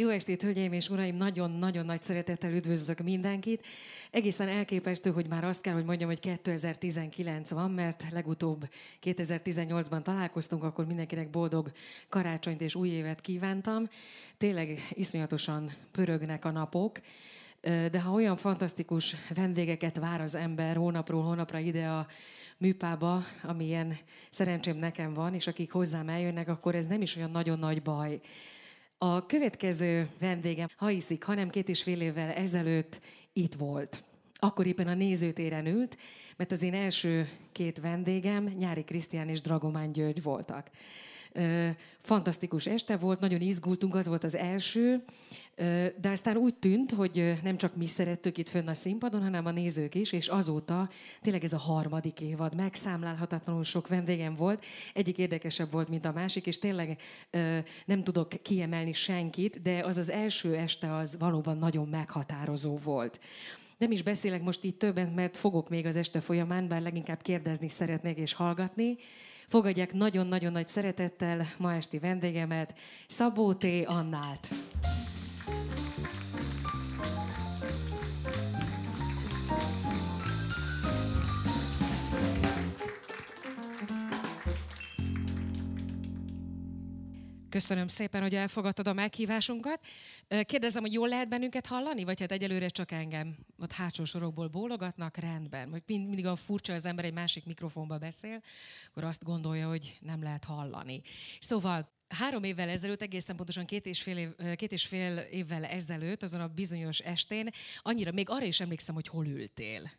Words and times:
Jó 0.00 0.08
estét, 0.08 0.42
hölgyeim 0.42 0.72
és 0.72 0.88
uraim! 0.88 1.16
Nagyon-nagyon 1.16 1.84
nagy 1.84 2.02
szeretettel 2.02 2.52
üdvözlök 2.52 2.98
mindenkit. 2.98 3.66
Egészen 4.10 4.48
elképesztő, 4.48 5.10
hogy 5.10 5.26
már 5.26 5.44
azt 5.44 5.60
kell, 5.60 5.74
hogy 5.74 5.84
mondjam, 5.84 6.08
hogy 6.08 6.18
2019 6.18 7.50
van, 7.50 7.70
mert 7.70 8.04
legutóbb 8.10 8.68
2018-ban 9.02 10.02
találkoztunk, 10.02 10.64
akkor 10.64 10.86
mindenkinek 10.86 11.30
boldog 11.30 11.72
karácsonyt 12.08 12.60
és 12.60 12.74
új 12.74 12.88
évet 12.88 13.20
kívántam. 13.20 13.88
Tényleg 14.38 14.86
iszonyatosan 14.90 15.70
pörögnek 15.92 16.44
a 16.44 16.50
napok. 16.50 17.00
De 17.90 18.00
ha 18.00 18.12
olyan 18.12 18.36
fantasztikus 18.36 19.16
vendégeket 19.34 19.98
vár 19.98 20.20
az 20.20 20.34
ember 20.34 20.76
hónapról 20.76 21.22
hónapra 21.22 21.58
ide 21.58 21.86
a 21.86 22.06
műpába, 22.58 23.22
amilyen 23.42 23.96
szerencsém 24.30 24.76
nekem 24.76 25.14
van, 25.14 25.34
és 25.34 25.46
akik 25.46 25.72
hozzám 25.72 26.08
eljönnek, 26.08 26.48
akkor 26.48 26.74
ez 26.74 26.86
nem 26.86 27.02
is 27.02 27.16
olyan 27.16 27.30
nagyon 27.30 27.58
nagy 27.58 27.82
baj. 27.82 28.20
A 29.02 29.26
következő 29.26 30.08
vendégem, 30.18 30.68
ha 30.76 30.86
hiszik, 30.86 31.24
hanem 31.24 31.48
két 31.48 31.68
és 31.68 31.82
fél 31.82 32.00
évvel 32.00 32.30
ezelőtt 32.30 33.00
itt 33.32 33.54
volt. 33.54 34.04
Akkor 34.34 34.66
éppen 34.66 34.86
a 34.86 34.94
nézőtéren 34.94 35.66
ült, 35.66 35.96
mert 36.36 36.52
az 36.52 36.62
én 36.62 36.74
első 36.74 37.28
két 37.52 37.80
vendégem 37.80 38.44
Nyári 38.44 38.84
Krisztián 38.84 39.28
és 39.28 39.40
Dragomán 39.40 39.92
György 39.92 40.22
voltak. 40.22 40.70
Fantasztikus 41.98 42.66
este 42.66 42.96
volt, 42.96 43.20
nagyon 43.20 43.40
izgultunk, 43.40 43.94
az 43.94 44.06
volt 44.06 44.24
az 44.24 44.36
első, 44.36 45.04
de 46.00 46.08
aztán 46.10 46.36
úgy 46.36 46.54
tűnt, 46.54 46.90
hogy 46.90 47.34
nem 47.42 47.56
csak 47.56 47.76
mi 47.76 47.86
szerettük 47.86 48.38
itt 48.38 48.48
fönn 48.48 48.68
a 48.68 48.74
színpadon, 48.74 49.22
hanem 49.22 49.46
a 49.46 49.50
nézők 49.50 49.94
is, 49.94 50.12
és 50.12 50.28
azóta 50.28 50.90
tényleg 51.20 51.44
ez 51.44 51.52
a 51.52 51.58
harmadik 51.58 52.20
évad, 52.20 52.54
megszámlálhatatlanul 52.54 53.64
sok 53.64 53.88
vendégem 53.88 54.34
volt, 54.34 54.64
egyik 54.94 55.18
érdekesebb 55.18 55.72
volt, 55.72 55.88
mint 55.88 56.04
a 56.04 56.12
másik, 56.12 56.46
és 56.46 56.58
tényleg 56.58 57.00
nem 57.84 58.04
tudok 58.04 58.28
kiemelni 58.42 58.92
senkit, 58.92 59.62
de 59.62 59.84
az 59.84 59.98
az 59.98 60.10
első 60.10 60.56
este 60.56 60.94
az 60.94 61.18
valóban 61.18 61.58
nagyon 61.58 61.88
meghatározó 61.88 62.76
volt. 62.76 63.20
Nem 63.78 63.90
is 63.90 64.02
beszélek 64.02 64.42
most 64.42 64.64
itt 64.64 64.78
többet, 64.78 65.14
mert 65.14 65.36
fogok 65.36 65.68
még 65.68 65.86
az 65.86 65.96
este 65.96 66.20
folyamán, 66.20 66.68
bár 66.68 66.82
leginkább 66.82 67.22
kérdezni 67.22 67.68
szeretnék 67.68 68.18
és 68.18 68.32
hallgatni. 68.32 68.96
Fogadják 69.50 69.92
nagyon-nagyon 69.92 70.52
nagy 70.52 70.68
szeretettel 70.68 71.46
ma 71.56 71.74
esti 71.74 71.98
vendégemet, 71.98 72.74
Szabó 73.06 73.52
T. 73.54 73.64
Annát. 73.84 74.48
Köszönöm 87.50 87.88
szépen, 87.88 88.22
hogy 88.22 88.34
elfogadtad 88.34 88.88
a 88.88 88.92
meghívásunkat. 88.92 89.80
Kérdezem, 90.42 90.82
hogy 90.82 90.92
jól 90.92 91.08
lehet 91.08 91.28
bennünket 91.28 91.66
hallani, 91.66 92.04
vagy 92.04 92.20
hát 92.20 92.32
egyelőre 92.32 92.68
csak 92.68 92.92
engem 92.92 93.36
ott 93.58 93.72
hátsó 93.72 94.04
sorokból 94.04 94.48
bólogatnak? 94.48 95.16
Rendben. 95.16 95.70
Vagy 95.70 95.82
mindig 95.86 96.26
a 96.26 96.36
furcsa, 96.36 96.72
az 96.72 96.86
ember 96.86 97.04
egy 97.04 97.12
másik 97.12 97.44
mikrofonba 97.44 97.98
beszél, 97.98 98.42
akkor 98.88 99.04
azt 99.04 99.24
gondolja, 99.24 99.68
hogy 99.68 99.96
nem 100.00 100.22
lehet 100.22 100.44
hallani. 100.44 101.00
Szóval 101.40 101.98
Három 102.08 102.44
évvel 102.44 102.68
ezelőtt, 102.68 103.02
egészen 103.02 103.36
pontosan 103.36 103.64
két 103.64 103.86
és, 103.86 104.02
fél 104.02 104.16
év, 104.16 104.56
két 104.56 104.72
és 104.72 104.86
fél 104.86 105.18
évvel 105.18 105.64
ezelőtt, 105.64 106.22
azon 106.22 106.40
a 106.40 106.48
bizonyos 106.48 106.98
estén, 106.98 107.50
annyira 107.82 108.12
még 108.12 108.30
arra 108.30 108.44
is 108.44 108.60
emlékszem, 108.60 108.94
hogy 108.94 109.08
hol 109.08 109.26
ültél. 109.26 109.90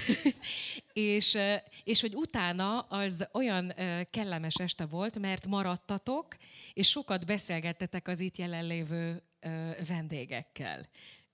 és, 0.92 1.38
és 1.84 2.00
hogy 2.00 2.14
utána 2.14 2.80
az 2.80 3.28
olyan 3.32 3.74
kellemes 4.10 4.54
este 4.54 4.86
volt, 4.86 5.18
mert 5.18 5.46
maradtatok, 5.46 6.36
és 6.72 6.88
sokat 6.88 7.26
beszélgettetek 7.26 8.08
az 8.08 8.20
itt 8.20 8.36
jelenlévő 8.36 9.22
vendégekkel. 9.86 10.88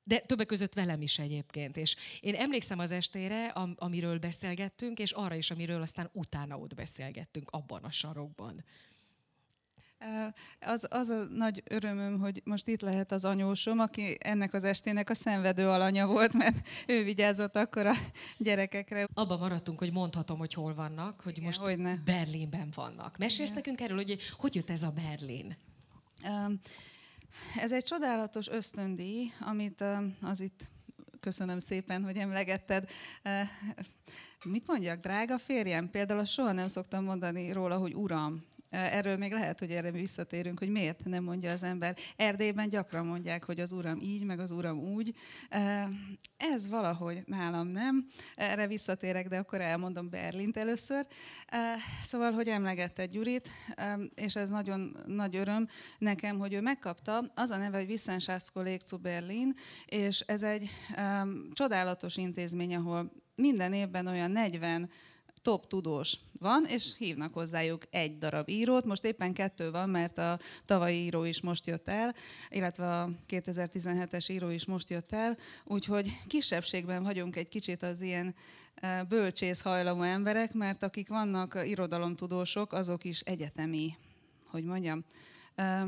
De 0.08 0.18
többek 0.18 0.46
között 0.46 0.74
velem 0.74 1.02
is 1.02 1.18
egyébként. 1.18 1.76
És 1.76 1.96
én 2.20 2.34
emlékszem 2.34 2.78
az 2.78 2.90
estére, 2.90 3.46
amiről 3.76 4.18
beszélgettünk, 4.18 4.98
és 4.98 5.10
arra 5.10 5.34
is, 5.34 5.50
amiről 5.50 5.82
aztán 5.82 6.10
utána 6.12 6.58
ott 6.58 6.74
beszélgettünk, 6.74 7.50
abban 7.50 7.84
a 7.84 7.90
sarokban. 7.90 8.64
Az, 10.60 10.86
az 10.90 11.08
a 11.08 11.24
nagy 11.24 11.62
örömöm, 11.64 12.18
hogy 12.18 12.40
most 12.44 12.68
itt 12.68 12.80
lehet 12.80 13.12
az 13.12 13.24
anyósom, 13.24 13.78
aki 13.78 14.16
ennek 14.20 14.54
az 14.54 14.64
estének 14.64 15.10
a 15.10 15.14
szenvedő 15.14 15.68
alanya 15.68 16.06
volt, 16.06 16.32
mert 16.32 16.68
ő 16.86 17.04
vigyázott 17.04 17.56
akkor 17.56 17.86
a 17.86 17.94
gyerekekre. 18.38 19.08
Abba 19.14 19.36
maradtunk, 19.36 19.78
hogy 19.78 19.92
mondhatom, 19.92 20.38
hogy 20.38 20.54
hol 20.54 20.74
vannak, 20.74 21.20
hogy 21.20 21.32
Igen, 21.32 21.44
most 21.44 21.60
hogyne. 21.60 22.02
Berlinben 22.04 22.72
vannak. 22.74 23.18
Mesélsz 23.18 23.52
nekünk 23.52 23.80
erről, 23.80 23.96
hogy 23.96 24.18
hogy 24.38 24.54
jött 24.54 24.70
ez 24.70 24.82
a 24.82 24.90
Berlin? 24.90 25.56
Ez 27.56 27.72
egy 27.72 27.84
csodálatos 27.84 28.48
ösztöndíj, 28.48 29.32
amit 29.40 29.84
az 30.22 30.40
itt 30.40 30.60
köszönöm 31.20 31.58
szépen, 31.58 32.04
hogy 32.04 32.16
emlegetted. 32.16 32.90
Mit 34.44 34.66
mondjak, 34.66 35.00
drága 35.00 35.38
férjem? 35.38 35.90
Például 35.90 36.24
soha 36.24 36.52
nem 36.52 36.66
szoktam 36.66 37.04
mondani 37.04 37.52
róla, 37.52 37.76
hogy 37.76 37.94
uram. 37.94 38.44
Erről 38.70 39.16
még 39.16 39.32
lehet, 39.32 39.58
hogy 39.58 39.70
erre 39.70 39.90
visszatérünk, 39.90 40.58
hogy 40.58 40.70
miért 40.70 41.04
nem 41.04 41.24
mondja 41.24 41.50
az 41.50 41.62
ember. 41.62 41.96
Erdélyben 42.16 42.68
gyakran 42.68 43.06
mondják, 43.06 43.44
hogy 43.44 43.60
az 43.60 43.72
uram 43.72 43.98
így, 44.00 44.24
meg 44.24 44.38
az 44.38 44.50
uram 44.50 44.78
úgy. 44.78 45.14
Ez 46.36 46.68
valahogy 46.68 47.22
nálam 47.26 47.66
nem. 47.66 48.06
Erre 48.36 48.66
visszatérek, 48.66 49.28
de 49.28 49.38
akkor 49.38 49.60
elmondom 49.60 50.10
Berlint 50.10 50.56
először. 50.56 51.06
Szóval, 52.04 52.32
hogy 52.32 52.48
emlegette 52.48 53.06
Gyurit, 53.06 53.48
és 54.14 54.36
ez 54.36 54.50
nagyon 54.50 54.96
nagy 55.06 55.36
öröm 55.36 55.66
nekem, 55.98 56.38
hogy 56.38 56.52
ő 56.52 56.60
megkapta. 56.60 57.24
Az 57.34 57.50
a 57.50 57.56
neve, 57.56 57.76
hogy 57.76 57.90
Wissenschaftskollég 57.90 58.80
zu 58.86 58.98
Berlin, 58.98 59.54
és 59.86 60.20
ez 60.20 60.42
egy 60.42 60.70
csodálatos 61.52 62.16
intézmény, 62.16 62.74
ahol 62.74 63.12
minden 63.34 63.72
évben 63.72 64.06
olyan 64.06 64.30
40 64.30 64.90
top 65.42 65.66
tudós 65.66 66.18
van, 66.38 66.64
és 66.64 66.94
hívnak 66.98 67.34
hozzájuk 67.34 67.82
egy 67.90 68.18
darab 68.18 68.48
írót. 68.48 68.84
Most 68.84 69.04
éppen 69.04 69.32
kettő 69.32 69.70
van, 69.70 69.90
mert 69.90 70.18
a 70.18 70.38
tavalyi 70.64 70.96
író 70.96 71.24
is 71.24 71.40
most 71.40 71.66
jött 71.66 71.88
el, 71.88 72.14
illetve 72.48 73.00
a 73.00 73.08
2017-es 73.28 74.30
író 74.30 74.48
is 74.48 74.64
most 74.64 74.90
jött 74.90 75.12
el, 75.12 75.36
úgyhogy 75.64 76.20
kisebbségben 76.26 77.02
vagyunk 77.02 77.36
egy 77.36 77.48
kicsit 77.48 77.82
az 77.82 78.00
ilyen 78.00 78.34
e, 78.74 79.02
bölcsész 79.02 79.60
hajlamú 79.60 80.02
emberek, 80.02 80.52
mert 80.52 80.82
akik 80.82 81.08
vannak 81.08 81.58
irodalomtudósok, 81.64 82.72
azok 82.72 83.04
is 83.04 83.20
egyetemi, 83.20 83.96
hogy 84.46 84.64
mondjam, 84.64 85.04
e, 85.54 85.86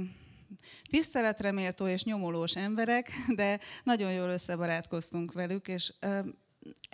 tiszteletre 0.90 1.52
méltó 1.52 1.86
és 1.86 2.04
nyomolós 2.04 2.56
emberek, 2.56 3.10
de 3.36 3.60
nagyon 3.84 4.12
jól 4.12 4.28
összebarátkoztunk 4.28 5.32
velük, 5.32 5.68
és 5.68 5.92
e, 6.00 6.24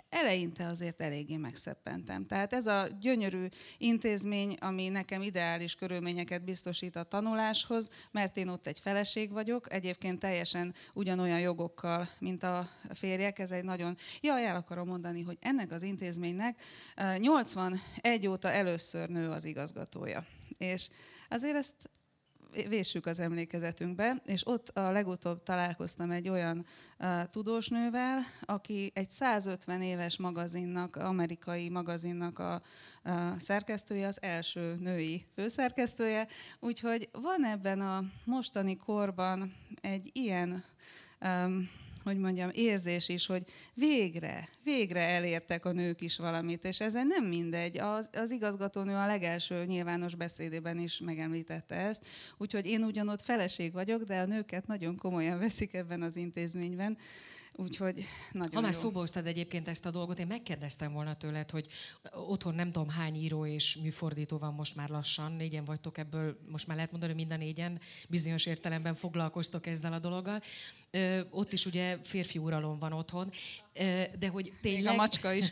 eleinte 0.09 0.67
azért 0.67 1.01
eléggé 1.01 1.37
megszeppentem. 1.37 2.25
Tehát 2.25 2.53
ez 2.53 2.65
a 2.65 2.87
gyönyörű 2.99 3.45
intézmény, 3.77 4.57
ami 4.59 4.89
nekem 4.89 5.21
ideális 5.21 5.75
körülményeket 5.75 6.43
biztosít 6.43 6.95
a 6.95 7.03
tanuláshoz, 7.03 7.89
mert 8.11 8.37
én 8.37 8.47
ott 8.47 8.67
egy 8.67 8.79
feleség 8.79 9.31
vagyok, 9.31 9.73
egyébként 9.73 10.19
teljesen 10.19 10.73
ugyanolyan 10.93 11.39
jogokkal, 11.39 12.09
mint 12.19 12.43
a 12.43 12.69
férjek. 12.93 13.39
Ez 13.39 13.51
egy 13.51 13.63
nagyon... 13.63 13.97
Ja, 14.21 14.39
el 14.39 14.55
akarom 14.55 14.87
mondani, 14.87 15.21
hogy 15.21 15.37
ennek 15.41 15.71
az 15.71 15.83
intézménynek 15.83 16.61
81 17.17 18.27
óta 18.27 18.51
először 18.51 19.09
nő 19.09 19.29
az 19.29 19.45
igazgatója. 19.45 20.25
És 20.57 20.89
azért 21.29 21.55
ezt 21.55 21.75
véssük 22.69 23.05
az 23.05 23.19
emlékezetünkbe, 23.19 24.21
és 24.25 24.47
ott 24.47 24.69
a 24.69 24.91
legutóbb 24.91 25.43
találkoztam 25.43 26.11
egy 26.11 26.29
olyan 26.29 26.65
tudósnővel, 27.29 28.19
aki 28.41 28.91
egy 28.93 29.09
150 29.09 29.81
éves 29.81 30.17
magazinnak, 30.17 30.95
amerikai 30.95 31.69
magazinnak 31.69 32.39
a 32.39 32.61
szerkesztője, 33.37 34.07
az 34.07 34.21
első 34.21 34.75
női 34.79 35.25
főszerkesztője, 35.33 36.27
úgyhogy 36.59 37.09
van 37.11 37.45
ebben 37.45 37.81
a 37.81 38.03
mostani 38.25 38.77
korban 38.77 39.53
egy 39.81 40.09
ilyen 40.13 40.63
um, 41.21 41.69
hogy 42.07 42.17
mondjam, 42.17 42.49
érzés 42.53 43.09
is, 43.09 43.25
hogy 43.25 43.43
végre, 43.73 44.49
végre 44.63 45.01
elértek 45.01 45.65
a 45.65 45.71
nők 45.71 46.01
is 46.01 46.17
valamit, 46.17 46.65
és 46.65 46.79
ezen 46.79 47.07
nem 47.07 47.25
mindegy. 47.25 47.77
Az, 47.77 48.09
az 48.13 48.31
igazgatónő 48.31 48.95
a 48.95 49.05
legelső 49.05 49.65
nyilvános 49.65 50.15
beszédében 50.15 50.79
is 50.79 50.99
megemlítette 50.99 51.75
ezt, 51.75 52.05
úgyhogy 52.37 52.65
én 52.65 52.83
ugyanott 52.83 53.21
feleség 53.21 53.73
vagyok, 53.73 54.03
de 54.03 54.19
a 54.19 54.25
nőket 54.25 54.67
nagyon 54.67 54.95
komolyan 54.95 55.39
veszik 55.39 55.73
ebben 55.73 56.01
az 56.01 56.15
intézményben. 56.15 56.97
Úgyhogy 57.59 58.05
nagyon 58.31 58.53
Ha 58.53 58.61
már 58.61 58.73
jó. 58.73 58.79
szóba 58.79 58.99
hoztad 58.99 59.27
egyébként 59.27 59.67
ezt 59.67 59.85
a 59.85 59.91
dolgot, 59.91 60.19
én 60.19 60.27
megkérdeztem 60.27 60.93
volna 60.93 61.15
tőled, 61.15 61.51
hogy 61.51 61.67
otthon 62.27 62.55
nem 62.55 62.71
tudom 62.71 62.89
hány 62.89 63.15
író 63.15 63.45
és 63.45 63.75
műfordító 63.75 64.37
van 64.37 64.53
most 64.53 64.75
már 64.75 64.89
lassan, 64.89 65.31
négyen 65.31 65.65
vagytok 65.65 65.97
ebből, 65.97 66.37
most 66.49 66.67
már 66.67 66.75
lehet 66.75 66.91
mondani, 66.91 67.13
hogy 67.13 67.21
mind 67.21 67.41
a 67.41 67.43
négyen 67.45 67.79
bizonyos 68.09 68.45
értelemben 68.45 68.93
foglalkoztok 68.93 69.67
ezzel 69.67 69.93
a 69.93 69.99
dologgal. 69.99 70.41
Ö, 70.91 71.21
ott 71.29 71.53
is 71.53 71.65
ugye 71.65 71.97
férfi 72.03 72.37
uralom 72.37 72.77
van 72.77 72.93
otthon, 72.93 73.31
ö, 73.73 74.03
de 74.19 74.27
hogy 74.27 74.53
tényleg... 74.61 74.83
Még 74.83 74.91
a 74.91 74.95
macska 74.95 75.33
is. 75.33 75.51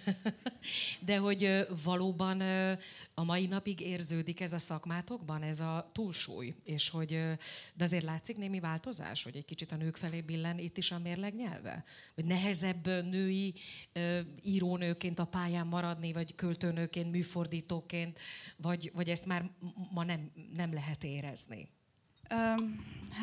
de 1.05 1.17
hogy 1.17 1.43
ö, 1.43 1.61
valóban 1.83 2.39
ö, 2.39 2.73
a 3.13 3.23
mai 3.23 3.45
napig 3.45 3.79
érződik 3.79 4.41
ez 4.41 4.53
a 4.53 4.57
szakmátokban, 4.57 5.41
ez 5.41 5.59
a 5.59 5.89
túlsúly, 5.93 6.53
és 6.63 6.89
hogy, 6.89 7.13
ö, 7.13 7.31
de 7.73 7.83
azért 7.83 8.03
látszik 8.03 8.37
némi 8.37 8.59
változás, 8.59 9.23
hogy 9.23 9.35
egy 9.35 9.45
kicsit 9.45 9.71
a 9.71 9.75
nők 9.75 9.95
felé 9.95 10.21
billen 10.21 10.59
itt 10.59 10.77
is 10.77 10.91
a 10.91 10.99
mérleg 10.99 11.35
nyelve? 11.35 11.83
Vagy 12.15 12.25
nehezebb 12.25 12.85
női 12.85 13.53
ö, 13.93 14.19
írónőként 14.43 15.19
a 15.19 15.25
pályán 15.25 15.67
maradni, 15.67 16.13
vagy 16.13 16.35
költőnőként, 16.35 17.11
műfordítóként, 17.11 18.19
vagy, 18.57 18.91
vagy 18.93 19.09
ezt 19.09 19.25
már 19.25 19.49
ma 19.91 20.03
nem, 20.03 20.31
nem 20.55 20.73
lehet 20.73 21.03
érezni? 21.03 21.69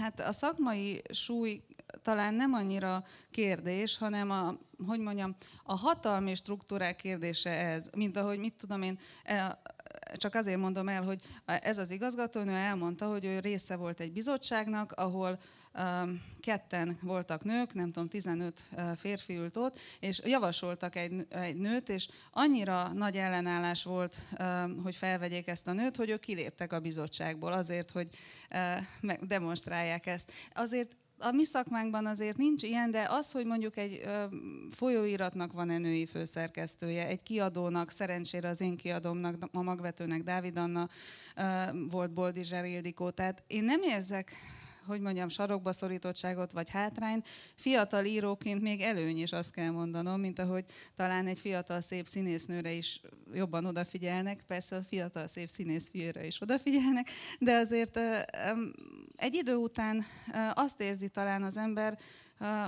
Hát 0.01 0.21
a 0.21 0.33
szakmai 0.33 1.03
súly 1.11 1.63
talán 2.03 2.35
nem 2.35 2.53
annyira 2.53 3.05
kérdés, 3.31 3.99
hanem 3.99 4.31
a, 4.31 4.55
hogy 4.87 5.01
mondjam, 5.01 5.37
a 5.65 5.77
hatalmi 5.77 6.35
struktúrák 6.35 6.97
kérdése 6.97 7.51
ez, 7.51 7.91
mint 7.97 8.17
ahogy 8.17 8.39
mit 8.39 8.55
tudom 8.55 8.83
én, 8.83 8.99
e, 9.25 9.59
csak 10.17 10.35
azért 10.35 10.59
mondom 10.59 10.89
el, 10.89 11.03
hogy 11.03 11.21
ez 11.45 11.79
az 11.79 11.91
igazgatónő 11.91 12.53
elmondta, 12.53 13.07
hogy 13.07 13.25
ő 13.25 13.39
része 13.39 13.77
volt 13.77 14.01
egy 14.01 14.13
bizottságnak, 14.13 14.93
ahol 14.93 15.39
um, 15.75 16.23
ketten 16.41 16.99
voltak 17.03 17.45
nők, 17.45 17.75
nem 17.75 17.93
tudom, 17.93 18.09
15 18.09 18.63
uh, 18.73 18.97
férfi 18.97 19.37
ült 19.37 19.57
ott, 19.57 19.79
és 20.01 20.21
javasoltak 20.25 20.97
egy, 20.97 21.27
egy 21.29 21.57
nőt, 21.57 21.89
és 21.89 22.09
annyira 22.31 22.93
nagy 22.93 23.17
ellenállás 23.17 23.85
volt, 23.85 24.17
um, 24.39 24.83
hogy 24.83 24.97
felvegyék 24.97 25.49
ezt 25.49 25.67
a 25.67 25.73
nőt, 25.73 25.97
hogy 25.97 26.11
ők 26.11 26.21
kiléptek 26.21 26.73
a 26.73 26.81
bizottságból 26.81 27.53
azért, 27.53 27.91
hogy 27.91 28.09
uh, 29.03 29.13
demonstrálják 29.27 30.07
ezt. 30.07 30.33
Azért 30.55 30.97
a 31.23 31.33
mi 31.33 31.45
szakmánkban 31.45 32.07
azért 32.07 32.37
nincs 32.37 32.63
ilyen, 32.63 32.91
de 32.91 33.07
az, 33.11 33.31
hogy 33.31 33.47
mondjuk 33.47 33.77
egy 33.77 34.03
folyóiratnak 34.71 35.53
van-e 35.53 35.79
női 35.79 36.07
főszerkesztője, 36.07 37.07
egy 37.07 37.23
kiadónak, 37.23 37.91
szerencsére 37.91 38.49
az 38.49 38.61
én 38.61 38.77
kiadómnak, 38.77 39.49
a 39.53 39.63
magvetőnek 39.63 40.23
Dávid 40.23 40.59
Anna 40.59 40.89
volt 41.91 42.13
Boldizser 42.13 42.65
Ildikó. 42.65 43.11
Tehát 43.11 43.43
én 43.47 43.65
nem 43.65 43.83
érzek 43.83 44.33
hogy 44.87 45.01
mondjam, 45.01 45.29
sarokba 45.29 45.73
szorítottságot 45.73 46.53
vagy 46.53 46.71
hátrányt. 46.71 47.29
Fiatal 47.55 48.05
íróként 48.05 48.63
még 48.63 48.81
előny 48.81 49.19
is 49.19 49.33
azt 49.33 49.53
kell 49.53 49.71
mondanom, 49.71 50.21
mint 50.21 50.39
ahogy 50.39 50.65
talán 50.97 51.27
egy 51.27 51.41
fiatal 51.41 51.81
szép 51.81 52.07
színésznőre 52.07 52.73
is 52.73 53.01
jobban 53.35 53.65
odafigyelnek, 53.65 54.45
persze 54.47 54.77
a 54.77 54.83
fiatal 54.83 55.27
szép 55.27 55.49
színészfiúra 55.49 56.23
is 56.23 56.41
odafigyelnek, 56.41 57.11
de 57.39 57.55
azért 57.55 57.99
egy 59.17 59.35
idő 59.35 59.55
után 59.55 60.05
azt 60.55 60.81
érzi 60.81 61.09
talán 61.09 61.43
az 61.43 61.57
ember, 61.57 61.99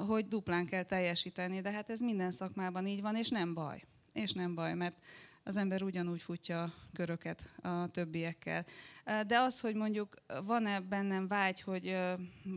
hogy 0.07 0.29
duplán 0.29 0.67
kell 0.67 0.83
teljesíteni, 0.83 1.61
de 1.61 1.71
hát 1.71 1.91
ez 1.91 2.01
minden 2.01 2.31
szakmában 2.31 2.87
így 2.87 3.01
van, 3.01 3.17
és 3.17 3.29
nem 3.29 3.55
baj. 3.55 3.83
És 4.13 4.33
nem 4.33 4.55
baj, 4.55 4.75
mert 4.75 4.97
az 5.45 5.57
ember 5.57 5.83
ugyanúgy 5.83 6.23
futja 6.23 6.73
köröket 6.93 7.55
a 7.63 7.87
többiekkel. 7.87 8.65
De 9.05 9.39
az, 9.39 9.61
hogy 9.61 9.75
mondjuk 9.75 10.15
van-e 10.45 10.81
bennem 10.81 11.29
vágy, 11.29 11.61
hogy 11.61 11.97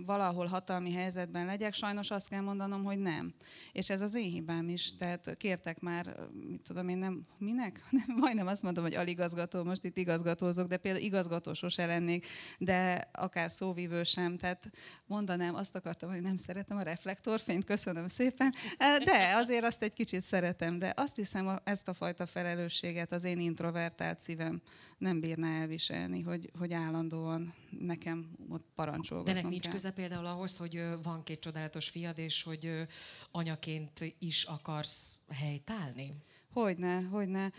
valahol 0.06 0.46
hatalmi 0.46 0.94
helyzetben 0.94 1.46
legyek, 1.46 1.74
sajnos 1.74 2.12
azt 2.12 2.28
kell 2.28 2.42
mondanom, 2.42 2.84
hogy 2.84 2.98
nem. 2.98 3.34
És 3.72 3.90
ez 3.90 4.02
az 4.02 4.16
én 4.16 4.32
hibám 4.32 4.70
is. 4.70 4.96
Tehát 4.96 5.36
kértek 5.38 5.80
már, 5.80 6.16
mit 6.50 6.62
tudom 6.62 6.90
én, 6.90 6.98
nem, 6.98 7.26
minek? 7.38 7.82
Nem, 7.98 8.18
majdnem 8.18 8.48
azt 8.48 8.64
mondom, 8.64 8.84
hogy 8.84 8.96
aligazgató, 8.96 9.64
most 9.64 9.84
itt 9.84 9.98
igazgatózok, 9.98 10.68
de 10.68 10.78
például 10.78 11.04
igazgató 11.04 11.54
sose 11.54 11.86
lennék, 11.86 12.28
de 12.58 13.10
akár 13.12 13.52
szóvívő 13.52 14.04
sem. 14.04 14.38
Tehát 14.38 14.70
mondanám, 15.06 15.56
azt 15.56 15.76
akartam, 15.76 16.10
hogy 16.10 16.22
nem 16.22 16.38
szeretem 16.38 16.78
a 16.78 16.82
reflektorfényt, 16.82 17.64
köszönöm 17.64 18.08
szépen, 18.08 18.54
de 18.78 19.34
azért 19.36 19.64
azt 19.64 19.84
egy 19.84 19.94
kicsit 19.94 20.22
szeretem. 20.22 20.80
De 20.80 20.94
azt 20.96 21.16
hiszem, 21.16 21.60
ezt 21.64 21.88
a 21.88 21.94
fajta 21.94 22.26
felelősséget 22.26 22.77
az 23.12 23.24
én 23.24 23.40
introvertált 23.40 24.20
szívem 24.20 24.62
nem 24.98 25.20
bírná 25.20 25.60
elviselni, 25.62 26.22
hogy 26.22 26.52
hogy, 26.58 26.74
állandóan 26.74 27.54
nekem 27.80 28.30
ott 28.50 28.66
parancsolgatnom 28.76 29.36
De 29.36 29.42
nek 29.42 29.52
nincs 29.52 29.64
kell. 29.64 29.72
köze 29.72 29.92
például 29.92 30.26
ahhoz, 30.26 30.58
hogy 30.58 30.84
van 31.04 31.24
két 31.24 31.40
csodálatos 31.40 31.90
fiad, 31.90 32.18
és 32.18 32.44
hogy 32.44 32.88
anyaként 33.32 34.16
is 34.20 34.44
akarsz 34.44 35.20
helytállni? 35.30 36.14
Hogyne, 36.64 37.02
hogyne. 37.12 37.52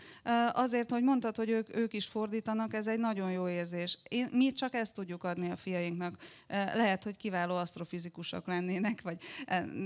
Azért, 0.51 0.89
hogy 0.89 1.03
mondtad, 1.03 1.35
hogy 1.35 1.49
ők, 1.49 1.77
ők 1.77 1.93
is 1.93 2.05
fordítanak, 2.05 2.73
ez 2.73 2.87
egy 2.87 2.99
nagyon 2.99 3.31
jó 3.31 3.49
érzés. 3.49 3.97
Én, 4.07 4.27
mi 4.31 4.51
csak 4.51 4.73
ezt 4.73 4.93
tudjuk 4.93 5.23
adni 5.23 5.49
a 5.49 5.55
fiainknak. 5.55 6.17
Lehet, 6.47 7.03
hogy 7.03 7.17
kiváló 7.17 7.55
asztrofizikusok 7.55 8.47
lennének, 8.47 9.01
vagy, 9.01 9.17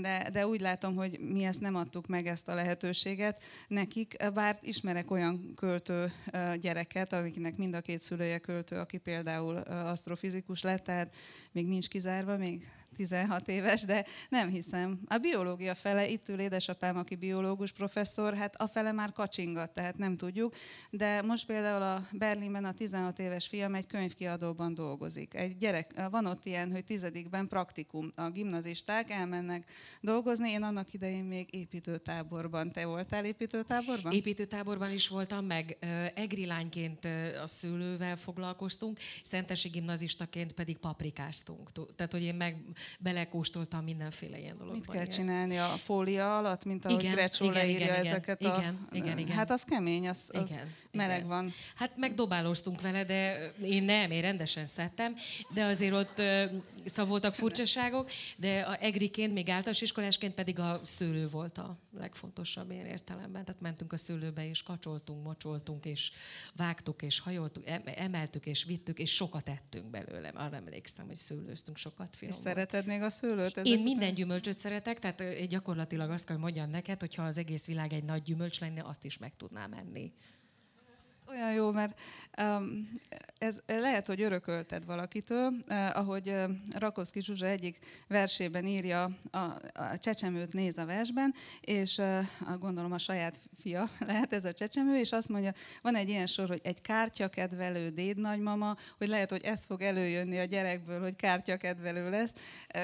de, 0.00 0.28
de 0.32 0.46
úgy 0.46 0.60
látom, 0.60 0.94
hogy 0.94 1.18
mi 1.20 1.44
ezt 1.44 1.60
nem 1.60 1.74
adtuk 1.74 2.06
meg, 2.06 2.26
ezt 2.26 2.48
a 2.48 2.54
lehetőséget 2.54 3.40
nekik, 3.68 4.16
bár 4.32 4.58
ismerek 4.60 5.10
olyan 5.10 5.52
költő 5.56 6.12
gyereket, 6.60 7.12
amiknek 7.12 7.56
mind 7.56 7.74
a 7.74 7.80
két 7.80 8.00
szülője 8.00 8.38
költő, 8.38 8.76
aki 8.76 8.98
például 8.98 9.56
asztrofizikus 9.56 10.62
lett, 10.62 10.84
tehát 10.84 11.14
még 11.52 11.66
nincs 11.66 11.88
kizárva, 11.88 12.36
még 12.36 12.68
16 12.94 13.48
éves, 13.48 13.82
de 13.84 14.04
nem 14.28 14.48
hiszem. 14.48 15.00
A 15.06 15.18
biológia 15.18 15.74
fele, 15.74 16.08
itt 16.08 16.28
ül 16.28 16.40
édesapám, 16.40 16.96
aki 16.96 17.14
biológus 17.14 17.72
professzor, 17.72 18.34
hát 18.34 18.54
a 18.56 18.66
fele 18.66 18.92
már 18.92 19.12
kacsingat, 19.12 19.70
tehát 19.70 19.98
nem 19.98 20.16
tudjuk. 20.16 20.54
De 20.90 21.22
most 21.22 21.46
például 21.46 21.82
a 21.82 22.06
Berlinben 22.12 22.64
a 22.64 22.72
16 22.72 23.18
éves 23.18 23.46
fiam 23.46 23.74
egy 23.74 23.86
könyvkiadóban 23.86 24.74
dolgozik. 24.74 25.34
Egy 25.34 25.56
gyerek, 25.56 26.08
van 26.10 26.26
ott 26.26 26.46
ilyen, 26.46 26.70
hogy 26.70 26.84
tizedikben 26.84 27.48
praktikum. 27.48 28.12
A 28.14 28.30
gimnazisták 28.30 29.10
elmennek 29.10 29.70
dolgozni. 30.00 30.50
Én 30.50 30.62
annak 30.62 30.92
idején 30.92 31.24
még 31.24 31.54
építőtáborban. 31.54 32.70
Te 32.70 32.86
voltál 32.86 33.24
építőtáborban? 33.24 34.12
Építőtáborban 34.12 34.92
is 34.92 35.08
voltam, 35.08 35.44
meg 35.44 35.76
egri 36.14 36.46
lányként 36.46 37.04
a 37.42 37.46
szőlővel 37.46 38.16
foglalkoztunk, 38.16 38.98
szentesi 39.22 39.68
gimnazistaként 39.68 40.52
pedig 40.52 40.76
paprikáztunk. 40.76 41.70
Tehát, 41.96 42.12
hogy 42.12 42.22
én 42.22 42.34
meg 42.34 42.56
belekóstoltam 43.00 43.84
mindenféle 43.84 44.38
ilyen 44.38 44.56
dologban. 44.56 44.78
Mit 44.78 44.90
kell 44.90 45.02
igen. 45.02 45.14
csinálni 45.14 45.58
a 45.58 45.66
fólia 45.66 46.38
alatt, 46.38 46.64
mint 46.64 46.84
ahogy 46.84 47.02
igen, 47.02 47.14
Grecsó 47.14 47.44
igen, 47.44 47.56
leírja 47.56 47.84
igen, 47.86 48.04
ezeket 48.04 48.40
igen, 48.40 48.54
a... 48.54 48.58
Igen, 48.58 48.88
igen, 48.92 49.18
igen. 49.18 49.36
Hát 49.36 49.50
az 49.50 49.62
kemény, 49.62 50.08
az, 50.08 50.30
az 50.32 50.50
igen, 50.50 50.72
meleg 50.90 51.16
igen. 51.16 51.28
van. 51.28 51.52
Hát 51.74 51.96
megdobálóztunk 51.96 52.80
vele, 52.80 53.04
de 53.04 53.52
én 53.62 53.82
nem, 53.82 54.10
én 54.10 54.20
rendesen 54.22 54.66
szedtem, 54.66 55.14
de 55.54 55.64
azért 55.64 55.92
ott 55.92 56.22
szóval 56.84 57.10
voltak 57.10 57.34
furcsaságok, 57.34 58.10
de 58.36 58.60
a 58.60 58.76
egriként, 58.80 59.32
még 59.32 59.48
általános 59.48 59.80
iskolásként 59.80 60.34
pedig 60.34 60.58
a 60.58 60.80
szőlő 60.82 61.28
volt 61.28 61.58
a 61.58 61.76
legfontosabb 61.98 62.70
ilyen 62.70 62.86
értelemben. 62.86 63.44
Tehát 63.44 63.60
mentünk 63.60 63.92
a 63.92 63.96
szőlőbe, 63.96 64.48
és 64.48 64.62
kacsoltunk, 64.62 65.24
mocsoltunk, 65.24 65.84
és 65.84 66.10
vágtuk, 66.56 67.02
és 67.02 67.18
hajoltuk, 67.18 67.64
emeltük, 67.84 68.46
és 68.46 68.64
vittük, 68.64 68.98
és 68.98 69.14
sokat 69.14 69.48
ettünk 69.48 69.90
belőle. 69.90 70.28
Arra 70.28 70.56
emlékszem, 70.56 71.06
hogy 71.06 71.16
szőlőztünk 71.16 71.76
sokat. 71.76 72.16
És 72.20 72.34
szereted 72.74 72.92
még 72.92 73.02
a 73.02 73.10
szőlőt? 73.10 73.60
Én 73.62 73.82
minden 73.82 74.14
gyümölcsöt 74.14 74.58
szeretek, 74.58 74.98
tehát 74.98 75.46
gyakorlatilag 75.48 76.10
azt 76.10 76.26
kell, 76.26 76.36
hogy 76.36 76.44
mondjam 76.44 76.70
neked, 76.70 77.00
hogyha 77.00 77.22
az 77.22 77.38
egész 77.38 77.66
világ 77.66 77.92
egy 77.92 78.04
nagy 78.04 78.22
gyümölcs 78.22 78.60
lenne, 78.60 78.82
azt 78.84 79.04
is 79.04 79.18
meg 79.18 79.36
tudnám 79.36 79.72
enni. 79.72 80.12
Olyan 81.34 81.52
jó, 81.52 81.70
mert 81.70 82.00
um, 82.42 82.90
ez 83.38 83.60
lehet, 83.66 84.06
hogy 84.06 84.22
örökölted 84.22 84.84
valakitől, 84.86 85.54
uh, 85.68 85.98
ahogy 85.98 86.28
uh, 86.28 86.50
Rakovszki 86.78 87.22
Zsuzsa 87.22 87.46
egyik 87.46 87.78
versében 88.08 88.66
írja, 88.66 89.10
a, 89.30 89.38
a 89.72 89.98
csecsemőt 89.98 90.52
néz 90.52 90.78
a 90.78 90.84
versben, 90.84 91.34
és 91.60 91.98
uh, 91.98 92.58
gondolom 92.58 92.92
a 92.92 92.98
saját 92.98 93.40
fia 93.64 93.88
lehet 94.06 94.32
ez 94.32 94.44
a 94.44 94.52
csecsemő, 94.52 94.98
és 94.98 95.12
azt 95.12 95.28
mondja, 95.28 95.52
van 95.82 95.94
egy 95.94 96.08
ilyen 96.08 96.26
sor, 96.26 96.48
hogy 96.48 96.60
egy 96.62 96.80
kártyakedvelő 96.80 97.88
dédnagymama, 97.88 98.74
hogy 98.98 99.08
lehet, 99.08 99.30
hogy 99.30 99.44
ez 99.44 99.64
fog 99.64 99.82
előjönni 99.82 100.38
a 100.38 100.44
gyerekből, 100.44 101.00
hogy 101.00 101.16
kártyakedvelő 101.16 102.10
lesz, 102.10 102.34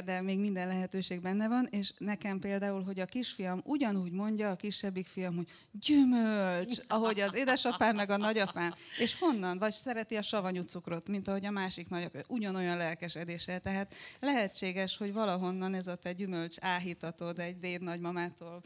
de 0.04 0.20
még 0.20 0.38
minden 0.38 0.68
lehetőség 0.68 1.20
benne 1.20 1.48
van, 1.48 1.68
és 1.70 1.92
nekem 1.98 2.38
például, 2.38 2.82
hogy 2.82 3.00
a 3.00 3.04
kisfiam 3.04 3.60
ugyanúgy 3.64 4.12
mondja, 4.12 4.50
a 4.50 4.56
kisebbik 4.56 5.06
fiam, 5.06 5.36
hogy 5.36 5.48
gyümölcs, 5.72 6.78
ahogy 6.88 7.20
az 7.20 7.34
édesapám 7.34 7.96
meg 7.96 8.10
a 8.10 8.16
nagyapám. 8.40 8.74
És 8.98 9.18
honnan? 9.18 9.58
Vagy 9.58 9.72
szereti 9.72 10.16
a 10.16 10.22
savanyú 10.22 10.62
cukrot, 10.62 11.08
mint 11.08 11.28
ahogy 11.28 11.46
a 11.46 11.50
másik 11.50 11.88
nagyapám. 11.88 12.22
Ugyanolyan 12.28 12.76
lelkesedéssel. 12.76 13.60
Tehát 13.60 13.94
lehetséges, 14.20 14.96
hogy 14.96 15.12
valahonnan 15.12 15.74
ez 15.74 15.86
a 15.86 15.94
te 15.94 16.12
gyümölcs 16.12 16.56
áhítatod 16.60 17.38
egy 17.38 17.58
déd 17.58 17.82
nagymamától. 17.82 18.62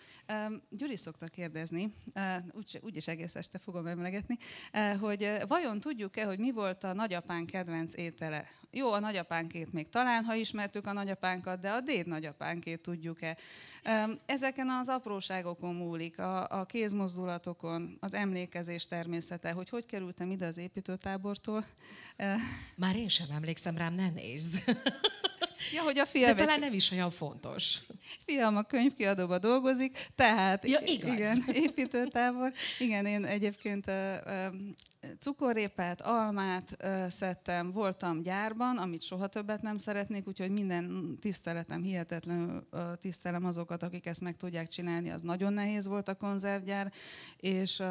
Gyuri 0.71 0.97
szokta 0.97 1.27
kérdezni, 1.27 1.95
úgyis 2.53 2.75
úgy 2.81 3.03
egész 3.07 3.35
este 3.35 3.59
fogom 3.59 3.87
emlegetni, 3.87 4.39
hogy 5.01 5.23
uh, 5.23 5.49
vajon 5.49 5.81
tudjuk-e, 5.81 6.25
hogy 6.25 6.39
mi 6.39 6.53
volt 6.53 6.85
a 6.85 6.93
nagyapán 6.93 7.47
kedvenc 7.47 7.95
étele? 7.95 8.49
Jó, 8.75 8.93
a 8.93 8.99
nagyapánkét 8.99 9.73
még 9.73 9.89
talán, 9.89 10.25
ha 10.25 10.35
ismertük 10.35 10.87
a 10.87 10.93
nagyapánkat, 10.93 11.61
de 11.61 11.71
a 11.71 11.81
déd 11.81 12.07
nagyapánkét 12.07 12.83
tudjuk-e. 12.83 13.37
Ezeken 14.27 14.69
az 14.69 14.89
apróságokon 14.89 15.75
múlik, 15.75 16.19
a, 16.19 16.49
a 16.49 16.65
kézmozdulatokon, 16.65 17.97
az 18.01 18.15
emlékezés 18.15 18.87
természete, 18.87 19.53
hogy 19.53 19.69
hogy 19.69 19.87
kerültem 19.87 20.31
ide 20.31 20.47
az 20.47 20.57
építőtábortól. 20.57 21.65
Már 22.77 22.97
én 22.97 23.09
sem 23.09 23.27
emlékszem 23.31 23.77
rám, 23.77 23.95
ne 23.95 24.11
nézd. 24.11 24.63
Ja, 25.73 25.83
hogy 25.83 25.99
a 25.99 26.07
fiam... 26.07 26.37
De 26.37 26.45
talán 26.45 26.59
nem 26.59 26.73
is 26.73 26.91
olyan 26.91 27.11
fontos. 27.11 27.79
Fiam 28.25 28.57
a 28.57 28.63
könyvkiadóba 28.63 29.39
dolgozik, 29.39 29.99
tehát 30.15 30.69
ja, 30.69 30.81
igaz. 30.85 31.15
igen, 31.15 31.45
építőtábor. 31.67 32.53
Igen, 32.79 33.07
én 33.07 33.25
egyébként 33.25 33.91
cukorrépát, 35.19 36.01
almát 36.01 36.77
szedtem, 37.09 37.71
voltam 37.71 38.23
gyárban, 38.23 38.77
amit 38.77 39.03
soha 39.03 39.27
többet 39.27 39.63
nem 39.63 39.79
szeretnék, 39.79 40.29
úgyhogy 40.29 40.51
minden 40.51 41.17
tiszteletem, 41.21 41.83
hihetetlenül 41.83 42.69
tisztelem 43.01 43.45
azokat, 43.45 43.83
akik 43.83 44.07
ezt 44.07 44.21
meg 44.21 44.37
tudják 44.37 44.69
csinálni, 44.69 45.11
az 45.11 45.23
nagyon 45.23 45.53
nehéz 45.53 45.87
volt 45.87 46.09
a 46.09 46.15
konzervgyár, 46.15 46.93
és 47.37 47.83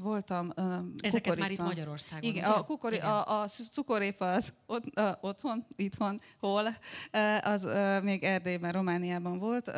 voltam 0.00 0.52
uh, 0.56 0.64
Ezeket 1.00 1.22
kukorica. 1.22 1.40
már 1.40 1.50
itt 1.50 1.58
Magyarországon, 1.58 2.30
Igen, 2.30 2.44
a, 2.44 2.62
kukori, 2.62 2.94
Igen. 2.94 3.06
A, 3.08 3.42
a 3.42 3.48
cukorépa 3.48 4.32
az 4.32 4.52
ott, 4.66 4.84
uh, 5.00 5.10
otthon, 5.20 5.66
itthon, 5.76 6.20
hol, 6.38 6.76
az 7.42 7.68
még 8.02 8.22
Erdélyben, 8.22 8.72
Romániában 8.72 9.38
volt, 9.38 9.68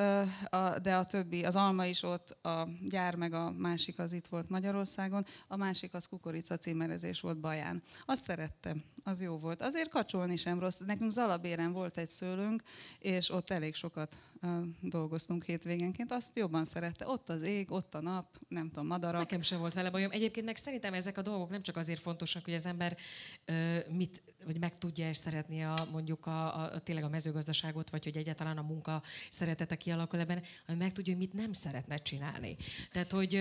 a, 0.50 0.78
de 0.82 0.96
a 0.96 1.04
többi, 1.04 1.44
az 1.44 1.56
alma 1.56 1.86
is 1.86 2.02
ott, 2.02 2.44
a 2.44 2.68
gyár 2.88 3.14
meg 3.14 3.32
a 3.32 3.50
másik 3.50 3.98
az 3.98 4.12
itt 4.12 4.26
volt 4.26 4.48
Magyarországon, 4.48 5.26
a 5.48 5.56
másik 5.56 5.94
az 5.94 6.06
kukorica 6.06 6.56
címerezés 6.56 7.20
volt 7.20 7.38
Baján. 7.38 7.82
Azt 8.06 8.22
szerettem, 8.22 8.82
az 9.04 9.22
jó 9.22 9.38
volt. 9.38 9.62
Azért 9.62 9.88
kacsolni 9.88 10.36
sem 10.36 10.60
rossz. 10.60 10.78
Nekünk 10.86 11.10
Zalabéren 11.10 11.72
volt 11.72 11.98
egy 11.98 12.10
szőlőnk, 12.10 12.62
és 12.98 13.30
ott 13.30 13.50
elég 13.50 13.74
sokat 13.74 14.16
dolgoztunk 14.80 15.44
hétvégenként. 15.44 16.12
Azt 16.12 16.36
jobban 16.36 16.64
szerette. 16.64 17.08
Ott 17.08 17.28
az 17.28 17.42
ég, 17.42 17.72
ott 17.72 17.94
a 17.94 18.00
nap, 18.00 18.38
nem 18.48 18.68
tudom, 18.68 18.86
madarak 18.86 19.32
nekem 19.34 19.48
se 19.48 19.56
volt 19.56 19.74
vele 19.74 19.90
bajom. 19.90 20.10
Egyébként 20.10 20.46
meg 20.46 20.56
szerintem 20.56 20.94
ezek 20.94 21.18
a 21.18 21.22
dolgok 21.22 21.50
nem 21.50 21.62
csak 21.62 21.76
azért 21.76 22.00
fontosak, 22.00 22.44
hogy 22.44 22.54
az 22.54 22.66
ember 22.66 22.96
ö, 23.44 23.78
mit, 23.88 24.22
vagy 24.44 24.58
meg 24.58 24.78
tudja 24.78 25.08
és 25.08 25.16
szeretni 25.16 25.64
a, 25.64 25.88
mondjuk 25.92 26.26
a, 26.26 26.62
a, 26.62 26.80
tényleg 26.80 27.04
a 27.04 27.08
mezőgazdaságot, 27.08 27.90
vagy 27.90 28.04
hogy 28.04 28.16
egyáltalán 28.16 28.58
a 28.58 28.62
munka 28.62 29.02
szeretete 29.30 29.76
kialakul 29.76 30.18
ebben, 30.18 30.42
hanem 30.66 30.80
meg 30.80 30.92
tudja, 30.92 31.12
hogy 31.14 31.22
mit 31.22 31.32
nem 31.32 31.52
szeretne 31.52 31.96
csinálni. 31.96 32.56
Tehát, 32.92 33.12
hogy 33.12 33.34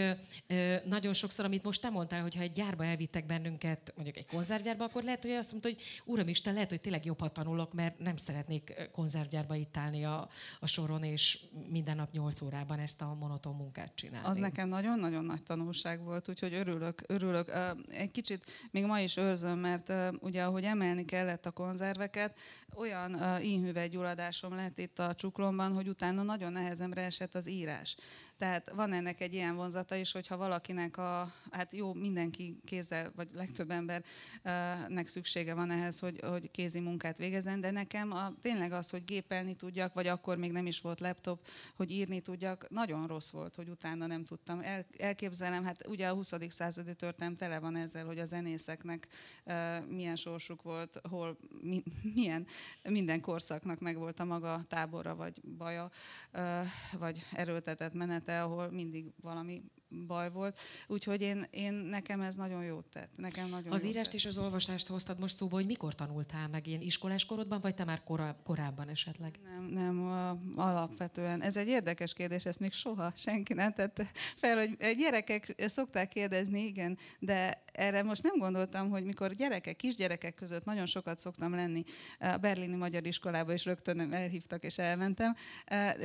ö, 0.47 0.75
nagyon 0.85 1.13
sokszor, 1.13 1.45
amit 1.45 1.63
most 1.63 1.81
te 1.81 1.89
mondtál, 1.89 2.21
hogy 2.21 2.35
ha 2.35 2.41
egy 2.41 2.51
gyárba 2.51 2.85
elvittek 2.85 3.25
bennünket, 3.25 3.93
mondjuk 3.95 4.17
egy 4.17 4.25
konzervgyárba, 4.25 4.83
akkor 4.83 5.03
lehet, 5.03 5.21
hogy 5.23 5.31
azt 5.31 5.51
mondta, 5.51 5.69
hogy 5.69 5.81
Uram 6.05 6.27
Isten, 6.27 6.53
lehet, 6.53 6.69
hogy 6.69 6.81
tényleg 6.81 7.05
jobb, 7.05 7.19
ha 7.19 7.29
tanulok, 7.29 7.73
mert 7.73 7.99
nem 7.99 8.17
szeretnék 8.17 8.89
konzervgyárba 8.91 9.55
itt 9.55 9.77
állni 9.77 10.05
a, 10.05 10.29
a 10.59 10.67
soron, 10.67 11.03
és 11.03 11.39
minden 11.69 11.95
nap 11.95 12.11
8 12.11 12.41
órában 12.41 12.79
ezt 12.79 13.01
a 13.01 13.13
monoton 13.19 13.55
munkát 13.55 13.95
csinálni. 13.95 14.27
Az 14.27 14.37
nekem 14.37 14.67
nagyon-nagyon 14.67 15.25
nagy 15.25 15.43
tanulság 15.43 16.03
volt, 16.03 16.29
úgyhogy 16.29 16.53
örülök, 16.53 17.03
örülök. 17.07 17.51
Egy 17.89 18.11
kicsit 18.11 18.45
még 18.71 18.85
ma 18.85 18.99
is 18.99 19.17
őrzöm, 19.17 19.59
mert 19.59 19.93
ugye 20.19 20.43
ahogy 20.43 20.65
emelni 20.93 21.05
kellett 21.05 21.45
a 21.45 21.51
konzerveket, 21.51 22.37
olyan 22.75 23.41
ínhüvegygyulladásom 23.41 24.55
lett 24.55 24.79
itt 24.79 24.99
a 24.99 25.15
csuklomban, 25.15 25.73
hogy 25.73 25.87
utána 25.87 26.23
nagyon 26.23 26.51
nehezemre 26.51 27.01
esett 27.01 27.35
az 27.35 27.47
írás. 27.47 27.95
Tehát 28.37 28.71
van 28.75 28.93
ennek 28.93 29.21
egy 29.21 29.33
ilyen 29.33 29.55
vonzata 29.55 29.95
is, 29.95 30.11
hogyha 30.11 30.37
valakinek 30.37 30.97
a, 30.97 31.33
hát 31.51 31.73
jó, 31.73 31.93
mindenki 31.93 32.57
kézzel, 32.65 33.11
vagy 33.15 33.29
legtöbb 33.33 33.71
embernek 33.71 35.07
szüksége 35.07 35.53
van 35.53 35.71
ehhez, 35.71 35.99
hogy, 35.99 36.19
hogy 36.21 36.51
kézi 36.51 36.79
munkát 36.79 37.17
végezzen, 37.17 37.61
de 37.61 37.71
nekem 37.71 38.11
a, 38.11 38.33
tényleg 38.41 38.71
az, 38.71 38.89
hogy 38.89 39.03
gépelni 39.03 39.55
tudjak, 39.55 39.93
vagy 39.93 40.07
akkor 40.07 40.37
még 40.37 40.51
nem 40.51 40.65
is 40.65 40.81
volt 40.81 40.99
laptop, 40.99 41.47
hogy 41.75 41.91
írni 41.91 42.19
tudjak, 42.19 42.69
nagyon 42.69 43.07
rossz 43.07 43.29
volt, 43.29 43.55
hogy 43.55 43.69
utána 43.69 44.07
nem 44.07 44.23
tudtam. 44.23 44.59
El, 44.59 44.85
elképzelem, 44.97 45.63
hát 45.63 45.87
ugye 45.87 46.07
a 46.07 46.13
20. 46.13 46.33
századi 46.49 46.95
történelem 46.95 47.37
tele 47.37 47.59
van 47.59 47.75
ezzel, 47.75 48.05
hogy 48.05 48.19
a 48.19 48.25
zenészeknek 48.25 49.07
uh, 49.45 49.85
milyen 49.87 50.15
sorsuk 50.15 50.61
volt, 50.61 50.99
hol, 51.09 51.37
mi, 51.61 51.83
milyen, 52.15 52.45
minden 52.83 53.21
korszaknak 53.21 53.79
megvolt 53.79 54.19
a 54.19 54.25
maga 54.25 54.63
tábora, 54.67 55.15
vagy 55.15 55.41
baja, 55.57 55.91
uh, 56.33 56.65
vagy 56.99 57.25
erőltetett 57.31 57.93
menete, 58.25 58.43
ahol 58.43 58.71
mindig 58.71 59.05
valami 59.21 59.63
baj 60.07 60.31
volt. 60.31 60.59
Úgyhogy 60.87 61.21
én, 61.21 61.45
én 61.49 61.73
nekem 61.73 62.21
ez 62.21 62.35
nagyon 62.35 62.63
jót 62.63 62.85
tett. 62.85 63.09
Nekem 63.15 63.49
nagyon 63.49 63.71
az 63.71 63.83
írást 63.83 64.05
tett. 64.05 64.13
és 64.13 64.25
az 64.25 64.37
olvasást 64.37 64.87
hoztad 64.87 65.19
most 65.19 65.35
szóba, 65.35 65.55
hogy 65.55 65.65
mikor 65.65 65.95
tanultál 65.95 66.47
meg 66.47 66.67
ilyen 66.67 66.81
iskolás 66.81 67.25
korodban, 67.25 67.61
vagy 67.61 67.75
te 67.75 67.83
már 67.83 68.03
koráb, 68.03 68.35
korábban 68.43 68.89
esetleg? 68.89 69.39
Nem, 69.43 69.63
nem, 69.63 70.07
alapvetően. 70.55 71.41
Ez 71.41 71.57
egy 71.57 71.67
érdekes 71.67 72.13
kérdés, 72.13 72.45
ezt 72.45 72.59
még 72.59 72.71
soha 72.71 73.13
senki 73.15 73.53
nem 73.53 73.73
tette 73.73 74.11
fel, 74.35 74.57
hogy 74.57 74.95
gyerekek 74.97 75.55
szokták 75.57 76.07
kérdezni, 76.07 76.65
igen, 76.65 76.97
de 77.19 77.63
erre 77.73 78.03
most 78.03 78.23
nem 78.23 78.37
gondoltam, 78.37 78.89
hogy 78.89 79.03
mikor 79.03 79.31
gyerekek, 79.31 79.75
kisgyerekek 79.75 80.33
között 80.33 80.65
nagyon 80.65 80.85
sokat 80.85 81.19
szoktam 81.19 81.55
lenni 81.55 81.83
a 82.19 82.37
berlini 82.37 82.75
magyar 82.75 83.07
iskolába, 83.07 83.53
és 83.53 83.65
rögtön 83.65 84.13
elhívtak 84.13 84.63
és 84.63 84.77
elmentem, 84.77 85.35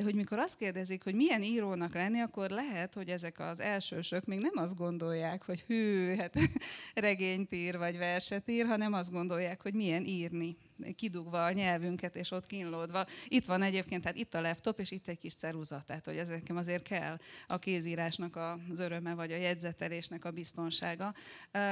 hogy 0.02 0.14
mikor 0.14 0.38
azt 0.38 0.56
kérdezik, 0.56 1.04
hogy 1.04 1.14
milyen 1.14 1.42
írónak 1.42 1.94
lenni, 1.94 2.20
akkor 2.20 2.50
lehet, 2.50 2.94
hogy 2.94 3.08
ezek 3.08 3.38
az 3.38 3.60
el 3.60 3.76
elsősök 3.78 4.24
még 4.24 4.38
nem 4.38 4.52
azt 4.54 4.76
gondolják, 4.76 5.42
hogy 5.42 5.60
hű, 5.60 6.14
hát 6.16 6.34
regényt 6.94 7.54
ír, 7.54 7.78
vagy 7.78 7.98
verset 7.98 8.50
ír, 8.50 8.66
hanem 8.66 8.92
azt 8.92 9.10
gondolják, 9.10 9.62
hogy 9.62 9.74
milyen 9.74 10.04
írni, 10.04 10.56
kidugva 10.94 11.44
a 11.44 11.52
nyelvünket, 11.52 12.16
és 12.16 12.30
ott 12.30 12.46
kínlódva. 12.46 13.06
Itt 13.28 13.44
van 13.44 13.62
egyébként, 13.62 14.02
tehát 14.02 14.18
itt 14.18 14.34
a 14.34 14.40
laptop, 14.40 14.80
és 14.80 14.90
itt 14.90 15.08
egy 15.08 15.18
kis 15.18 15.34
ceruza, 15.34 15.82
tehát 15.86 16.04
hogy 16.04 16.16
ez 16.16 16.28
nekem 16.28 16.56
azért 16.56 16.82
kell 16.82 17.18
a 17.46 17.58
kézírásnak 17.58 18.36
az 18.70 18.78
öröme, 18.78 19.14
vagy 19.14 19.32
a 19.32 19.36
jegyzetelésnek 19.36 20.24
a 20.24 20.30
biztonsága. 20.30 21.14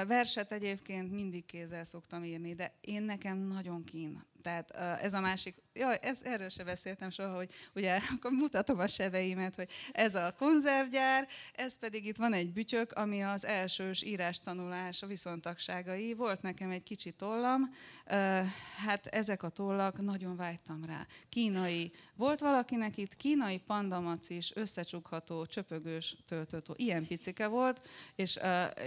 Verset 0.06 0.52
egyébként 0.52 1.12
mindig 1.12 1.44
kézzel 1.44 1.84
szoktam 1.84 2.24
írni, 2.24 2.54
de 2.54 2.74
én 2.80 3.02
nekem 3.02 3.38
nagyon 3.38 3.84
kín 3.84 4.24
tehát 4.46 5.00
ez 5.02 5.12
a 5.12 5.20
másik, 5.20 5.54
jaj, 5.74 5.98
ez, 6.00 6.20
erről 6.22 6.48
se 6.48 6.64
beszéltem 6.64 7.10
soha, 7.10 7.34
hogy 7.34 7.50
ugye 7.74 7.98
akkor 8.14 8.30
mutatom 8.30 8.78
a 8.78 8.86
seveimet, 8.86 9.54
hogy 9.54 9.68
ez 9.92 10.14
a 10.14 10.34
konzervgyár, 10.38 11.28
ez 11.54 11.78
pedig 11.78 12.06
itt 12.06 12.16
van 12.16 12.32
egy 12.32 12.52
bütyök, 12.52 12.92
ami 12.92 13.22
az 13.22 13.44
elsős 13.44 14.02
írástanulás, 14.02 15.02
a 15.02 15.06
viszontagságai. 15.06 16.14
Volt 16.14 16.42
nekem 16.42 16.70
egy 16.70 16.82
kicsi 16.82 17.10
tollam, 17.10 17.74
hát 18.86 19.06
ezek 19.06 19.42
a 19.42 19.48
tollak, 19.48 20.00
nagyon 20.00 20.36
vágytam 20.36 20.84
rá. 20.84 21.06
Kínai. 21.28 21.92
Volt 22.14 22.40
valakinek 22.40 22.96
itt 22.96 23.16
kínai 23.16 23.58
pandamacis, 23.58 24.50
összecsukható, 24.54 25.46
csöpögős 25.46 26.16
töltőtó. 26.26 26.74
Ilyen 26.76 27.06
picike 27.06 27.46
volt, 27.46 27.86
és 28.14 28.38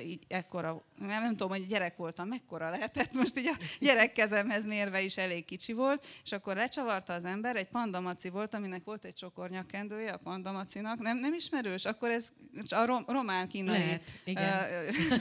így 0.03 0.23
ekkora, 0.27 0.83
nem 0.97 1.29
tudom, 1.29 1.49
hogy 1.49 1.67
gyerek 1.67 1.95
voltam, 1.95 2.27
mekkora 2.27 2.69
lehetett, 2.69 3.13
most 3.13 3.39
így 3.39 3.47
a 3.47 3.57
gyerekkezemhez 3.79 4.65
mérve 4.65 5.01
is 5.01 5.17
elég 5.17 5.45
kicsi 5.49 5.73
volt, 5.73 6.05
és 6.23 6.31
akkor 6.31 6.55
lecsavarta 6.55 7.13
az 7.13 7.25
ember, 7.25 7.55
egy 7.55 7.69
pandamaci 7.69 8.29
volt, 8.29 8.53
aminek 8.53 8.83
volt 8.83 9.05
egy 9.05 9.13
csokornyakendője 9.13 10.11
a 10.11 10.19
pandamacinak, 10.23 10.99
nem, 10.99 11.17
nem 11.17 11.33
ismerős, 11.33 11.85
akkor 11.85 12.09
ez 12.09 12.29
a 12.69 12.85
rom, 12.85 13.03
román 13.07 13.47
kínai 13.47 13.77
Lehet, 13.77 14.01
igen. 14.23 14.53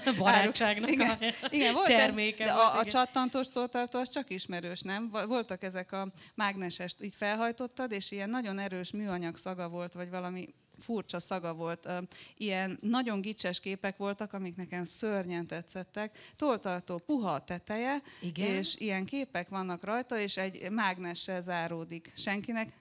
Uh, 0.07 0.17
barátságnak 0.25 0.91
igen, 0.91 1.11
a 1.11 1.49
igen, 1.51 1.73
volt 1.73 1.87
terméke. 1.87 2.45
De 2.45 2.53
a, 2.53 2.79
a 2.79 2.85
csattantós 2.85 3.49
tótartó 3.49 3.99
az 3.99 4.11
csak 4.11 4.31
ismerős, 4.31 4.81
nem? 4.81 5.09
Voltak 5.27 5.63
ezek 5.63 5.93
a 5.93 6.13
mágneses, 6.35 6.95
így 7.01 7.15
felhajtottad, 7.15 7.93
és 7.93 8.11
ilyen 8.11 8.31
nagyon 8.31 8.59
erős 8.59 8.91
műanyag 8.91 9.37
szaga 9.37 9.69
volt, 9.69 9.93
vagy 9.93 10.11
valami 10.11 10.49
furcsa 10.79 11.21
szaga 11.21 11.55
volt. 11.55 11.89
Ilyen 12.37 12.79
nagyon 12.81 13.21
gicses 13.21 13.61
képek 13.61 13.97
voltak, 13.97 14.33
amik 14.33 14.57
nekem 14.57 14.85
szörnyen 14.85 15.47
tetszettek. 15.47 16.19
Toltartó 16.37 16.99
puha 16.99 17.31
a 17.31 17.45
teteje, 17.45 18.03
Igen? 18.21 18.47
és 18.47 18.77
ilyen 18.77 19.05
képek 19.05 19.49
vannak 19.49 19.85
rajta, 19.85 20.19
és 20.19 20.37
egy 20.37 20.71
mágnessel 20.71 21.41
záródik. 21.41 22.13
Senkinek? 22.17 22.73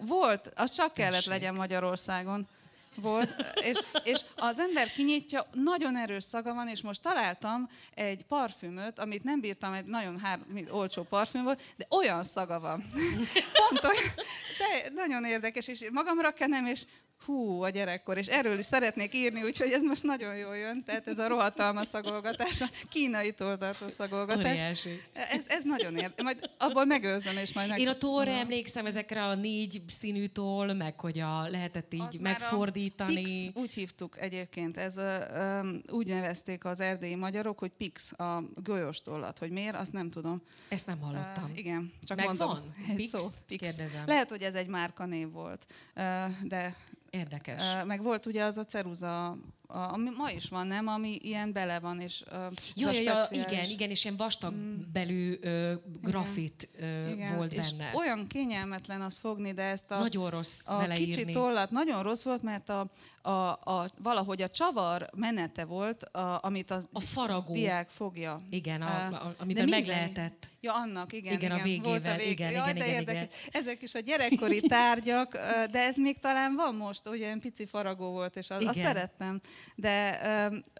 Volt, 0.00 0.52
az 0.56 0.70
csak 0.70 0.94
kellett 0.94 1.12
Tessék. 1.12 1.30
legyen 1.30 1.54
Magyarországon 1.54 2.48
volt, 2.96 3.44
és, 3.62 3.78
és 4.04 4.20
az 4.36 4.58
ember 4.58 4.90
kinyitja, 4.90 5.46
nagyon 5.52 5.96
erős 5.96 6.24
szaga 6.24 6.54
van, 6.54 6.68
és 6.68 6.82
most 6.82 7.02
találtam 7.02 7.68
egy 7.94 8.22
parfümöt, 8.22 8.98
amit 8.98 9.24
nem 9.24 9.40
bírtam, 9.40 9.72
egy 9.72 9.84
nagyon 9.84 10.18
hár, 10.18 10.38
olcsó 10.70 11.02
parfüm 11.02 11.42
volt, 11.42 11.62
de 11.76 11.86
olyan 11.90 12.24
szaga 12.24 12.60
van. 12.60 12.84
Pont 13.68 13.84
olyan, 13.84 14.12
de 14.58 14.90
nagyon 14.94 15.24
érdekes, 15.24 15.68
és 15.68 15.88
magamra 15.92 16.32
kenem, 16.32 16.66
és 16.66 16.84
hú, 17.26 17.62
a 17.62 17.68
gyerekkor, 17.68 18.18
és 18.18 18.26
erről 18.26 18.58
is 18.58 18.64
szeretnék 18.64 19.14
írni, 19.14 19.42
úgyhogy 19.42 19.70
ez 19.70 19.82
most 19.82 20.02
nagyon 20.02 20.36
jól 20.36 20.56
jön, 20.56 20.84
tehát 20.84 21.08
ez 21.08 21.18
a 21.18 21.28
rohatalma 21.28 21.84
szagolgatás, 21.84 22.60
a 22.60 22.68
kínai 22.88 23.32
tartó 23.32 23.88
szagolgatás. 23.88 24.52
Óriási. 24.52 25.02
Ez, 25.12 25.44
ez 25.48 25.64
nagyon 25.64 25.96
ér. 25.96 26.12
Majd 26.22 26.50
abból 26.58 26.84
megőrzöm, 26.84 27.36
és 27.36 27.52
majd 27.52 27.68
meg... 27.68 27.78
Én 27.78 27.88
a 27.88 27.96
tollra 27.96 28.30
emlékszem 28.30 28.86
ezekre 28.86 29.24
a 29.24 29.34
négy 29.34 29.82
színű 29.86 30.26
toll, 30.26 30.72
meg 30.72 31.00
hogy 31.00 31.18
a 31.18 31.48
lehetett 31.48 31.94
így 31.94 32.02
Az 32.08 32.14
megfordítani. 32.14 33.14
Pix, 33.14 33.30
úgy 33.54 33.72
hívtuk 33.72 34.20
egyébként, 34.20 34.76
ez 34.76 34.96
ö, 34.96 35.68
úgy 35.90 36.06
nevezték 36.06 36.64
az 36.64 36.80
erdélyi 36.80 37.14
magyarok, 37.14 37.58
hogy 37.58 37.70
Pix, 37.70 38.12
a 38.12 38.42
golyós 38.54 39.00
tollat. 39.00 39.38
Hogy 39.38 39.50
miért, 39.50 39.76
azt 39.76 39.92
nem 39.92 40.10
tudom. 40.10 40.42
Ezt 40.68 40.86
nem 40.86 41.00
hallottam. 41.00 41.44
Uh, 41.50 41.58
igen, 41.58 41.92
csak 42.04 42.16
Megvan? 42.16 42.36
mondom. 42.36 42.74
Egy 42.88 42.96
Pix? 42.96 43.10
szó, 43.10 43.28
Pix. 43.46 43.62
Kérdezem. 43.62 44.06
Lehet, 44.06 44.30
hogy 44.30 44.42
ez 44.42 44.54
egy 44.54 44.66
márkanév 44.66 45.30
volt, 45.30 45.66
uh, 45.96 46.02
de 46.42 46.76
Érdekes. 47.10 47.62
meg 47.84 48.02
volt 48.02 48.26
ugye 48.26 48.44
az 48.44 48.58
a 48.58 48.64
ceruza, 48.64 49.36
a, 49.66 49.92
ami 49.92 50.10
ma 50.16 50.30
is 50.30 50.48
van, 50.48 50.66
nem? 50.66 50.86
Ami 50.86 51.18
ilyen 51.22 51.52
bele 51.52 51.78
van, 51.78 52.00
és 52.00 52.22
a 52.22 52.34
ja, 52.74 52.90
ja, 52.90 52.92
speciális- 53.24 53.50
igen, 53.52 53.64
igen, 53.70 53.90
és 53.90 54.04
ilyen 54.04 54.16
vastag 54.16 54.54
belű 54.92 55.38
ö, 55.40 55.74
grafit 56.02 56.68
ö, 56.78 57.08
igen, 57.08 57.36
volt 57.36 57.52
és 57.52 57.70
benne. 57.72 57.90
olyan 57.94 58.26
kényelmetlen 58.26 59.00
az 59.00 59.18
fogni, 59.18 59.52
de 59.52 59.62
ezt 59.62 59.90
a, 59.90 59.98
Nagyon 59.98 60.30
rossz 60.30 60.68
a 60.68 60.86
kicsi 60.94 61.24
tollat 61.24 61.70
nagyon 61.70 62.02
rossz 62.02 62.22
volt, 62.22 62.42
mert 62.42 62.68
a, 62.68 62.90
a, 63.22 63.30
a, 63.50 63.90
valahogy 64.02 64.42
a 64.42 64.48
csavar 64.48 65.08
menete 65.16 65.64
volt, 65.64 66.02
a, 66.02 66.38
amit 66.42 66.70
a, 66.70 66.80
A 66.92 67.00
faragó. 67.00 67.52
diák 67.54 67.88
fogja. 67.88 68.40
Igen, 68.50 68.82
a, 68.82 69.06
a, 69.06 69.10
de 69.10 69.16
amivel 69.38 69.66
meg 69.66 69.78
minden- 69.78 69.96
lehetett. 69.96 70.48
Ja, 70.60 70.74
annak, 70.74 71.12
igen, 71.12 71.32
Igen, 71.34 71.50
a 71.50 71.64
igen. 71.64 71.82
volt 71.82 72.02
végével, 72.02 72.14
a 72.14 72.16
vég... 72.16 72.30
igen, 72.30 72.50
Jaj, 72.50 72.70
igen, 72.70 72.78
de 72.78 72.86
igen, 72.86 72.98
érdekes. 72.98 73.34
Ezek 73.50 73.82
is 73.82 73.94
a 73.94 73.98
gyerekkori 74.00 74.60
tárgyak, 74.60 75.32
de 75.70 75.78
ez 75.78 75.96
még 75.96 76.18
talán 76.18 76.54
van 76.54 76.74
most, 76.74 77.08
ugye 77.08 77.26
olyan 77.26 77.40
pici 77.40 77.66
faragó 77.66 78.10
volt, 78.10 78.36
és 78.36 78.50
az, 78.50 78.64
azt 78.64 78.76
Igen. 78.76 78.86
szerettem. 78.88 79.40
De 79.74 80.18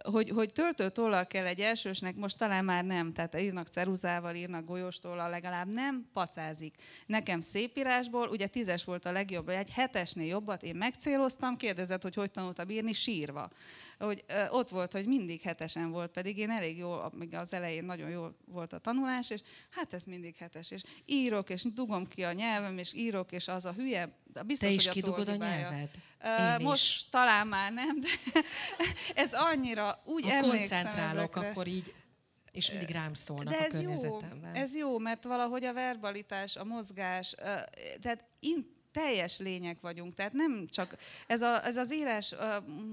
hogy, 0.03 0.29
hogy 0.29 0.53
töltőtollal 0.53 1.27
kell 1.27 1.45
egy 1.45 1.59
elsősnek, 1.59 2.15
most 2.15 2.37
talán 2.37 2.65
már 2.65 2.85
nem. 2.85 3.13
Tehát 3.13 3.41
írnak 3.41 3.67
ceruzával, 3.67 4.35
írnak 4.35 4.65
golyóstollal, 4.65 5.29
legalább 5.29 5.73
nem 5.73 6.09
pacázik. 6.13 6.75
Nekem 7.05 7.41
szépírásból, 7.41 8.27
ugye 8.27 8.47
tízes 8.47 8.83
volt 8.83 9.05
a 9.05 9.11
legjobb, 9.11 9.49
egy 9.49 9.71
hetesnél 9.71 10.27
jobbat 10.27 10.63
én 10.63 10.75
megcéloztam, 10.75 11.55
kérdezett, 11.55 12.01
hogy 12.01 12.15
hogy 12.15 12.31
tanultam 12.31 12.69
írni 12.69 12.93
sírva. 12.93 13.49
Hogy 13.99 14.25
ott 14.49 14.69
volt, 14.69 14.91
hogy 14.91 15.05
mindig 15.05 15.41
hetesen 15.41 15.91
volt, 15.91 16.11
pedig 16.11 16.37
én 16.37 16.49
elég 16.49 16.77
jó, 16.77 16.95
még 17.11 17.33
az 17.33 17.53
elején 17.53 17.83
nagyon 17.85 18.09
jó 18.09 18.27
volt 18.45 18.73
a 18.73 18.77
tanulás, 18.77 19.29
és 19.29 19.41
hát 19.69 19.93
ez 19.93 20.03
mindig 20.03 20.35
hetes. 20.35 20.71
És 20.71 20.81
írok, 21.05 21.49
és 21.49 21.63
dugom 21.73 22.07
ki 22.07 22.23
a 22.23 22.31
nyelvem, 22.33 22.77
és 22.77 22.93
írok, 22.93 23.31
és 23.31 23.47
az 23.47 23.65
a 23.65 23.73
hülye, 23.73 24.17
biztos, 24.45 24.67
Te 24.67 24.73
is 24.73 24.87
hogy 24.87 24.87
a 24.87 24.91
kidugod 25.01 25.27
a 25.27 25.35
nyelved? 25.35 25.89
Én 26.51 26.57
is. 26.59 26.63
most 26.63 27.11
talán 27.11 27.47
már 27.47 27.73
nem, 27.73 27.99
de 27.99 28.07
ez 29.23 29.33
annyira 29.33 30.01
úgy 30.05 30.25
Ha 30.25 30.31
emlékszem 30.31 30.83
koncentrálok, 30.83 31.17
ezekre. 31.35 31.49
akkor 31.49 31.67
így, 31.67 31.93
és 32.51 32.71
mindig 32.71 32.89
rám 32.89 33.13
szólnak 33.13 33.53
De 33.53 33.59
a 33.59 33.63
ez 33.63 33.73
jó, 33.73 33.79
környezetemben. 33.79 34.53
ez 34.53 34.75
jó, 34.75 34.97
mert 34.97 35.23
valahogy 35.23 35.63
a 35.63 35.73
verbalitás, 35.73 36.55
a 36.55 36.63
mozgás, 36.63 37.35
tehát 38.01 38.25
in, 38.39 38.75
teljes 38.91 39.39
lények 39.39 39.79
vagyunk, 39.81 40.15
tehát 40.15 40.33
nem 40.33 40.67
csak, 40.67 40.95
ez, 41.27 41.41
a, 41.41 41.65
ez 41.65 41.77
az 41.77 41.93
írás, 41.93 42.35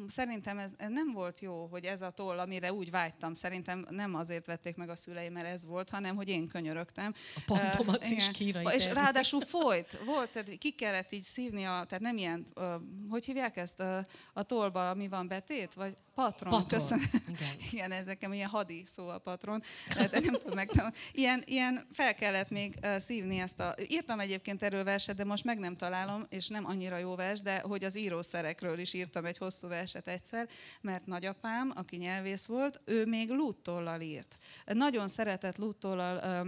szerintem 0.08 0.58
ez, 0.58 0.72
ez 0.76 0.88
nem 0.90 1.12
volt 1.12 1.40
jó, 1.40 1.66
hogy 1.66 1.84
ez 1.84 2.02
a 2.02 2.10
toll, 2.10 2.38
amire 2.38 2.72
úgy 2.72 2.90
vágytam, 2.90 3.34
szerintem 3.34 3.86
nem 3.90 4.14
azért 4.14 4.46
vették 4.46 4.76
meg 4.76 4.88
a 4.88 4.96
szüleim, 4.96 5.32
mert 5.32 5.46
ez 5.46 5.64
volt, 5.64 5.90
hanem 5.90 6.16
hogy 6.16 6.28
én 6.28 6.48
könyörögtem. 6.48 7.14
A 7.36 7.40
pantomac 7.46 8.10
Ö, 8.12 8.14
is 8.14 8.30
kínai 8.30 8.74
És 8.74 8.86
ráadásul 8.86 9.40
folyt, 9.40 9.98
volt, 10.04 10.30
tehát 10.30 10.58
ki 10.58 10.70
kellett 10.70 11.12
így 11.12 11.22
szívni, 11.22 11.64
a, 11.64 11.84
tehát 11.88 12.00
nem 12.00 12.16
ilyen, 12.16 12.46
ö, 12.54 12.74
hogy 13.08 13.24
hívják 13.24 13.56
ezt, 13.56 13.80
ö, 13.80 13.98
a 14.32 14.42
tollba, 14.42 14.90
ami 14.90 15.08
van 15.08 15.28
betét, 15.28 15.74
vagy 15.74 15.96
patron, 16.14 16.50
Patron, 16.50 16.66
köszönöm. 16.66 17.04
igen. 17.28 17.48
Igen, 17.72 17.90
ez 17.90 18.06
nekem 18.06 18.32
ilyen 18.32 18.48
hadi 18.48 18.82
szó 18.86 19.08
a 19.08 19.18
patron. 19.18 19.62
Tehát 19.88 20.12
nem 20.12 20.34
tudom 20.34 20.54
meg. 20.54 20.70
Ilyen, 21.12 21.42
ilyen 21.46 21.86
fel 21.92 22.14
kellett 22.14 22.50
még 22.50 22.78
szívni 22.98 23.38
ezt 23.38 23.60
a... 23.60 23.74
Írtam 23.88 24.20
egyébként 24.20 24.62
erről 24.62 24.84
verset, 24.84 25.16
de 25.16 25.24
most 25.24 25.44
meg 25.44 25.58
nem 25.58 25.76
találom, 25.76 26.26
és 26.28 26.48
nem 26.48 26.66
annyira 26.66 26.96
jó 26.96 27.14
vers, 27.14 27.40
de 27.40 27.60
hogy 27.60 27.84
az 27.84 27.96
írószerekről 27.96 28.78
is 28.78 28.92
írtam 28.92 29.24
egy 29.24 29.38
hosszú 29.38 29.68
verset 29.68 30.08
egyszer, 30.08 30.48
mert 30.80 31.06
nagyapám, 31.06 31.72
aki 31.74 31.96
nyelvész 31.96 32.46
volt, 32.46 32.80
ő 32.84 33.06
még 33.06 33.30
lúttollal 33.30 34.00
írt. 34.00 34.38
Nagyon 34.64 35.08
szeretett 35.08 35.56
lúttollal 35.56 36.46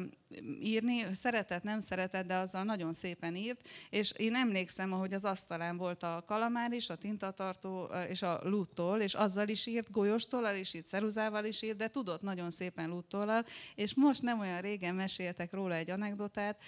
írni, 0.60 1.06
szeretett, 1.12 1.62
nem 1.62 1.80
szeretett, 1.80 2.26
de 2.26 2.34
azzal 2.34 2.64
nagyon 2.64 2.92
szépen 2.92 3.34
írt, 3.34 3.68
és 3.90 4.12
én 4.16 4.34
emlékszem, 4.34 4.92
ahogy 4.92 5.14
az 5.14 5.24
asztalán 5.24 5.76
volt 5.76 6.02
a 6.02 6.22
kalamár 6.26 6.72
is, 6.72 6.88
a 6.88 6.96
tintatartó 6.96 7.90
és 8.08 8.22
a 8.22 8.40
lúttoll, 8.42 9.00
és 9.00 9.14
azzal 9.14 9.48
is 9.48 9.66
írt, 9.66 9.90
golyóstollal 9.90 10.56
is 10.56 10.74
írt, 10.74 10.86
ceruzával 10.86 11.44
is 11.44 11.62
írt, 11.62 11.76
de 11.76 11.88
tudott 11.88 12.22
nagyon 12.22 12.50
szépen 12.50 12.88
lúttollal, 12.88 13.44
és 13.74 13.94
most 13.94 14.22
nem 14.22 14.40
olyan 14.40 14.60
régen 14.60 14.94
meséltek 14.94 15.52
róla 15.52 15.74
egy 15.74 15.90
anekdotát, 15.90 16.62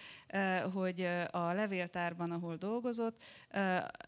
hogy 0.72 1.08
a 1.30 1.52
levéltárban, 1.52 2.30
ahol 2.30 2.56
dolgozott, 2.56 3.22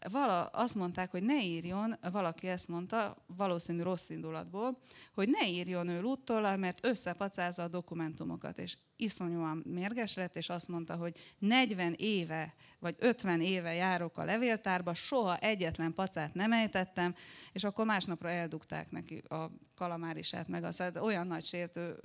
vala, 0.09 0.45
azt 0.45 0.75
mondták, 0.75 1.11
hogy 1.11 1.23
ne 1.23 1.43
írjon, 1.43 1.97
valaki 2.11 2.47
ezt 2.47 2.67
mondta, 2.67 3.25
valószínű 3.37 3.81
rossz 3.81 4.09
indulatból, 4.09 4.77
hogy 5.13 5.29
ne 5.29 5.47
írjon 5.47 5.87
ő 5.87 6.01
lúttollal, 6.01 6.57
mert 6.57 6.85
összepacázza 6.85 7.63
a 7.63 7.67
dokumentumokat, 7.67 8.59
és 8.59 8.77
iszonyúan 9.01 9.63
mérges 9.65 10.15
lett, 10.15 10.37
és 10.37 10.49
azt 10.49 10.67
mondta, 10.67 10.95
hogy 10.95 11.17
40 11.37 11.93
éve, 11.97 12.53
vagy 12.79 12.95
50 12.99 13.41
éve 13.41 13.73
járok 13.73 14.17
a 14.17 14.23
levéltárba, 14.23 14.93
soha 14.93 15.37
egyetlen 15.37 15.93
pacát 15.93 16.33
nem 16.33 16.51
ejtettem, 16.51 17.15
és 17.51 17.63
akkor 17.63 17.85
másnapra 17.85 18.29
eldugták 18.29 18.91
neki 18.91 19.17
a 19.29 19.45
kalamárisát, 19.75 20.47
meg 20.47 20.63
az 20.63 20.77
hát 20.77 20.97
olyan 20.97 21.27
nagy 21.27 21.45
sértő 21.45 21.99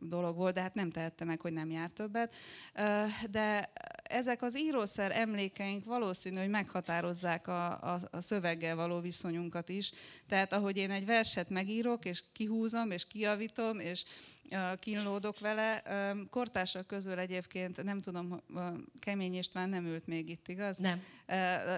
dolog 0.00 0.36
volt, 0.36 0.54
de 0.54 0.60
hát 0.60 0.74
nem 0.74 0.90
tehette 0.90 1.24
meg, 1.24 1.40
hogy 1.40 1.52
nem 1.52 1.70
jár 1.70 1.90
többet. 1.90 2.34
De 3.30 3.72
ezek 4.08 4.42
az 4.42 4.58
írószer 4.58 5.10
emlékeink 5.12 5.84
valószínű, 5.84 6.38
hogy 6.38 6.48
meghatározzák 6.48 7.48
a, 7.48 7.70
a, 7.70 8.00
a 8.10 8.20
szöveggel 8.20 8.76
való 8.76 9.00
viszonyunkat 9.00 9.68
is. 9.68 9.92
Tehát 10.28 10.52
ahogy 10.52 10.76
én 10.76 10.90
egy 10.90 11.06
verset 11.06 11.50
megírok, 11.50 12.04
és 12.04 12.22
kihúzom, 12.32 12.90
és 12.90 13.06
kijavítom, 13.06 13.78
és 13.78 14.04
kínlódok 14.78 15.40
vele. 15.40 15.82
Ö, 15.86 16.20
Kortársak 16.30 16.86
közül 16.86 17.18
egyébként, 17.18 17.82
nem 17.82 18.00
tudom, 18.00 18.40
ö, 18.54 18.60
Kemény 18.98 19.34
István 19.34 19.68
nem 19.68 19.86
ült 19.86 20.06
még 20.06 20.28
itt, 20.28 20.48
igaz? 20.48 20.78
Nem. 20.78 21.04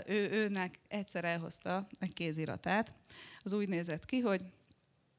Ő, 0.06 0.30
őnek 0.30 0.78
egyszer 0.88 1.24
elhozta 1.24 1.86
egy 2.00 2.12
kéziratát. 2.12 2.92
Az 3.42 3.52
úgy 3.52 3.68
nézett 3.68 4.04
ki, 4.04 4.20
hogy 4.20 4.40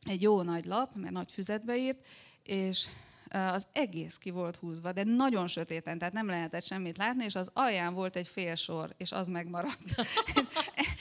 egy 0.04 0.22
jó 0.22 0.41
nagy 0.41 0.65
lap, 0.65 0.96
mert 0.96 1.13
nagy 1.13 1.32
füzetbe 1.32 1.78
írt, 1.78 2.06
és 2.43 2.88
az 3.30 3.68
egész 3.72 4.16
ki 4.16 4.30
volt 4.30 4.56
húzva, 4.56 4.92
de 4.92 5.04
nagyon 5.04 5.48
sötéten, 5.48 5.98
tehát 5.98 6.13
nem 6.13 6.28
lehetett 6.28 6.66
semmit 6.66 6.98
látni, 6.98 7.24
és 7.24 7.36
az 7.36 7.50
alján 7.54 7.94
volt 7.94 8.16
egy 8.16 8.28
fél 8.28 8.56
sor, 8.56 8.94
és 8.98 9.12
az 9.12 9.28
megmaradt. 9.28 9.96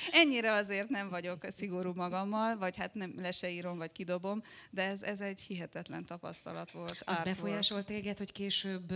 Ennyire 0.22 0.52
azért 0.52 0.88
nem 0.88 1.08
vagyok 1.08 1.44
szigorú 1.48 1.92
magammal, 1.94 2.56
vagy 2.56 2.76
hát 2.76 2.94
nem 2.94 3.12
le 3.16 3.30
se 3.30 3.50
írom, 3.50 3.78
vagy 3.78 3.92
kidobom, 3.92 4.42
de 4.70 4.82
ez, 4.82 5.02
ez 5.02 5.20
egy 5.20 5.40
hihetetlen 5.40 6.04
tapasztalat 6.04 6.70
volt. 6.70 7.02
Az 7.04 7.20
befolyásolt 7.20 7.86
téged, 7.86 8.18
hogy 8.18 8.32
később 8.32 8.90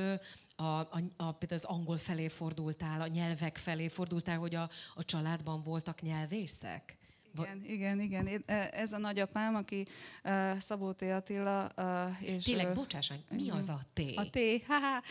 a, 0.56 0.62
a, 0.62 0.88
a, 1.16 1.32
például 1.32 1.60
az 1.60 1.64
angol 1.64 1.98
felé 1.98 2.28
fordultál, 2.28 3.00
a 3.00 3.06
nyelvek 3.06 3.56
felé 3.56 3.88
fordultál, 3.88 4.38
hogy 4.38 4.54
a, 4.54 4.70
a 4.94 5.04
családban 5.04 5.62
voltak 5.62 6.00
nyelvészek? 6.00 6.99
Igen, 7.38 7.62
igen, 7.64 8.00
igen. 8.00 8.26
Én- 8.26 8.44
Ez 8.72 8.92
a 8.92 8.98
nagyapám, 8.98 9.54
aki 9.54 9.86
uh, 10.24 10.58
Szabó 10.58 10.92
T. 10.92 11.02
Attila, 11.02 11.70
uh, 11.76 12.22
és... 12.22 12.44
Tényleg, 12.44 12.66
ö, 12.66 12.72
bocsáss 12.72 13.08
meg, 13.08 13.20
mi 13.30 13.50
az 13.50 13.68
a 13.68 13.80
té? 13.92 14.14
A 14.14 14.30
T, 14.30 14.38
haha, 14.66 15.02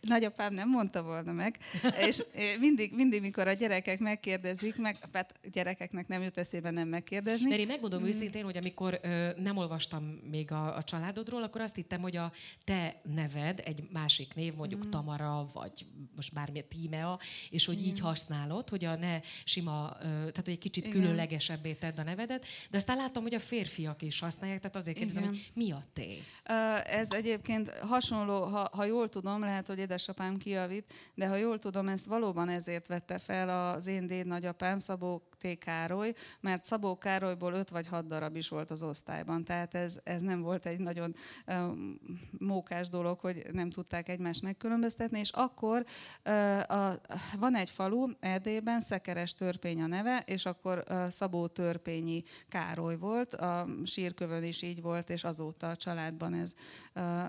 nagyapám 0.00 0.54
nem 0.54 0.68
mondta 0.68 1.02
volna 1.02 1.32
meg, 1.32 1.58
és 2.08 2.22
ö, 2.34 2.58
mindig, 2.58 2.94
mindig, 2.94 3.20
mikor 3.20 3.48
a 3.48 3.52
gyerekek 3.52 3.98
megkérdezik, 3.98 4.76
meg, 4.76 4.96
hát 5.12 5.40
gyerekeknek 5.52 6.08
nem 6.08 6.22
jut 6.22 6.38
eszébe 6.38 6.70
nem 6.70 6.88
megkérdezni. 6.88 7.48
Mert 7.48 7.60
én 7.60 7.66
megmondom 7.66 8.02
mm. 8.02 8.06
őszintén, 8.06 8.44
hogy 8.44 8.56
amikor 8.56 8.98
ö, 9.02 9.30
nem 9.36 9.56
olvastam 9.56 10.04
még 10.30 10.52
a, 10.52 10.76
a 10.76 10.84
családodról, 10.84 11.42
akkor 11.42 11.60
azt 11.60 11.74
hittem, 11.74 12.00
hogy 12.00 12.16
a 12.16 12.32
te 12.64 13.00
neved 13.14 13.62
egy 13.64 13.88
másik 13.92 14.34
név, 14.34 14.54
mondjuk 14.54 14.86
mm. 14.86 14.90
Tamara, 14.90 15.50
vagy 15.52 15.86
most 16.16 16.32
bármilyen 16.32 16.68
Tímea, 16.68 17.18
és 17.50 17.66
hogy 17.66 17.86
így 17.86 18.00
használod, 18.00 18.68
hogy 18.68 18.84
a 18.84 18.96
ne 18.96 19.20
sima, 19.44 19.96
ö, 20.00 20.04
tehát 20.04 20.34
hogy 20.44 20.48
egy 20.48 20.58
kicsit 20.58 20.86
Igen. 20.86 21.00
különlegesebbé 21.00 21.72
tedd 21.72 21.98
a 21.98 22.02
nevedet, 22.02 22.44
de 22.70 22.76
aztán 22.76 22.96
láttam, 22.96 23.22
hogy 23.22 23.34
a 23.34 23.40
férfiak 23.40 24.02
is 24.02 24.20
használják, 24.20 24.60
tehát 24.60 24.76
azért 24.76 24.96
kérdezem, 24.96 25.22
Igen. 25.22 25.34
hogy 25.34 25.50
mi 25.54 25.72
a 25.72 25.82
té? 25.92 26.22
Ez 26.84 27.10
egyébként 27.10 27.70
hasonló, 27.70 28.44
ha, 28.44 28.68
ha 28.72 28.84
jól 28.84 29.08
tudom, 29.08 29.40
lehet, 29.40 29.66
hogy 29.66 29.78
édesapám 29.90 30.38
kijavít, 30.38 30.92
de 31.14 31.28
ha 31.28 31.36
jól 31.36 31.58
tudom, 31.58 31.88
ezt 31.88 32.06
valóban 32.06 32.48
ezért 32.48 32.86
vette 32.86 33.18
fel 33.18 33.48
az 33.48 33.86
én 33.86 34.06
déd 34.06 34.26
nagyapám, 34.26 34.78
Szabó 34.78 35.22
T. 35.40 35.58
Károly, 35.58 36.14
mert 36.40 36.64
Szabó 36.64 36.98
Károlyból 36.98 37.52
öt 37.52 37.68
vagy 37.68 37.86
hat 37.86 38.06
darab 38.06 38.36
is 38.36 38.48
volt 38.48 38.70
az 38.70 38.82
osztályban, 38.82 39.44
tehát 39.44 39.74
ez, 39.74 39.98
ez 40.04 40.22
nem 40.22 40.40
volt 40.40 40.66
egy 40.66 40.78
nagyon 40.78 41.14
mókás 42.38 42.88
dolog, 42.88 43.20
hogy 43.20 43.46
nem 43.52 43.70
tudták 43.70 44.08
egymást 44.08 44.42
megkülönböztetni, 44.42 45.18
és 45.18 45.30
akkor 45.30 45.84
a, 46.68 46.90
van 47.38 47.54
egy 47.54 47.70
falu 47.70 48.08
Erdélyben, 48.20 48.80
Szekeres 48.80 49.34
Törpény 49.34 49.82
a 49.82 49.86
neve, 49.86 50.22
és 50.26 50.46
akkor 50.46 50.84
Szabó 51.08 51.46
Törpényi 51.46 52.22
Károly 52.48 52.96
volt, 52.96 53.34
a 53.34 53.66
sírkövön 53.84 54.42
is 54.42 54.62
így 54.62 54.82
volt, 54.82 55.10
és 55.10 55.24
azóta 55.24 55.68
a 55.70 55.76
családban 55.76 56.34
ez 56.34 56.54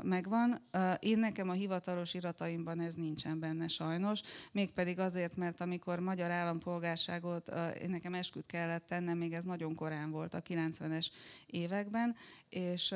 megvan. 0.02 0.62
Én 1.00 1.19
nekem 1.19 1.50
a 1.50 1.54
hivatalos 1.54 2.13
irataimban 2.13 2.80
ez 2.80 2.95
nincsen 2.95 3.39
benne 3.39 3.67
sajnos, 3.67 4.21
mégpedig 4.52 5.00
azért, 5.00 5.36
mert 5.36 5.62
amikor 5.62 6.00
magyar 6.00 6.32
állampolgárságot, 6.32 7.52
én 7.82 7.89
nekem 8.01 8.19
esküt 8.19 8.45
kellett 8.45 8.87
tennem, 8.87 9.17
még 9.17 9.33
ez 9.33 9.43
nagyon 9.43 9.75
korán 9.75 10.11
volt 10.11 10.33
a 10.33 10.41
90-es 10.41 11.07
években, 11.45 12.15
és 12.49 12.93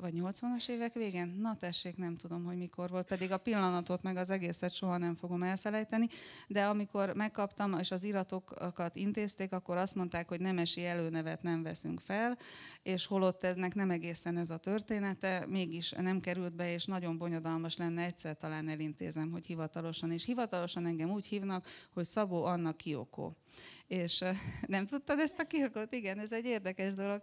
vagy 0.00 0.14
80-as 0.16 0.68
évek 0.68 0.94
végén? 0.94 1.36
Na 1.40 1.56
tessék, 1.56 1.96
nem 1.96 2.16
tudom, 2.16 2.44
hogy 2.44 2.56
mikor 2.56 2.90
volt, 2.90 3.06
pedig 3.06 3.32
a 3.32 3.38
pillanatot 3.38 4.02
meg 4.02 4.16
az 4.16 4.30
egészet 4.30 4.74
soha 4.74 4.96
nem 4.96 5.14
fogom 5.14 5.42
elfelejteni, 5.42 6.08
de 6.46 6.64
amikor 6.64 7.12
megkaptam, 7.14 7.78
és 7.78 7.90
az 7.90 8.02
iratokat 8.02 8.96
intézték, 8.96 9.52
akkor 9.52 9.76
azt 9.76 9.94
mondták, 9.94 10.28
hogy 10.28 10.40
nemesi 10.40 10.84
előnevet 10.84 11.42
nem 11.42 11.62
veszünk 11.62 12.00
fel, 12.00 12.38
és 12.82 13.06
holott 13.06 13.44
eznek 13.44 13.74
nem 13.74 13.90
egészen 13.90 14.36
ez 14.36 14.50
a 14.50 14.56
története, 14.56 15.46
mégis 15.48 15.90
nem 15.90 16.20
került 16.20 16.54
be, 16.54 16.72
és 16.72 16.84
nagyon 16.84 17.18
bonyodalmas 17.18 17.76
lenne, 17.76 18.04
egyszer 18.04 18.36
talán 18.36 18.68
elintézem, 18.68 19.30
hogy 19.30 19.46
hivatalosan, 19.46 20.12
és 20.12 20.24
hivatalosan 20.24 20.86
engem 20.86 21.10
úgy 21.10 21.26
hívnak, 21.26 21.66
hogy 21.90 22.04
Szabó 22.04 22.44
Anna 22.44 22.72
Kiokó 22.72 23.36
és 23.86 24.24
nem 24.66 24.86
tudtad 24.86 25.18
ezt 25.18 25.38
a 25.38 25.46
kiokót? 25.46 25.94
Igen, 25.94 26.18
ez 26.18 26.32
egy 26.32 26.44
érdekes 26.44 26.94
dolog. 26.94 27.20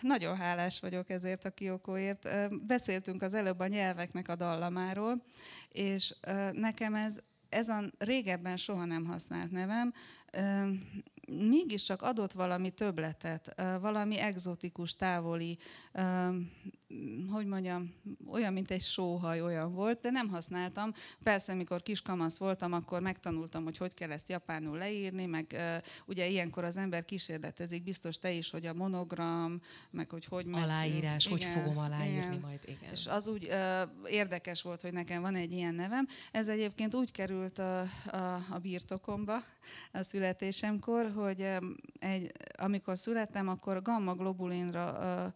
Nagyon 0.00 0.36
hálás 0.36 0.80
vagyok 0.80 1.10
ezért 1.10 1.44
a 1.44 1.50
kiokóért. 1.50 2.28
Beszéltünk 2.66 3.22
az 3.22 3.34
előbb 3.34 3.58
a 3.58 3.66
nyelveknek 3.66 4.28
a 4.28 4.36
dallamáról, 4.36 5.24
és 5.72 6.14
nekem 6.52 6.94
ez, 6.94 7.18
ez 7.48 7.68
a 7.68 7.82
régebben 7.98 8.56
soha 8.56 8.84
nem 8.84 9.04
használt 9.04 9.50
nevem, 9.50 9.92
mégiscsak 11.28 12.02
adott 12.02 12.32
valami 12.32 12.70
töbletet, 12.70 13.62
valami 13.80 14.18
egzotikus, 14.18 14.96
távoli, 14.96 15.58
hogy 17.30 17.46
mondjam, 17.46 17.94
olyan, 18.30 18.52
mint 18.52 18.70
egy 18.70 18.80
sóhaj 18.80 19.42
olyan 19.42 19.72
volt, 19.72 20.00
de 20.00 20.10
nem 20.10 20.28
használtam. 20.28 20.92
Persze, 21.22 21.54
mikor 21.54 21.82
kiskamasz 21.82 22.38
voltam, 22.38 22.72
akkor 22.72 23.00
megtanultam, 23.00 23.64
hogy 23.64 23.76
hogy 23.76 23.94
kell 23.94 24.10
ezt 24.10 24.28
japánul 24.28 24.78
leírni, 24.78 25.26
meg 25.26 25.56
ugye 26.06 26.26
ilyenkor 26.26 26.64
az 26.64 26.76
ember 26.76 27.04
kísérletezik, 27.04 27.82
biztos 27.82 28.18
te 28.18 28.30
is, 28.30 28.50
hogy 28.50 28.66
a 28.66 28.74
monogram, 28.74 29.60
meg 29.90 30.10
hogy 30.10 30.24
hogy 30.24 30.46
metsz. 30.46 30.62
Aláírás, 30.62 31.26
igen, 31.26 31.38
hogy 31.38 31.62
fogom 31.62 31.78
aláírni 31.78 32.18
igen. 32.18 32.38
majd, 32.40 32.60
igen. 32.64 32.92
És 32.92 33.06
az 33.06 33.26
úgy 33.26 33.48
érdekes 34.06 34.62
volt, 34.62 34.82
hogy 34.82 34.92
nekem 34.92 35.22
van 35.22 35.34
egy 35.34 35.52
ilyen 35.52 35.74
nevem. 35.74 36.06
Ez 36.32 36.48
egyébként 36.48 36.94
úgy 36.94 37.10
került 37.10 37.58
a, 37.58 37.80
a, 38.06 38.44
a 38.50 38.58
birtokomba 38.58 39.36
a 39.92 40.02
születésemkor, 40.02 41.12
hogy 41.14 41.46
egy, 41.98 42.32
amikor 42.56 42.98
születtem, 42.98 43.48
akkor 43.48 43.82
gamma 43.82 44.14
globulinra 44.14 45.34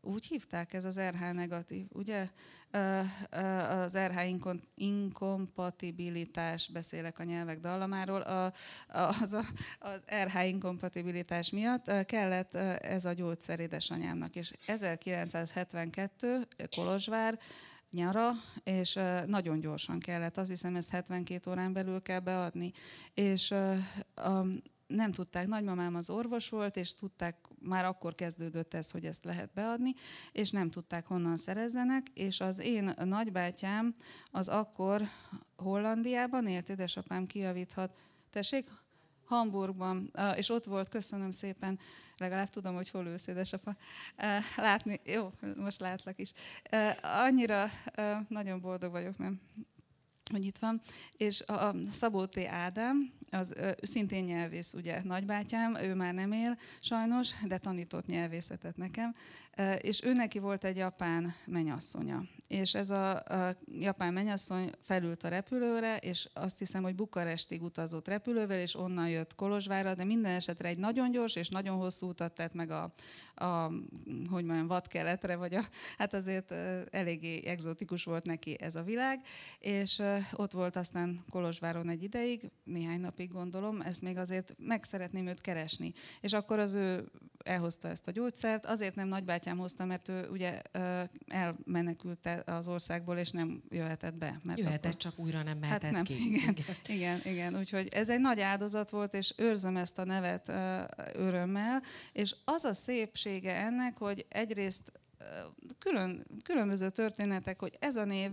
úgy 0.00 0.26
hívták, 0.26 0.72
ez 0.72 0.84
az 0.84 1.00
RH 1.00 1.32
negatív, 1.32 1.86
ugye? 1.92 2.28
Az 3.68 3.96
RH 3.96 4.28
inkompatibilitás, 4.74 6.68
beszélek 6.68 7.18
a 7.18 7.24
nyelvek 7.24 7.60
dallamáról, 7.60 8.20
az, 9.20 9.32
a, 9.32 9.44
az 9.78 10.02
RH 10.24 10.46
inkompatibilitás 10.46 11.50
miatt 11.50 12.04
kellett 12.04 12.54
ez 12.54 13.04
a 13.04 13.12
gyógyszer 13.12 13.60
édesanyámnak. 13.60 14.36
És 14.36 14.52
1972 14.66 16.46
Kolozsvár, 16.76 17.38
nyara, 17.90 18.30
és 18.64 18.98
nagyon 19.26 19.60
gyorsan 19.60 19.98
kellett, 19.98 20.38
azt 20.38 20.50
hiszem 20.50 20.76
ezt 20.76 20.90
72 20.90 21.50
órán 21.50 21.72
belül 21.72 22.02
kell 22.02 22.20
beadni. 22.20 22.72
És 23.14 23.54
nem 24.86 25.12
tudták, 25.12 25.46
nagymamám 25.46 25.94
az 25.94 26.10
orvos 26.10 26.48
volt, 26.48 26.76
és 26.76 26.94
tudták, 26.94 27.36
már 27.60 27.84
akkor 27.84 28.14
kezdődött 28.14 28.74
ez, 28.74 28.90
hogy 28.90 29.04
ezt 29.04 29.24
lehet 29.24 29.52
beadni, 29.52 29.94
és 30.32 30.50
nem 30.50 30.70
tudták 30.70 31.06
honnan 31.06 31.36
szerezzenek, 31.36 32.06
és 32.14 32.40
az 32.40 32.58
én 32.58 32.94
nagybátyám 33.04 33.94
az 34.30 34.48
akkor 34.48 35.02
Hollandiában 35.56 36.46
élt, 36.46 36.68
édesapám 36.68 37.26
kijavíthat, 37.26 37.96
tessék, 38.30 38.66
Hamburgban, 39.24 40.12
és 40.36 40.48
ott 40.48 40.64
volt, 40.64 40.88
köszönöm 40.88 41.30
szépen, 41.30 41.78
legalább 42.16 42.48
tudom, 42.48 42.74
hogy 42.74 42.90
hol 42.90 43.06
ülsz, 43.06 43.26
édesapa. 43.26 43.76
Látni, 44.56 45.00
jó, 45.04 45.30
most 45.56 45.80
látlak 45.80 46.20
is. 46.20 46.32
Annyira 47.02 47.66
nagyon 48.28 48.60
boldog 48.60 48.90
vagyok, 48.90 49.16
mert 49.16 49.34
hogy 50.30 50.44
itt 50.44 50.58
van, 50.58 50.80
és 51.16 51.40
a 51.40 51.74
Szabó 51.90 52.24
T. 52.24 52.38
Ádám, 52.38 53.12
az 53.34 53.54
ő, 53.56 53.74
szintén 53.82 54.24
nyelvész, 54.24 54.74
ugye 54.74 55.02
nagybátyám, 55.02 55.76
ő 55.76 55.94
már 55.94 56.14
nem 56.14 56.32
él 56.32 56.58
sajnos, 56.80 57.30
de 57.46 57.58
tanított 57.58 58.06
nyelvészetet 58.06 58.76
nekem, 58.76 59.14
és 59.80 60.02
ő 60.02 60.12
neki 60.12 60.38
volt 60.38 60.64
egy 60.64 60.76
japán 60.76 61.34
menyasszonya. 61.46 62.22
És 62.48 62.74
ez 62.74 62.90
a, 62.90 63.14
a 63.14 63.56
japán 63.78 64.12
menyasszony 64.12 64.70
felült 64.82 65.22
a 65.22 65.28
repülőre, 65.28 65.96
és 65.96 66.28
azt 66.32 66.58
hiszem, 66.58 66.82
hogy 66.82 66.94
Bukarestig 66.94 67.62
utazott 67.62 68.08
repülővel, 68.08 68.58
és 68.58 68.76
onnan 68.76 69.08
jött 69.08 69.34
Kolozsvárra, 69.34 69.94
de 69.94 70.04
minden 70.04 70.34
esetre 70.34 70.68
egy 70.68 70.78
nagyon 70.78 71.10
gyors 71.10 71.34
és 71.36 71.48
nagyon 71.48 71.76
hosszú 71.76 72.08
utat 72.08 72.34
tett 72.34 72.54
meg 72.54 72.70
a, 72.70 72.92
a 73.34 73.70
hogy 74.30 74.44
mondjam, 74.44 74.66
vadkeletre, 74.66 75.36
vagy 75.36 75.54
a, 75.54 75.64
hát 75.98 76.12
azért 76.12 76.52
eléggé 76.90 77.46
egzotikus 77.46 78.04
volt 78.04 78.24
neki 78.24 78.56
ez 78.60 78.74
a 78.74 78.82
világ, 78.82 79.20
és 79.58 80.02
ott 80.32 80.52
volt 80.52 80.76
aztán 80.76 81.24
Kolozsváron 81.30 81.88
egy 81.88 82.02
ideig, 82.02 82.50
néhány 82.64 83.00
napig 83.00 83.23
gondolom, 83.32 83.80
ezt 83.80 84.02
még 84.02 84.16
azért 84.16 84.54
meg 84.58 84.84
szeretném 84.84 85.26
őt 85.26 85.40
keresni. 85.40 85.92
És 86.20 86.32
akkor 86.32 86.58
az 86.58 86.74
ő 86.74 87.10
elhozta 87.44 87.88
ezt 87.88 88.06
a 88.06 88.10
gyógyszert, 88.10 88.66
azért 88.66 88.94
nem 88.94 89.08
nagybátyám 89.08 89.58
hozta, 89.58 89.84
mert 89.84 90.08
ő 90.08 90.28
ugye 90.30 90.60
elmenekült 91.28 92.28
az 92.44 92.68
országból, 92.68 93.16
és 93.16 93.30
nem 93.30 93.62
jöhetett 93.70 94.14
be. 94.14 94.38
Mert 94.44 94.58
jöhetett, 94.58 94.84
akkor... 94.84 94.96
csak 94.96 95.18
újra 95.18 95.42
nem 95.42 95.58
mehetett 95.58 95.82
hát 95.82 95.92
nem, 95.92 96.04
ki. 96.04 96.26
Igen, 96.26 96.54
igen, 96.56 96.76
igen, 96.86 97.20
igen, 97.24 97.58
úgyhogy 97.58 97.88
ez 97.92 98.08
egy 98.08 98.20
nagy 98.20 98.40
áldozat 98.40 98.90
volt, 98.90 99.14
és 99.14 99.34
őrzöm 99.36 99.76
ezt 99.76 99.98
a 99.98 100.04
nevet 100.04 100.48
örömmel, 101.14 101.82
és 102.12 102.34
az 102.44 102.64
a 102.64 102.74
szépsége 102.74 103.54
ennek, 103.54 103.98
hogy 103.98 104.26
egyrészt 104.28 104.92
külön, 105.78 106.26
különböző 106.42 106.90
történetek, 106.90 107.60
hogy 107.60 107.76
ez 107.78 107.96
a 107.96 108.04
név 108.04 108.30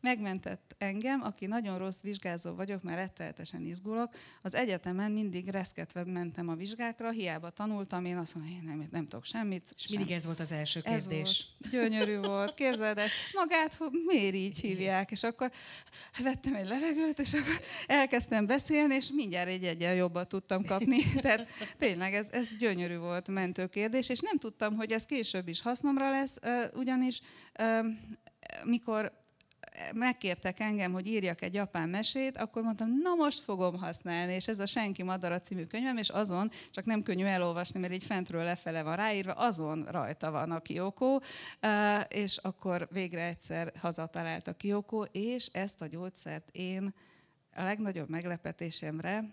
megmentett 0.00 0.74
engem, 0.78 1.22
aki 1.22 1.46
nagyon 1.46 1.78
rossz 1.78 2.00
vizsgázó 2.00 2.54
vagyok, 2.54 2.82
mert 2.82 2.98
retteltesen 2.98 3.64
izgulok. 3.64 4.14
Az 4.42 4.54
egyetemen 4.54 5.12
mindig 5.12 5.48
reszketve 5.48 6.04
mentem 6.04 6.48
a 6.48 6.54
vizsgákra, 6.54 7.10
hiába 7.10 7.50
tanultam, 7.50 8.04
én 8.04 8.16
azt 8.16 8.34
mondom, 8.34 8.52
én 8.52 8.62
nem, 8.64 8.88
nem 8.90 9.08
tudok 9.08 9.24
semmit. 9.24 9.72
És 9.76 9.88
mindig 9.88 10.10
ez 10.10 10.24
volt 10.24 10.40
az 10.40 10.52
első 10.52 10.80
kérdés. 10.80 11.00
Ez 11.02 11.06
volt. 11.06 11.70
Gyönyörű 11.70 12.18
volt. 12.18 12.54
Képzeld 12.54 12.98
el, 12.98 13.08
magát 13.32 13.78
miért 14.06 14.34
így 14.34 14.60
hívják? 14.60 15.10
És 15.10 15.22
akkor 15.22 15.50
vettem 16.22 16.54
egy 16.54 16.66
levegőt, 16.66 17.18
és 17.18 17.32
akkor 17.32 17.60
elkezdtem 17.86 18.46
beszélni, 18.46 18.94
és 18.94 19.10
mindjárt 19.12 19.48
egy 19.48 19.64
egyen 19.64 19.94
jobban 19.94 20.28
tudtam 20.28 20.64
kapni. 20.64 21.02
Tehát 21.20 21.46
tényleg 21.76 22.14
ez, 22.14 22.28
ez 22.30 22.56
gyönyörű 22.56 22.96
volt 22.96 23.28
mentő 23.28 23.66
kérdés, 23.66 24.08
és 24.08 24.20
nem 24.20 24.38
tudtam, 24.38 24.76
hogy 24.76 24.92
ez 24.92 25.04
később 25.14 25.48
is 25.48 25.60
hasznomra 25.60 26.10
lesz, 26.10 26.38
ugyanis 26.72 27.20
mikor 28.64 29.12
megkértek 29.92 30.60
engem, 30.60 30.92
hogy 30.92 31.06
írjak 31.06 31.42
egy 31.42 31.54
japán 31.54 31.88
mesét, 31.88 32.36
akkor 32.36 32.62
mondtam, 32.62 32.98
na 33.02 33.14
most 33.14 33.40
fogom 33.40 33.78
használni, 33.78 34.32
és 34.32 34.48
ez 34.48 34.58
a 34.58 34.66
Senki 34.66 35.02
Madara 35.02 35.40
című 35.40 35.64
könyvem, 35.64 35.96
és 35.96 36.08
azon, 36.08 36.50
csak 36.70 36.84
nem 36.84 37.02
könnyű 37.02 37.24
elolvasni, 37.24 37.80
mert 37.80 37.92
így 37.92 38.04
fentről 38.04 38.44
lefele 38.44 38.82
van 38.82 38.96
ráírva, 38.96 39.32
azon 39.32 39.84
rajta 39.90 40.30
van 40.30 40.50
a 40.50 40.60
Kyoko, 40.60 41.18
és 42.08 42.36
akkor 42.36 42.88
végre 42.90 43.24
egyszer 43.24 43.72
hazatalált 43.78 44.46
a 44.46 44.52
Kyoko, 44.52 45.02
és 45.02 45.46
ezt 45.46 45.80
a 45.80 45.86
gyógyszert 45.86 46.48
én 46.52 46.94
a 47.56 47.62
legnagyobb 47.62 48.08
meglepetésemre 48.08 49.24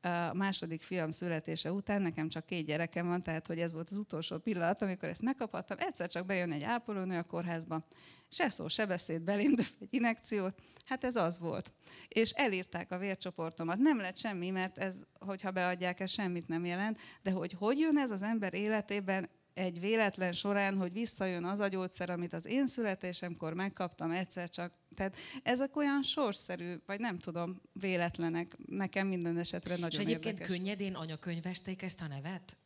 a 0.00 0.34
második 0.34 0.82
fiam 0.82 1.10
születése 1.10 1.72
után, 1.72 2.02
nekem 2.02 2.28
csak 2.28 2.46
két 2.46 2.66
gyerekem 2.66 3.06
van, 3.06 3.20
tehát 3.20 3.46
hogy 3.46 3.58
ez 3.58 3.72
volt 3.72 3.90
az 3.90 3.96
utolsó 3.96 4.38
pillanat, 4.38 4.82
amikor 4.82 5.08
ezt 5.08 5.22
megkaphattam, 5.22 5.76
egyszer 5.80 6.08
csak 6.08 6.26
bejön 6.26 6.52
egy 6.52 6.62
ápolónő 6.62 7.18
a 7.18 7.22
kórházba, 7.22 7.84
se 8.28 8.48
szó, 8.48 8.68
se 8.68 8.86
beszéd, 8.86 9.22
belém 9.22 9.54
egy 9.58 9.88
inekciót, 9.90 10.54
hát 10.84 11.04
ez 11.04 11.16
az 11.16 11.38
volt. 11.38 11.72
És 12.08 12.30
elírták 12.30 12.90
a 12.90 12.98
vércsoportomat. 12.98 13.78
Nem 13.78 13.98
lett 13.98 14.16
semmi, 14.16 14.50
mert 14.50 14.78
ez, 14.78 15.02
hogyha 15.18 15.50
beadják, 15.50 16.00
ez 16.00 16.10
semmit 16.10 16.48
nem 16.48 16.64
jelent, 16.64 16.98
de 17.22 17.30
hogy 17.30 17.52
hogy 17.52 17.78
jön 17.78 17.98
ez 17.98 18.10
az 18.10 18.22
ember 18.22 18.54
életében, 18.54 19.28
egy 19.54 19.80
véletlen 19.80 20.32
során, 20.32 20.76
hogy 20.76 20.92
visszajön 20.92 21.44
az 21.44 21.60
a 21.60 21.68
gyógyszer, 21.68 22.10
amit 22.10 22.32
az 22.32 22.46
én 22.46 22.66
születésemkor 22.66 23.54
megkaptam, 23.54 24.10
egyszer 24.10 24.48
csak 24.48 24.72
Tehát 24.94 25.16
ezek 25.42 25.76
olyan 25.76 26.02
sorszerű, 26.02 26.74
vagy 26.86 27.00
nem 27.00 27.18
tudom, 27.18 27.60
véletlenek. 27.72 28.56
Nekem 28.66 29.06
minden 29.06 29.38
esetre 29.38 29.74
nagyon 29.74 29.90
És 29.90 29.98
egyébként 29.98 30.40
érdekes. 30.40 30.56
könnyedén 30.56 30.94
anyakönyvezték 30.94 31.82
ezt 31.82 32.00
a 32.00 32.06
nevet? 32.06 32.56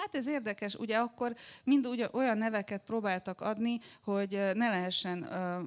Hát 0.00 0.16
ez 0.16 0.26
érdekes, 0.26 0.74
ugye 0.74 0.96
akkor 0.96 1.34
mind 1.64 1.86
ugye 1.86 2.08
olyan 2.12 2.38
neveket 2.38 2.82
próbáltak 2.84 3.40
adni, 3.40 3.80
hogy 4.04 4.30
ne 4.54 4.68
lehessen 4.68 5.22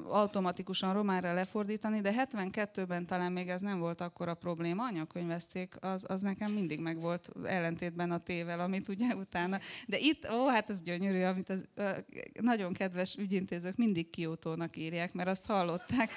automatikusan 0.10 0.94
románra 0.94 1.34
lefordítani, 1.34 2.02
de 2.02 2.28
72-ben 2.32 3.06
talán 3.06 3.32
még 3.32 3.50
ez 3.50 3.62
nem 3.62 3.80
volt 3.80 4.02
akkor 4.02 4.28
a 4.28 4.34
probléma, 4.34 4.84
anyakönyvezték, 4.84 5.76
az, 5.80 6.06
az 6.08 6.22
nekem 6.22 6.52
mindig 6.52 6.80
meg 6.80 7.00
volt 7.00 7.30
ellentétben 7.44 8.12
a 8.12 8.18
tével, 8.18 8.60
amit 8.60 8.88
ugye 8.88 9.16
utána. 9.16 9.60
De 9.88 9.98
itt, 9.98 10.32
ó, 10.32 10.48
hát 10.48 10.70
ez 10.70 10.82
gyönyörű, 10.82 11.24
amit 11.24 11.50
az, 11.50 11.66
nagyon 12.42 12.74
kedves 12.74 13.16
ügyintézők 13.16 13.76
mindig 13.76 14.10
Kiotónak 14.10 14.78
írják, 14.78 15.14
mert 15.14 15.30
azt 15.30 15.46
hallották. 15.46 16.12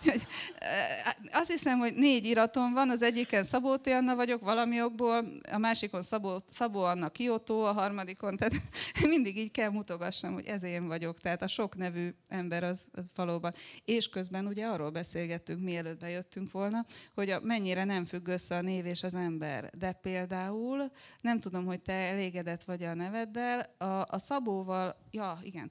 azt 1.32 1.50
hiszem, 1.50 1.78
hogy 1.78 1.94
négy 1.94 2.24
iratom 2.24 2.72
van, 2.72 2.90
az 2.90 3.02
egyiken 3.02 3.44
Szabó 3.44 3.76
Anna 3.84 4.14
vagyok 4.14 4.40
valami 4.40 4.82
okból, 4.82 5.40
a 5.52 5.58
másikon 5.58 6.02
Szabó, 6.02 6.42
Szabó 6.48 6.82
Anna 6.82 7.08
Kyoto, 7.08 7.60
a 7.60 7.72
harmadikon, 7.72 8.36
tehát 8.36 8.54
mindig 9.12 9.38
így 9.38 9.50
kell 9.50 9.70
mutogassam, 9.70 10.32
hogy 10.32 10.46
ez 10.46 10.62
én 10.62 10.86
vagyok, 10.86 11.20
tehát 11.20 11.42
a 11.42 11.46
sok 11.46 11.76
nevű 11.76 12.14
ember 12.28 12.64
az, 12.64 12.88
az 12.92 13.10
valóban. 13.14 13.54
És 13.84 14.08
közben 14.08 14.46
ugye 14.46 14.66
arról 14.66 14.90
beszélgettünk, 14.90 15.62
mielőtt 15.62 15.98
bejöttünk 15.98 16.50
volna, 16.50 16.84
hogy 17.14 17.30
a, 17.30 17.40
mennyire 17.40 17.84
nem 17.84 18.04
függ 18.04 18.28
össze 18.28 18.56
a 18.56 18.60
név 18.60 18.86
és 18.86 19.02
az 19.02 19.14
ember. 19.14 19.70
De 19.78 19.92
például, 19.92 20.90
nem 21.20 21.40
tudom, 21.40 21.64
hogy 21.64 21.80
te 21.80 21.92
elégedett 21.92 22.64
vagy 22.64 22.82
a 22.82 22.94
neveddel, 22.94 23.74
a, 23.78 23.84
a 23.84 24.18
Szabóval, 24.18 24.96
ja, 25.10 25.38
igen, 25.42 25.70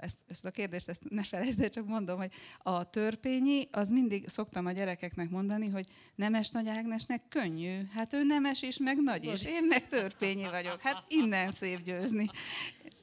ezt, 0.00 0.20
ezt 0.26 0.44
a 0.44 0.50
kérdést 0.50 0.88
ezt 0.88 1.02
ne 1.08 1.22
felejtsd, 1.22 1.68
csak 1.68 1.86
mondom, 1.86 2.18
hogy 2.18 2.32
a 2.58 2.90
törpényi, 2.90 3.68
az 3.70 3.88
mindig 3.88 4.28
szoktam 4.28 4.66
a 4.66 4.72
gyerekeknek 4.98 5.30
mondani, 5.30 5.68
hogy 5.68 5.86
Nemes 6.14 6.50
Nagy 6.50 6.68
Ágnesnek 6.68 7.22
könnyű. 7.28 7.86
Hát 7.92 8.12
ő 8.12 8.24
nemes 8.24 8.62
is, 8.62 8.78
meg 8.78 9.02
nagy 9.02 9.24
is. 9.24 9.44
Én 9.44 9.64
meg 9.64 9.88
törpényi 9.88 10.44
vagyok. 10.44 10.80
Hát 10.80 11.04
innen 11.08 11.52
szép 11.52 11.82
győzni. 11.82 12.30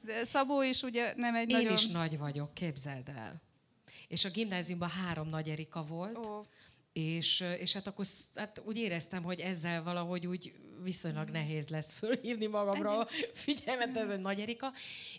De 0.02 0.24
Szabó 0.24 0.62
is 0.62 0.82
ugye 0.82 1.12
nem 1.16 1.34
egy 1.34 1.50
Én 1.50 1.56
nagyon... 1.56 1.72
is 1.72 1.86
nagy 1.86 2.18
vagyok, 2.18 2.54
képzeld 2.54 3.08
el. 3.08 3.42
És 4.08 4.24
a 4.24 4.30
gimnáziumban 4.30 4.88
három 4.88 5.28
nagy 5.28 5.48
Erika 5.48 5.82
volt. 5.82 6.26
Ó. 6.26 6.44
És, 6.92 7.44
és 7.58 7.72
hát 7.72 7.86
akkor 7.86 8.04
hát 8.34 8.62
úgy 8.64 8.76
éreztem, 8.76 9.22
hogy 9.22 9.40
ezzel 9.40 9.82
valahogy 9.82 10.26
úgy 10.26 10.52
viszonylag 10.82 11.28
nehéz 11.28 11.68
lesz 11.68 11.92
fölhívni 11.92 12.46
magamra 12.46 12.98
a 12.98 13.08
figyelmet, 13.32 13.96
ez 13.96 14.08
egy 14.08 14.20
Nagy 14.20 14.40
Erika. 14.40 14.72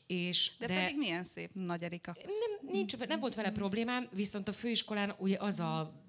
És, 0.07 0.51
de, 0.59 0.67
de 0.67 0.73
pedig 0.73 0.97
milyen 0.97 1.23
szép 1.23 1.49
Nagy 1.53 1.83
Erika. 1.83 2.15
Nem, 2.25 2.71
nincs, 2.73 2.97
nem 2.97 3.19
volt 3.19 3.35
vele 3.35 3.51
problémám, 3.51 4.07
viszont 4.11 4.47
a 4.47 4.53
főiskolán 4.53 5.15
ugye 5.17 5.37
az 5.39 5.59
a 5.59 6.05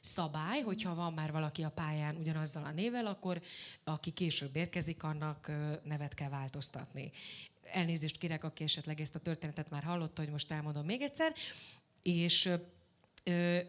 szabály, 0.00 0.60
hogyha 0.60 0.94
van 0.94 1.12
már 1.12 1.32
valaki 1.32 1.62
a 1.62 1.70
pályán 1.70 2.16
ugyanazzal 2.16 2.64
a 2.64 2.70
nével, 2.70 3.06
akkor 3.06 3.40
aki 3.84 4.10
később 4.10 4.56
érkezik, 4.56 5.02
annak 5.02 5.52
nevet 5.84 6.14
kell 6.14 6.28
változtatni. 6.28 7.10
Elnézést 7.72 8.18
kérek, 8.18 8.44
aki 8.44 8.62
esetleg 8.62 9.00
ezt 9.00 9.14
a 9.14 9.18
történetet 9.18 9.70
már 9.70 9.82
hallotta, 9.82 10.22
hogy 10.22 10.30
most 10.30 10.52
elmondom 10.52 10.84
még 10.84 11.02
egyszer. 11.02 11.32
És 12.02 12.50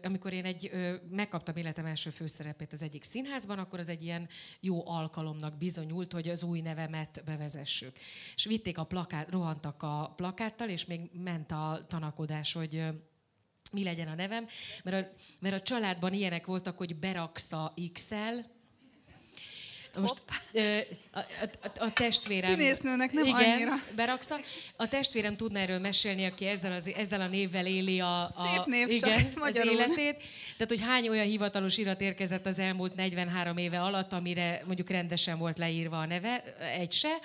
amikor 0.02 0.32
én 0.32 0.44
egy, 0.44 0.70
megkaptam 1.10 1.56
életem 1.56 1.86
első 1.86 2.10
főszerepét 2.10 2.72
az 2.72 2.82
egyik 2.82 3.04
színházban, 3.04 3.58
akkor 3.58 3.78
az 3.78 3.88
egy 3.88 4.02
ilyen 4.02 4.28
jó 4.60 4.88
alkalomnak 4.88 5.58
bizonyult, 5.58 6.12
hogy 6.12 6.28
az 6.28 6.42
új 6.42 6.60
nevemet 6.60 7.22
bevezessük. 7.24 7.96
És 8.34 8.44
vitték 8.44 8.78
a 8.78 8.84
plakát, 8.84 9.30
rohantak 9.30 9.82
a 9.82 10.12
plakáttal, 10.16 10.68
és 10.68 10.84
még 10.84 11.00
ment 11.12 11.50
a 11.50 11.84
tanakodás, 11.88 12.52
hogy 12.52 12.84
mi 13.70 13.82
legyen 13.82 14.08
a 14.08 14.14
nevem, 14.14 14.46
mert 14.84 15.06
a, 15.06 15.12
mert 15.40 15.54
a 15.54 15.60
családban 15.60 16.12
ilyenek 16.12 16.46
voltak, 16.46 16.76
hogy 16.78 16.96
beraksz 16.96 17.52
a 17.52 17.74
XL, 17.92 18.40
most 19.98 20.22
a, 21.12 21.18
a, 21.18 21.84
a 21.84 21.92
testvérem... 21.92 22.50
Színésznőnek 22.52 23.12
nem 23.12 23.24
igen, 23.24 23.50
annyira. 23.50 23.74
Beraksza. 23.94 24.36
A 24.76 24.88
testvérem 24.88 25.36
tudna 25.36 25.58
erről 25.58 25.78
mesélni, 25.78 26.24
aki 26.24 26.46
ezzel, 26.46 26.72
az, 26.72 26.92
ezzel 26.96 27.20
a 27.20 27.26
névvel 27.26 27.66
éli 27.66 28.00
a, 28.00 28.22
a, 28.22 28.46
Szép 28.46 28.64
név 28.64 28.90
igen, 28.90 29.18
csak, 29.18 29.44
az 29.44 29.56
életét. 29.56 30.16
Tehát, 30.56 30.68
hogy 30.68 30.80
hány 30.80 31.08
olyan 31.08 31.26
hivatalos 31.26 31.78
irat 31.78 32.00
érkezett 32.00 32.46
az 32.46 32.58
elmúlt 32.58 32.94
43 32.94 33.56
éve 33.56 33.80
alatt, 33.80 34.12
amire 34.12 34.62
mondjuk 34.66 34.90
rendesen 34.90 35.38
volt 35.38 35.58
leírva 35.58 35.98
a 35.98 36.06
neve, 36.06 36.42
egy 36.78 36.92
se. 36.92 37.18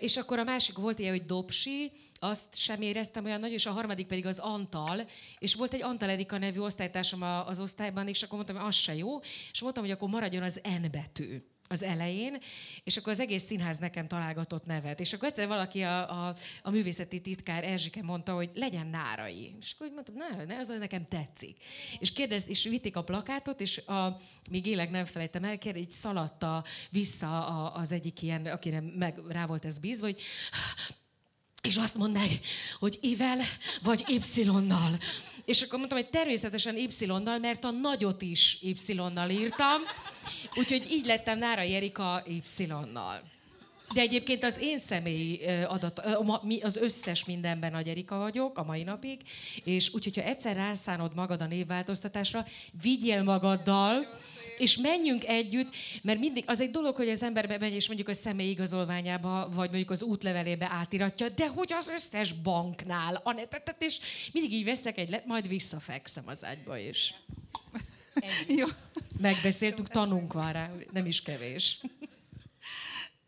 És 0.00 0.16
akkor 0.16 0.38
a 0.38 0.44
másik 0.44 0.76
volt 0.76 0.98
ilyen, 0.98 1.12
hogy 1.12 1.26
Dobsi, 1.26 1.92
azt 2.18 2.56
sem 2.56 2.80
éreztem 2.80 3.24
olyan 3.24 3.40
nagy, 3.40 3.52
és 3.52 3.66
a 3.66 3.70
harmadik 3.70 4.06
pedig 4.06 4.26
az 4.26 4.38
Antal, 4.38 5.08
és 5.38 5.54
volt 5.54 5.74
egy 5.74 5.82
Antal 5.82 6.10
Erika 6.10 6.38
nevű 6.38 6.60
osztálytársam 6.60 7.22
az 7.22 7.60
osztályban, 7.60 8.08
és 8.08 8.22
akkor 8.22 8.34
mondtam, 8.34 8.56
hogy 8.56 8.66
az 8.66 8.74
se 8.74 8.94
jó, 8.94 9.18
és 9.52 9.62
mondtam, 9.62 9.84
hogy 9.84 9.92
akkor 9.92 10.08
maradjon 10.08 10.42
az 10.42 10.60
N 10.82 10.90
betű 10.90 11.42
az 11.68 11.82
elején, 11.82 12.38
és 12.84 12.96
akkor 12.96 13.12
az 13.12 13.20
egész 13.20 13.44
színház 13.44 13.78
nekem 13.78 14.08
találgatott 14.08 14.66
nevet. 14.66 15.00
És 15.00 15.12
akkor 15.12 15.28
egyszer 15.28 15.46
valaki, 15.46 15.82
a, 15.82 16.26
a, 16.26 16.34
a 16.62 16.70
művészeti 16.70 17.20
titkár 17.20 17.64
Erzsike 17.64 18.02
mondta, 18.02 18.34
hogy 18.34 18.50
legyen 18.54 18.86
Nárai. 18.86 19.54
És 19.60 19.74
akkor 19.74 19.90
mondtam, 19.94 20.14
Nárai, 20.14 20.44
ne, 20.44 20.58
az 20.58 20.74
nekem 20.78 21.04
tetszik. 21.04 21.56
És 21.98 22.12
kérdez, 22.12 22.48
és 22.48 22.64
vitték 22.64 22.96
a 22.96 23.04
plakátot, 23.04 23.60
és 23.60 23.78
a, 23.78 24.20
még 24.50 24.66
élek 24.66 24.90
nem 24.90 25.04
felejtem 25.04 25.44
el, 25.44 25.58
kérdez, 25.58 25.82
így 25.82 25.90
szaladta 25.90 26.64
vissza 26.90 27.46
a, 27.46 27.76
az 27.76 27.92
egyik 27.92 28.22
ilyen, 28.22 28.46
akire 28.46 28.82
meg 28.96 29.18
rá 29.28 29.46
volt 29.46 29.64
ez 29.64 29.78
bízva, 29.78 30.06
hogy 30.06 30.20
és 31.66 31.76
azt 31.76 31.96
mondd 31.96 32.12
meg, 32.12 32.40
hogy 32.78 32.98
ivel 33.00 33.38
vagy 33.82 34.04
Y-nal. 34.36 34.98
És 35.46 35.62
akkor 35.62 35.78
mondtam, 35.78 35.98
hogy 35.98 36.10
természetesen 36.10 36.76
Y-nal, 36.76 37.38
mert 37.38 37.64
a 37.64 37.70
nagyot 37.70 38.22
is 38.22 38.58
Y-nal 38.62 39.30
írtam. 39.30 39.80
Úgyhogy 40.54 40.86
így 40.90 41.04
lettem 41.04 41.38
Nára 41.38 41.62
Jerika 41.62 42.24
Y-nal. 42.26 43.20
De 43.94 44.00
egyébként 44.00 44.44
az 44.44 44.58
én 44.60 44.78
személyi 44.78 45.40
adat, 45.68 46.02
az 46.60 46.76
összes 46.76 47.24
mindenben 47.24 47.70
Nagy 47.70 47.88
Erika 47.88 48.18
vagyok 48.18 48.58
a 48.58 48.64
mai 48.64 48.82
napig, 48.82 49.20
és 49.64 49.94
úgyhogy 49.94 50.16
ha 50.16 50.22
egyszer 50.22 50.56
rászánod 50.56 51.14
magad 51.14 51.40
a 51.40 51.46
névváltoztatásra, 51.46 52.46
vigyél 52.82 53.22
magaddal, 53.22 54.08
és 54.58 54.76
menjünk 54.76 55.24
együtt, 55.24 55.74
mert 56.02 56.18
mindig 56.18 56.44
az 56.46 56.60
egy 56.60 56.70
dolog, 56.70 56.96
hogy 56.96 57.08
az 57.08 57.22
ember 57.22 57.58
megy, 57.58 57.74
és 57.74 57.86
mondjuk 57.86 58.08
a 58.08 58.14
személyi 58.14 58.50
igazolványába, 58.50 59.48
vagy 59.54 59.68
mondjuk 59.68 59.90
az 59.90 60.02
útlevelébe 60.02 60.68
átiratja, 60.70 61.28
de 61.28 61.48
hogy 61.48 61.72
az 61.72 61.88
összes 61.88 62.32
banknál, 62.32 63.20
a 63.24 63.32
netetet, 63.32 63.82
és 63.82 63.98
mindig 64.32 64.52
így 64.52 64.64
veszek 64.64 64.98
egy, 64.98 65.20
majd 65.24 65.48
visszafekszem 65.48 66.24
az 66.26 66.44
ágyba 66.44 66.78
is. 66.78 67.14
Jó. 68.58 68.66
Megbeszéltük, 69.20 69.88
tanunk 69.88 70.32
van 70.32 70.52
rá, 70.52 70.70
nem 70.92 71.06
is 71.06 71.22
kevés. 71.22 71.80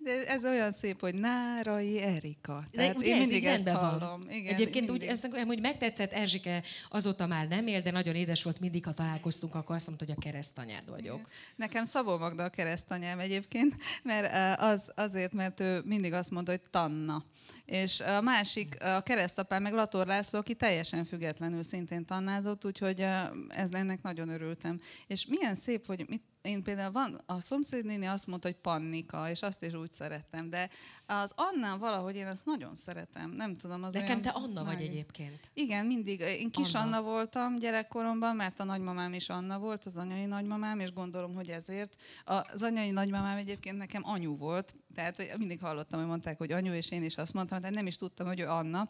De 0.08 0.26
ez 0.26 0.44
olyan 0.44 0.72
szép, 0.72 1.00
hogy 1.00 1.14
Nárai 1.14 2.02
Erika. 2.02 2.64
Tehát 2.72 2.92
De, 2.92 2.98
ugye 2.98 3.08
én 3.08 3.16
mindig 3.18 3.44
ezt 3.44 3.68
hallom. 3.68 4.24
Igen, 4.28 4.54
Egyébként 4.54 4.88
mindig. 4.88 5.08
úgy, 5.08 5.14
ezt, 5.14 5.28
hogy 5.46 5.60
megtetszett, 5.60 6.12
Erzsike 6.12 6.62
azóta 6.90 7.26
már 7.26 7.48
nem 7.48 7.66
él, 7.66 7.80
de 7.80 7.90
nagyon 7.90 8.14
édes 8.14 8.42
volt 8.42 8.60
mindig, 8.60 8.84
ha 8.84 8.92
találkoztunk, 8.92 9.54
akkor 9.54 9.74
azt 9.76 9.86
mondta, 9.86 10.04
hogy 10.04 10.14
a 10.18 10.20
keresztanyád 10.20 10.90
vagyok. 10.90 11.18
Igen. 11.18 11.28
Nekem 11.56 11.84
Szabó 11.84 12.18
Magda 12.18 12.44
a 12.44 12.48
keresztanyám 12.48 13.18
egyébként, 13.18 13.76
mert 14.02 14.60
az, 14.60 14.92
azért, 14.94 15.32
mert 15.32 15.60
ő 15.60 15.80
mindig 15.84 16.12
azt 16.12 16.30
mondta, 16.30 16.50
hogy 16.50 16.62
Tanna. 16.70 17.24
És 17.70 18.00
a 18.00 18.20
másik, 18.20 18.84
a 18.84 19.00
keresztapám 19.00 19.62
meg 19.62 19.72
Lator 19.72 20.06
László, 20.06 20.38
aki 20.38 20.54
teljesen 20.54 21.04
függetlenül 21.04 21.62
szintén 21.62 22.04
tannázott, 22.04 22.64
úgyhogy 22.64 23.00
ez 23.48 23.70
ennek 23.70 24.02
nagyon 24.02 24.28
örültem. 24.28 24.80
És 25.06 25.26
milyen 25.26 25.54
szép, 25.54 25.86
hogy 25.86 26.04
mit, 26.08 26.22
én 26.42 26.62
például 26.62 26.92
van, 26.92 27.20
a 27.26 27.40
szomszédnéni 27.40 28.06
azt 28.06 28.26
mondta, 28.26 28.48
hogy 28.48 28.56
Pannika, 28.56 29.30
és 29.30 29.42
azt 29.42 29.64
is 29.64 29.72
úgy 29.72 29.92
szerettem, 29.92 30.50
de 30.50 30.70
az 31.06 31.32
Annán 31.34 31.78
valahogy 31.78 32.16
én 32.16 32.26
azt 32.26 32.46
nagyon 32.46 32.74
szeretem. 32.74 33.30
Nem 33.30 33.56
tudom, 33.56 33.82
az 33.82 33.94
Nekem 33.94 34.08
olyan... 34.08 34.22
te 34.22 34.30
Anna 34.30 34.64
vagy 34.64 34.80
egyébként. 34.80 35.50
Igen, 35.54 35.86
mindig. 35.86 36.20
Én 36.20 36.50
kis 36.50 36.74
Anna. 36.74 36.96
Anna 36.96 37.02
voltam 37.02 37.58
gyerekkoromban, 37.58 38.36
mert 38.36 38.60
a 38.60 38.64
nagymamám 38.64 39.12
is 39.12 39.28
Anna 39.28 39.58
volt, 39.58 39.84
az 39.84 39.96
anyai 39.96 40.24
nagymamám, 40.24 40.80
és 40.80 40.92
gondolom, 40.92 41.34
hogy 41.34 41.48
ezért. 41.48 41.96
Az 42.24 42.62
anyai 42.62 42.90
nagymamám 42.90 43.36
egyébként 43.36 43.76
nekem 43.76 44.02
anyu 44.04 44.36
volt, 44.36 44.74
tehát 44.98 45.38
mindig 45.38 45.60
hallottam, 45.60 45.98
hogy 45.98 46.08
mondták, 46.08 46.38
hogy 46.38 46.52
anyu, 46.52 46.72
és 46.72 46.90
én 46.90 47.04
is 47.04 47.16
azt 47.16 47.32
mondtam, 47.32 47.60
de 47.60 47.70
nem 47.70 47.86
is 47.86 47.96
tudtam, 47.96 48.26
hogy 48.26 48.40
ő 48.40 48.46
Anna, 48.46 48.88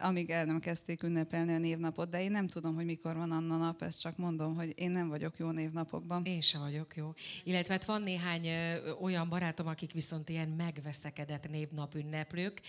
amíg 0.00 0.30
el 0.30 0.44
nem 0.44 0.60
kezdték 0.60 1.02
ünnepelni 1.02 1.52
a 1.54 1.58
névnapot, 1.58 2.08
de 2.08 2.22
én 2.22 2.30
nem 2.30 2.46
tudom, 2.46 2.74
hogy 2.74 2.84
mikor 2.84 3.16
van 3.16 3.30
Anna 3.30 3.56
nap, 3.56 3.82
ezt 3.82 4.00
csak 4.00 4.16
mondom, 4.16 4.54
hogy 4.54 4.72
én 4.76 4.90
nem 4.90 5.08
vagyok 5.08 5.38
jó 5.38 5.50
névnapokban. 5.50 6.24
Én 6.24 6.40
sem 6.40 6.60
vagyok 6.60 6.96
jó. 6.96 7.12
Illetve 7.44 7.72
hát 7.72 7.84
van 7.84 8.02
néhány 8.02 8.48
olyan 9.00 9.28
barátom, 9.28 9.66
akik 9.66 9.92
viszont 9.92 10.28
ilyen 10.28 10.48
megveszekedett 10.48 11.48
névnap 11.50 11.94
ünneplők, 11.94 12.60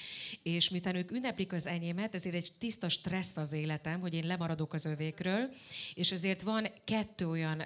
és 0.43 0.69
miután 0.69 0.95
ők 0.95 1.11
ünneplik 1.11 1.53
az 1.53 1.67
enyémet, 1.67 2.13
ezért 2.13 2.35
egy 2.35 2.51
tiszta 2.57 2.89
stressz 2.89 3.37
az 3.37 3.53
életem, 3.53 3.99
hogy 3.99 4.13
én 4.13 4.25
lemaradok 4.25 4.73
az 4.73 4.85
övékről, 4.85 5.49
és 5.93 6.11
ezért 6.11 6.41
van 6.41 6.67
kettő 6.83 7.27
olyan 7.27 7.61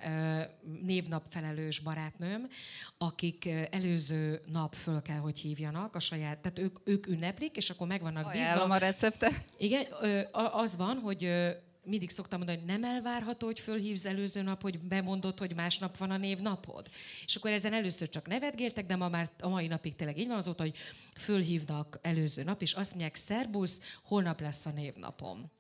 névnap 0.81 1.25
felelős 1.29 1.79
barátnőm, 1.79 2.47
akik 2.97 3.49
előző 3.71 4.41
nap 4.51 4.75
föl 4.83 5.01
kell, 5.01 5.17
hogy 5.17 5.39
hívjanak 5.39 5.95
a 5.95 5.99
saját, 5.99 6.37
tehát 6.37 6.59
ők, 6.59 6.79
ők 6.83 7.07
ünneplik, 7.07 7.57
és 7.57 7.69
akkor 7.69 7.87
meg 7.87 8.01
vannak 8.01 8.31
bízva. 8.31 8.63
a 8.63 8.77
recepte. 8.77 9.31
Igen, 9.57 9.85
az 10.51 10.75
van, 10.75 10.97
hogy 10.97 11.29
mindig 11.85 12.09
szoktam 12.09 12.37
mondani, 12.37 12.59
hogy 12.59 12.67
nem 12.67 12.83
elvárható, 12.83 13.45
hogy 13.45 13.59
fölhívsz 13.59 14.05
előző 14.05 14.41
nap, 14.41 14.61
hogy 14.61 14.79
bemondod, 14.79 15.39
hogy 15.39 15.55
másnap 15.55 15.97
van 15.97 16.11
a 16.11 16.17
névnapod. 16.17 16.89
És 17.25 17.35
akkor 17.35 17.51
ezen 17.51 17.73
először 17.73 18.09
csak 18.09 18.27
nevetgéltek, 18.27 18.85
de 18.85 18.95
ma 18.95 19.09
már 19.09 19.29
a 19.39 19.47
mai 19.47 19.67
napig 19.67 19.95
tényleg 19.95 20.17
így 20.17 20.27
van 20.27 20.37
azóta, 20.37 20.63
hogy 20.63 20.75
fölhívnak 21.17 21.99
előző 22.01 22.43
nap, 22.43 22.61
és 22.61 22.73
azt 22.73 22.91
mondják, 22.91 23.15
szerbusz, 23.15 23.81
holnap 24.03 24.41
lesz 24.41 24.65
a 24.65 24.71
névnapom. 24.71 25.51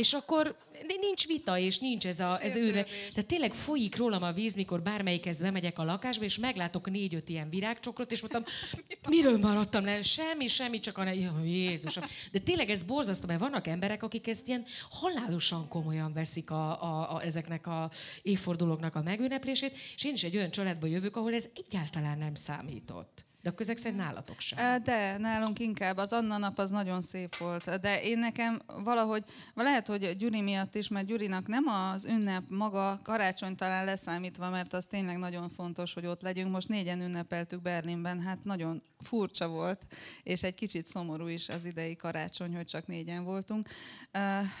És 0.00 0.12
akkor 0.12 0.56
nincs 1.00 1.26
vita, 1.26 1.58
és 1.58 1.78
nincs 1.78 2.06
ez, 2.06 2.20
a, 2.20 2.42
ez 2.42 2.56
őre. 2.56 2.82
Tehát 2.84 3.26
tényleg 3.26 3.54
folyik 3.54 3.96
rólam 3.96 4.22
a 4.22 4.32
víz, 4.32 4.54
mikor 4.54 4.82
bármelyikhez 4.82 5.40
bemegyek 5.40 5.78
a 5.78 5.84
lakásba, 5.84 6.24
és 6.24 6.38
meglátok 6.38 6.90
négy-öt 6.90 7.28
ilyen 7.28 7.50
virágcsokrot, 7.50 8.12
és 8.12 8.20
mondtam, 8.20 8.44
miről 9.16 9.38
maradtam 9.38 9.84
le? 9.84 10.02
Semmi, 10.02 10.48
semmi, 10.48 10.80
csak 10.80 10.98
a... 10.98 11.12
Jézusom. 11.44 12.04
De 12.32 12.38
tényleg 12.38 12.70
ez 12.70 12.82
borzasztó, 12.82 13.26
mert 13.26 13.40
vannak 13.40 13.66
emberek, 13.66 14.02
akik 14.02 14.28
ezt 14.28 14.48
ilyen 14.48 14.64
halálosan 14.90 15.68
komolyan 15.68 16.12
veszik 16.12 16.50
a, 16.50 16.82
a, 16.82 17.14
a, 17.14 17.22
ezeknek 17.22 17.66
a 17.66 17.90
évfordulóknak 18.22 18.94
a 18.94 19.02
megünneplését, 19.02 19.76
és 19.96 20.04
én 20.04 20.12
is 20.12 20.22
egy 20.22 20.36
olyan 20.36 20.50
családba 20.50 20.86
jövök, 20.86 21.16
ahol 21.16 21.34
ez 21.34 21.48
egyáltalán 21.54 22.18
nem 22.18 22.34
számított. 22.34 23.24
De 23.42 23.48
akkor 23.48 23.60
ezek 23.60 23.76
szerint 23.76 24.00
nálatok 24.00 24.40
sem. 24.40 24.82
De, 24.82 25.18
nálunk 25.18 25.58
inkább. 25.58 25.96
Az 25.96 26.12
Anna 26.12 26.38
nap 26.38 26.58
az 26.58 26.70
nagyon 26.70 27.00
szép 27.00 27.36
volt. 27.36 27.80
De 27.80 28.00
én 28.00 28.18
nekem 28.18 28.60
valahogy, 28.84 29.24
lehet, 29.54 29.86
hogy 29.86 30.16
Gyuri 30.16 30.40
miatt 30.40 30.74
is, 30.74 30.88
mert 30.88 31.06
Gyurinak 31.06 31.46
nem 31.46 31.66
az 31.66 32.04
ünnep 32.04 32.42
maga 32.48 33.00
karácsony 33.02 33.54
talán 33.54 33.84
leszámítva, 33.84 34.50
mert 34.50 34.72
az 34.72 34.86
tényleg 34.86 35.18
nagyon 35.18 35.48
fontos, 35.48 35.94
hogy 35.94 36.06
ott 36.06 36.22
legyünk. 36.22 36.50
Most 36.50 36.68
négyen 36.68 37.00
ünnepeltük 37.00 37.62
Berlinben, 37.62 38.20
hát 38.20 38.44
nagyon 38.44 38.82
furcsa 39.02 39.48
volt, 39.48 39.86
és 40.22 40.42
egy 40.42 40.54
kicsit 40.54 40.86
szomorú 40.86 41.26
is 41.26 41.48
az 41.48 41.64
idei 41.64 41.96
karácsony, 41.96 42.54
hogy 42.54 42.64
csak 42.64 42.86
négyen 42.86 43.24
voltunk 43.24 43.68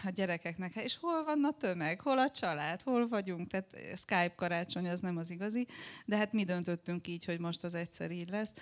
a 0.04 0.10
gyerekeknek. 0.10 0.74
És 0.76 0.96
hol 0.96 1.24
van 1.24 1.44
a 1.44 1.50
tömeg? 1.50 2.00
Hol 2.00 2.18
a 2.18 2.30
család? 2.30 2.82
Hol 2.82 3.08
vagyunk? 3.08 3.48
Tehát 3.48 3.70
Skype 3.96 4.34
karácsony 4.36 4.88
az 4.88 5.00
nem 5.00 5.16
az 5.16 5.30
igazi, 5.30 5.66
de 6.04 6.16
hát 6.16 6.32
mi 6.32 6.44
döntöttünk 6.44 7.06
így, 7.06 7.24
hogy 7.24 7.40
most 7.40 7.64
az 7.64 7.74
egyszer 7.74 8.10
így 8.10 8.28
lesz 8.28 8.54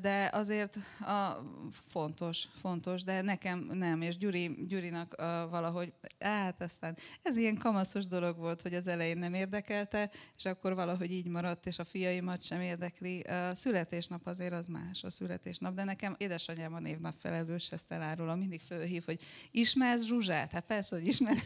de 0.00 0.30
azért 0.32 0.76
a, 1.00 1.44
fontos, 1.72 2.48
fontos, 2.60 3.02
de 3.02 3.22
nekem 3.22 3.58
nem, 3.72 4.00
és 4.00 4.16
Gyuri, 4.16 4.64
Gyurinak 4.66 5.14
valahogy, 5.50 5.92
hát 6.18 6.62
aztán 6.62 6.96
ez 7.22 7.36
ilyen 7.36 7.56
kamaszos 7.56 8.06
dolog 8.06 8.38
volt, 8.38 8.62
hogy 8.62 8.74
az 8.74 8.86
elején 8.86 9.18
nem 9.18 9.34
érdekelte, 9.34 10.10
és 10.36 10.44
akkor 10.44 10.74
valahogy 10.74 11.12
így 11.12 11.26
maradt, 11.26 11.66
és 11.66 11.78
a 11.78 11.84
fiaimat 11.84 12.42
sem 12.42 12.60
érdekli. 12.60 13.20
A 13.20 13.54
születésnap 13.54 14.26
azért 14.26 14.52
az 14.52 14.66
más, 14.66 14.99
a 15.04 15.10
születésnap, 15.10 15.74
de 15.74 15.84
nekem 15.84 16.14
édesanyám 16.18 16.74
a 16.74 16.78
névnap 16.78 17.14
felelős, 17.18 17.72
ezt 17.72 17.92
elárulom, 17.92 18.38
mindig 18.38 18.60
fölhív, 18.60 19.04
hogy 19.04 19.20
ismersz 19.50 20.04
Zsuzsát? 20.04 20.50
Hát 20.50 20.64
persze, 20.64 20.96
hogy 20.96 21.06
ismer. 21.06 21.36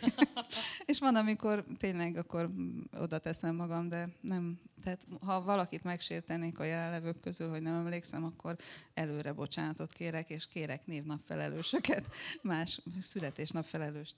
és 0.87 0.99
van, 0.99 1.17
amikor 1.17 1.65
tényleg 1.79 2.17
akkor 2.17 2.51
oda 2.99 3.19
teszem 3.19 3.55
magam, 3.55 3.89
de 3.89 4.09
nem, 4.21 4.61
tehát 4.83 5.07
ha 5.21 5.43
valakit 5.43 5.85
megsértenék 5.85 6.59
a 6.59 6.65
jelenlevők 6.65 7.21
közül, 7.21 7.49
hogy 7.49 7.63
nem 7.63 7.75
emlékszem, 7.75 8.25
akkor 8.25 8.57
előre 8.95 9.33
bocsánatot 9.33 9.93
kérek, 9.93 10.31
és 10.31 10.47
kérek 10.47 10.87
névnapfelelősöket, 10.87 12.15
más 12.43 12.81
születésnapfelelőst. 13.01 14.17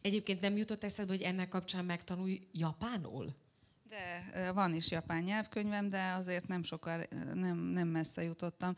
Egyébként 0.00 0.40
nem 0.40 0.56
jutott 0.56 0.84
eszedbe, 0.84 1.12
hogy 1.12 1.22
ennek 1.22 1.48
kapcsán 1.48 1.84
megtanulj 1.84 2.40
japánul? 2.52 3.34
De 3.90 4.52
van 4.52 4.74
is 4.74 4.90
japán 4.90 5.22
nyelvkönyvem, 5.22 5.90
de 5.90 6.12
azért 6.18 6.48
nem 6.48 6.62
sokkal, 6.62 7.06
nem, 7.34 7.58
nem 7.58 7.88
messze 7.88 8.22
jutottam. 8.22 8.74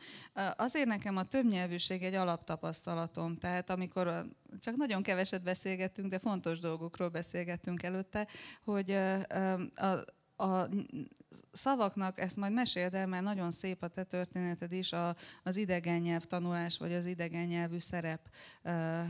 Azért 0.57 0.87
nekem 0.87 1.17
a 1.17 1.25
többnyelvűség 1.25 2.03
egy 2.03 2.15
alaptapasztalatom, 2.15 3.37
tehát 3.37 3.71
amikor 3.71 4.27
csak 4.61 4.77
nagyon 4.77 5.03
keveset 5.03 5.43
beszélgettünk, 5.43 6.09
de 6.09 6.19
fontos 6.19 6.59
dolgokról 6.59 7.09
beszélgettünk 7.09 7.83
előtte, 7.83 8.27
hogy 8.65 8.91
a, 9.75 10.45
a 10.45 10.69
szavaknak, 11.53 12.21
ezt 12.21 12.37
majd 12.37 12.53
meséld 12.53 12.95
el, 12.95 13.07
mert 13.07 13.23
nagyon 13.23 13.51
szép 13.51 13.83
a 13.83 13.89
te 13.89 14.05
történeted 14.05 14.73
is, 14.73 14.93
a, 14.93 15.17
az 15.43 15.57
idegen 15.57 16.01
nyelv 16.01 16.25
tanulás, 16.25 16.79
vagy 16.79 16.93
az 16.93 17.07
idegen 17.07 17.47
nyelvű 17.47 17.79
szerep 17.79 18.21
ö, 18.63 19.01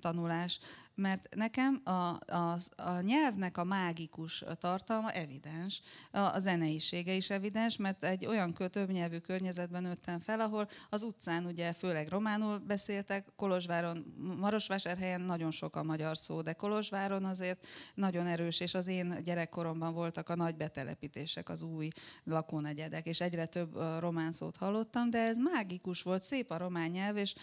tanulás 0.00 0.60
mert 0.94 1.34
nekem 1.34 1.80
a, 1.84 1.90
a, 1.90 2.58
a 2.76 3.00
nyelvnek 3.00 3.58
a 3.58 3.64
mágikus 3.64 4.44
tartalma 4.60 5.10
evidens, 5.10 5.82
a, 6.10 6.18
a 6.18 6.38
zeneisége 6.38 7.12
is 7.12 7.30
evidens, 7.30 7.76
mert 7.76 8.04
egy 8.04 8.26
olyan 8.26 8.54
többnyelvű 8.54 9.18
környezetben 9.18 9.82
nőttem 9.82 10.20
fel, 10.20 10.40
ahol 10.40 10.68
az 10.90 11.02
utcán 11.02 11.44
ugye 11.44 11.72
főleg 11.72 12.08
románul 12.08 12.58
beszéltek, 12.58 13.26
Kolozsváron, 13.36 14.14
Marosvásárhelyen 14.40 15.20
nagyon 15.20 15.50
sok 15.50 15.76
a 15.76 15.82
magyar 15.82 16.16
szó, 16.16 16.42
de 16.42 16.52
Kolozsváron 16.52 17.24
azért 17.24 17.66
nagyon 17.94 18.26
erős, 18.26 18.60
és 18.60 18.74
az 18.74 18.86
én 18.86 19.18
gyerekkoromban 19.24 19.94
voltak 19.94 20.28
a 20.28 20.36
nagy 20.36 20.56
betelepítések, 20.56 21.48
az 21.48 21.62
új 21.62 21.88
lakónegyedek, 22.24 23.06
és 23.06 23.20
egyre 23.20 23.46
több 23.46 23.76
román 23.98 24.32
szót 24.32 24.56
hallottam, 24.56 25.10
de 25.10 25.18
ez 25.18 25.36
mágikus 25.36 26.02
volt, 26.02 26.22
szép 26.22 26.50
a 26.50 26.56
román 26.56 26.90
nyelv, 26.90 27.16
és 27.16 27.34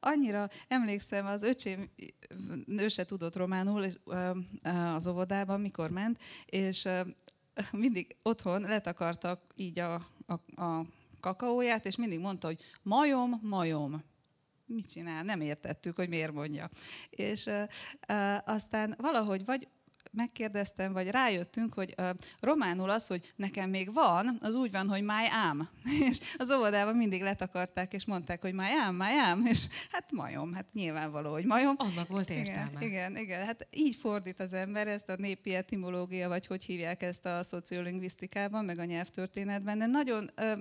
annyira 0.00 0.48
emlékszem, 0.68 1.26
az 1.26 1.42
öcsém, 1.42 1.90
ő 2.66 2.88
se 2.88 3.04
tudott 3.04 3.36
románul 3.36 3.86
az 4.94 5.06
óvodában, 5.06 5.60
mikor 5.60 5.90
ment, 5.90 6.18
és 6.46 6.88
mindig 7.72 8.16
otthon 8.22 8.60
letakartak 8.60 9.40
így 9.56 9.78
a, 9.78 9.94
a, 10.26 10.62
a 10.62 10.84
kakaóját, 11.20 11.86
és 11.86 11.96
mindig 11.96 12.18
mondta, 12.18 12.46
hogy 12.46 12.60
majom, 12.82 13.40
majom 13.42 14.00
mit 14.66 14.90
csinál, 14.90 15.22
nem 15.22 15.40
értettük, 15.40 15.96
hogy 15.96 16.08
miért 16.08 16.32
mondja. 16.32 16.70
És 17.10 17.46
uh, 17.46 17.68
aztán 18.44 18.94
valahogy 18.98 19.44
vagy 19.44 19.68
megkérdeztem, 20.10 20.92
vagy 20.92 21.08
rájöttünk, 21.10 21.74
hogy 21.74 21.94
uh, 21.98 22.08
románul 22.40 22.90
az, 22.90 23.06
hogy 23.06 23.32
nekem 23.36 23.70
még 23.70 23.92
van, 23.92 24.38
az 24.40 24.54
úgy 24.54 24.70
van, 24.70 24.88
hogy 24.88 25.02
my 25.02 25.26
am. 25.50 25.68
És 26.08 26.18
az 26.36 26.50
óvodában 26.50 26.96
mindig 26.96 27.22
letakarták, 27.22 27.92
és 27.92 28.04
mondták, 28.04 28.40
hogy 28.40 28.52
my 28.52 28.70
am, 28.86 28.94
my 28.94 29.30
am. 29.32 29.46
És 29.46 29.66
hát 29.92 30.12
majom, 30.12 30.54
hát 30.54 30.66
nyilvánvaló, 30.72 31.32
hogy 31.32 31.44
majom. 31.44 31.74
Annak 31.78 32.08
volt 32.08 32.30
értelme. 32.30 32.70
Igen, 32.70 32.80
igen, 32.80 33.16
igen. 33.16 33.44
Hát 33.44 33.66
így 33.70 33.94
fordít 33.94 34.40
az 34.40 34.52
ember 34.52 34.88
ezt 34.88 35.08
a 35.08 35.16
népi 35.16 35.54
etimológia, 35.54 36.28
vagy 36.28 36.46
hogy 36.46 36.64
hívják 36.64 37.02
ezt 37.02 37.26
a 37.26 37.42
szociolingvisztikában, 37.42 38.64
meg 38.64 38.78
a 38.78 38.84
nyelvtörténetben, 38.84 39.78
de 39.78 39.86
nagyon 39.86 40.30
uh, 40.36 40.60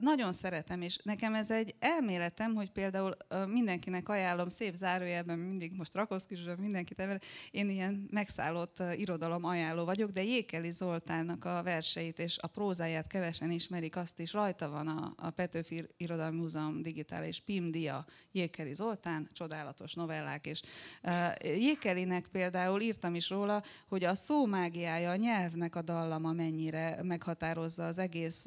nagyon 0.00 0.32
szeretem, 0.32 0.82
és 0.82 0.98
nekem 1.02 1.34
ez 1.34 1.50
egy 1.50 1.74
elméletem, 1.78 2.54
hogy 2.54 2.70
például 2.70 3.16
mindenkinek 3.46 4.08
ajánlom, 4.08 4.48
szép 4.48 4.74
zárójelben, 4.74 5.38
mindig 5.38 5.72
most 5.72 5.94
Rakoszkizsra, 5.94 6.56
mindenkit 6.58 7.00
emel, 7.00 7.18
én 7.50 7.68
ilyen 7.68 8.08
megszállott 8.10 8.82
irodalom 8.96 9.44
ajánló 9.44 9.84
vagyok, 9.84 10.10
de 10.10 10.22
Jékeli 10.22 10.70
Zoltánnak 10.70 11.44
a 11.44 11.62
verseit 11.62 12.18
és 12.18 12.38
a 12.40 12.46
prózáját 12.46 13.06
kevesen 13.06 13.50
ismerik, 13.50 13.96
azt 13.96 14.20
is 14.20 14.32
rajta 14.32 14.68
van 14.68 14.88
a, 14.88 15.12
a 15.16 15.30
Petőfi 15.30 15.86
Irodalmi 15.96 16.36
Múzeum 16.36 16.82
digitális 16.82 17.40
PIM-dia, 17.40 18.04
Jékeli 18.32 18.74
Zoltán, 18.74 19.28
csodálatos 19.32 19.94
novellák, 19.94 20.46
és 20.46 20.60
Jékelinek 21.42 22.26
például 22.26 22.80
írtam 22.80 23.14
is 23.14 23.28
róla, 23.28 23.62
hogy 23.88 24.04
a 24.04 24.14
szó 24.14 24.46
mágiája, 24.46 25.10
a 25.10 25.16
nyelvnek 25.16 25.76
a 25.76 25.82
dallama 25.82 26.32
mennyire 26.32 26.98
meghatározza 27.02 27.86
az 27.86 27.98
egész 27.98 28.46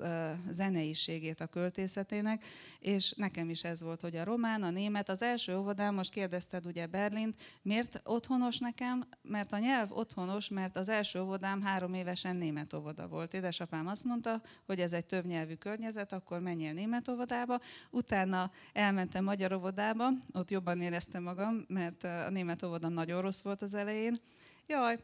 zenei 0.50 0.96
személyiségét 0.98 1.42
a 1.42 1.48
költészetének, 1.48 2.44
és 2.80 3.14
nekem 3.16 3.50
is 3.50 3.64
ez 3.64 3.82
volt, 3.82 4.02
hogy 4.02 4.16
a 4.16 4.24
román, 4.24 4.64
a 4.64 4.70
német, 4.70 5.10
az 5.10 5.22
első 5.22 5.58
óvodám, 5.58 5.94
most 5.94 6.12
kérdezted 6.12 6.66
ugye 6.66 6.88
Berlint, 6.88 7.36
miért 7.62 8.02
otthonos 8.04 8.58
nekem? 8.58 9.08
Mert 9.22 9.54
a 9.54 9.58
nyelv 9.58 9.92
otthonos, 9.92 10.50
mert 10.50 10.78
az 10.78 10.90
első 10.90 11.22
óvodám 11.22 11.62
három 11.62 11.94
évesen 11.94 12.36
német 12.36 12.74
óvoda 12.74 13.08
volt. 13.08 13.34
Édesapám 13.34 13.88
azt 13.88 14.04
mondta, 14.04 14.42
hogy 14.66 14.80
ez 14.80 14.94
egy 14.94 15.06
többnyelvű 15.06 15.54
környezet, 15.54 16.14
akkor 16.14 16.40
menjél 16.40 16.74
német 16.74 17.08
óvodába. 17.08 17.60
Utána 17.90 18.52
elmentem 18.74 19.24
magyar 19.24 19.54
óvodába, 19.54 20.10
ott 20.34 20.52
jobban 20.52 20.82
éreztem 20.82 21.24
magam, 21.24 21.66
mert 21.68 22.04
a 22.04 22.30
német 22.30 22.64
óvoda 22.64 22.88
nagyon 22.88 23.22
rossz 23.22 23.42
volt 23.42 23.62
az 23.62 23.74
elején. 23.74 24.18
Jaj, 24.68 24.98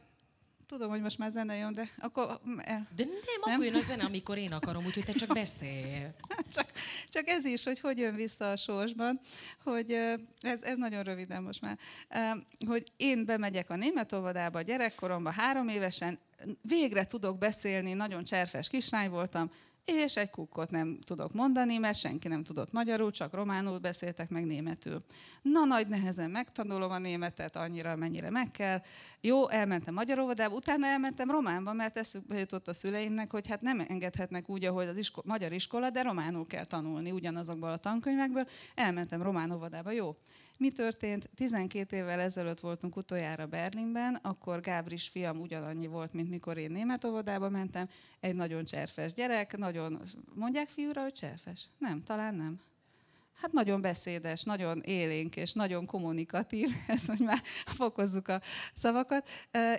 Tudom, 0.66 0.90
hogy 0.90 1.00
most 1.00 1.18
már 1.18 1.30
zene 1.30 1.56
jön, 1.56 1.72
de 1.72 1.88
akkor... 1.98 2.40
De 2.96 3.04
nem, 3.04 3.08
nem, 3.34 3.52
akkor 3.52 3.64
jön 3.64 3.74
a 3.74 3.80
zene, 3.80 4.04
amikor 4.04 4.38
én 4.38 4.52
akarom, 4.52 4.84
úgyhogy 4.84 5.04
te 5.04 5.12
csak 5.12 5.34
beszél. 5.42 6.14
csak, 6.48 6.70
csak 7.08 7.28
ez 7.28 7.44
is, 7.44 7.64
hogy 7.64 7.80
hogy 7.80 7.98
jön 7.98 8.14
vissza 8.14 8.50
a 8.50 8.56
sorsban, 8.56 9.20
hogy 9.62 9.90
ez, 10.40 10.62
ez 10.62 10.76
nagyon 10.76 11.02
röviden 11.02 11.42
most 11.42 11.60
már, 11.60 11.78
hogy 12.66 12.92
én 12.96 13.24
bemegyek 13.24 13.70
a 13.70 13.76
német 13.76 14.12
óvodába 14.12 14.62
gyerekkoromban, 14.62 15.32
három 15.32 15.68
évesen, 15.68 16.18
végre 16.62 17.04
tudok 17.04 17.38
beszélni, 17.38 17.92
nagyon 17.92 18.24
cserfes 18.24 18.68
kislány 18.68 19.10
voltam, 19.10 19.50
és 19.84 20.16
egy 20.16 20.30
kukkot 20.30 20.70
nem 20.70 20.98
tudok 21.04 21.32
mondani, 21.32 21.78
mert 21.78 21.98
senki 21.98 22.28
nem 22.28 22.44
tudott 22.44 22.72
magyarul, 22.72 23.10
csak 23.10 23.34
románul 23.34 23.78
beszéltek, 23.78 24.30
meg 24.30 24.44
németül. 24.44 25.04
Na, 25.42 25.64
nagy 25.64 25.88
nehezen 25.88 26.30
megtanulom 26.30 26.90
a 26.90 26.98
németet, 26.98 27.56
annyira, 27.56 27.96
mennyire 27.96 28.30
meg 28.30 28.50
kell. 28.50 28.80
Jó, 29.20 29.48
elmentem 29.48 29.94
magyar 29.94 30.18
óvodába, 30.18 30.54
utána 30.54 30.86
elmentem 30.86 31.30
románba, 31.30 31.72
mert 31.72 31.98
eszükbe 31.98 32.38
jutott 32.38 32.68
a 32.68 32.74
szüleimnek, 32.74 33.30
hogy 33.30 33.48
hát 33.48 33.60
nem 33.60 33.84
engedhetnek 33.88 34.48
úgy, 34.48 34.64
ahogy 34.64 34.86
az 34.86 34.96
isko- 34.96 35.24
magyar 35.24 35.52
iskola, 35.52 35.90
de 35.90 36.02
románul 36.02 36.46
kell 36.46 36.64
tanulni 36.64 37.10
ugyanazokból 37.10 37.70
a 37.70 37.76
tankönyvekből. 37.76 38.48
Elmentem 38.74 39.22
román 39.22 39.50
óvodába, 39.50 39.90
jó. 39.90 40.16
Mi 40.58 40.70
történt? 40.70 41.30
12 41.34 41.96
évvel 41.96 42.20
ezelőtt 42.20 42.60
voltunk 42.60 42.96
utoljára 42.96 43.46
Berlinben, 43.46 44.14
akkor 44.14 44.60
Gábris 44.60 45.08
fiam 45.08 45.40
ugyanannyi 45.40 45.86
volt, 45.86 46.12
mint 46.12 46.30
mikor 46.30 46.56
én 46.56 46.70
német 46.70 47.04
óvodába 47.04 47.48
mentem. 47.48 47.88
Egy 48.20 48.34
nagyon 48.34 48.64
cserfes 48.64 49.12
gyerek, 49.12 49.56
nagyon... 49.56 50.02
Mondják 50.34 50.68
fiúra, 50.68 51.02
hogy 51.02 51.12
cserfes? 51.12 51.68
Nem, 51.78 52.02
talán 52.02 52.34
nem. 52.34 52.60
Hát 53.34 53.52
nagyon 53.52 53.80
beszédes, 53.80 54.42
nagyon 54.42 54.80
élénk 54.80 55.36
és 55.36 55.52
nagyon 55.52 55.86
kommunikatív, 55.86 56.70
ezt 56.86 57.06
hogy 57.06 57.20
már 57.20 57.42
fokozzuk 57.66 58.28
a 58.28 58.40
szavakat. 58.72 59.28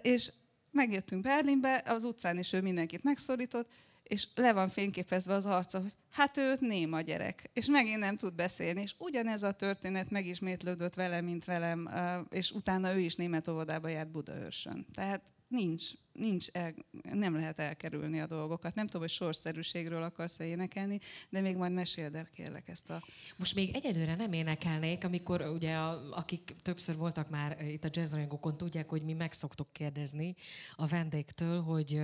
És 0.02 0.32
megjöttünk 0.72 1.22
Berlinbe, 1.22 1.84
az 1.86 2.04
utcán 2.04 2.38
is 2.38 2.54
ő 2.54 2.62
mindenkit 2.62 3.04
megszorított, 3.04 3.70
és 4.08 4.28
le 4.36 4.54
van 4.54 4.70
fényképezve 4.70 5.34
az 5.34 5.46
arca, 5.46 5.82
hogy 5.82 5.96
hát 6.12 6.38
ő 6.38 6.56
néma 6.60 7.02
gyerek, 7.02 7.50
és 7.54 7.66
megint 7.66 8.00
nem 8.00 8.16
tud 8.16 8.34
beszélni. 8.34 8.82
És 8.82 8.96
ugyanez 8.98 9.44
a 9.44 9.52
történet 9.52 10.10
megismétlődött 10.10 10.94
vele, 10.94 11.22
mint 11.22 11.46
velem, 11.46 11.90
és 12.30 12.52
utána 12.52 12.94
ő 12.94 13.00
is 13.00 13.16
német 13.16 13.48
óvodába 13.48 13.88
járt 13.88 14.12
Budaörsön. 14.12 14.86
Tehát 14.94 15.22
nincs, 15.48 15.92
nincs 16.14 16.48
el, 16.52 16.74
nem 17.04 17.36
lehet 17.36 17.60
elkerülni 17.60 18.20
a 18.20 18.28
dolgokat. 18.28 18.76
Nem 18.76 18.86
tudom, 18.86 19.02
hogy 19.02 19.12
sorszerűségről 19.12 20.04
akarsz-e 20.04 20.46
énekelni, 20.46 21.00
de 21.30 21.42
még 21.42 21.56
majd 21.56 21.72
meséld 21.72 22.16
el 22.16 22.30
kérlek 22.34 22.68
ezt 22.68 22.90
a... 22.90 23.04
Most 23.38 23.56
még 23.56 23.76
egyelőre 23.76 24.16
nem 24.16 24.34
énekelnék, 24.34 25.04
amikor 25.04 25.42
ugye 25.42 25.76
a, 25.76 26.18
akik 26.18 26.56
többször 26.62 26.96
voltak 26.96 27.30
már 27.30 27.62
itt 27.62 27.84
a 27.84 27.90
jazzrajongókon, 27.92 28.58
tudják, 28.58 28.90
hogy 28.90 29.04
mi 29.04 29.14
meg 29.14 29.34
szoktuk 29.34 29.74
kérdezni 29.74 30.36
a 30.76 30.88
vendégtől, 30.88 31.62
hogy 31.62 32.02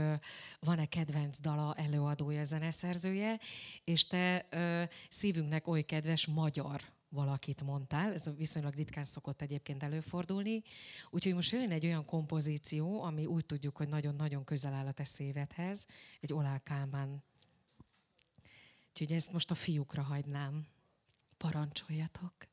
van-e 0.59 0.85
kedvenc 0.85 1.39
dala 1.39 1.75
előadója, 1.77 2.43
zeneszerzője, 2.43 3.39
és 3.83 4.05
te 4.05 4.47
szívünknek 5.09 5.67
oly 5.67 5.81
kedves 5.81 6.27
magyar 6.27 6.81
valakit 7.11 7.63
mondtál, 7.63 8.13
ez 8.13 8.29
viszonylag 8.37 8.73
ritkán 8.73 9.03
szokott 9.03 9.41
egyébként 9.41 9.83
előfordulni, 9.83 10.63
úgyhogy 11.09 11.33
most 11.33 11.51
jön 11.51 11.71
egy 11.71 11.85
olyan 11.85 12.05
kompozíció, 12.05 13.01
ami 13.01 13.25
úgy 13.25 13.45
tudjuk, 13.45 13.77
hogy 13.77 13.87
nagyon-nagyon 13.87 14.43
közel 14.43 14.73
áll 14.73 14.87
a 14.87 14.91
te 14.91 15.03
szívedhez, 15.03 15.85
egy 16.19 16.33
Olá. 16.33 16.61
Úgyhogy 18.89 19.11
ezt 19.11 19.31
most 19.31 19.51
a 19.51 19.55
fiúkra 19.55 20.01
hagynám. 20.01 20.65
Parancsoljatok! 21.37 22.50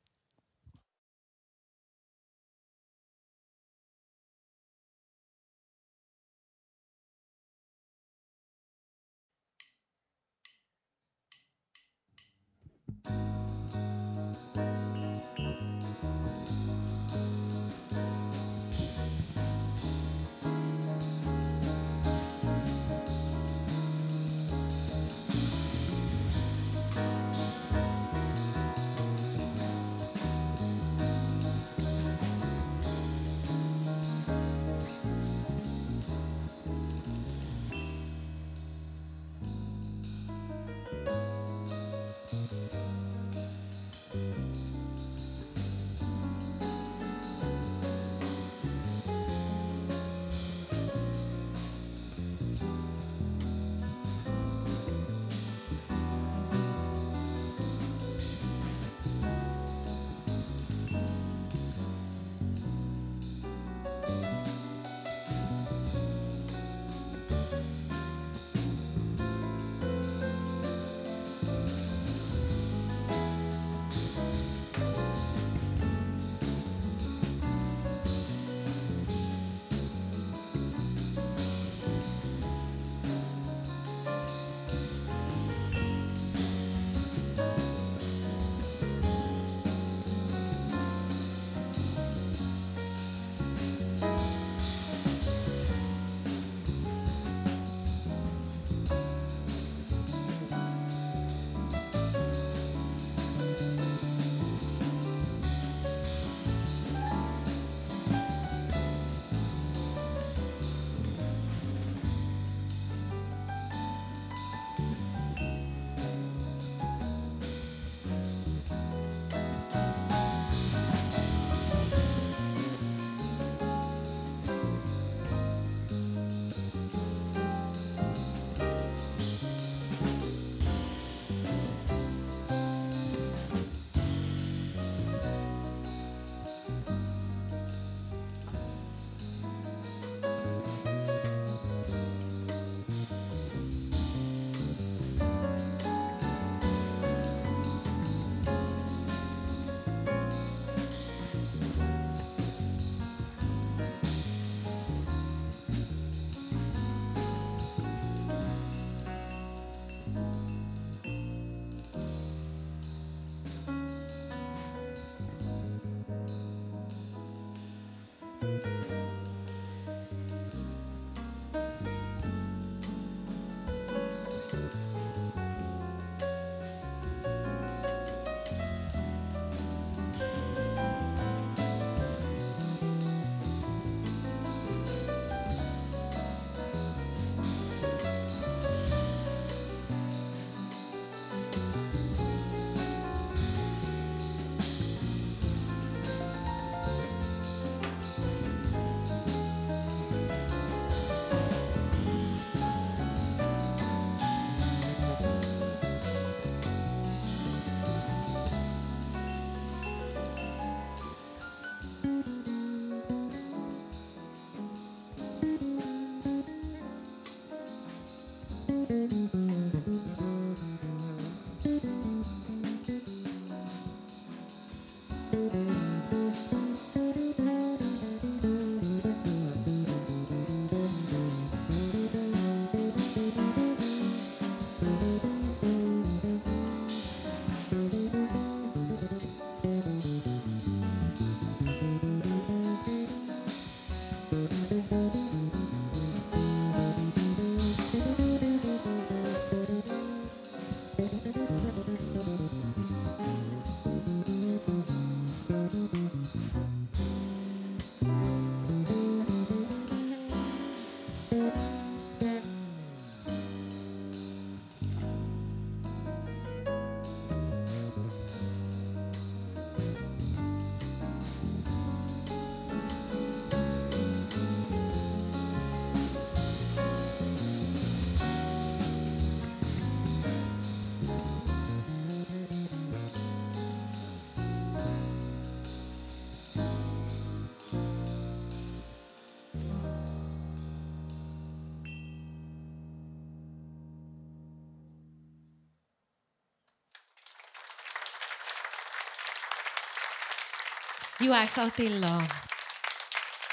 Juhász 301.29 301.57
Attila, 301.57 302.23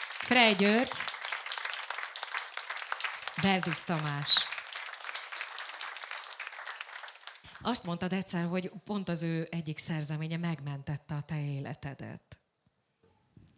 Frej 0.07 0.53
György, 0.55 0.91
Berdusz 3.41 3.83
Tamás. 3.83 4.35
Azt 7.61 7.85
mondtad 7.85 8.13
egyszer, 8.13 8.45
hogy 8.45 8.71
pont 8.83 9.09
az 9.09 9.23
ő 9.23 9.47
egyik 9.51 9.77
szerzeménye 9.77 10.37
megmentette 10.37 11.15
a 11.15 11.21
te 11.21 11.41
életedet. 11.41 12.39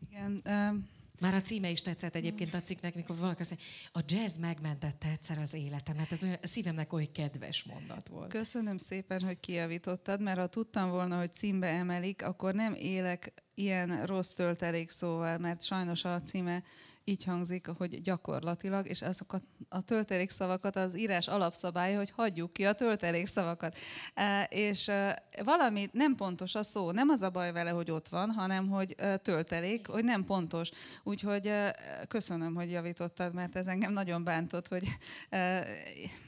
Igen. 0.10 0.42
Um... 0.46 0.90
Már 1.22 1.34
a 1.34 1.42
címe 1.42 1.70
is 1.70 1.82
tetszett 1.82 2.16
egyébként 2.16 2.54
a 2.54 2.62
cikknek, 2.62 2.96
mikor 2.96 3.16
valaki 3.18 3.42
azt 3.42 3.50
mondja, 3.50 3.68
a 3.92 4.02
jazz 4.06 4.38
megmentette 4.38 5.08
egyszer 5.08 5.38
az 5.38 5.54
életemet. 5.54 6.12
Ez 6.12 6.24
olyan, 6.24 6.38
szívemnek 6.42 6.94
oly 6.94 7.06
kedves 7.06 7.64
mondat 7.64 8.08
volt. 8.08 8.30
Köszönöm 8.30 8.78
szépen, 8.78 9.22
hogy 9.22 9.40
kijavítottad, 9.40 10.22
mert 10.22 10.40
ha 10.40 10.48
tudtam 10.48 10.90
volna, 10.90 11.18
hogy 11.18 11.34
címbe 11.34 11.68
emelik, 11.68 12.24
akkor 12.24 12.54
nem 12.54 12.74
élek 12.74 13.34
ilyen 13.58 14.06
rossz 14.06 14.30
töltelék 14.30 14.90
szóval, 14.90 15.38
mert 15.38 15.64
sajnos 15.64 16.06
a 16.06 16.22
címe 16.22 16.64
így 17.08 17.24
hangzik, 17.24 17.68
hogy 17.68 18.02
gyakorlatilag, 18.02 18.88
és 18.88 19.02
azokat 19.02 19.44
a 19.70 19.82
töltelék 19.82 20.30
szavakat 20.30 20.76
az 20.76 20.98
írás 20.98 21.28
alapszabálya, 21.28 21.98
hogy 21.98 22.10
hagyjuk 22.16 22.54
ki 22.54 22.66
a 22.66 22.74
töltelék 22.74 23.26
szavakat. 23.26 23.78
E, 24.14 24.44
és 24.44 24.88
e, 24.88 25.24
valami 25.44 25.90
nem 25.92 26.16
pontos 26.16 26.56
a 26.56 26.64
szó, 26.64 26.92
nem 26.92 27.10
az 27.10 27.22
a 27.22 27.30
baj 27.30 27.52
vele, 27.52 27.70
hogy 27.70 27.92
ott 27.92 28.08
van, 28.08 28.32
hanem 28.32 28.68
hogy 28.68 28.96
e, 28.98 29.18
töltelék, 29.18 29.88
hogy 29.88 30.04
nem 30.04 30.26
pontos. 30.26 30.72
Úgyhogy 31.04 31.52
köszönöm, 32.08 32.56
hogy 32.56 32.72
javítottad, 32.72 33.34
mert 33.34 33.56
ez 33.56 33.68
engem 33.68 33.92
nagyon 33.92 34.24
bántott, 34.24 34.68
hogy, 34.68 34.88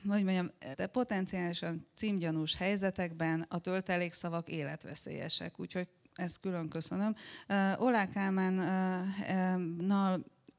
hogy 0.07 0.23
mondjam, 0.23 0.51
de 0.75 0.87
potenciálisan 0.87 1.87
címgyanús 1.95 2.55
helyzetekben 2.55 3.45
a 3.49 3.59
töltelék 3.59 4.13
szavak 4.13 4.49
életveszélyesek. 4.49 5.59
Úgyhogy 5.59 5.87
ezt 6.19 6.39
külön 6.39 6.69
köszönöm. 6.69 7.15
Olá 7.77 8.09
Kálmánnal 8.09 9.39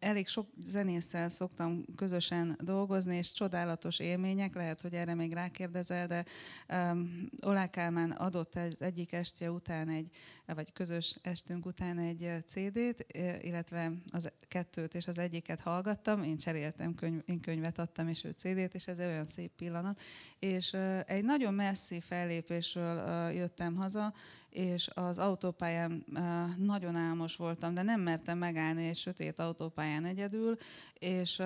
elég 0.01 0.29
sok 0.29 0.49
zenésszel 0.67 1.29
szoktam 1.29 1.85
közösen 1.97 2.59
dolgozni, 2.63 3.17
és 3.17 3.33
csodálatos 3.33 3.99
élmények, 3.99 4.55
lehet, 4.55 4.81
hogy 4.81 4.95
erre 4.95 5.15
még 5.15 5.33
rákérdezel, 5.33 6.07
de 6.07 6.25
um, 6.73 7.29
Olá 7.41 7.67
Kálmán 7.67 8.11
adott 8.11 8.55
az 8.55 8.83
egyik 8.83 9.13
estje 9.13 9.51
után 9.51 9.89
egy, 9.89 10.11
vagy 10.47 10.73
közös 10.73 11.17
estünk 11.23 11.67
után 11.67 11.99
egy 11.99 12.31
CD-t, 12.47 13.07
illetve 13.43 13.93
az 14.13 14.33
kettőt 14.49 14.95
és 14.95 15.07
az 15.07 15.19
egyiket 15.19 15.61
hallgattam, 15.61 16.23
én 16.23 16.39
cseréltem, 16.39 16.95
könyv, 16.95 17.21
én 17.25 17.41
könyvet 17.41 17.79
adtam, 17.79 18.09
és 18.09 18.25
ő 18.25 18.31
CD-t, 18.37 18.75
és 18.75 18.87
ez 18.87 18.99
olyan 18.99 19.27
szép 19.27 19.53
pillanat. 19.57 20.01
És 20.39 20.73
uh, 20.73 21.01
egy 21.07 21.25
nagyon 21.25 21.55
messzi 21.55 22.01
fellépésről 22.01 22.97
uh, 22.97 23.35
jöttem 23.35 23.75
haza, 23.75 24.15
és 24.51 24.89
az 24.95 25.19
autópályán 25.19 26.05
nagyon 26.59 26.97
álmos 26.97 27.37
voltam, 27.37 27.75
de 27.75 27.83
nem 27.83 28.01
mertem 28.01 28.39
megállni 28.39 28.87
egy 28.87 28.97
sötét 28.97 29.39
autópályán 29.39 30.05
egyedül, 30.05 30.57
és 30.95 31.43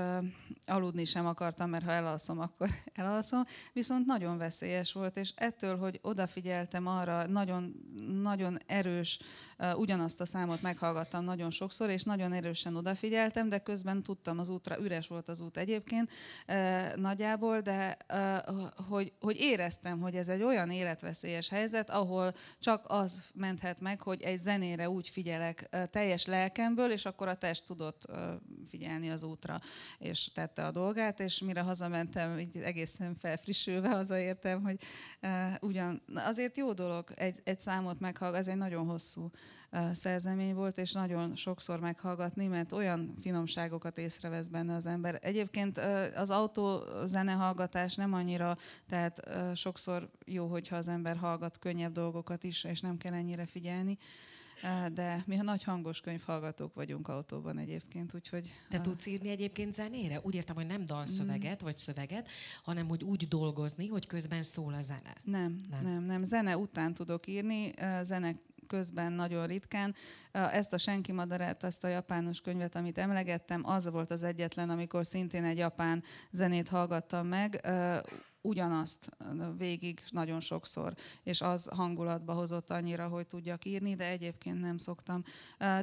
aludni 0.66 1.05
sem 1.05 1.26
akartam, 1.26 1.70
mert 1.70 1.84
ha 1.84 1.90
elalszom, 1.90 2.40
akkor 2.40 2.68
elalszom, 2.92 3.42
viszont 3.72 4.07
nagyon 4.07 4.38
veszélyes 4.38 4.92
volt, 4.92 5.16
és 5.16 5.32
ettől, 5.36 5.76
hogy 5.76 5.98
odafigyeltem 6.02 6.86
arra, 6.86 7.26
nagyon, 7.26 7.74
nagyon 8.22 8.59
erős, 8.66 9.18
ugyanazt 9.76 10.20
a 10.20 10.26
számot 10.26 10.62
meghallgattam 10.62 11.24
nagyon 11.24 11.50
sokszor, 11.50 11.90
és 11.90 12.02
nagyon 12.02 12.32
erősen 12.32 12.76
odafigyeltem, 12.76 13.48
de 13.48 13.59
közben 13.59 14.02
tudtam 14.02 14.38
az 14.38 14.48
útra, 14.48 14.78
üres 14.80 15.07
volt 15.07 15.28
az 15.28 15.40
út 15.40 15.57
egyébként 15.57 16.11
nagyjából, 16.96 17.61
de 17.61 17.96
hogy, 18.88 19.12
hogy 19.20 19.36
éreztem, 19.38 20.00
hogy 20.00 20.14
ez 20.14 20.28
egy 20.28 20.42
olyan 20.42 20.70
életveszélyes 20.70 21.48
helyzet, 21.48 21.90
ahol 21.90 22.34
csak 22.61 22.86
az 22.95 23.22
menthet 23.34 23.80
meg, 23.80 24.01
hogy 24.01 24.22
egy 24.22 24.38
zenére 24.38 24.88
úgy 24.90 25.09
figyelek 25.09 25.68
teljes 25.90 26.26
lelkemből, 26.26 26.90
és 26.90 27.05
akkor 27.05 27.28
a 27.28 27.38
test 27.38 27.64
tudott 27.64 28.07
figyelni 28.66 29.11
az 29.11 29.22
útra, 29.22 29.61
és 29.99 30.30
tette 30.34 30.66
a 30.66 30.70
dolgát, 30.70 31.20
és 31.20 31.40
mire 31.40 31.61
hazamentem, 31.61 32.38
így 32.38 32.57
egészen 32.57 33.14
felfrissülve 33.14 33.88
hazaértem, 33.88 34.62
hogy 34.62 34.78
ugyan 35.61 36.03
azért 36.14 36.57
jó 36.57 36.72
dolog 36.72 37.12
egy, 37.14 37.40
egy 37.45 37.61
számot 37.61 38.01
meghallgatni, 38.01 38.47
ez 38.47 38.53
egy 38.53 38.61
nagyon 38.61 38.86
hosszú 38.86 39.30
szerzemény 39.93 40.55
volt, 40.55 40.79
és 40.79 40.93
nagyon 40.93 41.37
sokszor 41.37 41.81
meghallgatni, 41.81 42.47
mert 42.47 42.72
olyan 42.72 43.14
finomságokat 43.20 43.99
észrevesz 43.99 44.49
benne 44.49 44.75
az 44.75 44.87
ember. 44.87 45.18
Egyébként 45.22 45.79
az 46.14 46.31
autó 46.31 46.83
zenehallgatás 47.05 47.95
nem 47.95 48.12
annyira, 48.12 48.57
tehát 48.89 49.31
sokszor 49.55 50.11
jó, 50.25 50.47
hogyha 50.47 50.77
az 50.77 50.89
ember 50.89 51.16
hallgat 51.16 51.59
könnyebb 51.59 51.93
dolgokat 51.93 52.45
is, 52.45 52.64
és 52.64 52.81
nem 52.81 52.97
kell 52.97 53.12
ennyire 53.12 53.47
figyelni 53.47 53.99
de 54.93 55.22
mi 55.27 55.39
a 55.39 55.43
nagy 55.43 55.62
hangos 55.62 56.01
könyvhallgatók 56.01 56.75
vagyunk 56.75 57.09
autóban 57.09 57.59
egyébként, 57.59 58.14
úgyhogy... 58.14 58.53
Te 58.68 58.81
tudsz 58.81 59.07
írni 59.07 59.29
egyébként 59.29 59.72
zenére? 59.72 60.20
Úgy 60.22 60.35
értem, 60.35 60.55
hogy 60.55 60.66
nem 60.66 60.85
dalszöveget, 60.85 61.62
mm. 61.62 61.64
vagy 61.64 61.79
szöveget, 61.79 62.29
hanem 62.62 62.89
hogy 62.89 63.05
úgy 63.05 63.29
dolgozni, 63.29 63.87
hogy 63.87 64.07
közben 64.07 64.43
szól 64.43 64.75
a 64.75 64.81
zene. 64.81 65.14
Nem, 65.25 65.64
nem, 65.70 65.83
nem. 65.83 66.05
nem. 66.05 66.22
Zene 66.22 66.57
után 66.57 66.95
tudok 66.95 67.27
írni, 67.27 67.72
zene 68.03 68.37
közben 68.67 69.12
nagyon 69.12 69.47
ritkán. 69.47 69.95
Ezt 70.33 70.73
a 70.73 70.79
Senki 70.79 71.12
Madarát, 71.12 71.65
ezt 71.65 71.85
a 71.85 71.89
japános 71.89 72.41
könyvet, 72.41 72.77
amit 72.77 72.99
emlegettem, 72.99 73.62
az 73.67 73.91
volt 73.91 74.11
az 74.11 74.23
egyetlen, 74.23 74.71
amikor 74.71 75.07
szintén 75.07 75.45
egy 75.45 75.59
japán 75.59 76.03
zenét 76.31 76.69
hallgattam 76.69 77.27
meg 77.27 77.61
ugyanazt 78.45 79.11
végig 79.57 80.03
nagyon 80.11 80.40
sokszor, 80.40 80.95
és 81.22 81.40
az 81.40 81.68
hangulatba 81.72 82.32
hozott 82.32 82.70
annyira, 82.70 83.09
hogy 83.09 83.26
tudjak 83.26 83.64
írni, 83.64 83.95
de 83.95 84.05
egyébként 84.07 84.61
nem 84.61 84.78
szoktam. 84.78 85.22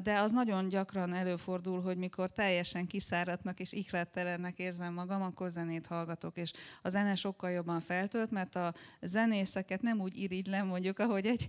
De 0.03 0.19
az 0.19 0.31
nagyon 0.31 0.69
gyakran 0.69 1.13
előfordul, 1.13 1.81
hogy 1.81 1.97
mikor 1.97 2.29
teljesen 2.29 2.87
kiszáradnak 2.87 3.59
és 3.59 3.71
ihlettelennek 3.71 4.59
érzem 4.59 4.93
magam, 4.93 5.21
akkor 5.21 5.49
zenét 5.49 5.85
hallgatok, 5.85 6.37
és 6.37 6.51
a 6.81 6.89
zene 6.89 7.15
sokkal 7.15 7.49
jobban 7.49 7.79
feltölt, 7.79 8.31
mert 8.31 8.55
a 8.55 8.73
zenészeket 9.01 9.81
nem 9.81 9.99
úgy 9.99 10.17
irigylem, 10.17 10.67
mondjuk, 10.67 10.99
ahogy 10.99 11.25
egy, 11.25 11.47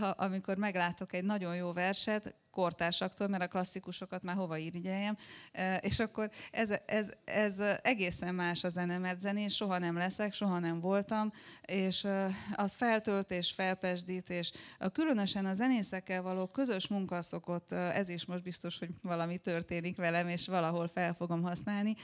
ha, 0.00 0.06
amikor 0.06 0.56
meglátok 0.56 1.12
egy 1.12 1.24
nagyon 1.24 1.56
jó 1.56 1.72
verset, 1.72 2.34
kortársaktól, 2.58 3.28
mert 3.28 3.42
a 3.42 3.48
klasszikusokat 3.48 4.22
már 4.22 4.36
hova 4.36 4.56
irigyeljem, 4.56 5.16
és 5.80 5.98
akkor 5.98 6.30
ez, 6.50 6.70
ez, 6.86 7.08
ez 7.24 7.58
egészen 7.82 8.34
más 8.34 8.64
a 8.64 8.68
zene, 8.68 8.98
mert 8.98 9.20
zenén 9.20 9.48
soha 9.48 9.78
nem 9.78 9.96
leszek, 9.96 10.32
soha 10.32 10.58
nem 10.58 10.80
voltam, 10.80 11.32
és 11.62 12.06
az 12.54 12.74
feltölt 12.74 13.30
és 13.30 13.52
felpesdít, 13.52 14.30
és 14.30 14.52
különösen 14.92 15.46
a 15.46 15.54
zenészekkel 15.54 16.22
való 16.22 16.46
közös 16.46 16.88
munka 16.88 17.22
szokott, 17.22 17.72
ez 17.72 18.08
is 18.08 18.26
most 18.26 18.42
biztos, 18.42 18.78
hogy 18.78 18.90
valami 19.02 19.36
történik 19.36 19.96
velem, 19.96 20.28
és 20.28 20.46
valahol 20.46 20.88
fel 20.88 21.14
fogom 21.14 21.42
használni, 21.42 21.94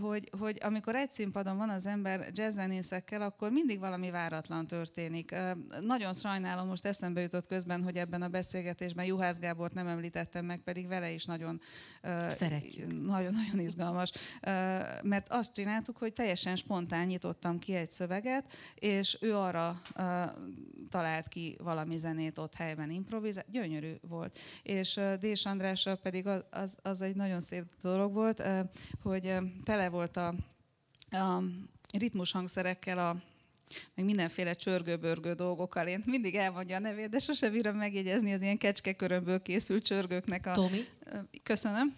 hogy, 0.00 0.30
hogy 0.38 0.58
amikor 0.60 0.94
egy 0.94 1.10
színpadon 1.10 1.56
van 1.56 1.68
az 1.68 1.86
ember 1.86 2.28
jazzzenészekkel, 2.32 3.22
akkor 3.22 3.50
mindig 3.50 3.78
valami 3.78 4.10
váratlan 4.10 4.66
történik. 4.66 5.34
Nagyon 5.80 6.14
sajnálom, 6.14 6.66
most 6.68 6.84
eszembe 6.84 7.20
jutott 7.20 7.46
közben, 7.46 7.82
hogy 7.82 7.96
ebben 7.96 8.22
a 8.22 8.28
beszélgetésben 8.28 9.04
Juhász 9.04 9.38
Gábor 9.38 9.60
Gábort 9.62 9.84
nem 9.86 9.96
említettem 9.96 10.44
meg, 10.44 10.60
pedig 10.60 10.88
vele 10.88 11.10
is 11.10 11.24
nagyon 11.24 11.60
nagyon-nagyon 13.02 13.58
izgalmas, 13.58 14.12
mert 15.02 15.26
azt 15.28 15.52
csináltuk, 15.52 15.96
hogy 15.96 16.12
teljesen 16.12 16.56
spontán 16.56 17.06
nyitottam 17.06 17.58
ki 17.58 17.74
egy 17.74 17.90
szöveget, 17.90 18.52
és 18.74 19.18
ő 19.20 19.36
arra 19.36 19.82
talált 20.90 21.28
ki 21.28 21.56
valami 21.62 21.96
zenét 21.96 22.38
ott 22.38 22.54
helyben 22.54 22.90
improvizált, 22.90 23.50
gyönyörű 23.50 23.92
volt. 24.00 24.38
És 24.62 25.00
Dés 25.20 25.44
Andrással 25.44 25.96
pedig 25.96 26.26
az, 26.26 26.44
az, 26.50 26.78
az 26.82 27.02
egy 27.02 27.16
nagyon 27.16 27.40
szép 27.40 27.64
dolog 27.82 28.12
volt, 28.12 28.42
hogy 29.02 29.34
tele 29.64 29.88
volt 29.88 30.16
a, 30.16 30.34
a 31.10 31.42
ritmus 31.98 32.32
hangszerekkel 32.32 32.98
a 32.98 33.16
meg 33.94 34.04
mindenféle 34.04 34.54
csörgőbörgő 34.54 35.32
dolgokkal. 35.32 35.86
Én 35.86 36.02
mindig 36.06 36.34
elmondja 36.34 36.76
a 36.76 36.78
nevét, 36.78 37.08
de 37.08 37.18
sose 37.18 37.50
bírom 37.50 37.76
megjegyezni 37.76 38.32
az 38.32 38.40
ilyen 38.40 38.58
kecskekörömből 38.58 39.42
készült 39.42 39.84
csörgőknek 39.84 40.46
a... 40.46 40.52
Tomi? 40.52 40.80
Köszönöm. 41.42 41.94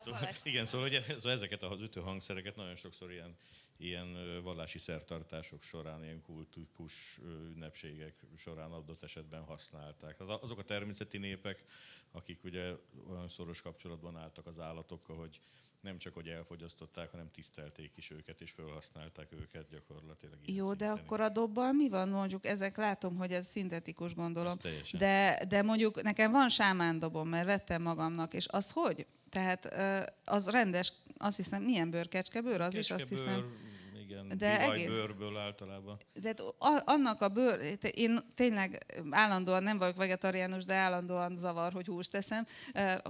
Szóval, 0.00 0.28
igen, 0.42 0.66
szóval, 0.66 0.86
ugye, 0.86 1.02
szóval 1.02 1.32
ezeket 1.32 1.62
az 1.62 1.80
ütő 1.80 2.00
hangszereket 2.00 2.56
nagyon 2.56 2.76
sokszor 2.76 3.12
ilyen, 3.12 3.36
ilyen 3.76 4.40
vallási 4.42 4.78
szertartások 4.78 5.62
során, 5.62 6.04
ilyen 6.04 6.22
kultikus 6.22 7.18
ünnepségek 7.24 8.14
során 8.36 8.70
adott 8.70 9.02
esetben 9.02 9.42
használták. 9.42 10.20
Azok 10.20 10.58
a 10.58 10.64
természeti 10.64 11.18
népek, 11.18 11.64
akik 12.12 12.44
ugye 12.44 12.72
olyan 13.10 13.28
szoros 13.28 13.62
kapcsolatban 13.62 14.16
álltak 14.16 14.46
az 14.46 14.58
állatokkal, 14.58 15.16
hogy 15.16 15.40
nem 15.86 15.98
csak, 15.98 16.14
hogy 16.14 16.28
elfogyasztották, 16.28 17.10
hanem 17.10 17.30
tisztelték 17.30 17.92
is 17.96 18.10
őket, 18.10 18.40
és 18.40 18.50
felhasználták 18.50 19.32
őket 19.32 19.68
gyakorlatilag. 19.70 20.38
Jó, 20.44 20.74
de 20.74 20.88
akkor 20.88 21.20
a 21.20 21.28
dobbal 21.28 21.72
mi 21.72 21.88
van? 21.88 22.08
Mondjuk 22.08 22.46
ezek 22.46 22.76
látom, 22.76 23.16
hogy 23.16 23.32
ez 23.32 23.46
szintetikus 23.46 24.14
gondolom. 24.14 24.56
De, 24.92 25.44
de 25.48 25.62
mondjuk 25.62 26.02
nekem 26.02 26.30
van 26.32 26.48
sámándobom, 26.48 27.28
mert 27.28 27.46
vettem 27.46 27.82
magamnak, 27.82 28.34
és 28.34 28.46
az 28.48 28.70
hogy? 28.70 29.06
Tehát 29.30 29.74
az 30.24 30.48
rendes, 30.48 30.92
azt 31.18 31.36
hiszem, 31.36 31.62
milyen 31.62 31.90
bőr? 31.90 32.08
Kecskebőr? 32.08 32.60
Az 32.60 32.74
Kecskebőr, 32.74 32.80
is 32.80 32.90
azt 32.90 33.08
hiszem 33.08 33.65
igen, 34.08 34.38
de 34.38 34.60
egész, 34.60 34.86
bőrből 34.86 35.36
általában. 35.36 35.96
De 36.20 36.34
annak 36.84 37.20
a 37.20 37.28
bőr, 37.28 37.78
én 37.94 38.18
tényleg 38.34 38.86
állandóan 39.10 39.62
nem 39.62 39.78
vagyok 39.78 39.96
vegetariánus, 39.96 40.64
de 40.64 40.74
állandóan 40.74 41.36
zavar, 41.36 41.72
hogy 41.72 41.86
húst 41.86 42.10
teszem, 42.10 42.46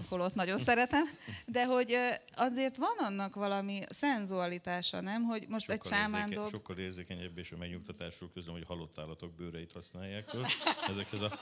ott 0.08 0.34
nagyon 0.34 0.58
szeretem, 0.58 1.04
de 1.46 1.64
hogy 1.64 1.96
azért 2.34 2.76
van 2.76 2.96
annak 2.98 3.34
valami 3.34 3.80
szenzualitása, 3.88 5.00
nem? 5.00 5.22
Hogy 5.22 5.46
most 5.48 5.70
sokkal 5.70 5.80
egy 5.80 5.98
sámándob... 5.98 6.44
Érzéke, 6.44 6.56
sokkal 6.56 6.78
érzékenyebb 6.78 7.38
és 7.38 7.52
a 7.52 7.56
megnyugtatásról 7.56 8.30
közlöm, 8.34 8.54
hogy 8.54 8.64
halott 8.66 8.98
állatok 8.98 9.34
bőreit 9.34 9.72
használják. 9.72 10.34
Ezekhez 10.90 11.20
a... 11.20 11.38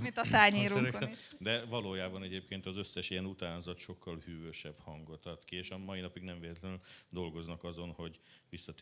Mint 0.00 0.18
a 0.18 0.24
tányérunkon 0.30 1.08
is. 1.12 1.18
De 1.38 1.64
valójában 1.64 2.22
egyébként 2.22 2.66
az 2.66 2.76
összes 2.76 3.10
ilyen 3.10 3.24
utánzat 3.24 3.78
sokkal 3.78 4.18
hűvösebb 4.24 4.78
hangot 4.78 5.26
ad 5.26 5.44
ki, 5.44 5.56
és 5.56 5.70
a 5.70 5.78
mai 5.78 6.00
napig 6.00 6.22
nem 6.22 6.40
véletlenül 6.40 6.80
dolgoznak 7.08 7.64
azon, 7.64 7.90
hogy 7.90 8.18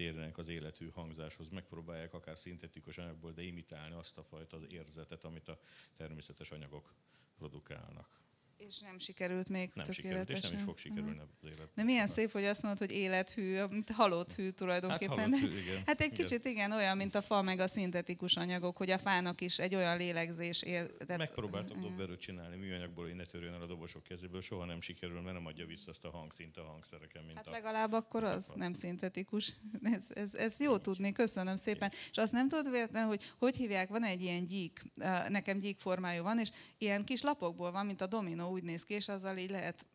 visszatérjenek 0.03 0.39
az 0.39 0.49
életű 0.49 0.89
hangzáshoz, 0.89 1.49
megpróbálják 1.49 2.15
akár 2.15 2.39
szintetikus 2.39 2.99
anyagból, 2.99 3.33
de 3.33 3.43
imitálni 3.43 3.95
azt 3.95 4.19
a 4.19 4.23
fajta 4.23 4.57
az 4.57 4.65
érzetet, 4.69 5.25
amit 5.25 5.49
a 5.49 5.59
természetes 5.97 6.51
anyagok 6.51 6.95
produkálnak. 7.39 8.21
És 8.69 8.79
nem 8.79 8.99
sikerült 8.99 9.49
még 9.49 9.71
nem 9.75 9.91
sikerült, 9.91 10.31
és 10.31 10.41
nem 10.41 10.53
is 10.53 10.63
fog 10.63 10.79
sikerülni 10.79 11.11
uh-huh. 11.11 11.29
az 11.43 11.49
élet. 11.49 11.69
De 11.75 11.83
milyen 11.83 12.07
szép, 12.07 12.33
hogy 12.33 12.45
azt 12.45 12.63
mondod, 12.63 12.81
hogy 12.81 12.97
élethű, 12.97 13.65
mint 13.71 13.91
halott 13.91 14.33
hű 14.33 14.49
tulajdonképpen. 14.49 15.19
Hát, 15.19 15.29
halott 15.29 15.41
hű, 15.41 15.59
igen. 15.59 15.83
hát 15.87 16.01
egy 16.01 16.13
kicsit 16.13 16.45
igen, 16.45 16.73
olyan, 16.73 16.97
mint 16.97 17.15
a 17.15 17.21
fa, 17.21 17.43
meg 17.43 17.59
a 17.59 17.69
szintetikus 17.69 18.37
anyagok, 18.37 18.77
hogy 18.77 18.91
a 18.91 18.99
fának 18.99 19.41
is 19.41 19.59
egy 19.59 19.75
olyan 19.75 19.97
lélegzés 19.97 20.63
él. 20.63 20.97
Tehát... 20.97 21.19
Megpróbáltam 21.19 21.77
uh-huh. 21.77 21.91
dobberőt 21.91 22.21
csinálni 22.21 22.57
műanyagból, 22.57 23.05
hogy 23.05 23.15
ne 23.15 23.25
törjön 23.25 23.55
el 23.55 23.63
a 23.63 23.67
dobosok 23.67 24.03
kezéből, 24.03 24.41
soha 24.41 24.65
nem 24.65 24.81
sikerül, 24.81 25.21
mert 25.21 25.35
nem 25.35 25.47
adja 25.47 25.67
vissza 25.67 25.91
azt 25.91 26.05
a 26.05 26.11
hangszint 26.11 26.57
a 26.57 26.63
hangszereken, 26.63 27.25
mint 27.25 27.37
hát 27.37 27.47
a... 27.47 27.51
legalább 27.51 27.93
akkor 27.93 28.25
az 28.25 28.51
a 28.55 28.57
nem 28.57 28.73
szintetikus. 28.73 29.57
Ez, 29.83 30.07
ez, 30.15 30.35
ez 30.35 30.61
jó 30.61 30.79
tudni, 30.79 31.13
köszönöm 31.13 31.57
szépen. 31.57 31.89
Igen. 31.89 32.01
És 32.11 32.17
azt 32.17 32.33
nem 32.33 32.49
tudod 32.49 32.71
véletlenül, 32.71 33.09
hogy 33.09 33.33
hogy 33.39 33.57
hívják, 33.57 33.89
van 33.89 34.05
egy 34.05 34.23
ilyen 34.23 34.47
gyík, 34.47 34.83
nekem 35.29 35.59
gyík 35.59 35.79
formájú 35.79 36.23
van, 36.23 36.39
és 36.39 36.51
ilyen 36.79 37.05
kis 37.05 37.23
lapokból 37.23 37.73
van, 37.73 37.87
mint 37.87 38.01
a 38.01 38.07
dominó, 38.07 38.52
úgy 38.53 38.63
néz 38.63 38.85
ki, 38.85 38.95
és 38.95 39.09
az 39.09 39.15
azzal 39.15 39.37
így 39.37 39.51
lehet 39.51 39.87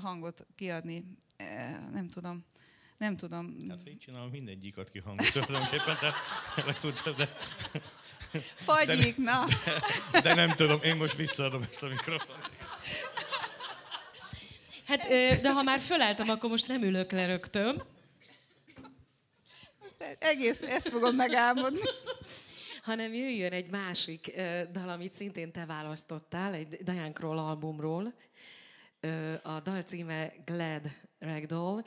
hangot 0.00 0.46
kiadni. 0.54 1.04
Nem 1.92 2.08
tudom. 2.08 2.44
Nem 2.98 3.16
tudom. 3.16 3.66
Hát, 3.68 3.82
ha 3.82 3.90
így 3.90 3.98
csinálom, 3.98 4.30
mindegyikat 4.30 4.90
kihangot 4.90 5.32
tulajdonképpen, 5.32 5.96
de, 6.00 6.12
de, 7.04 7.12
de, 7.12 7.28
Fagyik, 8.54 9.16
de, 9.16 9.22
na. 9.22 9.46
De, 10.12 10.20
de, 10.20 10.34
nem 10.34 10.50
tudom, 10.50 10.82
én 10.82 10.96
most 10.96 11.16
visszaadom 11.16 11.62
ezt 11.70 11.82
a 11.82 11.88
mikrofont. 11.88 12.50
Hát, 14.86 15.08
de 15.42 15.52
ha 15.52 15.62
már 15.62 15.80
fölálltam, 15.80 16.28
akkor 16.28 16.50
most 16.50 16.68
nem 16.68 16.82
ülök 16.82 17.10
le 17.12 17.26
rögtön. 17.26 17.82
Most 19.80 20.16
egész 20.18 20.62
ezt 20.62 20.88
fogom 20.88 21.14
megálmodni. 21.14 21.80
Hanem 22.82 23.14
jöjjön 23.14 23.52
egy 23.52 23.70
másik 23.70 24.32
dal, 24.70 24.88
amit 24.88 25.12
szintén 25.12 25.52
te 25.52 25.64
választottál, 25.66 26.54
egy 26.54 26.78
Diane 26.82 27.12
Kroll 27.12 27.38
albumról, 27.38 28.14
a 29.42 29.60
dal 29.60 29.82
címe 29.82 30.32
Glad 30.44 30.90
Ragdoll. 31.18 31.82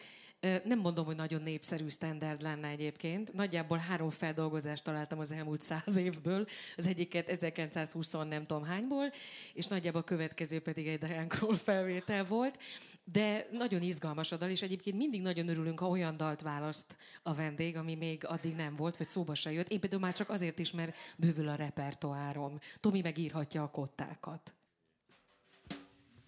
Nem 0.64 0.80
mondom, 0.80 1.06
hogy 1.06 1.16
nagyon 1.16 1.44
népszerű 1.44 1.88
standard 1.88 2.42
lenne 2.42 2.68
egyébként. 2.68 3.34
Nagyjából 3.34 3.78
három 3.78 4.10
feldolgozást 4.10 4.84
találtam 4.84 5.20
az 5.20 5.32
elmúlt 5.32 5.62
száz 5.62 5.96
évből, 5.96 6.46
az 6.76 6.88
egyiket 6.88 7.30
1920 7.30 8.12
nem 8.12 8.46
tudom 8.46 8.64
hányból, 8.64 9.12
és 9.54 9.66
nagyjából 9.66 10.02
a 10.02 10.04
következő 10.04 10.60
pedig 10.60 10.88
egy 10.88 11.00
Diane 11.00 11.28
Kroll 11.28 11.56
felvétel 11.56 12.24
volt. 12.24 12.60
De 13.04 13.48
nagyon 13.52 13.82
izgalmas 13.82 14.32
a 14.32 14.38
dal, 14.38 14.50
és 14.50 14.62
egyébként 14.62 14.98
mindig 14.98 15.22
nagyon 15.22 15.48
örülünk, 15.48 15.80
ha 15.80 15.88
olyan 15.88 16.18
dalt 16.18 16.42
választ 16.42 16.98
a 17.24 17.34
vendég, 17.34 17.78
ami 17.78 17.96
még 17.96 18.26
addig 18.26 18.56
nem 18.56 18.76
volt, 18.76 18.98
vagy 18.98 19.08
szóba 19.08 19.36
se 19.36 19.52
jött. 19.52 19.70
Én 19.70 19.80
például 19.80 20.02
már 20.02 20.14
csak 20.14 20.30
azért 20.30 20.60
is, 20.60 20.72
mert 20.72 20.96
bővül 21.18 21.48
a 21.48 21.56
repertoárom. 21.56 22.60
Tomi 22.80 23.02
megírhatja 23.02 23.64
a 23.64 23.70
kottákat. 23.70 24.54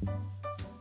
thank 0.05 0.59
you 0.59 0.74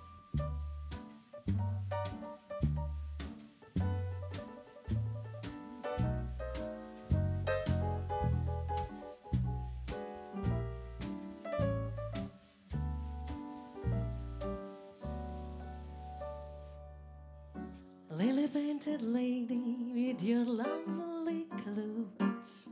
painted 18.54 19.02
lady 19.02 19.76
with 19.92 20.22
your 20.22 20.44
lovely 20.44 21.44
clothes. 21.60 22.68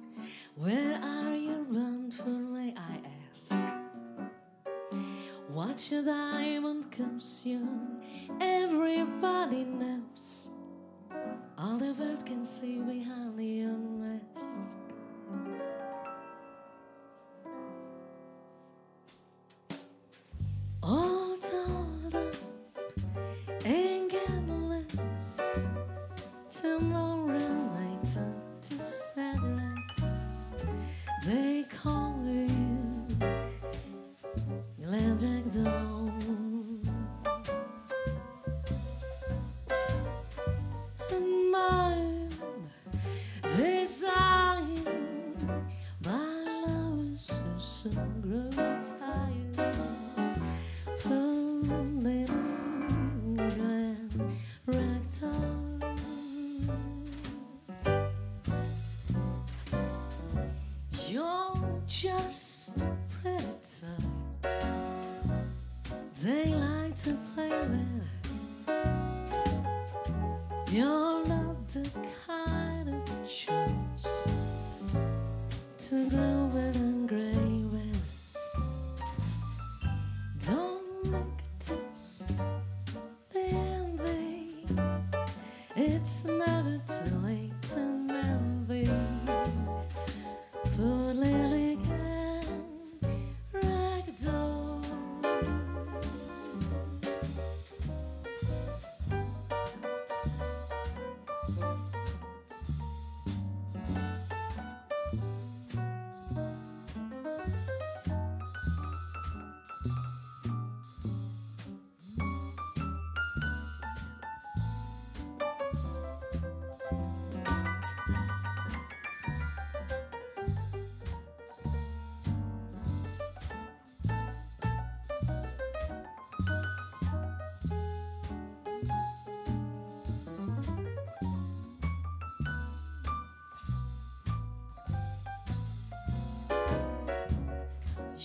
Where 0.54 0.94
are 1.02 1.34
you 1.34 1.66
run 1.68 2.08
for, 2.12 2.28
may 2.28 2.72
I 2.76 3.00
ask? 3.32 3.64
What 5.48 5.90
your 5.90 6.04
diamond 6.04 6.88
consume? 6.92 8.00
Everybody 8.40 9.64
knows. 9.64 10.50
All 11.58 11.78
the 11.78 11.92
world 11.94 12.24
can 12.24 12.44
see 12.44 12.78
behind 12.78 13.42
your 13.42 13.76
mask. 13.76 14.76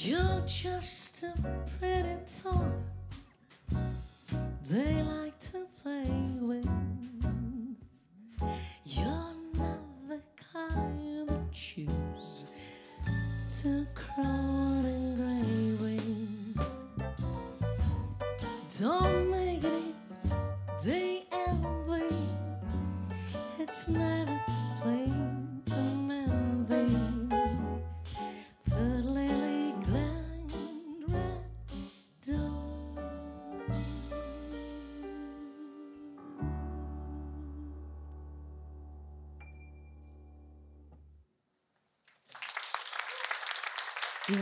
You're 0.08 0.41
just 0.45 1.24
a 1.24 1.34
pretty 1.78 2.16
toy. 2.41 3.78
They 4.64 5.03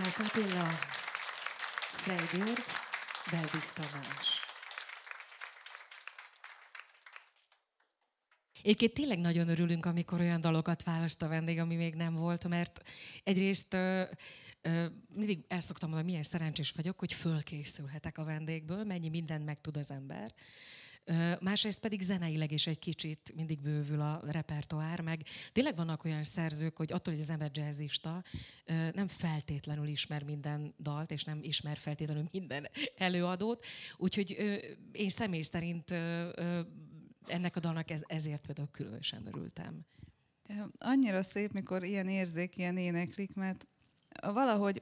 Juhász 0.06 0.20
Attila, 0.20 0.70
Frey 1.91 2.16
György, 2.16 2.64
Belvis 3.32 3.70
Tamás. 3.74 4.39
Egyébként 8.64 8.93
tényleg 8.93 9.20
nagyon 9.20 9.47
örülünk, 9.47 9.86
amikor 9.86 10.20
olyan 10.20 10.41
dalokat 10.41 10.84
választ 10.84 11.22
a 11.22 11.28
vendég, 11.28 11.60
ami 11.60 11.76
még 11.76 11.95
nem 11.95 12.14
volt, 12.14 12.47
mert 12.47 12.82
egyrészt 13.24 13.74
ö, 13.74 14.03
ö, 14.62 14.86
mindig 15.14 15.45
el 15.47 15.60
szoktam 15.60 15.89
mondani, 15.89 16.10
milyen 16.10 16.24
szerencsés 16.24 16.72
vagyok, 16.72 16.99
hogy 16.99 17.14
fölkészülhetek 17.14 18.18
a 18.18 18.24
vendégből, 18.24 18.84
mennyi 18.84 19.10
mindent 19.10 19.45
megtud 19.45 19.78
az 19.78 19.91
ember. 19.91 20.34
Másrészt 21.39 21.80
pedig 21.80 22.01
zeneileg 22.01 22.51
is 22.51 22.68
egy 22.68 22.80
kicsit 22.80 23.32
mindig 23.36 23.62
bővül 23.62 24.01
a 24.01 24.22
repertoár, 24.26 25.01
meg 25.01 25.22
tényleg 25.51 25.76
vannak 25.76 26.03
olyan 26.03 26.24
szerzők, 26.24 26.78
hogy 26.78 26.91
attól, 26.91 27.14
hogy 27.14 27.22
az 27.22 27.30
ember 27.30 27.51
jazzista, 27.53 28.24
nem 28.93 29.08
feltétlenül 29.08 29.88
ismer 29.88 30.24
minden 30.24 30.74
dalt, 30.80 31.12
és 31.12 31.24
nem 31.24 31.39
ismer 31.41 31.78
feltétlenül 31.78 32.28
minden 32.32 32.68
előadót. 32.95 33.66
Úgyhogy 33.97 34.32
én 34.91 35.10
személy 35.10 35.41
szerint 35.41 35.91
ennek 37.26 37.56
a 37.56 37.60
dalnak 37.60 37.91
ez, 37.91 38.01
ezért 38.08 38.45
például 38.45 38.70
különösen 38.72 39.28
örültem. 39.28 39.86
Annyira 40.78 41.24
szép, 41.24 41.51
mikor 41.51 41.84
ilyen 41.84 42.08
érzék, 42.08 42.58
ilyen 42.58 42.78
éneklik, 42.78 43.34
mert 43.34 43.68
valahogy 44.22 44.82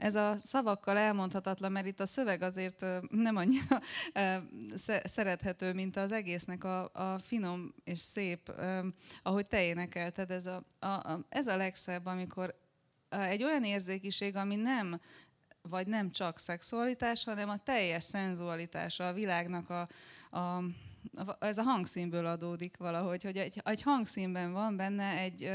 ez 0.00 0.14
a 0.14 0.36
szavakkal 0.42 0.96
elmondhatatlan, 0.96 1.72
mert 1.72 1.86
itt 1.86 2.00
a 2.00 2.06
szöveg 2.06 2.42
azért 2.42 2.84
nem 3.10 3.36
annyira 3.36 3.80
szerethető, 5.04 5.72
mint 5.72 5.96
az 5.96 6.12
egésznek 6.12 6.64
a, 6.64 6.90
a 6.92 7.18
finom 7.18 7.74
és 7.84 7.98
szép, 7.98 8.52
ahogy 9.22 9.46
te 9.46 9.62
énekelted. 9.62 10.30
Ez 10.30 10.46
a, 10.46 10.64
a, 10.78 10.86
a, 10.86 11.26
ez 11.28 11.46
a 11.46 11.56
legszebb, 11.56 12.06
amikor 12.06 12.58
egy 13.08 13.42
olyan 13.42 13.64
érzékiség, 13.64 14.36
ami 14.36 14.56
nem 14.56 15.00
vagy 15.62 15.86
nem 15.86 16.10
csak 16.10 16.38
szexualitás, 16.38 17.24
hanem 17.24 17.48
a 17.48 17.56
teljes 17.56 18.04
szenzualitása 18.04 19.08
a 19.08 19.12
világnak 19.12 19.70
a, 19.70 19.88
a 20.38 20.64
ez 21.38 21.58
a 21.58 21.62
hangszínből 21.62 22.26
adódik 22.26 22.76
valahogy, 22.76 23.22
hogy 23.22 23.36
egy, 23.36 23.60
egy 23.64 23.82
hangszínben 23.82 24.52
van 24.52 24.76
benne 24.76 25.18
egy 25.18 25.52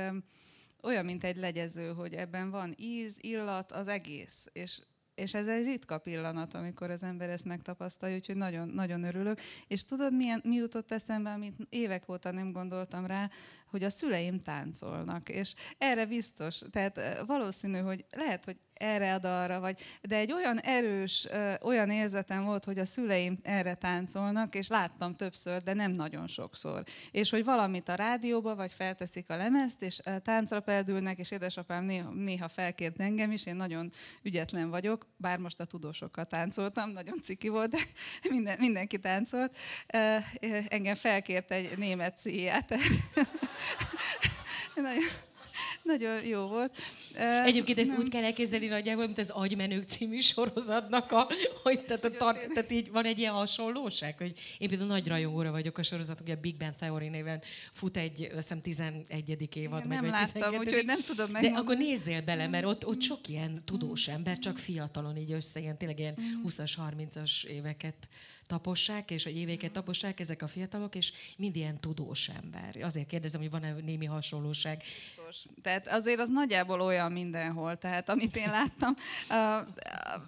olyan, 0.86 1.06
mint 1.06 1.24
egy 1.24 1.38
legyező, 1.38 1.94
hogy 1.94 2.14
ebben 2.14 2.50
van 2.50 2.74
íz, 2.78 3.18
illat, 3.22 3.72
az 3.72 3.88
egész. 3.88 4.48
És, 4.54 4.82
és 5.16 5.34
ez 5.34 5.48
egy 5.48 5.64
ritka 5.64 5.98
pillanat, 5.98 6.54
amikor 6.54 6.90
az 6.90 7.04
ember 7.04 7.30
ezt 7.30 7.46
megtapasztalja, 7.46 8.16
úgyhogy 8.16 8.36
nagyon, 8.38 8.68
nagyon 8.68 9.04
örülök. 9.04 9.42
És 9.68 9.86
tudod, 9.86 10.16
milyen, 10.16 10.42
mi 10.44 10.56
jutott 10.56 10.92
eszembe, 10.92 11.32
amit 11.32 11.56
évek 11.70 12.10
óta 12.10 12.32
nem 12.32 12.52
gondoltam 12.52 13.06
rá, 13.06 13.30
hogy 13.66 13.84
a 13.84 13.90
szüleim 13.90 14.42
táncolnak. 14.42 15.30
És 15.30 15.54
erre 15.78 16.06
biztos, 16.06 16.62
tehát 16.72 16.98
ö, 16.98 17.26
valószínű, 17.26 17.78
hogy 17.78 18.06
lehet, 18.12 18.46
hogy 18.46 18.58
erre 18.76 19.14
a 19.14 19.20
dalra, 19.20 19.60
vagy, 19.60 19.80
de 20.02 20.16
egy 20.16 20.32
olyan 20.32 20.60
erős, 20.60 21.28
olyan 21.62 21.90
érzetem 21.90 22.44
volt, 22.44 22.66
hogy 22.66 22.80
a 22.80 22.86
szüleim 22.86 23.38
erre 23.44 23.74
táncolnak, 23.74 24.56
és 24.56 24.68
láttam 24.68 25.14
többször, 25.14 25.64
de 25.64 25.74
nem 25.74 25.92
nagyon 25.92 26.28
sokszor. 26.28 26.84
És 27.12 27.30
hogy 27.30 27.44
valamit 27.44 27.90
a 27.90 27.96
rádióba, 27.96 28.56
vagy 28.56 28.74
felteszik 28.74 29.30
a 29.30 29.36
lemezt, 29.36 29.82
és 29.82 30.02
táncra 30.24 30.60
peldülnek, 30.60 31.18
és 31.18 31.32
édesapám 31.32 31.84
néha, 31.84 32.10
néha 32.10 32.48
felkért 32.48 33.00
engem 33.00 33.32
is, 33.32 33.46
én 33.46 33.56
nagyon 33.56 33.92
ügyetlen 34.24 34.70
vagyok, 34.70 35.08
bár 35.18 35.38
most 35.38 35.60
a 35.60 35.66
tudósokkal 35.66 36.26
táncoltam, 36.26 36.90
nagyon 36.90 37.22
ciki 37.22 37.48
volt, 37.48 37.70
de 37.70 37.78
minden, 38.30 38.58
mindenki 38.60 39.00
táncolt. 39.00 39.58
Engem 40.68 40.96
felkért 40.96 41.52
egy 41.52 41.78
német 41.78 42.14
pszichiáter. 42.14 42.80
nagyon, 44.76 45.04
nagyon 45.86 46.26
jó 46.26 46.48
volt. 46.48 46.78
Egyébként 47.46 47.80
ezt 47.80 47.92
nem- 47.92 48.00
úgy 48.00 48.10
kell 48.10 48.24
elképzelni 48.24 48.68
nagyjából, 48.68 49.06
mint 49.06 49.18
az 49.18 49.30
Agymenők 49.30 49.84
című 49.84 50.20
sorozatnak, 50.20 51.12
a, 51.12 51.28
hogy 51.64 51.86
tehát, 51.86 52.06
a 52.06 52.10
tar- 52.10 52.48
tehát 52.54 52.72
így 52.72 52.92
van 52.92 53.06
egy 53.06 53.20
ilyen 53.20 53.34
hasonlóság, 53.34 54.18
hogy 54.18 54.34
én 54.58 54.68
például 54.70 54.90
nagy 54.90 55.08
rajongóra 55.08 55.52
vagyok 55.52 55.78
a 55.78 55.84
sorozatnak, 55.84 56.26
ugye 56.28 56.36
a 56.36 56.40
Big 56.42 56.58
Bang 56.58 56.76
Theory 56.76 57.08
néven 57.08 57.42
fut 57.72 57.98
egy, 57.98 58.22
azt 58.22 58.34
hiszem 58.36 58.62
11. 58.62 59.56
évad, 59.56 59.88
meg 59.88 60.02
nem 60.02 60.10
láttam, 60.10 60.42
12.. 60.42 60.58
úgyhogy 60.58 60.86
nem 60.86 61.00
tudom 61.08 61.26
De 61.26 61.32
megmondani. 61.32 61.64
akkor 61.64 61.78
nézzél 61.78 62.22
bele, 62.22 62.48
mert 62.48 62.66
ott, 62.66 62.86
ott 62.86 63.02
sok 63.02 63.28
ilyen 63.28 63.62
tudós 63.66 64.08
ember, 64.08 64.40
csak 64.40 64.58
fiatalon 64.58 65.18
így 65.18 65.32
össze, 65.32 65.60
ilyen 65.60 65.78
tényleg 65.78 66.00
ilyen 66.00 66.16
20-as, 66.48 66.72
30-as 66.90 67.44
éveket 67.46 67.96
tapossák, 68.48 69.12
és 69.12 69.24
hogy 69.24 69.38
éveket 69.38 69.72
tapossák 69.72 70.20
ezek 70.20 70.42
a 70.42 70.48
fiatalok, 70.48 70.96
és 70.96 71.12
mind 71.38 71.56
ilyen 71.56 71.80
tudós 71.80 72.30
ember. 72.44 72.78
Azért 72.82 73.08
kérdezem, 73.08 73.42
hogy 73.42 73.50
van-e 73.50 73.72
némi 73.72 74.06
hasonlóság. 74.06 74.82
biztos. 75.28 75.46
Tehát 75.62 75.88
azért 75.88 76.20
az 76.20 76.30
nagyjából 76.30 76.82
olyan 76.82 77.12
mindenhol, 77.12 77.78
tehát 77.78 78.10
amit 78.10 78.36
én 78.36 78.50
láttam. 78.50 78.96
a- 79.30 79.68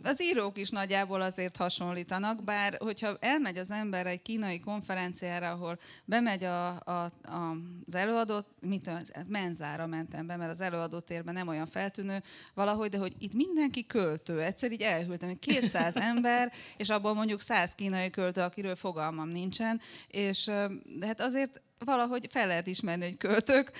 Az 0.03 0.21
írók 0.21 0.57
is 0.57 0.69
nagyjából 0.69 1.21
azért 1.21 1.57
hasonlítanak, 1.57 2.43
bár 2.43 2.77
hogyha 2.79 3.17
elmegy 3.19 3.57
az 3.57 3.71
ember 3.71 4.07
egy 4.07 4.21
kínai 4.21 4.59
konferenciára, 4.59 5.51
ahol 5.51 5.79
bemegy 6.05 6.43
a, 6.43 6.67
a, 6.69 7.11
a, 7.23 7.55
az 7.87 7.95
előadó, 7.95 8.45
tudom, 8.61 8.95
az 8.95 9.11
menzára 9.27 9.85
mentem 9.87 10.27
be, 10.27 10.35
mert 10.35 10.51
az 10.51 10.61
előadótérben 10.61 11.33
nem 11.33 11.47
olyan 11.47 11.67
feltűnő 11.67 12.23
valahogy, 12.53 12.89
de 12.89 12.97
hogy 12.97 13.13
itt 13.19 13.33
mindenki 13.33 13.85
költő. 13.85 14.41
Egyszer 14.41 14.71
így 14.71 14.81
elhűltem, 14.81 15.27
hogy 15.29 15.39
200 15.39 15.95
ember, 16.11 16.51
és 16.77 16.89
abból 16.89 17.13
mondjuk 17.13 17.41
100 17.41 17.71
kínai 17.75 18.06
költő, 18.09 18.41
akiről 18.41 18.75
fogalmam 18.75 19.29
nincsen, 19.29 19.81
és 20.07 20.49
hát 21.01 21.21
azért 21.21 21.61
valahogy 21.85 22.27
fel 22.29 22.47
lehet 22.47 22.67
ismerni, 22.67 23.03
hogy 23.03 23.17
költők, 23.17 23.71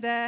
de 0.00 0.26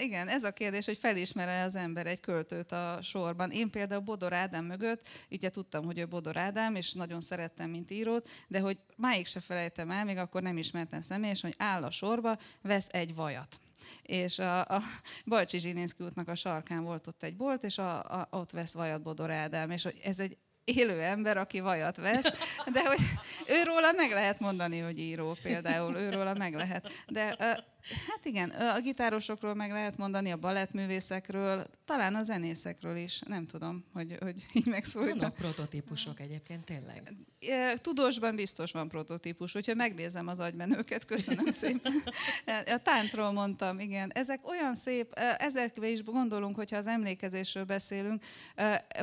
igen, 0.00 0.28
ez 0.28 0.44
a 0.44 0.52
kérdés, 0.52 0.84
hogy 0.84 0.98
felismer-e 0.98 1.62
az 1.62 1.76
ember 1.76 2.06
egy 2.06 2.20
költőt 2.20 2.72
a 2.72 2.98
sorban. 3.02 3.50
Én 3.50 3.70
például 3.70 4.00
Bodor 4.00 4.32
Ádám 4.32 4.64
mögött, 4.64 5.06
ugye 5.30 5.50
tudtam, 5.50 5.84
hogy 5.84 5.98
ő 5.98 6.06
Bodor 6.06 6.36
Ádám, 6.36 6.74
és 6.74 6.92
nagyon 6.92 7.20
szerettem, 7.20 7.70
mint 7.70 7.90
írót, 7.90 8.28
de 8.48 8.60
hogy 8.60 8.78
máig 8.96 9.26
se 9.26 9.40
felejtem 9.40 9.90
el, 9.90 10.04
még 10.04 10.16
akkor 10.16 10.42
nem 10.42 10.56
ismertem 10.56 11.00
személyesen, 11.00 11.50
hogy 11.50 11.66
áll 11.66 11.82
a 11.82 11.90
sorba, 11.90 12.38
vesz 12.62 12.88
egy 12.90 13.14
vajat. 13.14 13.58
És 14.02 14.38
a, 14.38 14.60
a 14.60 14.82
Bajcsi 15.26 15.58
Zsilinszki 15.58 16.04
útnak 16.04 16.28
a 16.28 16.34
sarkán 16.34 16.84
volt 16.84 17.06
ott 17.06 17.22
egy 17.22 17.36
bolt, 17.36 17.64
és 17.64 17.78
a, 17.78 18.20
a, 18.20 18.28
ott 18.30 18.50
vesz 18.50 18.72
vajat 18.72 19.02
Bodor 19.02 19.30
Ádám, 19.30 19.70
és 19.70 19.82
hogy 19.82 20.00
ez 20.04 20.18
egy 20.18 20.36
élő 20.64 21.00
ember, 21.00 21.36
aki 21.36 21.60
vajat 21.60 21.96
vesz, 21.96 22.28
de 22.72 22.86
hogy 22.86 22.98
őróla 23.46 23.92
meg 23.92 24.10
lehet 24.10 24.40
mondani, 24.40 24.78
hogy 24.78 24.98
író 24.98 25.36
például, 25.42 25.96
őróla 25.96 26.34
meg 26.34 26.54
lehet. 26.54 26.90
De 27.06 27.36
Hát 27.88 28.24
igen, 28.24 28.50
a 28.50 28.80
gitárosokról 28.80 29.54
meg 29.54 29.70
lehet 29.70 29.96
mondani, 29.96 30.30
a 30.30 30.36
balettművészekről, 30.36 31.66
talán 31.84 32.14
a 32.14 32.22
zenészekről 32.22 32.96
is, 32.96 33.20
nem 33.26 33.46
tudom, 33.46 33.84
hogy, 33.92 34.16
hogy 34.20 34.46
így 34.52 34.66
megszólítom. 34.66 35.18
Vannak 35.18 35.34
prototípusok 35.34 36.20
egyébként 36.20 36.64
tényleg? 36.64 37.12
Tudósban 37.80 38.36
biztos 38.36 38.72
van 38.72 38.88
prototípus, 38.88 39.52
hogyha 39.52 39.74
megnézem 39.74 40.28
az 40.28 40.40
agymenőket, 40.40 41.04
köszönöm 41.04 41.46
szépen. 41.62 42.02
A 42.66 42.80
táncról 42.82 43.32
mondtam, 43.32 43.78
igen. 43.78 44.10
Ezek 44.14 44.48
olyan 44.48 44.74
szép, 44.74 45.12
ezekbe 45.38 45.88
is 45.88 46.02
gondolunk, 46.02 46.56
hogyha 46.56 46.76
az 46.76 46.86
emlékezésről 46.86 47.64
beszélünk, 47.64 48.24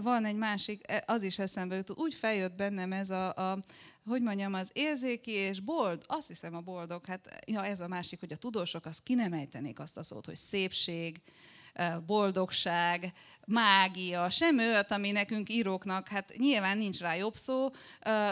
van 0.01 0.25
egy 0.25 0.35
másik, 0.35 0.85
az 1.05 1.23
is 1.23 1.39
eszembe 1.39 1.75
jut, 1.75 1.91
úgy 1.99 2.13
feljött 2.13 2.55
bennem 2.55 2.91
ez 2.91 3.09
a, 3.09 3.35
a 3.35 3.59
hogy 4.05 4.21
mondjam, 4.21 4.53
az 4.53 4.69
érzéki 4.73 5.31
és 5.31 5.59
bold, 5.59 6.03
azt 6.07 6.27
hiszem 6.27 6.55
a 6.55 6.61
boldog, 6.61 7.05
hát 7.05 7.43
ja, 7.45 7.65
ez 7.65 7.79
a 7.79 7.87
másik, 7.87 8.19
hogy 8.19 8.31
a 8.31 8.37
tudósok, 8.37 8.85
az 8.85 8.99
ki 9.03 9.15
azt 9.79 9.97
a 9.97 10.03
szót, 10.03 10.25
hogy 10.25 10.35
szépség, 10.35 11.21
boldogság, 12.05 13.13
mágia, 13.47 14.29
sem 14.29 14.57
olyat, 14.57 14.91
ami 14.91 15.11
nekünk 15.11 15.49
íróknak, 15.49 16.07
hát 16.07 16.33
nyilván 16.37 16.77
nincs 16.77 16.99
rá 16.99 17.15
jobb 17.15 17.35
szó, 17.35 17.69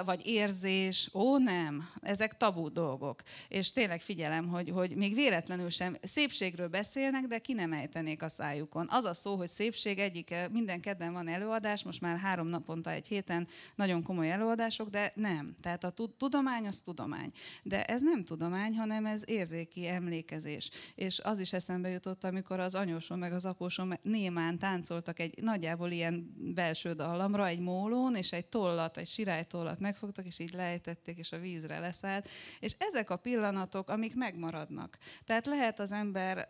vagy 0.05 0.28
érzés, 0.28 1.10
ó 1.14 1.38
nem, 1.38 1.89
ezek 2.01 2.38
tabu 2.38 2.72
dolgok. 2.72 3.22
És 3.47 3.72
tényleg 3.72 4.01
figyelem, 4.01 4.47
hogy, 4.47 4.70
hogy 4.70 4.95
még 4.95 5.14
véletlenül 5.14 5.70
sem 5.70 5.97
szépségről 6.01 6.68
beszélnek, 6.68 7.26
de 7.26 7.39
ki 7.39 7.53
nem 7.53 7.74
ejtenék 7.74 8.24
a 8.24 8.30
szájukon. 8.30 8.88
Az 8.89 9.03
a 9.03 9.14
szó, 9.14 9.36
hogy 9.36 9.49
szépség 9.49 9.99
egyik, 9.99 10.36
minden 10.51 10.82
kedden 10.82 11.14
van 11.14 11.28
előadás, 11.28 11.84
most 11.84 12.01
már 12.01 12.18
három 12.18 12.47
naponta 12.47 12.91
egy 12.91 13.07
héten 13.07 13.47
nagyon 13.76 14.03
komoly 14.03 14.32
előadások, 14.32 14.89
de 14.89 15.12
nem. 15.16 15.55
Tehát 15.62 15.84
a 15.84 15.93
tudomány 16.18 16.68
az 16.68 16.82
tudomány. 16.82 17.32
De 17.64 17.86
ez 17.86 18.01
nem 18.01 18.24
tudomány, 18.24 18.78
hanem 18.78 19.05
ez 19.05 19.24
érzéki 19.26 19.88
emlékezés. 19.88 20.70
És 20.95 21.20
az 21.20 21.39
is 21.39 21.53
eszembe 21.53 21.89
jutott, 21.89 22.24
amikor 22.24 22.60
az 22.60 22.76
anyósom 22.76 23.20
meg 23.20 23.34
az 23.34 23.45
apósom 23.45 23.93
némán 24.01 24.57
táncol 24.57 24.99
táncoltak 25.02 25.20
egy 25.20 25.43
nagyjából 25.43 25.91
ilyen 25.91 26.34
belső 26.54 26.93
dallamra, 26.93 27.47
egy 27.47 27.60
mólón, 27.60 28.16
és 28.16 28.32
egy 28.32 28.45
tollat, 28.45 28.97
egy 28.97 29.08
sirálytollat 29.08 29.80
megfogtak, 29.80 30.26
és 30.26 30.39
így 30.39 30.54
lejtették, 30.54 31.18
és 31.18 31.32
a 31.32 31.39
vízre 31.39 31.80
leszállt. 31.80 32.30
És 32.60 32.76
ezek 32.78 33.10
a 33.10 33.16
pillanatok, 33.16 33.89
amik 33.89 34.16
megmaradnak. 34.16 34.97
Tehát 35.26 35.45
lehet 35.45 35.80
az 35.80 35.91
ember, 35.91 36.47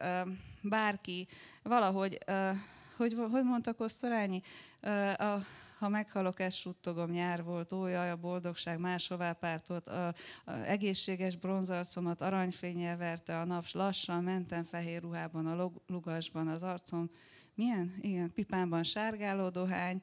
bárki 0.62 1.28
valahogy, 1.64 2.18
hogy, 2.98 3.16
hogy 3.32 3.44
mondta 3.44 3.74
Kosztorányi, 3.74 4.42
a, 5.18 5.38
ha 5.80 5.90
meghalok, 5.90 6.40
ezt 6.40 6.58
suttogom, 6.58 7.12
nyár 7.12 7.44
volt, 7.44 7.72
ó, 7.72 7.88
jaj, 7.88 8.10
a 8.10 8.16
boldogság 8.16 8.80
máshová 8.80 9.34
pártolt, 9.34 9.88
a, 9.88 10.08
a 10.46 10.52
egészséges 10.52 11.36
bronzarcomat 11.36 12.22
aranyfényel 12.22 12.98
verte 12.98 13.40
a 13.40 13.46
nap, 13.46 13.66
lassan 13.72 14.24
mentem 14.24 14.64
fehér 14.64 15.02
ruhában, 15.02 15.46
a 15.46 15.72
lugasban 15.88 16.48
az 16.48 16.64
arcom 16.64 17.10
milyen? 17.60 17.94
Igen, 18.02 18.34
pipámban 18.34 18.84
sárgáló 18.84 19.50
dohány, 19.50 20.02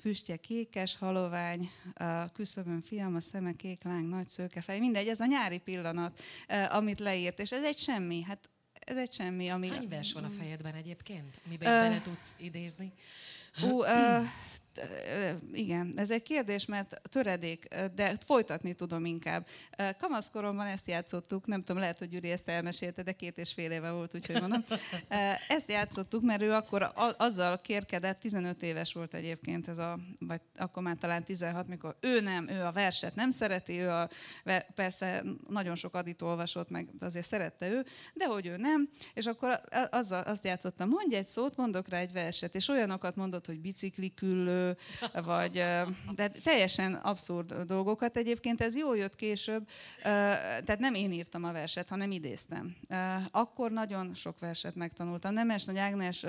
füstje 0.00 0.36
kékes, 0.36 0.96
halovány, 0.96 1.70
a 1.94 2.28
küszöbön 2.32 2.80
fiam, 2.80 3.14
a 3.14 3.20
szeme 3.20 3.52
kék 3.52 3.82
láng, 3.84 4.08
nagy 4.08 4.28
szőkefej, 4.28 4.78
mindegy, 4.78 5.08
ez 5.08 5.20
a 5.20 5.26
nyári 5.26 5.58
pillanat, 5.58 6.22
amit 6.68 7.00
leírt, 7.00 7.38
és 7.38 7.52
ez 7.52 7.62
egy 7.62 7.78
semmi, 7.78 8.22
hát 8.22 8.48
ez 8.72 8.96
egy 8.96 9.12
semmi, 9.12 9.48
ami... 9.48 9.68
Hány 9.68 9.88
vers 9.88 10.12
van 10.12 10.24
a 10.24 10.28
fejedben 10.28 10.74
egyébként, 10.74 11.40
amiben 11.46 11.72
uh, 11.72 11.88
bele 11.88 12.00
tudsz 12.00 12.34
idézni? 12.38 12.92
Ú, 13.62 13.80
uh, 13.80 14.26
igen, 15.52 15.92
ez 15.96 16.10
egy 16.10 16.22
kérdés, 16.22 16.64
mert 16.66 17.00
töredék, 17.10 17.68
de 17.94 18.14
folytatni 18.26 18.72
tudom 18.72 19.04
inkább. 19.04 19.46
Kamaszkoromban 19.98 20.66
ezt 20.66 20.88
játszottuk, 20.88 21.46
nem 21.46 21.62
tudom, 21.62 21.80
lehet, 21.80 21.98
hogy 21.98 22.08
Gyuri 22.08 22.30
ezt 22.30 22.48
elmesélte, 22.48 23.02
de 23.02 23.12
két 23.12 23.38
és 23.38 23.52
fél 23.52 23.70
éve 23.70 23.90
volt, 23.90 24.14
úgyhogy 24.14 24.40
mondom. 24.40 24.64
Ezt 25.48 25.70
játszottuk, 25.70 26.22
mert 26.22 26.42
ő 26.42 26.52
akkor 26.52 26.92
azzal 27.16 27.60
kérkedett, 27.60 28.20
15 28.20 28.62
éves 28.62 28.92
volt 28.92 29.14
egyébként 29.14 29.68
ez 29.68 29.78
a, 29.78 29.98
vagy 30.18 30.40
akkor 30.56 30.82
már 30.82 30.96
talán 30.96 31.24
16, 31.24 31.68
mikor 31.68 31.96
ő 32.00 32.20
nem, 32.20 32.48
ő 32.48 32.64
a 32.64 32.72
verset 32.72 33.14
nem 33.14 33.30
szereti, 33.30 33.78
ő 33.78 33.90
a, 33.90 34.08
persze 34.74 35.22
nagyon 35.48 35.74
sok 35.76 35.94
adit 35.94 36.22
olvasott, 36.22 36.70
meg 36.70 36.88
azért 36.98 37.26
szerette 37.26 37.70
ő, 37.70 37.84
de 38.14 38.26
hogy 38.26 38.46
ő 38.46 38.56
nem, 38.56 38.88
és 39.14 39.26
akkor 39.26 39.60
azzal, 39.90 40.22
azt 40.22 40.44
játszottam, 40.44 40.88
mondj 40.88 41.14
egy 41.14 41.26
szót, 41.26 41.56
mondok 41.56 41.88
rá 41.88 41.98
egy 41.98 42.12
verset, 42.12 42.54
és 42.54 42.68
olyanokat 42.68 43.16
mondott, 43.16 43.46
hogy 43.46 43.60
bicikliküllő, 43.60 44.63
vagy 45.24 45.52
de 46.14 46.28
teljesen 46.44 46.94
abszurd 46.94 47.54
dolgokat. 47.54 48.16
Egyébként 48.16 48.60
ez 48.60 48.76
jól 48.76 48.96
jött 48.96 49.14
később, 49.14 49.68
tehát 50.02 50.78
nem 50.78 50.94
én 50.94 51.12
írtam 51.12 51.44
a 51.44 51.52
verset, 51.52 51.88
hanem 51.88 52.10
idéztem. 52.10 52.76
Akkor 53.30 53.70
nagyon 53.70 54.14
sok 54.14 54.38
verset 54.38 54.74
megtanultam. 54.74 55.32
Nemes 55.32 55.64
Nagy 55.64 55.78
Ágnes 55.78 56.24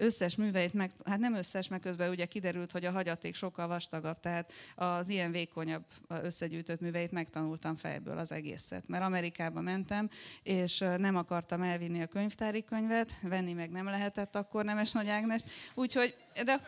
összes 0.00 0.36
műveit, 0.36 0.74
meg, 0.74 0.90
hát 1.04 1.18
nem 1.18 1.34
összes, 1.34 1.68
meg 1.68 1.80
közben 1.80 2.10
ugye 2.10 2.24
kiderült, 2.24 2.72
hogy 2.72 2.84
a 2.84 2.90
hagyaték 2.90 3.34
sokkal 3.34 3.66
vastagabb, 3.66 4.20
tehát 4.20 4.52
az 4.74 5.08
ilyen 5.08 5.30
vékonyabb 5.30 5.84
összegyűjtött 6.08 6.80
műveit 6.80 7.12
megtanultam 7.12 7.76
fejből 7.76 8.18
az 8.18 8.32
egészet. 8.32 8.88
Mert 8.88 9.04
Amerikába 9.04 9.60
mentem, 9.60 10.08
és 10.42 10.78
nem 10.78 11.16
akartam 11.16 11.62
elvinni 11.62 12.02
a 12.02 12.06
könyvtári 12.06 12.64
könyvet, 12.64 13.12
venni 13.22 13.52
meg 13.52 13.70
nem 13.70 13.84
lehetett 13.84 14.36
akkor 14.36 14.64
Nemes 14.64 14.92
Nagy 14.92 15.08
Ágnes, 15.08 15.42
úgyhogy, 15.74 16.16
de 16.44 16.60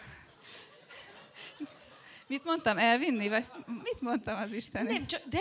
Mit 2.33 2.45
mondtam, 2.45 2.79
elvinni? 2.79 3.29
Vagy 3.29 3.45
mit 3.67 4.01
mondtam 4.01 4.37
az 4.37 4.53
Isten? 4.53 4.85
Nem, 4.85 5.07
csak, 5.07 5.21
de 5.31 5.39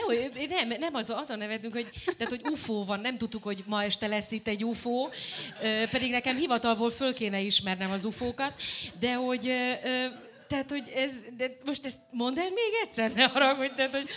nem, 0.47 0.67
nem 0.79 0.95
az, 0.95 1.09
az 1.09 1.29
a 1.29 1.35
nevedünk, 1.35 1.73
hogy, 1.73 1.89
tehát, 2.17 2.29
hogy 2.29 2.51
UFO 2.51 2.85
van, 2.85 2.99
nem 2.99 3.17
tudtuk, 3.17 3.43
hogy 3.43 3.63
ma 3.67 3.83
este 3.83 4.07
lesz 4.07 4.31
itt 4.31 4.47
egy 4.47 4.65
UFO, 4.65 5.09
pedig 5.91 6.11
nekem 6.11 6.35
hivatalból 6.35 6.91
föl 6.91 7.13
kéne 7.13 7.39
ismernem 7.39 7.91
az 7.91 8.05
UFO-kat, 8.05 8.61
de 8.99 9.13
hogy 9.13 9.53
tehát, 10.47 10.69
hogy 10.69 10.91
ez, 10.95 11.13
de 11.37 11.57
most 11.65 11.85
ezt 11.85 11.99
mondd 12.09 12.39
el 12.39 12.49
még 12.49 12.73
egyszer, 12.83 13.11
ne 13.11 13.23
haragudj, 13.23 13.73
tehát, 13.75 13.91
hogy 13.91 14.09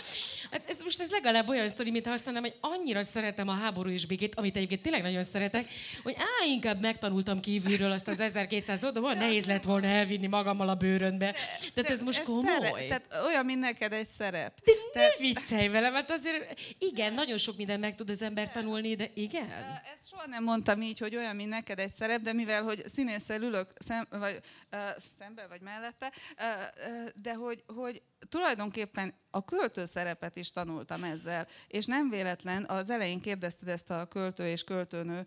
Hát 0.51 0.69
ez 0.69 0.81
most 0.81 1.01
ez 1.01 1.11
legalább 1.11 1.49
olyan 1.49 1.67
sztori, 1.67 1.91
mint 1.91 2.07
azt 2.07 2.25
mondanám, 2.25 2.51
hogy 2.51 2.71
annyira 2.71 3.03
szeretem 3.03 3.47
a 3.47 3.53
háború 3.53 3.89
és 3.89 4.05
békét, 4.05 4.35
amit 4.35 4.55
egyébként 4.55 4.81
tényleg 4.81 5.01
nagyon 5.01 5.23
szeretek, 5.23 5.69
hogy 6.03 6.15
á, 6.17 6.45
inkább 6.45 6.81
megtanultam 6.81 7.39
kívülről 7.39 7.91
azt 7.91 8.07
az 8.07 8.19
1200 8.19 8.83
oldal, 8.83 9.01
van 9.01 9.17
nehéz 9.17 9.45
lett 9.45 9.63
volna 9.63 9.87
elvinni 9.87 10.27
magammal 10.27 10.69
a 10.69 10.75
bőrönbe. 10.75 11.35
Tehát 11.73 11.91
ez 11.91 12.01
most 12.01 12.23
komoly. 12.23 12.43
Szerep, 12.45 12.87
tehát 12.87 13.25
olyan, 13.25 13.45
mint 13.45 13.59
neked 13.59 13.93
egy 13.93 14.07
szerep. 14.07 14.59
De 14.63 14.71
te... 14.93 14.99
ne 14.99 15.07
viccelj 15.19 15.67
velem, 15.67 15.93
mert 15.93 16.11
azért 16.11 16.59
igen, 16.79 17.13
nagyon 17.13 17.37
sok 17.37 17.57
minden 17.57 17.79
meg 17.79 17.95
tud 17.95 18.09
az 18.09 18.21
ember 18.21 18.51
tanulni, 18.51 18.95
de 18.95 19.09
igen. 19.13 19.49
Ezt 19.95 20.09
soha 20.09 20.27
nem 20.27 20.43
mondtam 20.43 20.81
így, 20.81 20.99
hogy 20.99 21.15
olyan, 21.15 21.35
mint 21.35 21.49
neked 21.49 21.79
egy 21.79 21.93
szerep, 21.93 22.21
de 22.21 22.33
mivel, 22.33 22.63
hogy 22.63 22.87
színésszel 22.87 23.41
ülök 23.41 23.73
szem, 23.77 24.07
vagy, 24.09 24.39
uh, 24.71 24.79
szembe, 25.19 25.47
vagy 25.47 25.61
mellette, 25.61 26.11
uh, 26.37 26.45
uh, 26.87 27.09
de 27.21 27.33
hogy, 27.33 27.63
hogy 27.67 28.01
tulajdonképpen 28.29 29.13
a 29.29 29.45
költő 29.45 29.85
szerepet 29.85 30.35
is 30.35 30.51
tanultam 30.51 31.03
ezzel, 31.03 31.47
és 31.67 31.85
nem 31.85 32.09
véletlen, 32.09 32.65
az 32.67 32.89
elején 32.89 33.21
kérdezted 33.21 33.67
ezt 33.67 33.91
a 33.91 34.05
költő 34.05 34.47
és 34.47 34.63
költőnő, 34.63 35.25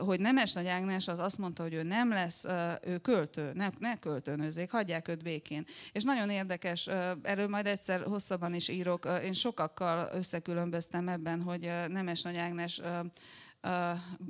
hogy 0.00 0.20
Nemes 0.20 0.52
Nagy 0.52 0.66
Ágnes 0.66 1.08
az 1.08 1.18
azt 1.18 1.38
mondta, 1.38 1.62
hogy 1.62 1.74
ő 1.74 1.82
nem 1.82 2.08
lesz, 2.08 2.44
ő 2.82 2.98
költő, 2.98 3.50
ne, 3.54 3.68
ne 3.78 3.98
költőnőzzék, 3.98 4.70
hagyják 4.70 5.08
őt 5.08 5.22
békén. 5.22 5.64
És 5.92 6.02
nagyon 6.02 6.30
érdekes, 6.30 6.86
erről 7.22 7.48
majd 7.48 7.66
egyszer 7.66 8.02
hosszabban 8.02 8.54
is 8.54 8.68
írok, 8.68 9.08
én 9.24 9.32
sokakkal 9.32 10.10
összekülönböztem 10.14 11.08
ebben, 11.08 11.42
hogy 11.42 11.60
Nemes 11.88 12.22
Nagy 12.22 12.36
Ágnes 12.36 12.80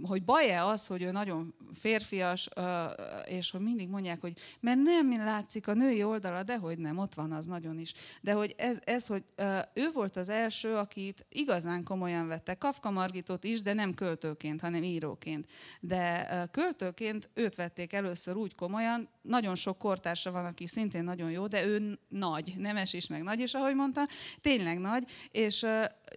hogy 0.03 0.24
baj-e 0.24 0.64
az, 0.64 0.87
hogy 0.87 1.03
ő 1.03 1.11
nagyon 1.11 1.55
férfias, 1.72 2.49
és 3.24 3.51
hogy 3.51 3.61
mindig 3.61 3.89
mondják, 3.89 4.20
hogy 4.20 4.39
mert 4.61 4.78
nem 4.83 5.16
látszik 5.24 5.68
a 5.68 5.74
női 5.74 6.05
oldala, 6.05 6.43
de 6.43 6.57
hogy 6.57 6.78
nem, 6.78 6.99
ott 6.99 7.14
van 7.14 7.33
az 7.33 7.47
nagyon 7.47 7.78
is. 7.78 7.93
De 8.20 8.33
hogy 8.33 8.55
ez, 8.59 8.78
ez 8.85 9.07
hogy 9.07 9.24
ő 9.74 9.91
volt 9.93 10.16
az 10.16 10.28
első, 10.28 10.74
akit 10.74 11.26
igazán 11.28 11.85
komolyan 11.85 12.26
vette. 12.26 12.55
Kafka 12.55 12.91
Margitot 12.91 13.45
is, 13.45 13.62
de 13.62 13.72
nem 13.72 13.95
költőként, 13.95 14.61
hanem 14.61 14.83
íróként. 14.83 15.51
De 15.80 16.28
költőként 16.51 17.28
őt 17.35 17.55
vették 17.55 17.93
először 17.93 18.37
úgy 18.37 18.55
komolyan, 18.55 19.09
nagyon 19.22 19.55
sok 19.55 19.78
kortársa 19.78 20.30
van, 20.30 20.45
aki 20.45 20.66
szintén 20.66 21.05
nagyon 21.05 21.30
jó, 21.30 21.47
de 21.47 21.64
ő 21.64 21.99
nagy, 22.09 22.55
nemes 22.59 22.93
is, 22.93 23.07
meg 23.07 23.22
nagy 23.22 23.41
is, 23.41 23.55
ahogy 23.55 23.74
mondta, 23.74 24.09
tényleg 24.41 24.78
nagy, 24.78 25.11
és 25.30 25.66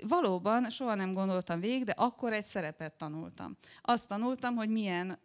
valóban 0.08 0.70
soha 0.70 0.96
nem 0.96 1.12
gondoltam 1.12 1.60
végig, 1.60 1.84
de 1.84 1.92
akkor 1.92 2.34
egy 2.34 2.46
szerepet 2.46 2.94
tanultam. 3.06 3.58
Azt 3.82 4.08
tanultam, 4.08 4.56
hogy 4.56 4.70
milyen 4.70 5.20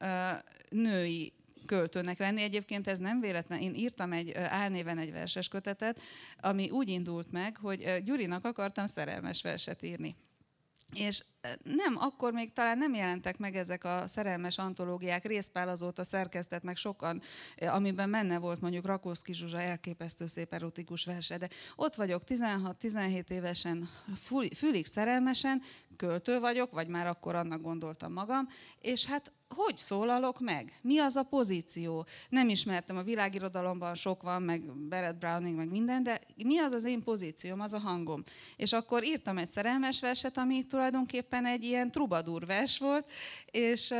női 0.68 1.32
költőnek 1.66 2.18
lenni. 2.18 2.42
Egyébként 2.42 2.86
ez 2.86 2.98
nem 2.98 3.20
véletlen. 3.20 3.60
Én 3.60 3.74
írtam 3.74 4.12
egy 4.12 4.32
álnéven 4.34 4.98
egy 4.98 5.12
verses 5.12 5.48
kötetet, 5.48 6.00
ami 6.40 6.70
úgy 6.70 6.88
indult 6.88 7.32
meg, 7.32 7.56
hogy 7.56 8.02
Gyurinak 8.04 8.44
akartam 8.44 8.86
szerelmes 8.86 9.42
verset 9.42 9.82
írni 9.82 10.16
és 10.94 11.24
nem, 11.62 11.96
akkor 11.98 12.32
még 12.32 12.52
talán 12.52 12.78
nem 12.78 12.94
jelentek 12.94 13.38
meg 13.38 13.56
ezek 13.56 13.84
a 13.84 14.02
szerelmes 14.06 14.58
antológiák, 14.58 15.26
részpál 15.26 15.68
azóta 15.68 16.04
szerkesztett 16.04 16.62
meg 16.62 16.76
sokan, 16.76 17.22
amiben 17.56 18.08
menne 18.08 18.38
volt 18.38 18.60
mondjuk 18.60 18.86
Rakószki 18.86 19.34
Zsuzsa 19.34 19.60
elképesztő 19.60 20.26
szép 20.26 20.52
erotikus 20.52 21.04
verse, 21.04 21.38
de 21.38 21.48
ott 21.76 21.94
vagyok 21.94 22.22
16-17 22.26 23.30
évesen, 23.30 23.90
fülig 24.54 24.86
szerelmesen, 24.86 25.62
költő 25.96 26.40
vagyok, 26.40 26.72
vagy 26.72 26.88
már 26.88 27.06
akkor 27.06 27.34
annak 27.34 27.60
gondoltam 27.60 28.12
magam, 28.12 28.48
és 28.80 29.06
hát 29.06 29.32
hogy 29.54 29.76
szólalok 29.76 30.40
meg? 30.40 30.78
Mi 30.82 30.98
az 30.98 31.16
a 31.16 31.22
pozíció? 31.22 32.06
Nem 32.28 32.48
ismertem, 32.48 32.96
a 32.96 33.02
világirodalomban 33.02 33.94
sok 33.94 34.22
van, 34.22 34.42
meg 34.42 34.62
Barrett 34.88 35.18
Browning, 35.18 35.56
meg 35.56 35.70
minden, 35.70 36.02
de 36.02 36.20
mi 36.44 36.58
az 36.58 36.72
az 36.72 36.84
én 36.84 37.02
pozícióm, 37.02 37.60
az 37.60 37.72
a 37.72 37.78
hangom? 37.78 38.22
És 38.56 38.72
akkor 38.72 39.04
írtam 39.04 39.38
egy 39.38 39.48
szerelmes 39.48 40.00
verset, 40.00 40.38
ami 40.38 40.64
tulajdonképpen 40.64 41.29
egy 41.32 41.64
ilyen 41.64 41.90
trubadur 41.90 42.46
vers 42.46 42.78
volt, 42.78 43.10
és 43.50 43.94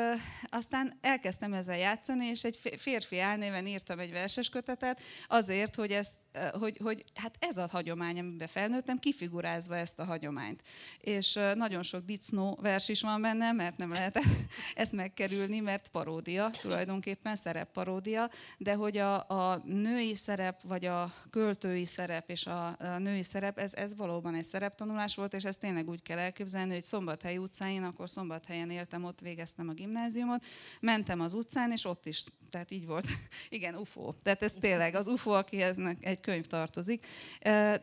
aztán 0.49 0.99
elkezdtem 1.01 1.53
ezzel 1.53 1.79
játszani, 1.79 2.27
és 2.27 2.45
egy 2.45 2.59
férfi 2.79 3.21
álnéven 3.21 3.67
írtam 3.67 3.99
egy 3.99 4.13
verses 4.13 4.49
kötetet, 4.49 5.01
azért, 5.29 5.75
hogy 5.75 5.91
ezt 5.91 6.15
hogy, 6.53 6.79
hogy 6.83 7.05
hát 7.15 7.37
ez 7.39 7.57
a 7.57 7.69
hagyomány, 7.71 8.19
amiben 8.19 8.49
felnőttem, 8.49 8.99
kifigurázva 8.99 9.77
ezt 9.77 9.99
a 9.99 10.05
hagyományt. 10.05 10.63
És 11.01 11.39
nagyon 11.55 11.83
sok 11.83 12.05
dicnó 12.05 12.59
vers 12.63 12.89
is 12.89 13.01
van 13.01 13.21
benne, 13.21 13.53
mert 13.53 13.77
nem 13.77 13.93
lehet 13.93 14.19
ezt 14.75 14.93
megkerülni, 14.93 15.61
mert 15.61 15.89
paródia, 15.89 16.51
tulajdonképpen 16.61 17.37
szerepparódia, 17.37 18.31
de 18.59 18.75
hogy 18.75 18.97
a, 18.97 19.29
a 19.29 19.63
női 19.65 20.15
szerep, 20.15 20.63
vagy 20.63 20.85
a 20.85 21.13
költői 21.31 21.85
szerep 21.85 22.31
és 22.31 22.47
a, 22.47 22.77
a 22.79 22.99
női 22.99 23.23
szerep, 23.23 23.59
ez, 23.59 23.75
ez 23.75 23.97
valóban 23.97 24.35
egy 24.35 24.45
szereptanulás 24.45 25.15
volt, 25.15 25.35
és 25.35 25.45
ezt 25.45 25.61
tényleg 25.61 25.89
úgy 25.89 26.03
kell 26.03 26.19
elképzelni, 26.19 26.73
hogy 26.73 26.85
Szombathely 26.85 27.37
utcáin, 27.37 27.83
akkor 27.83 28.11
Szombathelyen 28.11 28.71
éltem, 28.71 29.05
ott 29.05 29.21
végeztem 29.21 29.69
a 29.69 29.73
gimnáziumot, 29.73 30.45
mentem 30.81 31.21
az 31.21 31.33
utcán, 31.35 31.73
és 31.73 31.85
ott 31.85 32.07
is, 32.07 32.25
tehát 32.51 32.71
így 32.71 32.87
volt, 32.87 33.07
igen, 33.49 33.75
UFO. 33.75 34.13
Tehát 34.23 34.43
ez 34.43 34.55
tényleg 34.61 34.95
az 34.95 35.07
UFO, 35.07 35.31
akihez 35.31 35.77
egy 36.01 36.20
egy 36.21 36.33
könyv 36.33 36.45
tartozik, 36.45 37.07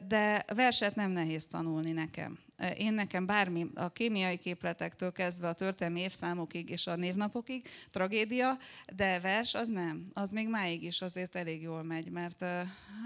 de 0.08 0.46
verset 0.56 0.96
nem 0.96 1.12
nehéz 1.12 1.48
tanulni 1.48 1.92
nekem. 1.92 2.40
Én 2.78 2.94
nekem 2.94 3.26
bármi, 3.26 3.68
a 3.76 3.90
kémiai 3.90 4.38
képletektől 4.38 5.12
kezdve 5.12 5.48
a 5.48 5.54
történelmi 5.54 6.00
évszámokig 6.00 6.70
és 6.70 6.88
a 6.88 6.96
névnapokig 6.96 7.68
tragédia, 7.92 8.58
de 8.96 9.20
vers 9.20 9.54
az 9.54 9.68
nem. 9.68 10.10
Az 10.14 10.32
még 10.32 10.50
máig 10.50 10.84
is 10.84 11.02
azért 11.02 11.36
elég 11.36 11.62
jól 11.62 11.84
megy, 11.84 12.10
mert 12.10 12.46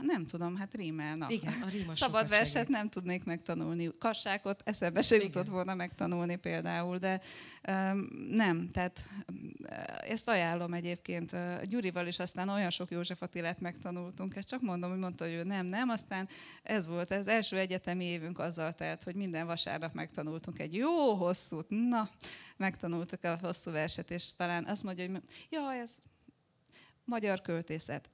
nem 0.01 0.25
tudom, 0.27 0.55
hát 0.55 0.73
rímelnak. 0.73 1.31
Igen, 1.31 1.53
a 1.87 1.93
Szabad 1.93 2.27
verset 2.29 2.51
segít. 2.53 2.69
nem 2.69 2.89
tudnék 2.89 3.23
megtanulni. 3.23 3.89
Kassákot 3.99 4.61
eszembe 4.65 5.01
se 5.01 5.15
jutott 5.15 5.47
volna 5.47 5.75
megtanulni 5.75 6.35
például, 6.35 6.97
de 6.97 7.21
nem, 8.29 8.69
tehát 8.71 9.03
ezt 10.07 10.29
ajánlom 10.29 10.73
egyébként. 10.73 11.35
Gyurival 11.63 12.07
is 12.07 12.19
aztán 12.19 12.49
olyan 12.49 12.69
sok 12.69 12.91
József 12.91 13.21
Attilát 13.21 13.59
megtanultunk, 13.59 14.35
ezt 14.35 14.47
csak 14.47 14.61
mondom, 14.61 14.89
hogy 14.89 14.99
mondta, 14.99 15.23
hogy 15.23 15.33
ő 15.33 15.43
nem, 15.43 15.65
nem, 15.65 15.89
aztán 15.89 16.27
ez 16.63 16.87
volt, 16.87 17.11
ez 17.11 17.27
első 17.27 17.57
egyetemi 17.57 18.03
évünk 18.03 18.39
azzal 18.39 18.73
telt, 18.73 19.03
hogy 19.03 19.15
minden 19.15 19.40
vasárnap 19.45 19.93
megtanultunk 19.93 20.59
egy 20.59 20.75
jó 20.75 21.13
hosszút, 21.13 21.65
na, 21.69 22.09
megtanultuk 22.57 23.23
a 23.23 23.37
hosszú 23.41 23.71
verset, 23.71 24.11
és 24.11 24.33
talán 24.35 24.65
azt 24.65 24.83
mondja, 24.83 25.09
hogy 25.09 25.21
ja, 25.49 25.73
ez 25.73 25.97
magyar 27.05 27.41
költészet. 27.41 28.09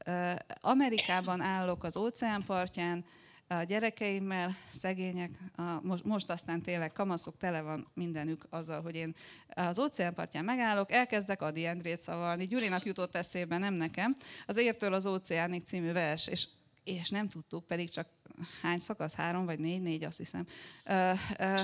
Amerikában 0.62 1.42
állok 1.42 1.84
az 1.84 1.98
óceánpartján, 1.98 3.06
a 3.50 3.64
gyerekeimmel, 3.64 4.56
szegények, 4.72 5.40
a, 5.56 5.80
most, 5.82 6.04
most 6.04 6.30
aztán 6.30 6.62
tényleg 6.62 6.92
kamaszok, 6.92 7.38
tele 7.38 7.62
van 7.62 7.88
mindenük 7.94 8.46
azzal, 8.50 8.82
hogy 8.82 8.96
én 8.96 9.14
az 9.48 9.80
óceánpartján 9.80 10.46
megállok, 10.46 10.92
elkezdek 10.92 11.42
Adi 11.42 11.66
Endrét 11.66 12.00
szavalni. 12.00 12.46
Gyurinak 12.46 12.86
jutott 12.86 13.16
eszébe, 13.16 13.58
nem 13.58 13.74
nekem, 13.74 14.16
az 14.46 14.58
Értől 14.58 14.94
az 14.94 15.06
óceánig 15.06 15.64
című 15.66 15.92
vers, 15.92 16.28
és 16.28 16.48
és 16.88 17.10
nem 17.10 17.30
tudtuk, 17.30 17.68
pedig 17.68 17.90
csak 17.90 18.08
hány 18.62 18.80
szakasz? 18.80 19.14
Három 19.14 19.46
vagy 19.46 19.60
négy? 19.60 19.82
Négy, 19.82 20.04
azt 20.04 20.18
hiszem. 20.18 20.48
Ö, 20.86 21.12
ö, 21.40 21.60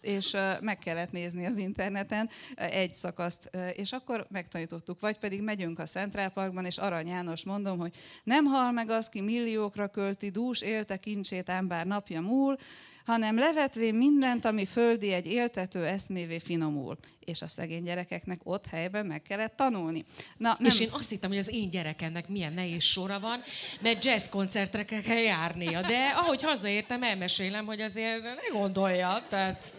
és 0.00 0.32
ö, 0.32 0.52
meg 0.60 0.78
kellett 0.78 1.12
nézni 1.12 1.46
az 1.46 1.56
interneten 1.56 2.28
egy 2.54 2.94
szakaszt, 2.94 3.50
és 3.72 3.92
akkor 3.92 4.26
megtanítottuk. 4.30 5.00
Vagy 5.00 5.18
pedig 5.18 5.42
megyünk 5.42 5.78
a 5.78 5.84
Central 5.84 6.28
Parkban, 6.28 6.64
és 6.64 6.78
Arany 6.78 7.08
János 7.08 7.44
mondom, 7.44 7.78
hogy 7.78 7.94
nem 8.24 8.44
hal 8.44 8.72
meg 8.72 8.90
az, 8.90 9.08
ki 9.08 9.20
milliókra 9.20 9.88
költi, 9.88 10.30
dús 10.30 10.60
élte 10.60 10.96
kincsét, 10.96 11.48
ám 11.48 11.68
bár 11.68 11.86
napja 11.86 12.20
múl, 12.20 12.58
hanem 13.06 13.38
levetvén 13.38 13.94
mindent, 13.94 14.44
ami 14.44 14.66
földi 14.66 15.12
egy 15.12 15.26
éltető 15.26 15.84
eszmévé 15.84 16.38
finomul. 16.38 16.98
És 17.24 17.42
a 17.42 17.48
szegény 17.48 17.82
gyerekeknek 17.82 18.38
ott 18.42 18.66
helyben 18.66 19.06
meg 19.06 19.22
kellett 19.22 19.56
tanulni. 19.56 20.04
Na, 20.36 20.56
nem... 20.58 20.70
És 20.70 20.80
én 20.80 20.88
azt 20.92 21.10
hittem, 21.10 21.30
hogy 21.30 21.38
az 21.38 21.52
én 21.52 21.70
gyerekemnek 21.70 22.28
milyen 22.28 22.52
nehéz 22.52 22.82
sora 22.82 23.20
van, 23.20 23.40
mert 23.80 24.04
jazz 24.04 24.28
koncertre 24.28 24.84
kell 24.84 25.16
járnia. 25.16 25.80
De 25.80 26.12
ahogy 26.16 26.42
hazaértem, 26.42 27.02
elmesélem, 27.02 27.66
hogy 27.66 27.80
azért 27.80 28.22
ne 28.22 28.58
gondolja. 28.58 29.24
Tehát... 29.28 29.72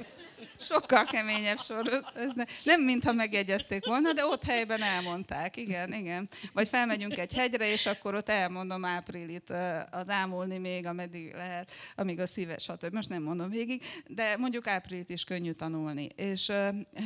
Sokkal 0.59 1.05
keményebb 1.05 1.59
sor. 1.59 2.03
Ez 2.15 2.33
ne, 2.33 2.43
nem 2.63 2.81
mintha 2.81 3.13
megjegyezték 3.13 3.85
volna, 3.85 4.13
de 4.13 4.25
ott 4.25 4.43
helyben 4.43 4.81
elmondták. 4.81 5.57
Igen, 5.57 5.93
igen. 5.93 6.29
Vagy 6.53 6.67
felmegyünk 6.67 7.17
egy 7.17 7.33
hegyre, 7.33 7.71
és 7.71 7.85
akkor 7.85 8.15
ott 8.15 8.29
elmondom 8.29 8.85
áprilit, 8.85 9.53
az 9.91 10.09
ámulni 10.09 10.57
még, 10.57 10.85
ameddig 10.85 11.33
lehet, 11.33 11.71
amíg 11.95 12.19
a 12.19 12.27
szíve, 12.27 12.57
stb. 12.57 12.93
Most 12.93 13.09
nem 13.09 13.23
mondom 13.23 13.49
végig, 13.49 13.83
de 14.07 14.37
mondjuk 14.37 14.67
áprilit 14.67 15.09
is 15.09 15.23
könnyű 15.23 15.51
tanulni. 15.51 16.07
És, 16.15 16.51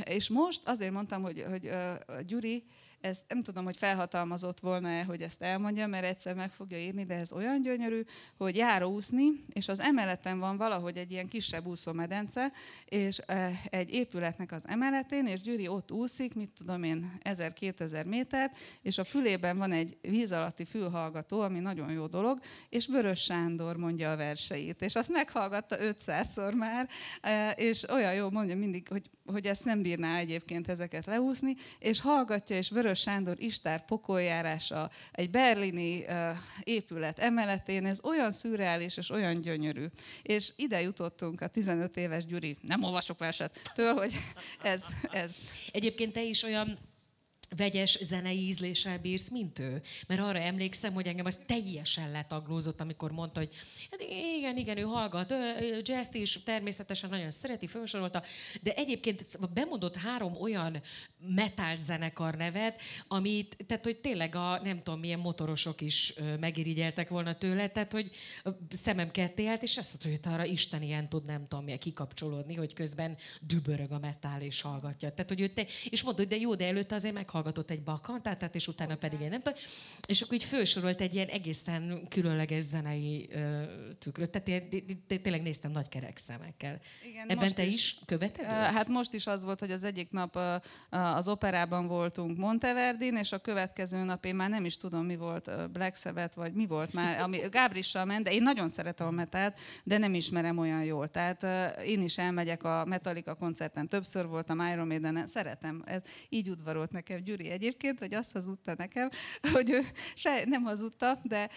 és 0.04 0.30
most 0.30 0.62
azért 0.66 0.92
mondtam, 0.92 1.22
hogy, 1.22 1.46
hogy 1.50 1.70
Gyuri, 2.26 2.64
ezt 3.02 3.24
nem 3.28 3.42
tudom, 3.42 3.64
hogy 3.64 3.78
felhatalmazott 3.78 4.60
volna-e, 4.60 5.04
hogy 5.04 5.22
ezt 5.22 5.42
elmondja, 5.42 5.88
mert 5.88 6.06
egyszer 6.06 6.36
meg 6.36 6.52
fogja 6.52 6.78
írni, 6.78 7.04
de 7.04 7.16
ez 7.16 7.32
olyan 7.32 7.62
gyönyörű, 7.62 8.02
hogy 8.38 8.56
jár 8.56 8.84
úszni, 8.84 9.26
és 9.54 9.68
az 9.68 9.80
emeleten 9.80 10.40
van 10.40 10.58
valahogy 10.58 10.98
egy 10.98 11.12
ilyen 11.12 11.28
kisebb 11.28 11.66
úszómedence, 11.66 12.52
és 12.86 13.18
egy 13.70 13.94
épületnek 13.94 14.52
az 14.52 14.64
emeletén, 14.68 15.26
és 15.26 15.42
Gyuri 15.42 15.68
ott 15.68 15.92
úszik, 15.92 16.34
mit 16.34 16.52
tudom 16.58 16.84
én, 16.84 17.18
1000-2000 17.24 18.06
métert, 18.06 18.58
és 18.82 18.98
a 18.98 19.04
fülében 19.04 19.58
van 19.58 19.72
egy 19.72 19.98
víz 20.02 20.32
alatti 20.32 20.66
fülhallgató, 20.66 21.42
ami 21.42 21.60
nagyon 21.60 21.92
jó 21.92 22.08
dolog, 22.08 22.40
és 22.70 22.88
Vörös 22.88 23.20
Sándor 23.20 23.78
mondja 23.78 24.12
a 24.12 24.18
verseit, 24.18 24.82
és 24.82 24.96
azt 24.96 25.10
meghallgatta 25.10 25.78
500-szor 25.80 26.56
már, 26.56 26.90
és 27.56 27.90
olyan 27.90 28.14
jó 28.14 28.30
mondja 28.30 28.58
mindig, 28.58 28.88
hogy, 28.88 29.10
hogy 29.32 29.46
ezt 29.46 29.66
nem 29.66 29.82
bírná 29.82 30.18
egyébként 30.18 30.70
ezeket 30.70 31.06
leúszni, 31.06 31.56
és 31.80 32.02
hallgatja, 32.02 32.56
és 32.56 32.70
Vörös 32.70 33.00
Sándor 33.00 33.36
Istár 33.40 33.86
pokoljárása 33.86 34.90
egy 35.12 35.30
berlini 35.30 36.06
épület 36.64 37.20
emeletén, 37.20 37.86
ez 37.86 38.00
olyan 38.04 38.32
szürreális 38.32 38.98
és 38.98 39.10
olyan 39.10 39.42
gyönyörű. 39.42 39.86
És 40.22 40.52
ide 40.56 40.82
jutottunk 40.82 41.42
a 41.42 41.48
15 41.48 41.98
éves 41.98 42.26
Gyuri, 42.26 42.58
nem 42.62 42.84
olvasok 42.84 43.20
verset, 43.20 43.72
től, 43.74 43.94
hogy 43.94 44.14
ez, 44.62 44.86
ez. 45.12 45.36
Egyébként 45.72 46.14
te 46.14 46.24
is 46.24 46.44
olyan 46.44 46.80
vegyes 47.56 47.98
zenei 48.02 48.48
ízléssel 48.48 49.00
bírsz, 49.00 49.30
mint 49.30 49.60
ő. 49.60 49.82
Mert 50.08 50.22
arra 50.22 50.40
emlékszem, 50.40 50.94
hogy 50.94 51.08
engem 51.08 51.26
az 51.26 51.40
teljesen 51.46 52.12
letaglózott, 52.12 52.82
amikor 52.82 53.12
mondta, 53.12 53.40
hogy 53.40 53.50
hát 53.92 54.02
igen, 54.38 54.58
igen, 54.58 54.78
ő 54.78 54.82
hallgat, 54.82 55.34
jazz 55.82 56.08
is 56.12 56.40
természetesen 56.44 57.10
nagyon 57.10 57.32
szereti, 57.32 57.68
felsorolta, 57.68 58.24
de 58.62 58.74
egyébként 58.74 59.24
bemondott 59.54 59.96
három 59.96 60.36
olyan 60.42 60.82
metal 61.28 61.76
zenekar 61.76 62.36
nevet, 62.36 62.82
amit, 63.08 63.58
tehát 63.68 63.84
hogy 63.84 63.98
tényleg 63.98 64.36
a 64.36 64.60
nem 64.64 64.84
tudom 64.84 65.00
milyen 65.00 65.20
motorosok 65.20 65.82
is 65.82 66.14
megirigyeltek 66.40 67.10
volna 67.10 67.36
tőle, 67.36 67.70
tehát 67.70 67.92
hogy 67.92 68.10
szemem 68.70 69.12
ketté 69.12 69.46
állt, 69.48 69.64
és 69.64 69.78
azt 69.78 69.90
mondta, 69.90 70.28
hogy 70.28 70.34
arra 70.34 70.46
Isten 70.46 70.82
ilyen 70.82 71.10
tud 71.10 71.26
nem 71.26 71.48
tudom 71.48 71.64
milyen 71.64 71.80
kikapcsolódni, 71.80 72.56
hogy 72.56 72.74
közben 72.74 73.18
dübörög 73.42 73.92
a 73.92 74.00
metál 74.00 74.42
és 74.42 74.62
hallgatja. 74.62 75.12
Tehát, 75.12 75.30
hogy 75.30 75.42
ő 75.42 75.48
te, 75.48 75.66
és 75.90 76.04
mondod, 76.04 76.28
hogy 76.28 76.38
de 76.38 76.42
jó, 76.44 76.56
de 76.56 76.66
előtte 76.66 76.96
azért 76.96 77.14
meghallgat 77.14 77.40
meghallgatott 77.44 77.70
egy 77.70 77.84
bakkantátát, 77.84 78.56
és 78.56 78.68
utána 78.68 78.96
pedig 78.96 79.20
én 79.20 79.30
nem 79.30 79.42
tudom. 79.42 79.60
És 80.08 80.22
akkor 80.22 80.34
így 80.34 80.44
felsorolt 80.44 81.02
egy 81.02 81.14
ilyen 81.14 81.28
egészen 81.28 82.08
különleges 82.10 82.64
zenei 82.64 83.30
ö, 83.32 83.62
tükröt. 84.00 84.30
Tehát 84.30 84.48
én, 84.48 84.86
tényleg 85.08 85.42
néztem 85.42 85.72
nagy 85.72 85.90
kerek 85.90 86.18
szemekkel. 86.18 86.80
Igen, 87.10 87.30
Ebben 87.30 87.54
te 87.54 87.64
is, 87.64 88.00
követed? 88.06 88.46
Hát 88.46 88.88
most 88.88 89.14
is 89.14 89.28
az 89.28 89.44
volt, 89.44 89.60
hogy 89.60 89.72
az 89.72 89.84
egyik 89.84 90.12
nap 90.12 90.40
az 90.90 91.28
operában 91.28 91.88
voltunk 91.88 92.38
Monteverdin, 92.38 93.16
és 93.16 93.32
a 93.32 93.38
következő 93.38 94.04
nap 94.04 94.26
én 94.26 94.36
már 94.36 94.50
nem 94.50 94.66
is 94.66 94.78
tudom, 94.78 95.06
mi 95.06 95.16
volt, 95.16 95.72
Black 95.72 95.96
Sabbath, 95.96 96.36
vagy 96.36 96.54
mi 96.54 96.68
volt 96.68 96.94
már, 96.94 97.20
ami 97.20 97.38
Gábrissal 97.52 98.06
ment, 98.06 98.24
de 98.24 98.32
én 98.32 98.44
nagyon 98.44 98.68
szeretem 98.68 99.08
a 99.08 99.12
metát, 99.12 99.60
de 99.84 99.98
nem 99.98 100.14
ismerem 100.14 100.58
olyan 100.58 100.84
jól. 100.84 101.08
Tehát 101.08 101.46
én 101.86 102.02
is 102.02 102.18
elmegyek 102.18 102.64
a 102.64 102.86
Metallica 102.86 103.36
koncerten, 103.36 103.88
többször 103.88 104.28
voltam 104.28 104.60
Iron 104.72 104.88
Maiden-en, 104.88 105.28
szeretem. 105.28 105.82
Ez 105.86 106.02
így 106.30 106.50
udvarolt 106.50 106.92
nekem 106.92 107.24
Gyuri 107.32 107.50
egyébként, 107.50 108.00
hogy 108.00 108.14
azt 108.14 108.32
hazudta 108.32 108.74
nekem, 108.78 109.10
hogy 109.54 109.70
ő 109.70 109.86
se, 110.16 110.42
nem 110.46 110.64
hazudta, 110.64 111.20
de 111.24 111.50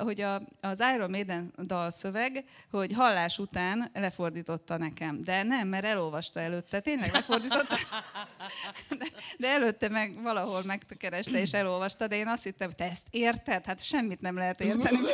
hogy 0.00 0.20
a, 0.20 0.42
az 0.60 0.82
Iron 0.94 1.10
Maiden 1.10 1.52
dalszöveg, 1.66 2.44
hogy 2.70 2.92
hallás 2.92 3.38
után 3.38 3.90
lefordította 3.92 4.76
nekem. 4.76 5.24
De 5.24 5.42
nem, 5.42 5.68
mert 5.68 5.84
elolvasta 5.84 6.40
előtte. 6.40 6.80
Tényleg 6.80 7.12
lefordította. 7.12 7.76
De, 8.98 9.06
de 9.38 9.48
előtte 9.48 9.88
meg 9.88 10.22
valahol 10.22 10.62
megkereste 10.66 11.40
és 11.40 11.52
elolvasta, 11.52 12.06
de 12.06 12.16
én 12.16 12.26
azt 12.26 12.42
hittem, 12.42 12.66
hogy 12.66 12.76
te 12.76 12.90
ezt 12.90 13.06
érted? 13.10 13.64
Hát 13.64 13.84
semmit 13.84 14.20
nem 14.20 14.36
lehet 14.36 14.60
érteni. 14.60 14.98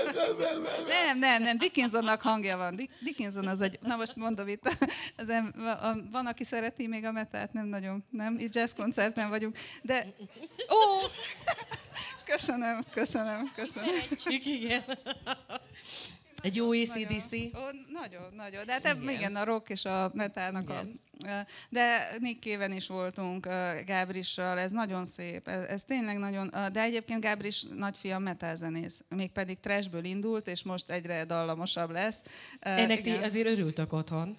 Nem, 0.88 1.18
nem, 1.18 1.42
nem, 1.42 1.58
Dickinsonnak 1.58 2.20
hangja 2.20 2.56
van. 2.56 2.88
Dickinson 3.00 3.46
az 3.46 3.60
egy, 3.60 3.78
na 3.82 3.96
most 3.96 4.16
mondom 4.16 4.48
itt, 4.48 4.76
az, 5.16 5.26
van, 6.10 6.26
aki 6.26 6.44
szereti 6.44 6.86
még 6.86 7.04
a 7.04 7.12
metát, 7.12 7.52
nem 7.52 7.66
nagyon, 7.66 8.04
nem? 8.10 8.36
Itt 8.38 8.54
jazz 8.54 8.72
koncerten 8.72 9.28
vagyunk, 9.28 9.56
de 9.82 10.06
ó, 10.70 11.08
köszönöm, 12.24 12.84
köszönöm, 12.90 13.52
köszönöm. 13.54 13.90
Szeretjük, 13.94 14.46
igen. 14.46 14.84
Egy 16.42 16.56
jó 16.56 16.70
ACDC. 16.70 17.30
Nagyon, 17.92 18.22
ó, 18.22 18.36
nagyon. 18.36 18.66
De 18.66 18.72
hát 18.72 18.84
igen. 18.84 19.08
igen, 19.08 19.36
a 19.36 19.44
rock 19.44 19.68
és 19.68 19.84
a 19.84 20.10
metalnak 20.14 20.70
a... 20.70 20.84
De 21.68 22.16
Nick 22.18 22.40
Kéven 22.40 22.72
is 22.72 22.86
voltunk 22.86 23.46
Gábrissal, 23.86 24.58
ez 24.58 24.70
nagyon 24.70 25.04
szép, 25.04 25.48
ez, 25.48 25.64
ez 25.64 25.84
tényleg 25.84 26.18
nagyon... 26.18 26.50
De 26.72 26.80
egyébként 26.80 27.20
Gábris 27.20 27.64
nagyfia 27.76 28.18
metalzenész, 28.18 29.04
mégpedig 29.08 29.60
trashből 29.60 30.04
indult, 30.04 30.48
és 30.48 30.62
most 30.62 30.90
egyre 30.90 31.24
dallamosabb 31.24 31.90
lesz. 31.90 32.22
Ennek 32.60 33.00
ti 33.00 33.10
azért 33.10 33.46
örültök 33.46 33.92
otthon. 33.92 34.38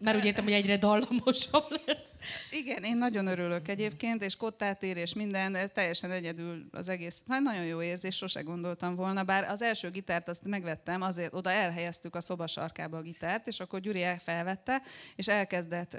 Már 0.00 0.16
úgy 0.16 0.24
értem, 0.24 0.44
hogy 0.44 0.52
egyre 0.52 0.76
dallamosabb 0.76 1.80
lesz. 1.86 2.10
Igen, 2.50 2.82
én 2.82 2.96
nagyon 2.96 3.26
örülök 3.26 3.68
egyébként, 3.68 4.22
és 4.22 4.36
kottát 4.36 4.82
és 4.82 5.14
minden, 5.14 5.70
teljesen 5.74 6.10
egyedül 6.10 6.66
az 6.70 6.88
egész. 6.88 7.24
Hát 7.28 7.40
nagyon 7.40 7.64
jó 7.64 7.82
érzés, 7.82 8.16
sose 8.16 8.40
gondoltam 8.40 8.94
volna, 8.94 9.24
bár 9.24 9.50
az 9.50 9.62
első 9.62 9.90
gitárt 9.90 10.28
azt 10.28 10.44
megvettem, 10.44 11.02
azért 11.02 11.34
oda 11.34 11.50
elhelyeztük 11.50 12.14
a 12.14 12.20
szoba 12.20 12.46
sarkába 12.46 12.96
a 12.96 13.02
gitárt, 13.02 13.46
és 13.46 13.60
akkor 13.60 13.80
Gyuri 13.80 14.04
felvette, 14.18 14.82
és 15.16 15.28
elkezdett 15.28 15.96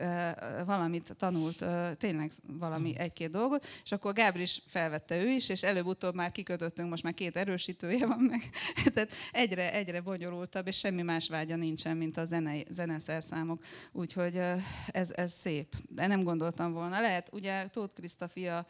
valamit, 0.65 1.15
tanult, 1.17 1.65
tényleg 1.97 2.31
valami 2.47 2.97
egy-két 2.97 3.31
dolgot, 3.31 3.67
és 3.83 3.91
akkor 3.91 4.13
Gábri 4.13 4.41
is 4.41 4.61
felvette 4.67 5.21
ő 5.21 5.27
is, 5.27 5.49
és 5.49 5.63
előbb-utóbb 5.63 6.15
már 6.15 6.31
kikötöttünk, 6.31 6.89
most 6.89 7.03
már 7.03 7.13
két 7.13 7.37
erősítője 7.37 8.05
van 8.05 8.19
meg. 8.19 8.41
Tehát 8.93 9.09
egyre, 9.31 9.73
egyre 9.73 10.01
bonyolultabb, 10.01 10.67
és 10.67 10.77
semmi 10.77 11.01
más 11.01 11.27
vágya 11.27 11.55
nincsen, 11.55 11.97
mint 11.97 12.17
a 12.17 12.25
zene, 12.25 12.53
zeneszerszámok. 12.69 13.63
Úgyhogy 13.91 14.41
ez, 14.87 15.11
ez 15.11 15.31
szép. 15.31 15.75
De 15.89 16.07
nem 16.07 16.23
gondoltam 16.23 16.73
volna. 16.73 16.99
Lehet, 16.99 17.29
ugye 17.33 17.67
Tóth 17.67 17.93
Kriszta 17.93 18.27
fia, 18.27 18.65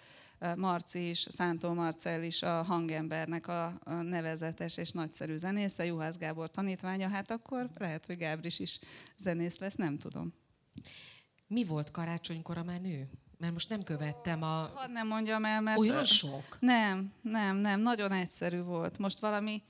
Marci 0.56 1.10
is, 1.10 1.28
Szántó 1.30 1.74
Marcel 1.74 2.24
is 2.24 2.44
a 2.44 2.64
hangembernek 2.64 3.48
a, 3.48 3.80
nevezetes 4.02 4.78
és 4.78 4.92
nagyszerű 4.92 5.36
zenésze, 5.36 5.86
Juhász 5.86 6.18
Gábor 6.18 6.50
tanítványa, 6.50 7.08
hát 7.08 7.32
akkor 7.32 7.70
lehet, 7.78 8.06
hogy 8.06 8.18
Gábris 8.18 8.60
is 8.60 8.80
zenész 9.18 9.58
lesz, 9.58 9.76
nem 9.76 9.98
tudom. 9.98 10.34
Mi 11.48 11.64
volt 11.64 11.92
karácsonykor 11.92 12.58
a 12.58 12.64
menü? 12.64 13.04
Mert 13.38 13.54
most 13.54 13.70
nem 13.70 13.84
követtem 13.84 14.44
a... 14.44 14.72
Hadd 14.76 14.92
nem 14.92 15.08
mondjam 15.08 15.46
el, 15.46 15.62
mert... 15.62 15.78
Olyan 15.78 16.04
sok? 16.04 16.58
Nem, 16.60 17.14
nem, 17.22 17.58
nem, 17.58 17.80
nagyon 17.80 18.12
egyszerű 18.12 18.62
volt. 18.62 18.98
Most 18.98 19.20
valami 19.20 19.62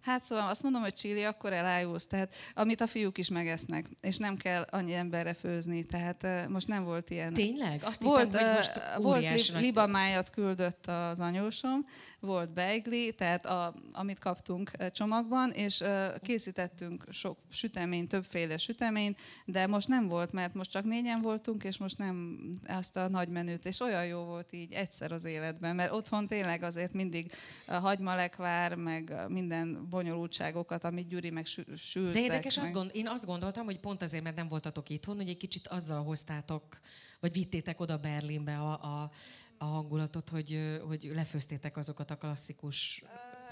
Hát 0.00 0.22
szóval 0.22 0.48
azt 0.48 0.62
mondom, 0.62 0.82
hogy 0.82 0.92
csili, 0.92 1.24
akkor 1.24 1.52
elájulsz. 1.52 2.06
Tehát 2.06 2.34
amit 2.54 2.80
a 2.80 2.86
fiúk 2.86 3.18
is 3.18 3.28
megesznek, 3.28 3.84
és 4.00 4.16
nem 4.16 4.36
kell 4.36 4.66
annyi 4.70 4.94
emberre 4.94 5.34
főzni. 5.34 5.84
Tehát 5.84 6.48
most 6.48 6.68
nem 6.68 6.84
volt 6.84 7.10
ilyen. 7.10 7.32
Tényleg? 7.32 7.80
Azt 7.84 8.02
volt, 8.02 8.24
hittem, 8.24 8.46
hogy 8.46 8.54
most 8.56 8.80
Volt 8.96 9.48
li- 9.48 9.58
libamájat 9.60 10.30
küldött 10.30 10.86
az 10.86 11.20
anyósom, 11.20 11.84
volt 12.20 12.52
beigli, 12.52 13.14
tehát 13.14 13.46
a, 13.46 13.74
amit 13.92 14.18
kaptunk 14.18 14.70
csomagban, 14.90 15.50
és 15.50 15.84
készítettünk 16.22 17.04
sok 17.10 17.38
süteményt, 17.50 18.08
többféle 18.08 18.56
süteményt, 18.56 19.18
de 19.44 19.66
most 19.66 19.88
nem 19.88 20.08
volt, 20.08 20.32
mert 20.32 20.54
most 20.54 20.70
csak 20.70 20.84
négyen 20.84 21.20
voltunk, 21.20 21.64
és 21.64 21.78
most 21.78 21.98
nem 21.98 22.38
azt 22.66 22.96
a 22.96 23.08
nagy 23.08 23.28
menüt, 23.28 23.64
és 23.64 23.80
olyan 23.80 24.06
jó 24.06 24.24
volt 24.24 24.52
így 24.52 24.72
egyszer 24.72 25.12
az 25.12 25.24
életben, 25.24 25.76
mert 25.76 25.92
otthon 25.92 26.26
tényleg 26.26 26.62
azért 26.62 26.92
mindig 26.92 27.32
a 27.66 27.74
hagymalekvár, 27.74 28.74
meg 28.74 29.14
minden 29.28 29.87
bonyolultságokat, 29.88 30.84
amit 30.84 31.08
Gyuri 31.08 31.30
meg 31.30 31.46
sültek. 31.76 32.12
De 32.12 32.20
érdekes, 32.20 32.56
meg. 32.56 32.64
Azt 32.64 32.74
gond, 32.74 32.90
én 32.94 33.06
azt 33.06 33.26
gondoltam, 33.26 33.64
hogy 33.64 33.78
pont 33.78 34.02
azért, 34.02 34.22
mert 34.22 34.36
nem 34.36 34.48
voltatok 34.48 34.88
itthon, 34.88 35.16
hogy 35.16 35.28
egy 35.28 35.36
kicsit 35.36 35.68
azzal 35.68 36.04
hoztátok, 36.04 36.80
vagy 37.20 37.32
vittétek 37.32 37.80
oda 37.80 37.96
Berlinbe 37.96 38.58
a, 38.58 39.02
a, 39.02 39.10
a 39.58 39.64
hangulatot, 39.64 40.28
hogy, 40.28 40.78
hogy 40.86 41.10
lefőztétek 41.14 41.76
azokat 41.76 42.10
a 42.10 42.16
klasszikus 42.16 43.02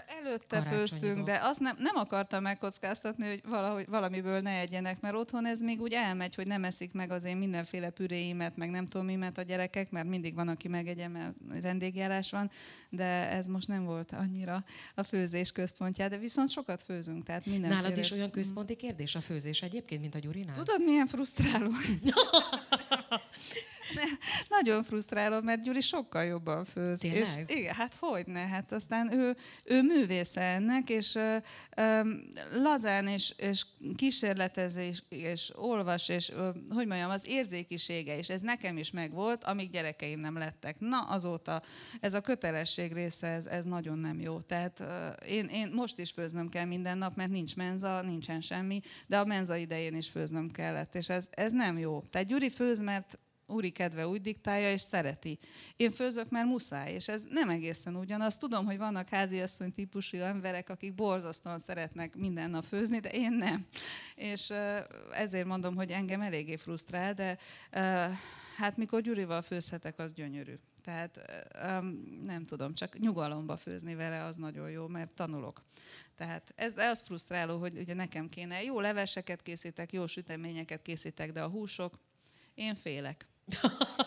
előtte 0.06 0.62
főztünk, 0.62 1.24
de 1.24 1.40
azt 1.42 1.60
nem, 1.60 1.76
nem 1.78 1.96
akartam 1.96 2.42
megkockáztatni, 2.42 3.28
hogy 3.28 3.42
valahogy, 3.48 3.86
valamiből 3.88 4.40
ne 4.40 4.58
egyenek, 4.58 5.00
mert 5.00 5.14
otthon 5.14 5.46
ez 5.46 5.60
még 5.60 5.80
úgy 5.80 5.92
elmegy, 5.92 6.34
hogy 6.34 6.46
nem 6.46 6.64
eszik 6.64 6.92
meg 6.92 7.10
az 7.10 7.24
én 7.24 7.36
mindenféle 7.36 7.90
püréimet, 7.90 8.56
meg 8.56 8.70
nem 8.70 8.86
tudom 8.86 9.06
mimet 9.06 9.38
a 9.38 9.42
gyerekek, 9.42 9.90
mert 9.90 10.08
mindig 10.08 10.34
van, 10.34 10.48
aki 10.48 10.68
megegye, 10.68 11.08
mert 11.08 11.34
vendégjárás 11.62 12.30
van, 12.30 12.50
de 12.90 13.30
ez 13.30 13.46
most 13.46 13.68
nem 13.68 13.84
volt 13.84 14.12
annyira 14.12 14.64
a 14.94 15.02
főzés 15.02 15.52
központja, 15.52 16.08
de 16.08 16.18
viszont 16.18 16.50
sokat 16.50 16.82
főzünk, 16.82 17.24
tehát 17.24 17.46
mindenféle... 17.46 17.80
Nálad 17.80 17.98
is 17.98 18.10
olyan 18.10 18.30
központi 18.30 18.76
kérdés 18.76 19.14
a 19.14 19.20
főzés 19.20 19.62
egyébként, 19.62 20.00
mint 20.00 20.14
a 20.14 20.18
Gyurinál? 20.18 20.56
Tudod, 20.56 20.84
milyen 20.84 21.06
frusztráló? 21.06 21.70
Nagyon 24.48 24.82
frusztráló, 24.82 25.40
mert 25.40 25.62
Gyuri 25.62 25.80
sokkal 25.80 26.24
jobban 26.24 26.64
főz. 26.64 26.98
Tényleg? 26.98 27.20
És, 27.48 27.56
igen, 27.56 27.74
hát 27.74 27.96
hogy 27.98 28.26
ne? 28.26 28.46
Hát 28.46 28.72
aztán 28.72 29.12
ő, 29.12 29.36
ő 29.64 29.82
művésze 29.82 30.40
ennek, 30.40 30.90
és 30.90 31.14
ö, 31.14 31.36
ö, 31.76 32.00
lazán 32.52 33.06
és, 33.06 33.34
és 33.36 33.66
kísérletezés, 33.96 35.04
és 35.08 35.50
olvas, 35.54 36.08
és 36.08 36.30
ö, 36.30 36.50
hogy 36.74 36.86
mondjam, 36.86 37.10
az 37.10 37.26
érzékisége, 37.26 38.18
és 38.18 38.28
ez 38.28 38.40
nekem 38.40 38.76
is 38.76 38.90
megvolt, 38.90 39.44
amíg 39.44 39.70
gyerekeim 39.70 40.20
nem 40.20 40.38
lettek. 40.38 40.78
Na, 40.78 41.00
azóta 41.00 41.62
ez 42.00 42.14
a 42.14 42.20
kötelesség 42.20 42.92
része, 42.92 43.26
ez, 43.26 43.46
ez 43.46 43.64
nagyon 43.64 43.98
nem 43.98 44.20
jó. 44.20 44.40
Tehát 44.40 44.80
ö, 44.80 45.08
én, 45.08 45.44
én 45.44 45.70
most 45.74 45.98
is 45.98 46.10
főznöm 46.10 46.48
kell 46.48 46.64
minden 46.64 46.98
nap, 46.98 47.16
mert 47.16 47.30
nincs 47.30 47.56
menza, 47.56 48.02
nincsen 48.02 48.40
semmi, 48.40 48.80
de 49.06 49.18
a 49.18 49.24
menza 49.24 49.56
idején 49.56 49.94
is 49.94 50.08
főznöm 50.08 50.50
kellett, 50.50 50.94
és 50.94 51.08
ez, 51.08 51.28
ez 51.30 51.52
nem 51.52 51.78
jó. 51.78 52.02
Tehát 52.10 52.26
Gyuri 52.26 52.50
főz, 52.50 52.80
mert 52.80 53.18
úri 53.46 53.70
kedve 53.70 54.08
úgy 54.08 54.20
diktálja, 54.20 54.72
és 54.72 54.80
szereti. 54.80 55.38
Én 55.76 55.90
főzök, 55.90 56.30
mert 56.30 56.46
muszáj, 56.46 56.92
és 56.92 57.08
ez 57.08 57.24
nem 57.28 57.48
egészen 57.48 57.96
ugyanaz. 57.96 58.36
Tudom, 58.36 58.64
hogy 58.64 58.78
vannak 58.78 59.08
háziasszony 59.08 59.72
típusú 59.72 60.18
emberek, 60.18 60.68
akik 60.70 60.94
borzasztóan 60.94 61.58
szeretnek 61.58 62.16
minden 62.16 62.50
nap 62.50 62.64
főzni, 62.64 62.98
de 62.98 63.08
én 63.08 63.32
nem. 63.32 63.66
És 64.14 64.52
ezért 65.12 65.46
mondom, 65.46 65.74
hogy 65.74 65.90
engem 65.90 66.20
eléggé 66.20 66.56
frusztrál, 66.56 67.14
de 67.14 67.38
hát 68.56 68.76
mikor 68.76 69.00
Gyurival 69.00 69.42
főzhetek, 69.42 69.98
az 69.98 70.12
gyönyörű. 70.12 70.54
Tehát 70.84 71.20
nem 72.24 72.44
tudom, 72.44 72.74
csak 72.74 72.98
nyugalomba 72.98 73.56
főzni 73.56 73.94
vele 73.94 74.24
az 74.24 74.36
nagyon 74.36 74.70
jó, 74.70 74.86
mert 74.86 75.10
tanulok. 75.10 75.62
Tehát 76.16 76.52
ez 76.56 76.76
az 76.76 77.02
frusztráló, 77.02 77.58
hogy 77.58 77.78
ugye 77.78 77.94
nekem 77.94 78.28
kéne 78.28 78.62
jó 78.62 78.80
leveseket 78.80 79.42
készítek, 79.42 79.92
jó 79.92 80.06
süteményeket 80.06 80.82
készítek, 80.82 81.32
de 81.32 81.42
a 81.42 81.48
húsok, 81.48 81.98
én 82.54 82.74
félek. 82.74 83.28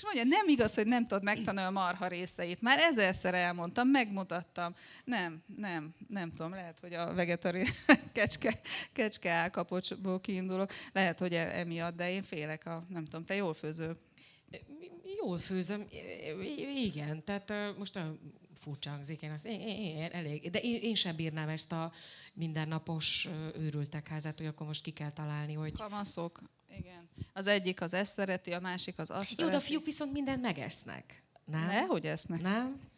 És 0.00 0.06
mondja, 0.06 0.24
nem 0.24 0.48
igaz, 0.48 0.74
hogy 0.74 0.86
nem 0.86 1.06
tudod 1.06 1.22
megtanulni 1.22 1.68
a 1.68 1.70
marha 1.70 2.06
részeit. 2.06 2.62
Már 2.62 2.78
ezerszer 2.78 3.34
elmondtam, 3.34 3.88
megmutattam. 3.88 4.74
Nem, 5.04 5.42
nem, 5.56 5.94
nem 6.08 6.30
tudom, 6.30 6.50
lehet, 6.50 6.78
hogy 6.80 6.92
a 6.92 7.14
vegetari 7.14 7.64
kecske, 8.12 8.60
kecske 8.92 9.30
állkapocsból 9.30 10.20
kiindulok. 10.20 10.70
Lehet, 10.92 11.18
hogy 11.18 11.34
e- 11.34 11.58
emiatt, 11.58 11.96
de 11.96 12.10
én 12.10 12.22
félek 12.22 12.66
a, 12.66 12.84
nem 12.88 13.04
tudom, 13.04 13.24
te 13.24 13.34
jól 13.34 13.54
főző. 13.54 13.96
Jól 15.16 15.38
főzöm, 15.38 15.86
igen. 16.74 17.24
Tehát 17.24 17.52
most 17.78 17.96
a 17.96 18.16
furcsa 18.54 18.90
hangzik, 18.90 19.22
én 19.22 19.30
azt 19.30 19.46
én, 19.46 19.60
én, 19.60 19.96
én, 19.96 20.08
elég. 20.12 20.50
De 20.50 20.58
én, 20.58 20.80
én 20.82 20.94
sem 20.94 21.16
bírnám 21.16 21.48
ezt 21.48 21.72
a 21.72 21.92
mindennapos 22.34 23.28
őrültek 23.54 24.08
házát, 24.08 24.38
hogy 24.38 24.46
akkor 24.46 24.66
most 24.66 24.82
ki 24.82 24.90
kell 24.90 25.10
találni, 25.10 25.52
hogy... 25.52 25.72
Kamaszok. 25.72 26.42
Igen. 26.78 27.08
Az 27.32 27.46
egyik 27.46 27.80
az 27.80 27.94
ezt 27.94 28.12
szereti, 28.12 28.52
a 28.52 28.60
másik 28.60 28.98
az 28.98 29.10
azt 29.10 29.28
Jó, 29.28 29.34
szereti. 29.34 29.50
de 29.50 29.56
a 29.56 29.60
fiúk 29.60 29.84
viszont 29.84 30.12
mindent 30.12 30.42
megesznek. 30.42 31.22
Nem? 31.44 31.66
Nehogy 31.66 32.06
esznek. 32.06 32.42
Nem? 32.42 32.89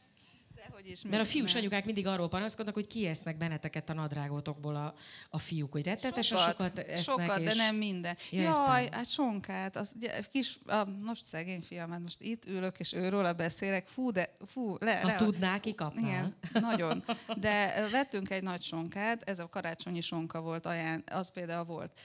Dehogy 0.68 0.88
is 0.88 1.02
Mert 1.02 1.22
a 1.22 1.24
fiús 1.24 1.54
anyukák 1.54 1.84
mindig 1.84 2.06
arról 2.06 2.28
panaszkodnak, 2.28 2.74
hogy 2.74 2.86
kiesznek 2.86 3.36
benneteket 3.36 3.90
a 3.90 3.92
nadrágotokból 3.92 4.76
a, 4.76 4.94
a 5.30 5.38
fiúk, 5.38 5.72
hogy 5.72 5.84
rettetesen 5.84 6.38
sokat, 6.38 6.54
sokat 6.54 6.78
esznek. 6.78 6.98
Sokat, 6.98 7.38
és... 7.38 7.44
de 7.44 7.54
nem 7.54 7.76
minden. 7.76 8.16
Ja, 8.30 8.42
Jaj, 8.42 8.88
hát 8.92 9.10
sonkát, 9.10 9.76
az, 9.76 9.92
ugye, 9.96 10.20
kis, 10.30 10.58
a, 10.66 10.84
most 10.84 11.24
szegény 11.24 11.62
fiam, 11.62 11.90
hát 11.90 12.00
most 12.00 12.20
itt 12.20 12.46
ülök, 12.46 12.78
és 12.78 12.92
őről 12.92 13.32
beszélek, 13.32 13.86
fú, 13.86 14.10
de, 14.10 14.32
fú, 14.46 14.76
le, 14.78 15.00
Ha 15.00 15.06
le, 15.06 15.14
tudná, 15.14 15.60
kikapnál. 15.60 16.04
Igen, 16.04 16.62
nagyon. 16.62 17.04
De 17.36 17.88
vettünk 17.90 18.30
egy 18.30 18.42
nagy 18.42 18.62
sonkát, 18.62 19.28
ez 19.28 19.38
a 19.38 19.48
karácsonyi 19.48 20.00
sonka 20.00 20.40
volt, 20.40 20.66
aján, 20.66 21.04
az 21.06 21.30
például 21.30 21.64
volt. 21.64 22.00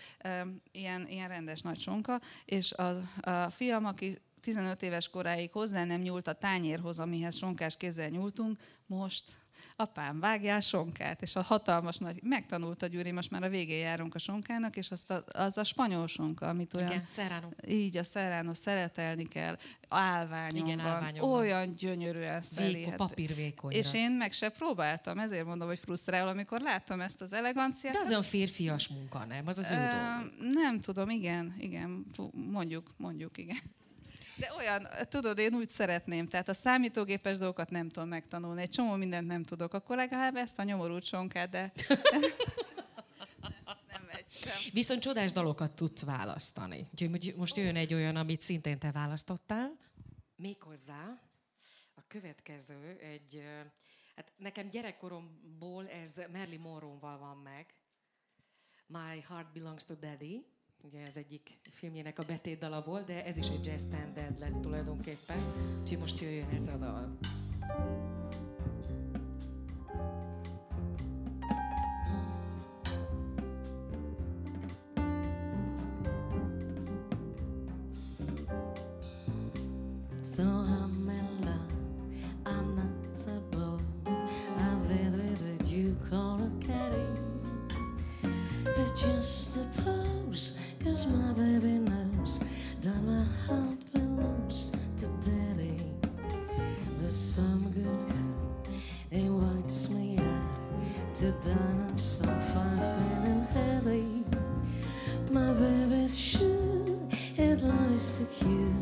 Ilyen, 0.72 1.08
ilyen 1.08 1.28
rendes 1.28 1.62
nagy 1.62 1.80
sonka, 1.80 2.22
és 2.46 2.72
a, 2.72 3.02
a 3.22 3.50
fiam, 3.50 3.86
aki 3.86 4.18
15 4.48 4.82
éves 4.82 5.10
koráig 5.10 5.52
hozzá 5.52 5.84
nem 5.84 6.02
nyúlt 6.02 6.28
a 6.28 6.34
tányérhoz, 6.34 7.00
amihez 7.00 7.38
sonkás 7.38 7.78
kézzel 7.78 8.10
nyúltunk, 8.10 8.60
most 8.86 9.24
apám, 9.76 10.20
vágjál 10.20 10.60
sonkát, 10.60 11.22
és 11.22 11.36
a 11.36 11.42
hatalmas 11.42 11.98
nagy, 11.98 12.20
megtanult 12.24 12.82
a 12.82 12.88
Gyuri, 12.88 13.12
most 13.12 13.32
már 13.32 13.44
a 13.44 13.50
végén 13.50 13.80
járunk 13.80 14.16
a 14.16 14.20
sonkának, 14.20 14.78
és 14.78 14.92
azt 14.92 15.12
a, 15.12 15.24
az 15.28 15.58
a 15.58 15.64
spanyol 15.64 16.08
sonka, 16.08 16.48
amit 16.48 16.76
olyan... 16.76 16.88
Igen, 16.88 17.06
szerránó. 17.06 17.54
Így, 17.68 17.98
a 17.98 18.04
szerránó 18.04 18.54
szeretelni 18.54 19.28
kell, 19.28 19.58
állványon 19.88 20.68
Igen, 20.68 20.78
van, 20.78 21.30
olyan 21.30 21.72
gyönyörűen 21.72 22.42
szeli. 22.42 22.74
Véko, 22.74 22.90
hát- 22.90 22.98
papír 22.98 23.36
vékonyra. 23.36 23.78
És 23.78 23.94
én 23.94 24.12
meg 24.12 24.32
se 24.32 24.50
próbáltam, 24.50 25.20
ezért 25.20 25.46
mondom, 25.46 25.68
hogy 25.68 25.80
frusztrál, 25.80 26.28
amikor 26.28 26.62
láttam 26.62 27.02
ezt 27.02 27.22
az 27.22 27.34
eleganciát. 27.34 27.94
De 27.94 28.00
az 28.00 28.10
olyan 28.10 28.24
férfias 28.24 28.88
munka, 28.88 29.26
nem? 29.26 29.48
Az 29.48 29.58
az 29.58 29.72
ő 29.72 29.76
dolguk. 29.76 30.54
Nem 30.54 30.80
tudom, 30.80 31.10
igen, 31.10 31.56
igen, 31.60 32.06
mondjuk, 32.32 32.94
mondjuk, 32.98 33.38
igen. 33.38 33.76
De 34.38 34.54
olyan, 34.58 34.88
tudod, 35.10 35.38
én 35.38 35.54
úgy 35.54 35.70
szeretném, 35.70 36.28
tehát 36.28 36.50
a 36.50 36.54
számítógépes 36.54 37.38
dolgokat 37.38 37.70
nem 37.70 37.90
tudom 37.90 38.10
megtanulni, 38.10 38.62
egy 38.62 38.70
csomó 38.70 38.96
mindent 38.96 39.28
nem 39.28 39.44
tudok, 39.44 39.74
akkor 39.74 39.96
legalább 39.96 40.36
ezt 40.36 40.60
a 40.60 40.64
nyomorult 40.64 41.04
sonkát, 41.04 41.50
de 41.50 41.72
sem. 44.30 44.56
Viszont 44.74 45.02
csodás 45.02 45.32
dalokat 45.32 45.72
tudsz 45.72 46.04
választani. 46.04 46.88
Úgyhogy 46.92 47.10
mo- 47.10 47.36
most 47.36 47.56
jön 47.56 47.76
egy 47.76 47.94
olyan, 47.94 48.16
amit 48.16 48.42
szintén 48.42 48.80
te 48.80 48.92
választottál. 48.92 49.78
Méghozzá 50.36 51.12
a 51.96 52.02
következő 52.08 52.98
egy, 53.02 53.44
hát 54.16 54.32
nekem 54.38 54.70
gyerekkoromból 54.70 55.88
ez 55.88 56.14
Merli 56.32 56.58
Monroe-val 56.58 57.18
van 57.18 57.38
meg. 57.38 57.66
My 58.88 59.24
Heart 59.28 59.54
Belongs 59.54 59.86
to 59.86 59.94
Daddy. 59.94 60.46
Ugye 60.84 61.06
ez 61.06 61.18
egyik 61.18 61.60
filmjének 61.72 62.20
a 62.20 62.24
betétdala 62.28 62.82
volt, 62.82 63.06
de 63.06 63.26
ez 63.26 63.38
is 63.38 63.50
egy 63.50 63.66
jazz 63.66 63.86
standard 63.86 64.40
lett 64.40 64.62
tulajdonképpen. 64.62 65.38
Úgyhogy 65.82 65.98
most 65.98 66.20
jöjjön 66.20 66.50
ez 66.54 66.68
a 66.68 66.78
dal. 66.78 67.18
So 80.36 80.44
I'm 80.44 81.10
in 81.10 81.46
love, 81.46 81.74
I'm 82.46 82.76
not 82.76 83.28
a. 83.28 83.78
I've 84.60 84.92
a 84.92 85.64
duke 85.64 86.12
or 86.12 86.40
a 86.40 86.52
caddy. 86.60 87.28
It's 88.78 88.92
just 89.02 89.58
a 89.58 89.66
pose, 89.82 90.58
cause 90.88 91.08
my 91.08 91.34
baby 91.34 91.80
knows 91.90 92.40
that 92.82 93.02
my 93.04 93.26
heart 93.46 93.80
belongs 93.94 94.72
to 94.96 95.08
daddy. 95.30 95.82
But 97.02 97.12
some 97.12 97.72
good 97.72 98.04
girl 98.08 98.72
invites 99.12 99.90
me 99.90 100.18
out 100.18 101.16
to 101.16 101.32
dine 101.32 101.90
on 101.90 101.98
some 101.98 102.40
fine 102.52 102.80
feeling 102.96 103.48
heavy. 103.54 104.24
My 105.30 105.54
baby's 105.54 106.38
if 107.40 107.62
love 107.62 107.92
is 107.92 108.02
secure, 108.02 108.74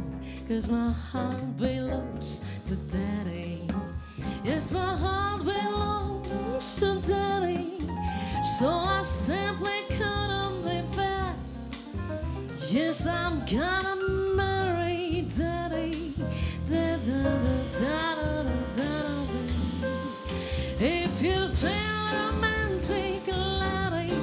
cause 0.47 0.69
my 0.69 0.91
heart 0.91 1.57
belongs 1.57 2.41
to 2.65 2.75
daddy. 2.75 3.67
Yes, 4.43 4.71
my 4.71 4.95
heart 4.95 5.43
belongs 5.43 6.75
to 6.77 7.01
daddy. 7.01 7.89
So 8.59 8.69
I 8.69 9.01
simply 9.01 9.74
Yes, 12.75 13.07
I'm 13.07 13.39
gonna 13.45 13.95
marry 14.35 15.25
daddy. 15.29 16.13
Da, 16.65 16.97
da, 16.97 17.23
da, 17.39 17.55
da, 17.71 18.15
da, 18.15 18.43
da, 18.43 18.51
da, 18.75 19.25
da. 19.31 19.43
If 20.77 21.21
you 21.21 21.47
feel 21.47 21.71
romantic, 22.11 23.25
laddie, 23.27 24.19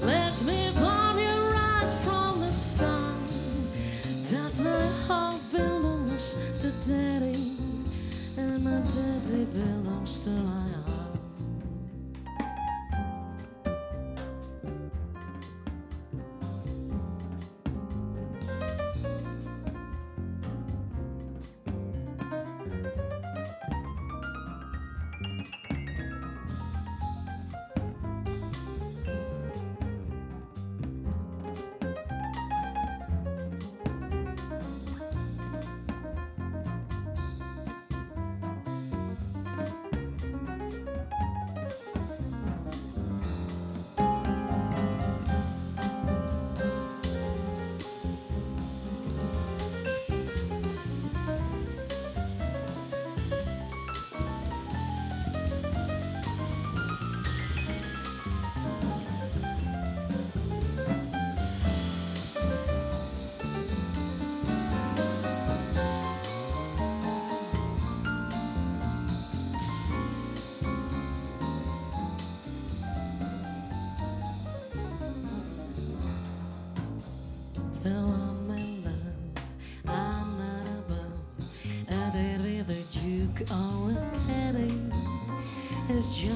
let 0.00 0.42
me 0.42 0.70
warm 0.80 1.18
you 1.18 1.36
right 1.52 1.92
from 2.02 2.40
the 2.40 2.50
start. 2.50 3.28
That 4.22 4.58
my 4.64 4.86
heart 5.06 5.42
belongs 5.50 6.38
to 6.60 6.70
daddy, 6.88 7.58
and 8.38 8.64
my 8.64 8.80
daddy 8.88 9.44
belongs 9.44 10.24
to 10.24 10.30
my 10.30 10.61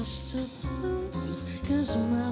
just 0.07 0.35
a 0.35 0.47
pose, 1.11 1.43
cause 1.67 1.97
my 1.97 2.29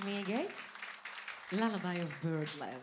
És 0.00 0.06
még 0.06 0.30
egy. 0.30 0.50
Lullaby 1.50 2.00
of 2.00 2.12
Birdland. 2.20 2.79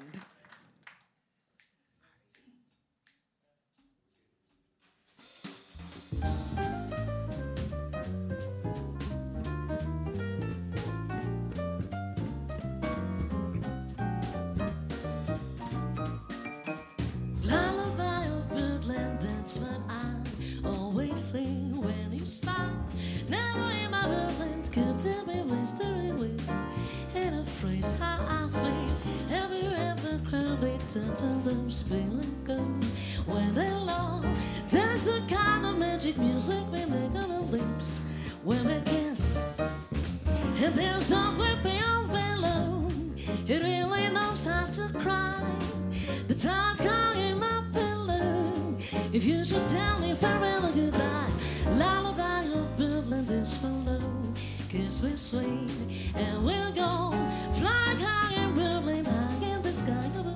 winds 55.01 55.33
will 55.33 55.41
swing 55.41 55.69
and 56.15 56.45
we'll 56.45 56.71
go 56.71 57.11
flying 57.53 57.97
high 57.97 58.33
and 58.35 58.55
we'll 58.55 58.81
blame 58.81 59.05
high 59.05 59.45
in 59.45 59.61
the 59.61 59.73
sky. 59.73 60.26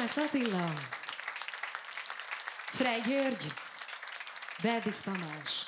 Juhász 0.00 0.16
Attila. 0.16 0.68
Frey 2.64 3.00
György. 3.00 3.46
Berdis 4.62 5.00
Tamás. 5.00 5.64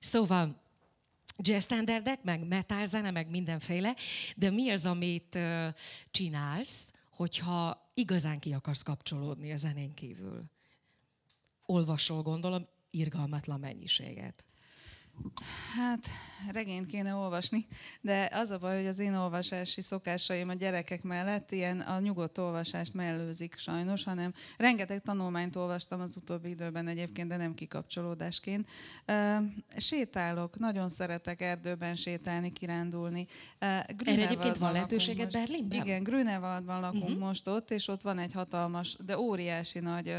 Szóval 0.00 0.62
jazz 1.36 1.64
standardek, 1.64 2.22
meg 2.22 2.46
metal 2.46 2.84
zene, 2.84 3.10
meg 3.10 3.30
mindenféle, 3.30 3.96
de 4.36 4.50
mi 4.50 4.70
az, 4.70 4.86
amit 4.86 5.34
ö, 5.34 5.68
csinálsz, 6.10 6.92
hogyha 7.10 7.90
igazán 7.94 8.38
ki 8.38 8.52
akarsz 8.52 8.82
kapcsolódni 8.82 9.52
a 9.52 9.56
zenén 9.56 9.94
kívül? 9.94 10.44
Olvasol, 11.66 12.22
gondolom, 12.22 12.68
irgalmatlan 12.90 13.60
mennyiséget. 13.60 14.47
Hát, 15.76 16.06
regényt 16.52 16.86
kéne 16.86 17.14
olvasni, 17.14 17.66
de 18.00 18.30
az 18.32 18.50
a 18.50 18.58
baj, 18.58 18.76
hogy 18.76 18.86
az 18.86 18.98
én 18.98 19.14
olvasási 19.14 19.80
szokásaim 19.80 20.48
a 20.48 20.52
gyerekek 20.52 21.02
mellett 21.02 21.52
ilyen 21.52 21.80
a 21.80 22.00
nyugodt 22.00 22.38
olvasást 22.38 22.94
mellőzik 22.94 23.56
sajnos, 23.56 24.04
hanem 24.04 24.32
rengeteg 24.56 25.02
tanulmányt 25.02 25.56
olvastam 25.56 26.00
az 26.00 26.16
utóbbi 26.16 26.48
időben 26.48 26.88
egyébként, 26.88 27.28
de 27.28 27.36
nem 27.36 27.54
kikapcsolódásként. 27.54 28.68
Sétálok, 29.76 30.58
nagyon 30.58 30.88
szeretek 30.88 31.40
erdőben 31.40 31.94
sétálni, 31.94 32.52
kirándulni. 32.52 33.26
Egyébként 33.58 34.02
Grünewaldban 34.02 34.40
van 34.40 34.52
lakunk 34.58 34.72
lehetőséged 34.72 35.24
most. 35.24 35.36
Berlinben? 35.36 35.80
Igen, 35.80 36.02
Grünewaldban 36.02 36.80
lakunk 36.80 37.02
uh-huh. 37.02 37.18
most 37.18 37.48
ott, 37.48 37.70
és 37.70 37.88
ott 37.88 38.02
van 38.02 38.18
egy 38.18 38.32
hatalmas, 38.32 38.96
de 39.04 39.18
óriási 39.18 39.78
nagy 39.78 40.14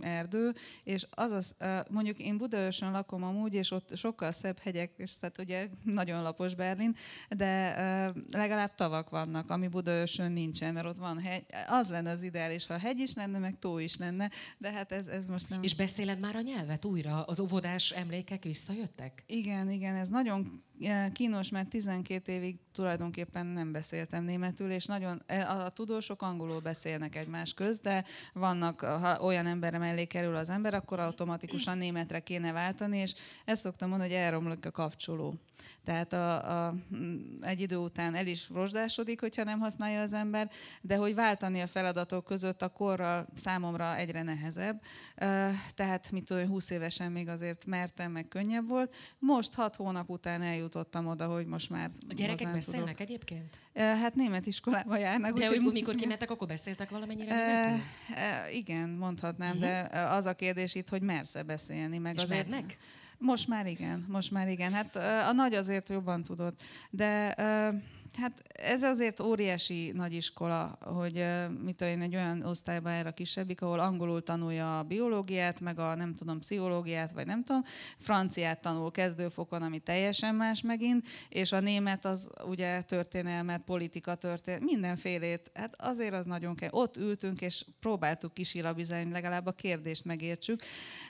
erdő, 0.00 0.54
és 0.82 1.06
az 1.10 1.30
az, 1.30 1.54
mondjuk 1.90 2.18
én 2.18 2.36
Budaörsön 2.36 2.90
lakom 2.90 3.22
amúgy, 3.22 3.54
és 3.54 3.70
ott 3.70 3.79
sokkal 3.94 4.32
szebb 4.32 4.58
hegyek, 4.58 4.92
és 4.96 5.18
tehát 5.18 5.38
ugye 5.38 5.68
nagyon 5.82 6.22
lapos 6.22 6.54
Berlin, 6.54 6.96
de 7.28 7.74
legalább 8.32 8.74
tavak 8.74 9.10
vannak, 9.10 9.50
ami 9.50 9.68
Budaörsön 9.68 10.32
nincsen, 10.32 10.74
mert 10.74 10.86
ott 10.86 10.96
van 10.96 11.20
hegy. 11.20 11.44
Az 11.68 11.90
lenne 11.90 12.10
az 12.10 12.22
ideális, 12.22 12.66
ha 12.66 12.78
hegy 12.78 13.00
is 13.00 13.14
lenne, 13.14 13.38
meg 13.38 13.58
tó 13.58 13.78
is 13.78 13.96
lenne, 13.96 14.30
de 14.58 14.70
hát 14.70 14.92
ez, 14.92 15.06
ez 15.06 15.28
most 15.28 15.48
nem... 15.48 15.62
És 15.62 15.74
beszéled 15.74 16.18
már 16.20 16.36
a 16.36 16.40
nyelvet 16.40 16.84
újra? 16.84 17.22
Az 17.22 17.40
óvodás 17.40 17.90
emlékek 17.90 18.42
visszajöttek? 18.42 19.22
Igen, 19.26 19.70
igen, 19.70 19.94
ez 19.94 20.08
nagyon 20.08 20.64
kínos, 21.12 21.50
mert 21.50 21.68
12 21.68 22.32
évig 22.32 22.56
tulajdonképpen 22.72 23.46
nem 23.46 23.72
beszéltem 23.72 24.24
németül, 24.24 24.70
és 24.70 24.84
nagyon 24.86 25.22
eh, 25.26 25.64
a, 25.64 25.68
tudósok 25.68 26.22
angolul 26.22 26.60
beszélnek 26.60 27.16
egymás 27.16 27.54
köz, 27.54 27.80
de 27.80 28.04
vannak, 28.32 28.80
ha 28.80 29.20
olyan 29.20 29.46
emberre 29.46 29.78
mellé 29.78 30.04
kerül 30.04 30.34
az 30.34 30.48
ember, 30.48 30.74
akkor 30.74 31.00
automatikusan 31.00 31.78
németre 31.78 32.20
kéne 32.20 32.52
váltani, 32.52 32.98
és 32.98 33.14
ezt 33.44 33.62
szoktam 33.62 33.88
mondani, 33.88 34.10
hogy 34.10 34.18
elromlik 34.18 34.66
a 34.66 34.70
kapcsoló. 34.70 35.34
Tehát 35.84 36.12
a, 36.12 36.66
a, 36.66 36.74
egy 37.40 37.60
idő 37.60 37.76
után 37.76 38.14
el 38.14 38.26
is 38.26 38.48
rozsdásodik, 38.48 39.20
hogyha 39.20 39.44
nem 39.44 39.58
használja 39.58 40.00
az 40.00 40.12
ember, 40.12 40.50
de 40.80 40.96
hogy 40.96 41.14
váltani 41.14 41.60
a 41.60 41.66
feladatok 41.66 42.24
között 42.24 42.62
a 42.62 42.68
korral 42.68 43.26
számomra 43.34 43.96
egyre 43.96 44.22
nehezebb. 44.22 44.82
Tehát, 45.74 46.10
mit 46.10 46.24
tudom, 46.24 46.46
20 46.46 46.70
évesen 46.70 47.12
még 47.12 47.28
azért 47.28 47.66
mertem, 47.66 48.12
meg 48.12 48.28
könnyebb 48.28 48.68
volt. 48.68 48.94
Most 49.18 49.54
hat 49.54 49.76
hónap 49.76 50.10
után 50.10 50.42
eljutottam 50.74 51.06
oda, 51.06 51.26
hogy 51.26 51.46
most 51.46 51.70
már 51.70 51.90
A 52.08 52.12
gyerekek 52.14 52.52
beszélnek 52.52 52.84
tudok. 52.96 53.00
egyébként? 53.00 53.58
Hát 53.74 54.14
német 54.14 54.46
iskolába 54.46 54.96
járnak. 54.96 55.30
De 55.38 55.44
úgyhogy- 55.46 55.62
hogy 55.64 55.72
mikor 55.80 55.94
kimentek, 55.94 56.30
akkor 56.30 56.48
beszéltek 56.48 56.90
valamennyire 56.90 57.34
németül? 57.34 57.84
Igen, 58.52 58.88
mondhatnám, 58.88 59.58
de 59.58 59.78
az 60.10 60.26
a 60.26 60.34
kérdés 60.34 60.74
itt, 60.74 60.88
hogy 60.88 61.02
mersz-e 61.02 61.42
beszélni. 61.42 61.98
Meg 61.98 62.14
És 62.14 62.22
azért, 62.22 62.48
mernek? 62.48 62.76
Most 63.18 63.48
már 63.48 63.66
igen, 63.66 64.04
most 64.08 64.30
már 64.30 64.48
igen. 64.48 64.72
Hát 64.72 64.96
a 65.28 65.32
nagy 65.32 65.54
azért 65.54 65.88
jobban 65.88 66.24
tudod. 66.24 66.54
De 66.90 67.34
hát 68.16 68.42
ez 68.52 68.82
azért 68.82 69.20
óriási 69.20 69.92
nagyiskola, 69.94 70.78
hogy 70.80 71.24
mit 71.64 71.80
én, 71.80 72.00
egy 72.00 72.14
olyan 72.14 72.42
osztályba 72.42 72.90
erre 72.90 73.10
kisebbik, 73.10 73.62
ahol 73.62 73.78
angolul 73.78 74.22
tanulja 74.22 74.78
a 74.78 74.82
biológiát, 74.82 75.60
meg 75.60 75.78
a 75.78 75.94
nem 75.94 76.14
tudom, 76.14 76.38
pszichológiát, 76.38 77.12
vagy 77.12 77.26
nem 77.26 77.44
tudom, 77.44 77.62
franciát 77.98 78.60
tanul 78.60 78.90
kezdőfokon, 78.90 79.62
ami 79.62 79.78
teljesen 79.78 80.34
más 80.34 80.62
megint, 80.62 81.06
és 81.28 81.52
a 81.52 81.60
német 81.60 82.04
az 82.04 82.30
ugye 82.44 82.82
történelmet, 82.82 83.64
politika 83.64 84.14
történet, 84.14 84.60
mindenfélét. 84.60 85.50
Hát 85.54 85.74
azért 85.78 86.14
az 86.14 86.26
nagyon 86.26 86.54
kell. 86.54 86.70
Ott 86.72 86.96
ültünk, 86.96 87.40
és 87.40 87.64
próbáltuk 87.80 88.34
kisilabizálni, 88.34 89.10
legalább 89.10 89.46
a 89.46 89.52
kérdést 89.52 90.04
megértsük. 90.04 90.62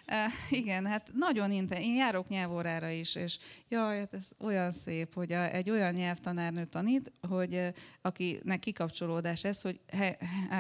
Uh, 0.07 0.59
igen, 0.59 0.87
hát 0.87 1.11
nagyon 1.13 1.53
inte. 1.53 1.81
Én 1.81 1.97
járok 1.97 2.29
nyelvórára 2.29 2.89
is, 2.89 3.15
és 3.15 3.39
jaj, 3.69 3.99
hát 3.99 4.15
ez 4.15 4.29
olyan 4.39 4.73
szép, 4.73 5.15
hogy 5.15 5.33
a, 5.33 5.53
egy 5.53 5.71
olyan 5.71 5.95
nyelvtanárnő 5.95 6.65
tanít, 6.65 6.90
hogy 7.29 7.55
uh, 7.55 7.69
akinek 8.03 8.59
kikapcsolódás 8.59 9.45
ez, 9.45 9.61
hogy 9.61 9.81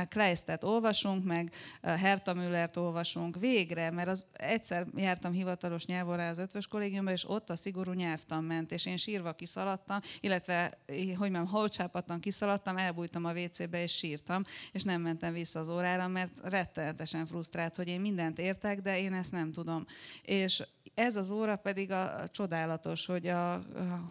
Kleistet 0.08 0.64
olvasunk, 0.64 1.24
meg 1.24 1.52
Herta 1.82 2.34
Müllert 2.34 2.76
olvasunk 2.76 3.36
végre, 3.36 3.90
mert 3.90 4.08
az 4.08 4.26
egyszer 4.32 4.86
jártam 4.96 5.32
hivatalos 5.32 5.86
nyelvórára 5.86 6.30
az 6.30 6.38
ötvös 6.38 6.66
kollégiumban, 6.66 7.12
és 7.12 7.28
ott 7.28 7.50
a 7.50 7.56
szigorú 7.56 7.92
nyelvtan 7.92 8.44
ment, 8.44 8.72
és 8.72 8.86
én 8.86 8.96
sírva 8.96 9.32
kiszaladtam, 9.32 10.00
illetve, 10.20 10.78
hogy 10.86 11.16
mondjam, 11.18 11.46
holcsápattan 11.46 12.20
kiszaladtam, 12.20 12.76
elbújtam 12.76 13.24
a 13.24 13.32
WC-be, 13.32 13.82
és 13.82 13.92
sírtam, 13.92 14.42
és 14.72 14.82
nem 14.82 15.00
mentem 15.00 15.32
vissza 15.32 15.60
az 15.60 15.68
órára, 15.68 16.08
mert 16.08 16.32
rettenetesen 16.42 17.26
frusztrált, 17.26 17.76
hogy 17.76 17.88
én 17.88 18.00
mindent 18.00 18.38
értek, 18.38 18.80
de 18.80 19.00
én 19.00 19.12
ezt 19.12 19.32
nem 19.32 19.52
tudom. 19.52 19.86
És 20.22 20.62
ez 21.00 21.16
az 21.16 21.30
óra 21.30 21.56
pedig 21.56 21.90
a, 21.90 22.20
a 22.20 22.28
csodálatos, 22.28 23.06
hogy 23.06 23.26
a, 23.26 23.52
a 23.52 23.62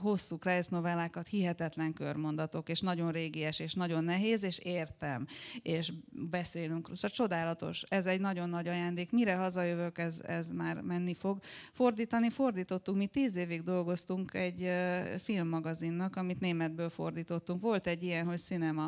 hosszú 0.02 0.38
Kreis 0.38 0.68
novellákat 0.68 1.28
hihetetlen 1.28 1.94
körmondatok, 1.94 2.70
és 2.70 2.80
nagyon 2.80 3.11
régies, 3.11 3.60
és 3.60 3.74
nagyon 3.74 4.03
nehéz, 4.03 4.44
és 4.44 4.60
értem, 4.60 5.28
és 5.61 5.91
beszélünk. 6.11 6.90
Szóval 6.94 7.10
csodálatos. 7.10 7.84
Ez 7.88 8.06
egy 8.06 8.20
nagyon 8.20 8.49
nagy 8.49 8.68
ajándék. 8.68 9.11
Mire 9.11 9.36
hazajövök, 9.36 9.98
ez, 9.98 10.20
ez 10.28 10.49
már 10.49 10.82
menni 10.82 11.14
fog. 11.14 11.40
Fordítani 11.72 12.30
fordítottunk. 12.30 12.98
Mi 12.98 13.06
tíz 13.06 13.36
évig 13.36 13.64
dolgoztunk 13.64 14.34
egy 14.34 14.61
uh, 14.61 15.16
filmmagazinnak, 15.16 16.16
amit 16.16 16.40
németből 16.40 16.90
fordítottunk. 16.90 17.61
Volt 17.61 17.88
egy 17.88 18.03
ilyen, 18.03 18.26
hogy 18.26 18.38
cinema. 18.38 18.86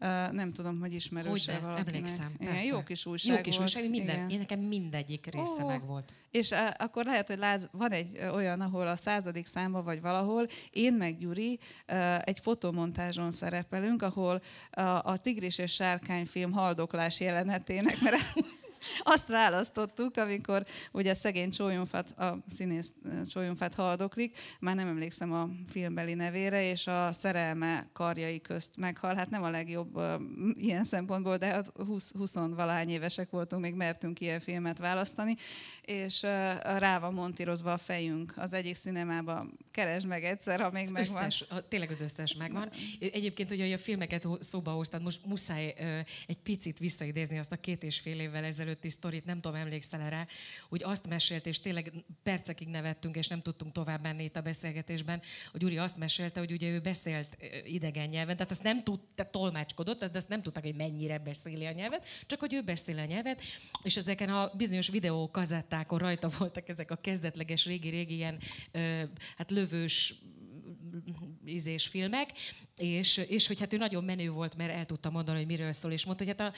Uh, 0.00 0.32
nem 0.32 0.52
tudom, 0.52 0.80
hogy 0.80 0.92
ismerőse 0.92 1.58
valakinek. 1.58 1.94
emlékszem, 1.94 2.34
Igen, 2.38 2.52
persze. 2.52 2.66
jó 2.66 2.82
kis 2.82 3.06
újság 3.06 3.36
Jó 3.36 3.42
kis 3.42 3.56
volt. 3.56 3.68
újság, 3.68 3.90
minden, 3.90 4.16
Igen. 4.16 4.30
én 4.30 4.38
nekem 4.38 4.60
mindegyik 4.60 5.26
része 5.26 5.62
Ó. 5.64 5.66
meg 5.66 5.86
volt. 5.86 6.12
És 6.30 6.50
uh, 6.50 6.58
akkor 6.78 7.04
lehet, 7.04 7.26
hogy 7.32 7.40
látsz, 7.40 7.64
van 7.70 7.90
egy 7.90 8.18
olyan, 8.32 8.60
ahol 8.60 8.86
a 8.86 8.96
századik 8.96 9.46
számba 9.46 9.82
vagy 9.82 10.00
valahol, 10.00 10.46
én 10.70 10.94
meg 10.94 11.18
Gyuri 11.18 11.58
egy 12.24 12.38
fotomontázson 12.38 13.30
szerepelünk, 13.30 14.02
ahol 14.02 14.42
a 15.02 15.16
Tigris 15.16 15.58
és 15.58 15.72
Sárkány 15.72 16.26
film 16.26 16.52
haldoklás 16.52 17.20
jelenetének, 17.20 18.00
mert 18.00 18.16
azt 19.02 19.26
választottuk, 19.26 20.16
amikor 20.16 20.64
ugye 20.92 21.14
szegény 21.14 21.50
Csólyomfát, 21.50 22.18
a 22.18 22.38
színész 22.48 22.94
ö, 23.04 23.26
Csólyomfát 23.26 23.74
haldoklik, 23.74 24.38
már 24.60 24.74
nem 24.74 24.88
emlékszem 24.88 25.32
a 25.32 25.48
filmbeli 25.68 26.14
nevére, 26.14 26.70
és 26.70 26.86
a 26.86 27.12
szerelme 27.12 27.88
karjai 27.92 28.40
közt 28.40 28.76
meghal. 28.76 29.14
Hát 29.14 29.30
nem 29.30 29.42
a 29.42 29.50
legjobb 29.50 29.96
uh, 29.96 30.12
ilyen 30.54 30.84
szempontból, 30.84 31.36
de 31.36 31.46
hát 31.46 31.72
20, 31.86 32.12
20 32.12 32.34
valahány 32.34 32.88
évesek 32.88 33.30
voltunk, 33.30 33.62
még 33.62 33.74
mertünk 33.74 34.20
ilyen 34.20 34.40
filmet 34.40 34.78
választani, 34.78 35.36
és 35.82 36.22
uh, 36.22 36.30
rá 36.78 36.98
van 36.98 37.14
montírozva 37.14 37.72
a 37.72 37.78
fejünk 37.78 38.32
az 38.36 38.52
egyik 38.52 38.74
cinemában. 38.74 39.58
Keresd 39.70 40.06
meg 40.06 40.24
egyszer, 40.24 40.60
ha 40.60 40.70
még 40.70 40.82
Az 40.82 40.90
megvan. 40.90 41.16
összes, 41.16 41.44
a, 41.48 41.68
tényleg 41.68 41.90
az 41.90 42.00
összes 42.00 42.34
megvan. 42.34 42.70
Egyébként, 43.00 43.48
hogy 43.48 43.72
a 43.72 43.78
filmeket 43.78 44.26
szóba 44.40 44.70
hoztad, 44.70 45.02
most 45.02 45.26
muszáj 45.26 45.74
ö, 45.78 45.98
egy 46.26 46.38
picit 46.38 46.78
visszaidézni 46.78 47.38
azt 47.38 47.52
a 47.52 47.56
két 47.56 47.82
és 47.82 47.98
fél 47.98 48.20
évvel 48.20 48.44
ezelőtti 48.72 48.88
sztorit, 48.88 49.24
nem 49.24 49.40
tudom, 49.40 49.56
emlékszel 49.56 50.10
rá, 50.10 50.26
hogy 50.68 50.82
azt 50.82 51.08
mesélt, 51.08 51.46
és 51.46 51.60
tényleg 51.60 51.92
percekig 52.22 52.68
nevettünk, 52.68 53.16
és 53.16 53.28
nem 53.28 53.42
tudtunk 53.42 53.72
tovább 53.72 54.02
menni 54.02 54.24
itt 54.24 54.36
a 54.36 54.40
beszélgetésben, 54.40 55.22
hogy 55.50 55.60
Gyuri 55.60 55.78
azt 55.78 55.96
mesélte, 55.96 56.40
hogy 56.40 56.52
ugye 56.52 56.68
ő 56.68 56.80
beszélt 56.80 57.36
idegen 57.64 58.08
nyelven, 58.08 58.36
tehát 58.36 58.50
azt 58.50 58.62
nem 58.62 58.82
tudta, 58.84 59.24
tolmácskodott, 59.24 60.04
de 60.04 60.18
azt 60.18 60.28
nem 60.28 60.42
tudták, 60.42 60.64
hogy 60.64 60.74
mennyire 60.74 61.18
beszéli 61.18 61.66
a 61.66 61.72
nyelvet, 61.72 62.06
csak 62.26 62.40
hogy 62.40 62.54
ő 62.54 62.62
beszél 62.62 62.98
a 62.98 63.04
nyelvet, 63.04 63.42
és 63.82 63.96
ezeken 63.96 64.28
a 64.28 64.50
bizonyos 64.56 64.88
videókazettákon 64.88 65.98
rajta 65.98 66.28
voltak 66.38 66.68
ezek 66.68 66.90
a 66.90 66.96
kezdetleges 66.96 67.64
régi-régi 67.64 68.14
ilyen 68.14 68.38
hát 69.36 69.50
lövős 69.50 70.14
ízés 71.46 71.86
filmek, 71.86 72.30
és, 72.76 73.16
és 73.16 73.46
hogy 73.46 73.60
hát 73.60 73.72
ő 73.72 73.76
nagyon 73.76 74.04
menő 74.04 74.30
volt, 74.30 74.56
mert 74.56 74.72
el 74.72 74.86
tudta 74.86 75.10
mondani, 75.10 75.38
hogy 75.38 75.46
miről 75.46 75.72
szól, 75.72 75.92
és 75.92 76.04
mondta, 76.04 76.24
hogy 76.24 76.34
hát 76.38 76.54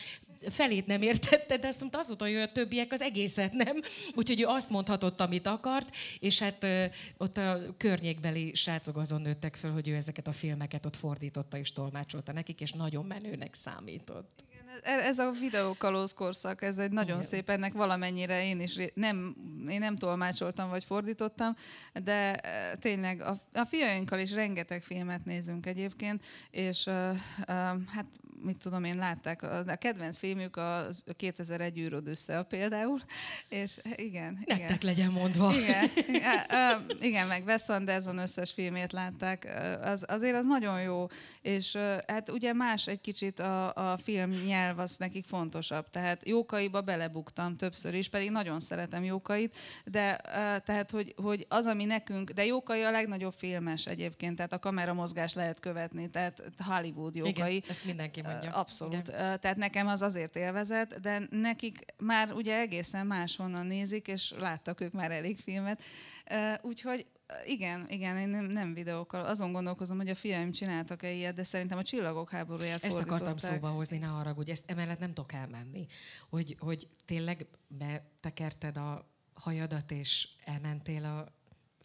a 0.47 0.51
felét 0.51 0.87
nem 0.87 1.03
értette, 1.03 1.57
de 1.57 1.67
azt 1.67 1.81
mondta, 1.81 1.99
az 1.99 2.07
volt, 2.07 2.21
hogy 2.21 2.35
a 2.35 2.53
többiek 2.53 2.93
az 2.93 3.01
egészet 3.01 3.53
nem, 3.53 3.81
úgyhogy 4.15 4.41
ő 4.41 4.47
azt 4.47 4.71
mondhatott, 4.71 5.21
amit 5.21 5.47
akart, 5.47 5.97
és 6.19 6.39
hát 6.39 6.67
ott 7.17 7.37
a 7.37 7.75
környékbeli 7.77 8.55
srácok 8.55 8.97
azon 8.97 9.21
nőttek 9.21 9.57
föl, 9.57 9.73
hogy 9.73 9.89
ő 9.89 9.95
ezeket 9.95 10.27
a 10.27 10.33
filmeket 10.33 10.87
ott 10.87 10.97
fordította 10.97 11.59
és 11.59 11.73
tolmácsolta 11.73 12.33
nekik, 12.33 12.61
és 12.61 12.73
nagyon 12.73 13.05
menőnek 13.05 13.55
számított. 13.55 14.45
Ez 14.83 15.15
ez 15.19 15.27
a 15.27 15.31
videókalóz 15.31 16.13
korszak, 16.13 16.63
ez 16.63 16.79
egy 16.79 16.91
nagyon 16.91 17.17
Igen. 17.17 17.29
szép, 17.29 17.51
ennek 17.51 17.73
valamennyire 17.73 18.45
én 18.45 18.61
is 18.61 18.77
nem, 18.95 19.37
én 19.69 19.79
nem 19.79 19.97
tolmácsoltam 19.97 20.69
vagy 20.69 20.85
fordítottam, 20.85 21.55
de 21.93 22.35
eh, 22.35 22.73
tényleg 22.81 23.23
a, 23.23 23.37
a 23.53 23.65
fiainkkal 23.65 24.19
is 24.19 24.33
rengeteg 24.33 24.83
filmet 24.83 25.25
nézünk 25.25 25.67
egyébként, 25.67 26.25
és 26.51 26.87
uh, 26.87 27.17
hát 27.87 28.07
mit 28.45 28.57
tudom 28.57 28.85
én, 28.85 28.97
látták, 28.97 29.43
a, 29.43 29.65
kedvenc 29.79 30.19
filmük 30.19 30.57
a 30.57 30.87
2001 31.17 31.79
űrod 31.79 32.09
össze 32.09 32.43
például, 32.43 33.01
és 33.49 33.79
igen, 33.97 34.39
igen. 34.45 34.59
Nektek 34.59 34.83
legyen 34.83 35.11
mondva. 35.11 35.53
Igen, 35.55 35.91
igen, 36.07 36.87
igen, 37.01 37.27
meg 37.27 37.45
Wes 37.45 37.69
Anderson 37.69 38.19
összes 38.19 38.53
filmét 38.53 38.93
látták, 38.93 39.49
az, 39.83 40.05
azért 40.09 40.37
az 40.37 40.47
nagyon 40.47 40.83
jó, 40.83 41.07
és 41.43 41.77
hát 42.07 42.31
ugye 42.31 42.53
más 42.53 42.87
egy 42.87 43.01
kicsit 43.01 43.41
a, 43.41 43.75
a 43.93 43.97
film 43.97 44.31
nyelv, 44.31 44.64
az 44.71 44.97
nekik 44.97 45.25
fontosabb, 45.25 45.91
tehát 45.91 46.29
Jókaiba 46.29 46.81
belebuktam 46.81 47.57
többször 47.57 47.95
is, 47.95 48.09
pedig 48.09 48.31
nagyon 48.31 48.61
szeretem 48.61 49.05
Jókait, 49.05 49.57
de 49.85 50.21
tehát, 50.65 50.91
hogy, 50.91 51.15
hogy 51.17 51.47
az, 51.49 51.67
ami 51.67 51.85
nekünk, 51.85 52.31
de 52.31 52.45
Jókai 52.45 52.83
a 52.83 52.91
legnagyobb 52.91 53.33
filmes 53.33 53.87
egyébként, 53.87 54.37
tehát 54.37 54.53
a 54.53 54.59
kameramozgás 54.59 55.35
lehet 55.35 55.61
követni, 55.61 56.09
tehát 56.09 56.43
Hollywood 56.59 57.17
Jókai. 57.17 57.57
Igen, 57.57 57.69
ezt 57.69 57.85
mindenki 57.85 58.23
mondja. 58.23 58.51
Abszolút. 58.51 59.09
Igen. 59.09 59.41
Tehát 59.41 59.57
nekem 59.57 59.87
az 59.87 60.03
azért 60.03 60.37
élvezet, 60.37 61.01
de 61.01 61.23
nekik 61.31 61.79
már 61.99 62.33
ugye 62.33 62.59
egészen 62.59 63.07
máshonnan 63.07 63.67
nézik, 63.67 64.09
és 64.09 64.33
láttak 64.39 64.81
ők 64.81 64.93
már 64.93 65.11
elég 65.11 65.39
filmet. 65.39 65.83
Úgyhogy 66.63 67.07
igen, 67.45 67.87
igen, 67.89 68.17
én 68.17 68.29
nem, 68.29 68.45
nem 68.45 68.75
videókkal. 68.75 69.27
Azon 69.27 69.53
gondolkozom, 69.53 69.97
hogy 69.97 70.09
a 70.09 70.15
fiaim 70.15 70.53
csináltak-e 70.53 71.11
ilyet, 71.11 71.35
de 71.35 71.45
szerintem 71.45 71.79
a 71.79 71.83
csillagok 71.83 72.31
háborúját 72.31 72.85
Ezt 72.85 72.97
akartam 72.97 73.37
szóba 73.37 73.69
hozni, 73.69 73.99
ne 73.99 74.07
haragudj, 74.07 74.51
ezt 74.51 74.71
emellett 74.71 74.99
nem 74.99 75.13
tudok 75.13 75.33
elmenni. 75.33 75.87
Hogy, 76.29 76.57
hogy 76.59 76.89
tényleg 77.05 77.47
betekerted 77.69 78.77
a 78.77 79.09
hajadat, 79.35 79.91
és 79.91 80.29
elmentél 80.45 81.05
a 81.05 81.33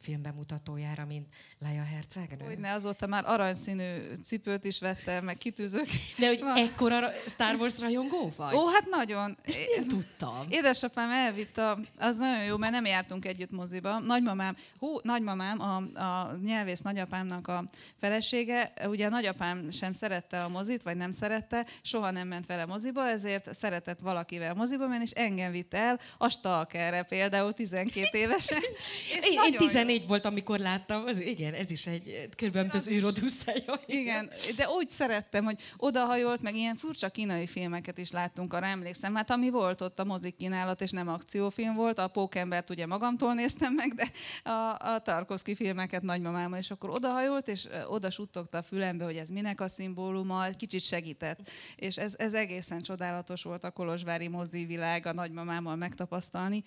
film 0.02 0.22
bemutatójára, 0.22 1.06
mint 1.06 1.28
Leia 1.60 1.84
hercegnő? 1.84 2.46
Hogy 2.46 2.58
ne, 2.58 2.74
azóta 2.74 3.08
már 3.08 3.24
aranyszínű 3.28 3.84
cipőt 4.24 4.66
is 4.66 4.80
vettem, 4.80 5.24
meg 5.24 5.38
kitűzők. 5.38 5.88
De 6.18 6.28
hogy 6.28 6.40
Van. 6.40 6.58
ekkora 6.58 7.10
Star 7.28 7.56
Wars 7.56 7.80
rajongó 7.80 8.32
vagy? 8.36 8.56
Ó, 8.56 8.66
hát 8.68 8.86
nagyon. 8.90 9.38
Ezt 9.44 9.60
nem 9.76 9.88
tudtam. 9.88 10.46
Édesapám 10.50 11.12
elvitt, 11.12 11.58
a, 11.58 11.80
az 11.98 12.18
nagyon 12.18 12.44
jó, 12.44 12.58
mert 12.58 12.72
nem 12.72 12.86
jártunk 12.86 13.26
együtt 13.26 13.52
moziba. 13.52 14.00
Nagymamám, 14.00 14.56
hú, 14.80 14.98
nagymamám, 15.02 15.60
a, 15.60 15.76
a 16.00 16.38
nyelvész 16.44 16.82
nagyapámnak 16.82 17.48
a 17.48 17.64
felesége, 18.00 18.74
ugye 18.86 19.06
a 19.06 19.10
nagyapám 19.10 19.72
sem 19.72 19.94
szerette 19.94 20.44
a 20.44 20.50
mozit, 20.50 20.84
vagy 20.84 20.98
nem 20.98 21.12
szerette, 21.12 21.66
soha 21.82 22.12
nem 22.12 22.28
ment 22.28 22.46
vele 22.46 22.66
moziba, 22.66 23.08
ezért 23.08 23.54
szeretett 23.54 24.00
valakivel 24.00 24.54
moziba 24.54 24.88
menni, 24.88 25.04
és 25.04 25.12
engem 25.12 25.52
vitt 25.52 25.74
el 25.74 26.00
a 26.18 26.30
Stalkerre 26.30 27.04
például 27.04 27.54
12 27.54 28.18
évesen. 28.18 28.62
És 29.20 29.28
Én, 29.28 29.32
én 29.32 29.58
14 29.90 29.99
14 29.99 30.07
volt, 30.07 30.26
amikor 30.26 30.60
láttam. 30.60 31.06
Az, 31.06 31.22
igen, 31.22 31.53
ez 31.53 31.72
is 31.72 31.88
egy 31.88 32.30
körülbelül 32.38 32.70
az 32.74 32.90
űrodusszája. 32.90 33.80
Igen, 33.86 34.30
de 34.56 34.70
úgy 34.70 34.90
szerettem, 34.90 35.44
hogy 35.44 35.57
odahajolt, 35.78 36.41
meg 36.41 36.56
ilyen 36.56 36.76
furcsa 36.76 37.10
kínai 37.10 37.48
filmeket 37.48 37.98
is 37.98 38.11
láttunk, 38.11 38.53
arra 38.53 38.66
emlékszem. 38.66 39.16
Hát 39.16 39.32
ami 39.32 39.49
volt 39.49 39.82
ott 39.82 39.99
a 39.99 40.03
mozik 40.03 40.36
kínálat, 40.36 40.82
és 40.82 40.91
nem 40.91 41.07
akciófilm 41.07 41.76
volt, 41.76 41.99
a 41.99 42.07
Pókembert 42.07 42.70
ugye 42.70 42.86
magamtól 42.86 43.34
néztem 43.34 43.74
meg, 43.74 43.94
de 43.94 44.11
a, 44.49 44.94
a 44.94 44.99
Tarkovsky 45.03 45.56
filmeket 45.56 46.02
nagymamáma, 46.02 46.57
és 46.57 46.72
akkor 46.72 46.90
odahajolt, 46.90 47.48
és 47.48 47.68
oda 47.88 48.10
suttogta 48.10 48.57
a 48.57 48.61
fülembe, 48.61 49.03
hogy 49.03 49.18
ez 49.18 49.30
minek 49.30 49.61
a 49.61 49.68
szimbóluma, 49.68 50.49
kicsit 50.49 50.82
segített. 50.82 51.40
És 51.76 51.98
ez, 51.98 52.16
ez 52.18 52.34
egészen 52.34 52.82
csodálatos 52.82 53.44
volt 53.44 53.64
a 53.64 53.72
Kolozsvári 53.72 54.28
mozi 54.28 54.66
világ 54.66 55.06
a 55.06 55.14
nagymamámmal 55.14 55.76
megtapasztalni. 55.76 56.64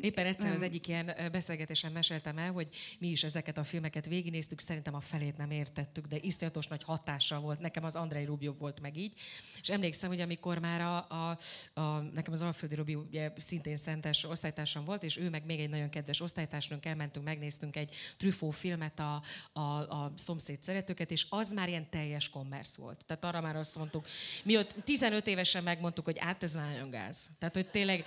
Éppen 0.00 0.26
egyszer 0.26 0.52
az 0.52 0.62
egyik 0.62 0.88
ilyen 0.88 1.12
beszélgetésen 1.32 1.92
meséltem 2.08 2.38
el, 2.38 2.52
hogy 2.52 2.68
mi 2.98 3.08
is 3.08 3.24
ezeket 3.24 3.58
a 3.58 3.64
filmeket 3.64 4.06
végignéztük, 4.06 4.60
szerintem 4.60 4.94
a 4.94 5.00
felét 5.00 5.36
nem 5.36 5.50
értettük, 5.50 6.06
de 6.06 6.16
iszonyatos 6.20 6.66
nagy 6.66 6.82
hatással 6.82 7.40
volt. 7.40 7.58
Nekem 7.58 7.84
az 7.84 7.96
Andrei 7.96 8.24
Rubjov 8.24 8.58
volt 8.58 8.80
meg 8.80 8.96
így. 8.96 9.12
És 9.60 9.68
emlékszem, 9.68 10.08
hogy 10.08 10.20
amikor 10.20 10.58
már 10.58 10.80
a, 10.80 11.08
a, 11.08 11.38
a 11.80 12.00
nekem 12.00 12.32
az 12.32 12.42
Alföldi 12.42 12.74
Robi 12.74 12.94
ugye 12.94 13.32
szintén 13.36 13.76
szentes 13.76 14.24
osztálytársam 14.24 14.84
volt, 14.84 15.02
és 15.02 15.16
ő 15.16 15.30
meg 15.30 15.44
még 15.44 15.60
egy 15.60 15.68
nagyon 15.68 15.88
kedves 15.88 16.20
osztálytársunk, 16.20 16.86
elmentünk, 16.86 17.24
megnéztünk 17.24 17.76
egy 17.76 17.94
Truffaut 18.16 18.54
filmet, 18.54 18.98
a, 18.98 19.22
a, 19.52 19.60
a 19.60 20.12
szomszéd 20.16 20.62
szeretőket, 20.62 21.10
és 21.10 21.26
az 21.28 21.52
már 21.52 21.68
ilyen 21.68 21.90
teljes 21.90 22.28
kommersz 22.28 22.76
volt. 22.76 23.04
Tehát 23.06 23.24
arra 23.24 23.40
már 23.40 23.56
azt 23.56 23.76
mondtuk, 23.76 24.06
mi 24.44 24.56
ott 24.56 24.74
15 24.84 25.26
évesen 25.26 25.62
megmondtuk, 25.62 26.04
hogy 26.04 26.18
át 26.18 26.42
ez 26.42 26.54
már 26.54 26.72
nagyon 26.72 26.90
gáz. 26.90 27.30
Tehát, 27.38 27.54
hogy 27.54 27.70
tényleg 27.70 28.04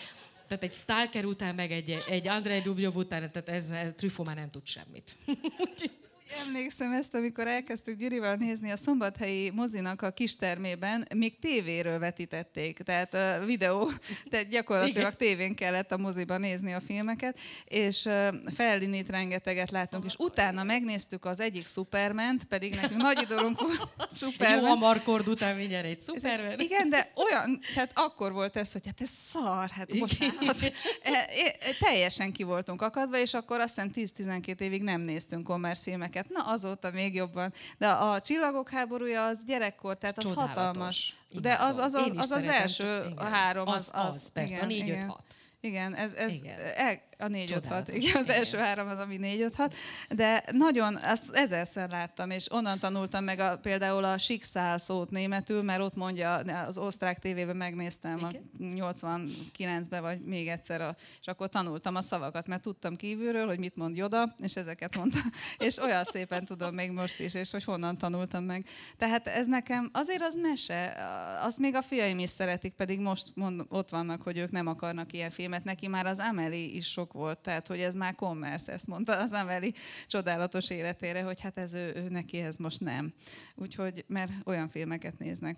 tehát 0.52 0.66
egy 0.66 0.74
Stalker 0.74 1.26
után, 1.26 1.56
meg 1.56 1.72
egy, 1.72 2.04
egy 2.08 2.28
Andrei 2.28 2.60
Dubjov 2.60 2.96
után, 2.96 3.32
tehát 3.32 3.50
ez, 3.50 3.70
ez 3.70 3.94
Truffaut 3.96 4.28
már 4.28 4.38
nem 4.38 4.50
tud 4.50 4.68
semmit. 4.68 5.16
Emlékszem 6.48 6.92
ezt, 6.92 7.14
amikor 7.14 7.48
elkezdtük 7.48 7.98
Gyurival 7.98 8.36
nézni 8.36 8.72
a 8.72 8.78
szombathelyi 8.78 9.50
mozinak 9.50 10.02
a 10.02 10.12
kistermében, 10.12 11.08
még 11.16 11.40
tévéről 11.40 12.00
vetítették, 12.00 12.78
tehát 12.78 13.14
a 13.14 13.46
videó, 13.46 13.92
tehát 14.30 14.48
gyakorlatilag 14.48 15.16
tévén 15.16 15.56
kellett 15.56 15.92
a 15.92 15.98
moziban 15.98 16.40
nézni 16.40 16.74
a 16.74 16.80
filmeket, 16.80 17.40
és 17.66 18.10
Fellinit 18.54 19.10
rengeteget 19.10 19.72
láttunk, 19.72 20.06
és 20.06 20.16
utána 20.18 20.64
megnéztük 20.64 21.26
az 21.26 21.40
egyik 21.40 21.68
superman 21.68 22.40
pedig 22.50 22.76
nekünk 22.76 23.02
nagy 23.02 23.22
idolunk 23.22 23.62
volt 23.62 23.88
Superman. 24.20 24.62
Jó 24.62 24.66
a 24.66 24.76
Markord 24.76 25.28
után 25.28 25.56
mindjárt 25.56 25.86
egy 25.86 26.02
Superman. 26.02 26.60
Igen, 26.60 26.90
de 26.90 27.12
olyan, 27.16 27.60
tehát 27.74 27.92
akkor 27.94 28.32
volt 28.32 28.56
ez, 28.56 28.72
hogy 28.72 28.86
hát 28.86 29.02
ez 29.02 29.10
szar, 29.10 29.70
hát 29.70 29.98
bocsánat. 29.98 30.62
E, 31.02 31.12
e, 31.12 31.76
teljesen 31.80 32.32
ki 32.32 32.44
voltunk 32.44 32.82
akadva, 32.82 33.18
és 33.18 33.34
akkor 33.34 33.60
azt 33.60 33.82
hiszem 33.94 34.42
10-12 34.42 34.60
évig 34.60 34.82
nem 34.82 35.02
néztünk 35.02 35.44
kommersz 35.44 35.84
filmeket 35.84 36.21
filmeket. 36.22 36.46
Na, 36.46 36.54
azóta 36.54 36.92
még 36.92 37.16
jobban. 37.16 37.54
De 37.78 37.90
a 37.90 38.22
Csillagok 38.22 38.70
háborúja 38.70 39.26
az 39.26 39.44
gyerekkor, 39.46 39.98
tehát 39.98 40.18
az 40.18 40.24
Csodálatos. 40.24 40.56
hatalmas. 40.56 41.16
De 41.30 41.58
az 41.60 41.78
az, 41.78 41.94
az, 41.94 42.12
az, 42.16 42.32
az 42.32 42.46
első 42.46 43.06
igen. 43.12 43.32
három. 43.32 43.68
Az, 43.68 43.92
az, 43.94 44.06
az, 44.08 44.16
az 44.16 44.32
persze, 44.34 44.56
igen, 44.56 44.64
a 44.64 44.68
négy, 44.68 44.78
igen. 44.78 45.02
öt, 45.02 45.10
hat. 45.10 45.24
Igen, 45.60 45.94
ez, 45.96 46.12
ez 46.14 46.34
igen. 46.34 46.60
El, 46.76 47.02
a 47.22 47.28
4-5-6, 47.28 47.88
igen, 47.94 48.16
az 48.16 48.24
igen. 48.24 48.26
első 48.30 48.58
három 48.58 48.88
az, 48.88 49.00
ami 49.00 49.20
4-5-6, 49.22 49.74
de 50.10 50.44
nagyon, 50.52 50.96
azt 50.96 51.36
ezerszer 51.36 51.90
láttam, 51.90 52.30
és 52.30 52.52
onnan 52.52 52.80
tanultam 52.80 53.24
meg 53.24 53.40
a, 53.40 53.58
például 53.58 54.04
a 54.04 54.18
sikszál 54.18 54.78
szót 54.78 55.10
németül, 55.10 55.62
mert 55.62 55.82
ott 55.82 55.96
mondja, 55.96 56.34
az 56.68 56.78
osztrák 56.78 57.20
tévében 57.20 57.56
megnéztem 57.56 58.18
igen. 58.18 58.82
a 58.82 58.90
89-ben, 58.92 60.02
vagy 60.02 60.22
még 60.22 60.48
egyszer, 60.48 60.82
a, 60.82 60.96
és 61.20 61.28
akkor 61.28 61.50
tanultam 61.50 61.96
a 61.96 62.02
szavakat, 62.02 62.48
mert 62.48 62.62
tudtam 62.62 62.96
kívülről, 62.96 63.48
hogy 63.48 63.60
mit 63.60 63.76
mond 63.76 63.98
Joda, 63.98 64.36
és 64.44 64.56
ezeket 64.56 64.98
mondtam, 64.98 65.22
és 65.68 65.78
olyan 65.78 66.04
szépen 66.04 66.46
tudom 66.46 66.74
még 66.74 66.92
most 66.92 67.20
is, 67.20 67.34
és 67.34 67.52
hogy 67.52 67.64
honnan 67.64 67.98
tanultam 67.98 68.44
meg. 68.44 68.66
Tehát 68.98 69.28
ez 69.28 69.48
nekem, 69.48 69.90
azért 69.94 70.22
az 70.22 70.36
mese, 70.36 70.96
azt 71.42 71.58
még 71.58 71.76
a 71.76 71.82
fiaim 71.82 72.20
is 72.20 72.30
szeretik, 72.30 72.74
pedig 72.74 73.00
most 73.00 73.28
mond, 73.36 73.62
ott 73.70 73.90
vannak, 73.90 74.22
hogy 74.22 74.38
ők 74.38 74.52
nem 74.52 74.68
akarnak 74.68 75.14
ilyen 75.14 75.30
filmet, 75.30 75.64
neki 75.64 75.88
már 75.88 76.06
az 76.06 76.20
Amelie 76.20 76.76
is 76.76 76.92
sok 76.92 77.11
sok 77.12 77.22
volt, 77.22 77.40
tehát 77.40 77.68
hogy 77.68 77.80
ez 77.80 77.94
már 77.94 78.16
commerce, 78.16 78.72
ezt 78.72 78.88
mondta 78.88 79.20
az 79.22 79.32
Ameli 79.32 79.74
csodálatos 80.08 80.70
életére, 80.70 81.22
hogy 81.22 81.42
hát 81.42 81.58
ez 81.58 81.74
ő, 81.74 81.96
ő 81.96 82.10
neki 82.10 82.38
ez 82.38 82.58
most 82.58 82.80
nem. 82.80 83.14
Úgyhogy, 83.56 84.06
mert 84.08 84.32
olyan 84.46 84.68
filmeket 84.68 85.18
néznek. 85.18 85.58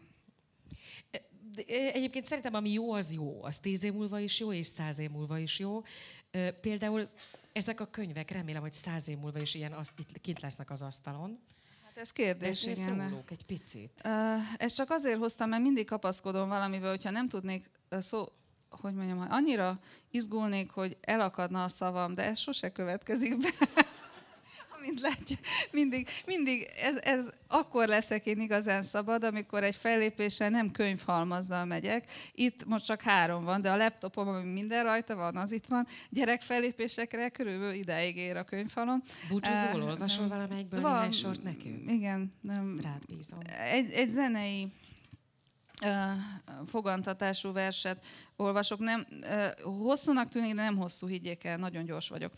Egyébként 1.65 2.25
szerintem, 2.25 2.53
ami 2.53 2.71
jó, 2.71 2.91
az 2.91 3.13
jó. 3.13 3.43
Az 3.43 3.59
tíz 3.59 3.83
év 3.83 3.93
múlva 3.93 4.19
is 4.19 4.39
jó, 4.39 4.53
és 4.53 4.67
száz 4.67 4.99
év 4.99 5.09
múlva 5.09 5.37
is 5.37 5.59
jó. 5.59 5.81
Például 6.61 7.09
ezek 7.53 7.79
a 7.79 7.85
könyvek, 7.85 8.31
remélem, 8.31 8.61
hogy 8.61 8.73
száz 8.73 9.07
év 9.07 9.17
múlva 9.17 9.39
is 9.39 9.55
ilyen 9.55 9.73
azt, 9.73 9.99
itt 9.99 10.21
kint 10.21 10.41
lesznek 10.41 10.71
az 10.71 10.81
asztalon. 10.81 11.39
Hát 11.83 11.97
ez 11.97 12.11
kérdés, 12.11 12.65
ez 12.65 12.79
igen. 12.79 13.09
Szólók 13.09 13.31
egy 13.31 13.45
picit. 13.45 14.01
Uh, 14.05 14.11
ezt 14.57 14.75
csak 14.75 14.89
azért 14.89 15.17
hoztam, 15.17 15.49
mert 15.49 15.61
mindig 15.61 15.85
kapaszkodom 15.85 16.49
valamivel, 16.49 16.89
hogyha 16.89 17.09
nem 17.09 17.29
tudnék 17.29 17.69
szó, 17.89 18.25
hogy 18.81 18.93
mondjam, 18.93 19.17
hogy 19.17 19.27
annyira 19.29 19.79
izgulnék, 20.11 20.71
hogy 20.71 20.97
elakadna 21.01 21.63
a 21.63 21.69
szavam, 21.69 22.13
de 22.13 22.23
ez 22.23 22.39
sose 22.39 22.71
következik 22.71 23.37
be. 23.37 23.49
Amint 24.77 24.99
látja, 24.99 25.35
mindig, 25.71 26.07
mindig 26.25 26.67
ez, 26.77 26.95
ez 27.01 27.29
akkor 27.47 27.87
leszek 27.87 28.25
én 28.25 28.39
igazán 28.39 28.83
szabad, 28.83 29.23
amikor 29.23 29.63
egy 29.63 29.75
fellépéssel 29.75 30.49
nem 30.49 30.71
könyvhalmazzal 30.71 31.65
megyek. 31.65 32.09
Itt 32.33 32.65
most 32.65 32.85
csak 32.85 33.01
három 33.01 33.43
van, 33.43 33.61
de 33.61 33.71
a 33.71 33.77
laptopom, 33.77 34.27
ami 34.27 34.51
minden 34.51 34.83
rajta 34.83 35.15
van, 35.15 35.37
az 35.37 35.51
itt 35.51 35.65
van. 35.65 35.87
Gyerek 36.09 36.41
fellépésekre 36.41 37.29
körülbelül 37.29 37.73
ideig 37.73 38.17
ér 38.17 38.37
a 38.37 38.43
könyvfalom. 38.43 39.01
Búcsúzol, 39.29 39.81
uh, 39.81 39.85
olvasol 39.85 40.27
valamelyikből 40.27 40.81
van, 40.81 41.11
sort 41.11 41.43
nekünk? 41.43 41.91
Igen. 41.91 42.33
Nem, 42.41 42.79
Rád 42.81 43.05
bízom. 43.05 43.39
Egy, 43.71 43.91
egy 43.91 44.09
zenei 44.09 44.71
fogantatású 46.65 47.51
verset 47.51 48.05
olvasok. 48.35 48.79
Nem, 48.79 49.07
hosszúnak 49.63 50.29
tűnik, 50.29 50.55
de 50.55 50.61
nem 50.61 50.77
hosszú, 50.77 51.07
higgyék 51.07 51.43
el, 51.43 51.57
nagyon 51.57 51.85
gyors 51.85 52.09
vagyok. 52.09 52.33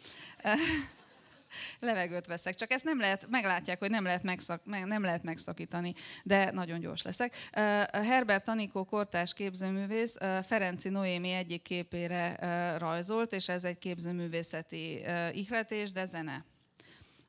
Levegőt 1.79 2.25
veszek, 2.25 2.55
csak 2.55 2.71
ezt 2.71 2.83
nem 2.83 2.99
lehet, 2.99 3.27
meglátják, 3.29 3.79
hogy 3.79 3.89
nem 3.89 4.03
lehet, 4.03 4.23
megszak, 4.23 4.65
nem 4.65 5.01
lehet 5.01 5.23
megszakítani, 5.23 5.93
de 6.23 6.51
nagyon 6.51 6.79
gyors 6.79 7.01
leszek. 7.01 7.49
Herbert 7.91 8.43
Tanikó 8.43 8.83
kortás 8.83 9.33
képzőművész 9.33 10.15
Ferenci 10.43 10.89
Noémi 10.89 11.31
egyik 11.31 11.61
képére 11.61 12.35
rajzolt, 12.77 13.33
és 13.33 13.49
ez 13.49 13.63
egy 13.63 13.77
képzőművészeti 13.77 15.05
ihletés, 15.31 15.91
de 15.91 16.05
zene. 16.05 16.45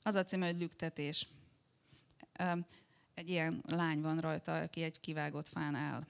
Az 0.02 0.14
a 0.14 0.24
címe, 0.24 0.46
hogy 0.46 0.58
lüktetés 0.58 1.28
egy 3.16 3.28
ilyen 3.28 3.62
lány 3.66 4.01
van 4.01 4.18
rajta, 4.18 4.56
aki 4.60 4.82
egy 4.82 5.01
kivágott 5.01 5.48
fán 5.48 5.74
áll. 5.74 6.06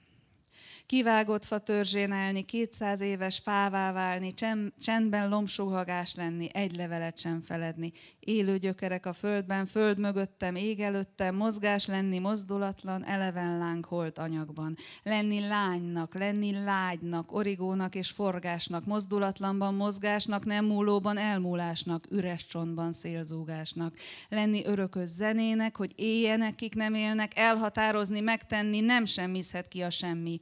Kivágott 0.87 1.45
fa 1.45 1.57
törzsén 1.57 2.11
állni, 2.11 2.45
kétszáz 2.45 3.01
éves 3.01 3.41
fává 3.43 3.91
válni, 3.91 4.33
csendben 4.79 5.29
lomsóhagás 5.29 6.15
lenni, 6.15 6.47
egy 6.53 6.75
levelet 6.75 7.17
sem 7.19 7.41
feledni. 7.41 7.91
Élő 8.19 8.57
gyökerek 8.57 9.05
a 9.05 9.13
földben, 9.13 9.65
föld 9.65 9.99
mögöttem, 9.99 10.55
ég 10.55 10.79
előttem, 10.79 11.35
mozgás 11.35 11.85
lenni, 11.85 12.19
mozdulatlan, 12.19 13.05
eleven 13.05 13.57
láng 13.57 13.85
holt 13.85 14.17
anyagban. 14.17 14.75
Lenni 15.03 15.39
lánynak, 15.39 16.13
lenni 16.17 16.51
lágynak, 16.51 17.35
origónak 17.35 17.95
és 17.95 18.09
forgásnak, 18.09 18.85
mozdulatlanban 18.85 19.73
mozgásnak, 19.73 20.45
nem 20.45 20.65
múlóban 20.65 21.17
elmúlásnak, 21.17 22.05
üres 22.09 22.45
csontban 22.45 22.91
szélzúgásnak. 22.91 23.93
Lenni 24.29 24.65
örökös 24.65 25.09
zenének, 25.09 25.77
hogy 25.77 25.91
éljenek, 25.95 26.55
kik 26.55 26.75
nem 26.75 26.93
élnek, 26.93 27.37
elhatározni, 27.37 28.19
megtenni, 28.19 28.79
nem 28.79 29.05
semmizhet 29.05 29.67
ki 29.67 29.81
a 29.81 29.89
semmi 29.89 30.41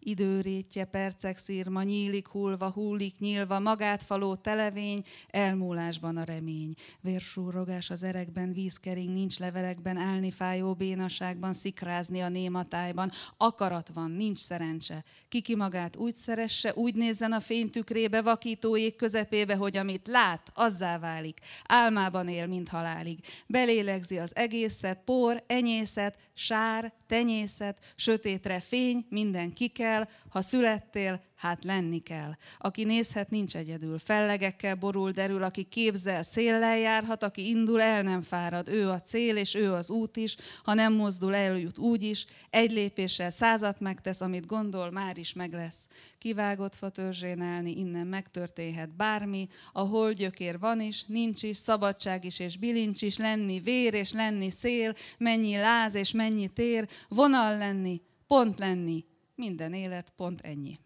időrétje, 0.00 0.84
percek 0.84 1.36
szírma, 1.36 1.82
nyílik 1.82 2.28
hullva, 2.28 2.70
hullik 2.70 3.18
nyílva, 3.18 3.58
magát 3.58 4.02
faló 4.02 4.34
televény, 4.34 5.02
elmúlásban 5.28 6.16
a 6.16 6.24
remény. 6.24 6.74
Vérsúrogás 7.00 7.90
az 7.90 8.02
erekben, 8.02 8.52
vízkering, 8.52 9.12
nincs 9.12 9.38
levelekben, 9.38 9.96
állni 9.96 10.30
fájó 10.30 10.74
bénaságban, 10.74 11.54
szikrázni 11.54 12.20
a 12.20 12.28
nématájban. 12.28 13.10
Akarat 13.36 13.90
van, 13.94 14.10
nincs 14.10 14.38
szerencse. 14.38 15.04
Kiki 15.28 15.56
magát 15.56 15.96
úgy 15.96 16.16
szeresse, 16.16 16.72
úgy 16.74 16.94
nézzen 16.94 17.32
a 17.32 17.40
fénytükrébe, 17.40 18.22
vakító 18.22 18.76
ég 18.76 18.96
közepébe, 18.96 19.56
hogy 19.56 19.76
amit 19.76 20.08
lát, 20.08 20.50
azzá 20.54 20.98
válik. 20.98 21.38
Álmában 21.64 22.28
él, 22.28 22.46
mint 22.46 22.68
halálig. 22.68 23.18
Belélegzi 23.46 24.18
az 24.18 24.36
egészet, 24.36 25.00
por, 25.04 25.44
enyészet, 25.46 26.18
sár, 26.34 26.92
tenyészet, 27.06 27.94
sötétre 27.96 28.60
fény, 28.60 29.06
minden 29.08 29.52
kikel, 29.52 29.89
kell, 29.90 30.08
ha 30.28 30.40
születtél, 30.40 31.20
hát 31.36 31.64
lenni 31.64 31.98
kell. 31.98 32.32
Aki 32.58 32.84
nézhet, 32.84 33.30
nincs 33.30 33.56
egyedül. 33.56 33.98
Fellegekkel 33.98 34.74
borul, 34.74 35.10
derül, 35.10 35.42
aki 35.42 35.62
képzel, 35.62 36.22
széllel 36.22 36.78
járhat, 36.78 37.22
aki 37.22 37.48
indul, 37.48 37.80
el 37.80 38.02
nem 38.02 38.22
fárad. 38.22 38.68
Ő 38.68 38.88
a 38.88 39.00
cél, 39.00 39.36
és 39.36 39.54
ő 39.54 39.72
az 39.72 39.90
út 39.90 40.16
is. 40.16 40.36
Ha 40.62 40.74
nem 40.74 40.92
mozdul, 40.92 41.34
eljut 41.34 41.78
úgy 41.78 42.02
is. 42.02 42.26
Egy 42.50 42.70
lépéssel 42.70 43.30
százat 43.30 43.80
megtesz, 43.80 44.20
amit 44.20 44.46
gondol, 44.46 44.90
már 44.90 45.18
is 45.18 45.32
meg 45.32 45.52
lesz. 45.52 45.88
Kivágott 46.18 46.76
fa 46.76 46.88
törzsénelni, 46.88 47.78
innen 47.78 48.06
megtörténhet 48.06 48.96
bármi. 48.96 49.48
A 49.72 49.80
holdgyökér 49.80 50.58
van 50.58 50.80
is, 50.80 51.04
nincs 51.06 51.42
is, 51.42 51.56
szabadság 51.56 52.24
is 52.24 52.38
és 52.38 52.56
bilincs 52.56 53.02
is, 53.02 53.16
lenni 53.16 53.60
vér 53.60 53.94
és 53.94 54.12
lenni 54.12 54.50
szél, 54.50 54.94
mennyi 55.18 55.56
láz 55.56 55.94
és 55.94 56.12
mennyi 56.12 56.48
tér, 56.48 56.88
vonal 57.08 57.56
lenni, 57.56 58.00
pont 58.26 58.58
lenni, 58.58 59.04
minden 59.40 59.72
élet 59.72 60.12
pont 60.16 60.40
ennyi. 60.40 60.78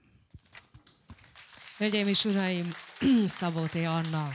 Hölgyeim 1.78 2.08
és 2.08 2.24
uraim, 2.24 2.68
Szabóté 3.26 3.84
Anna. 3.84 4.28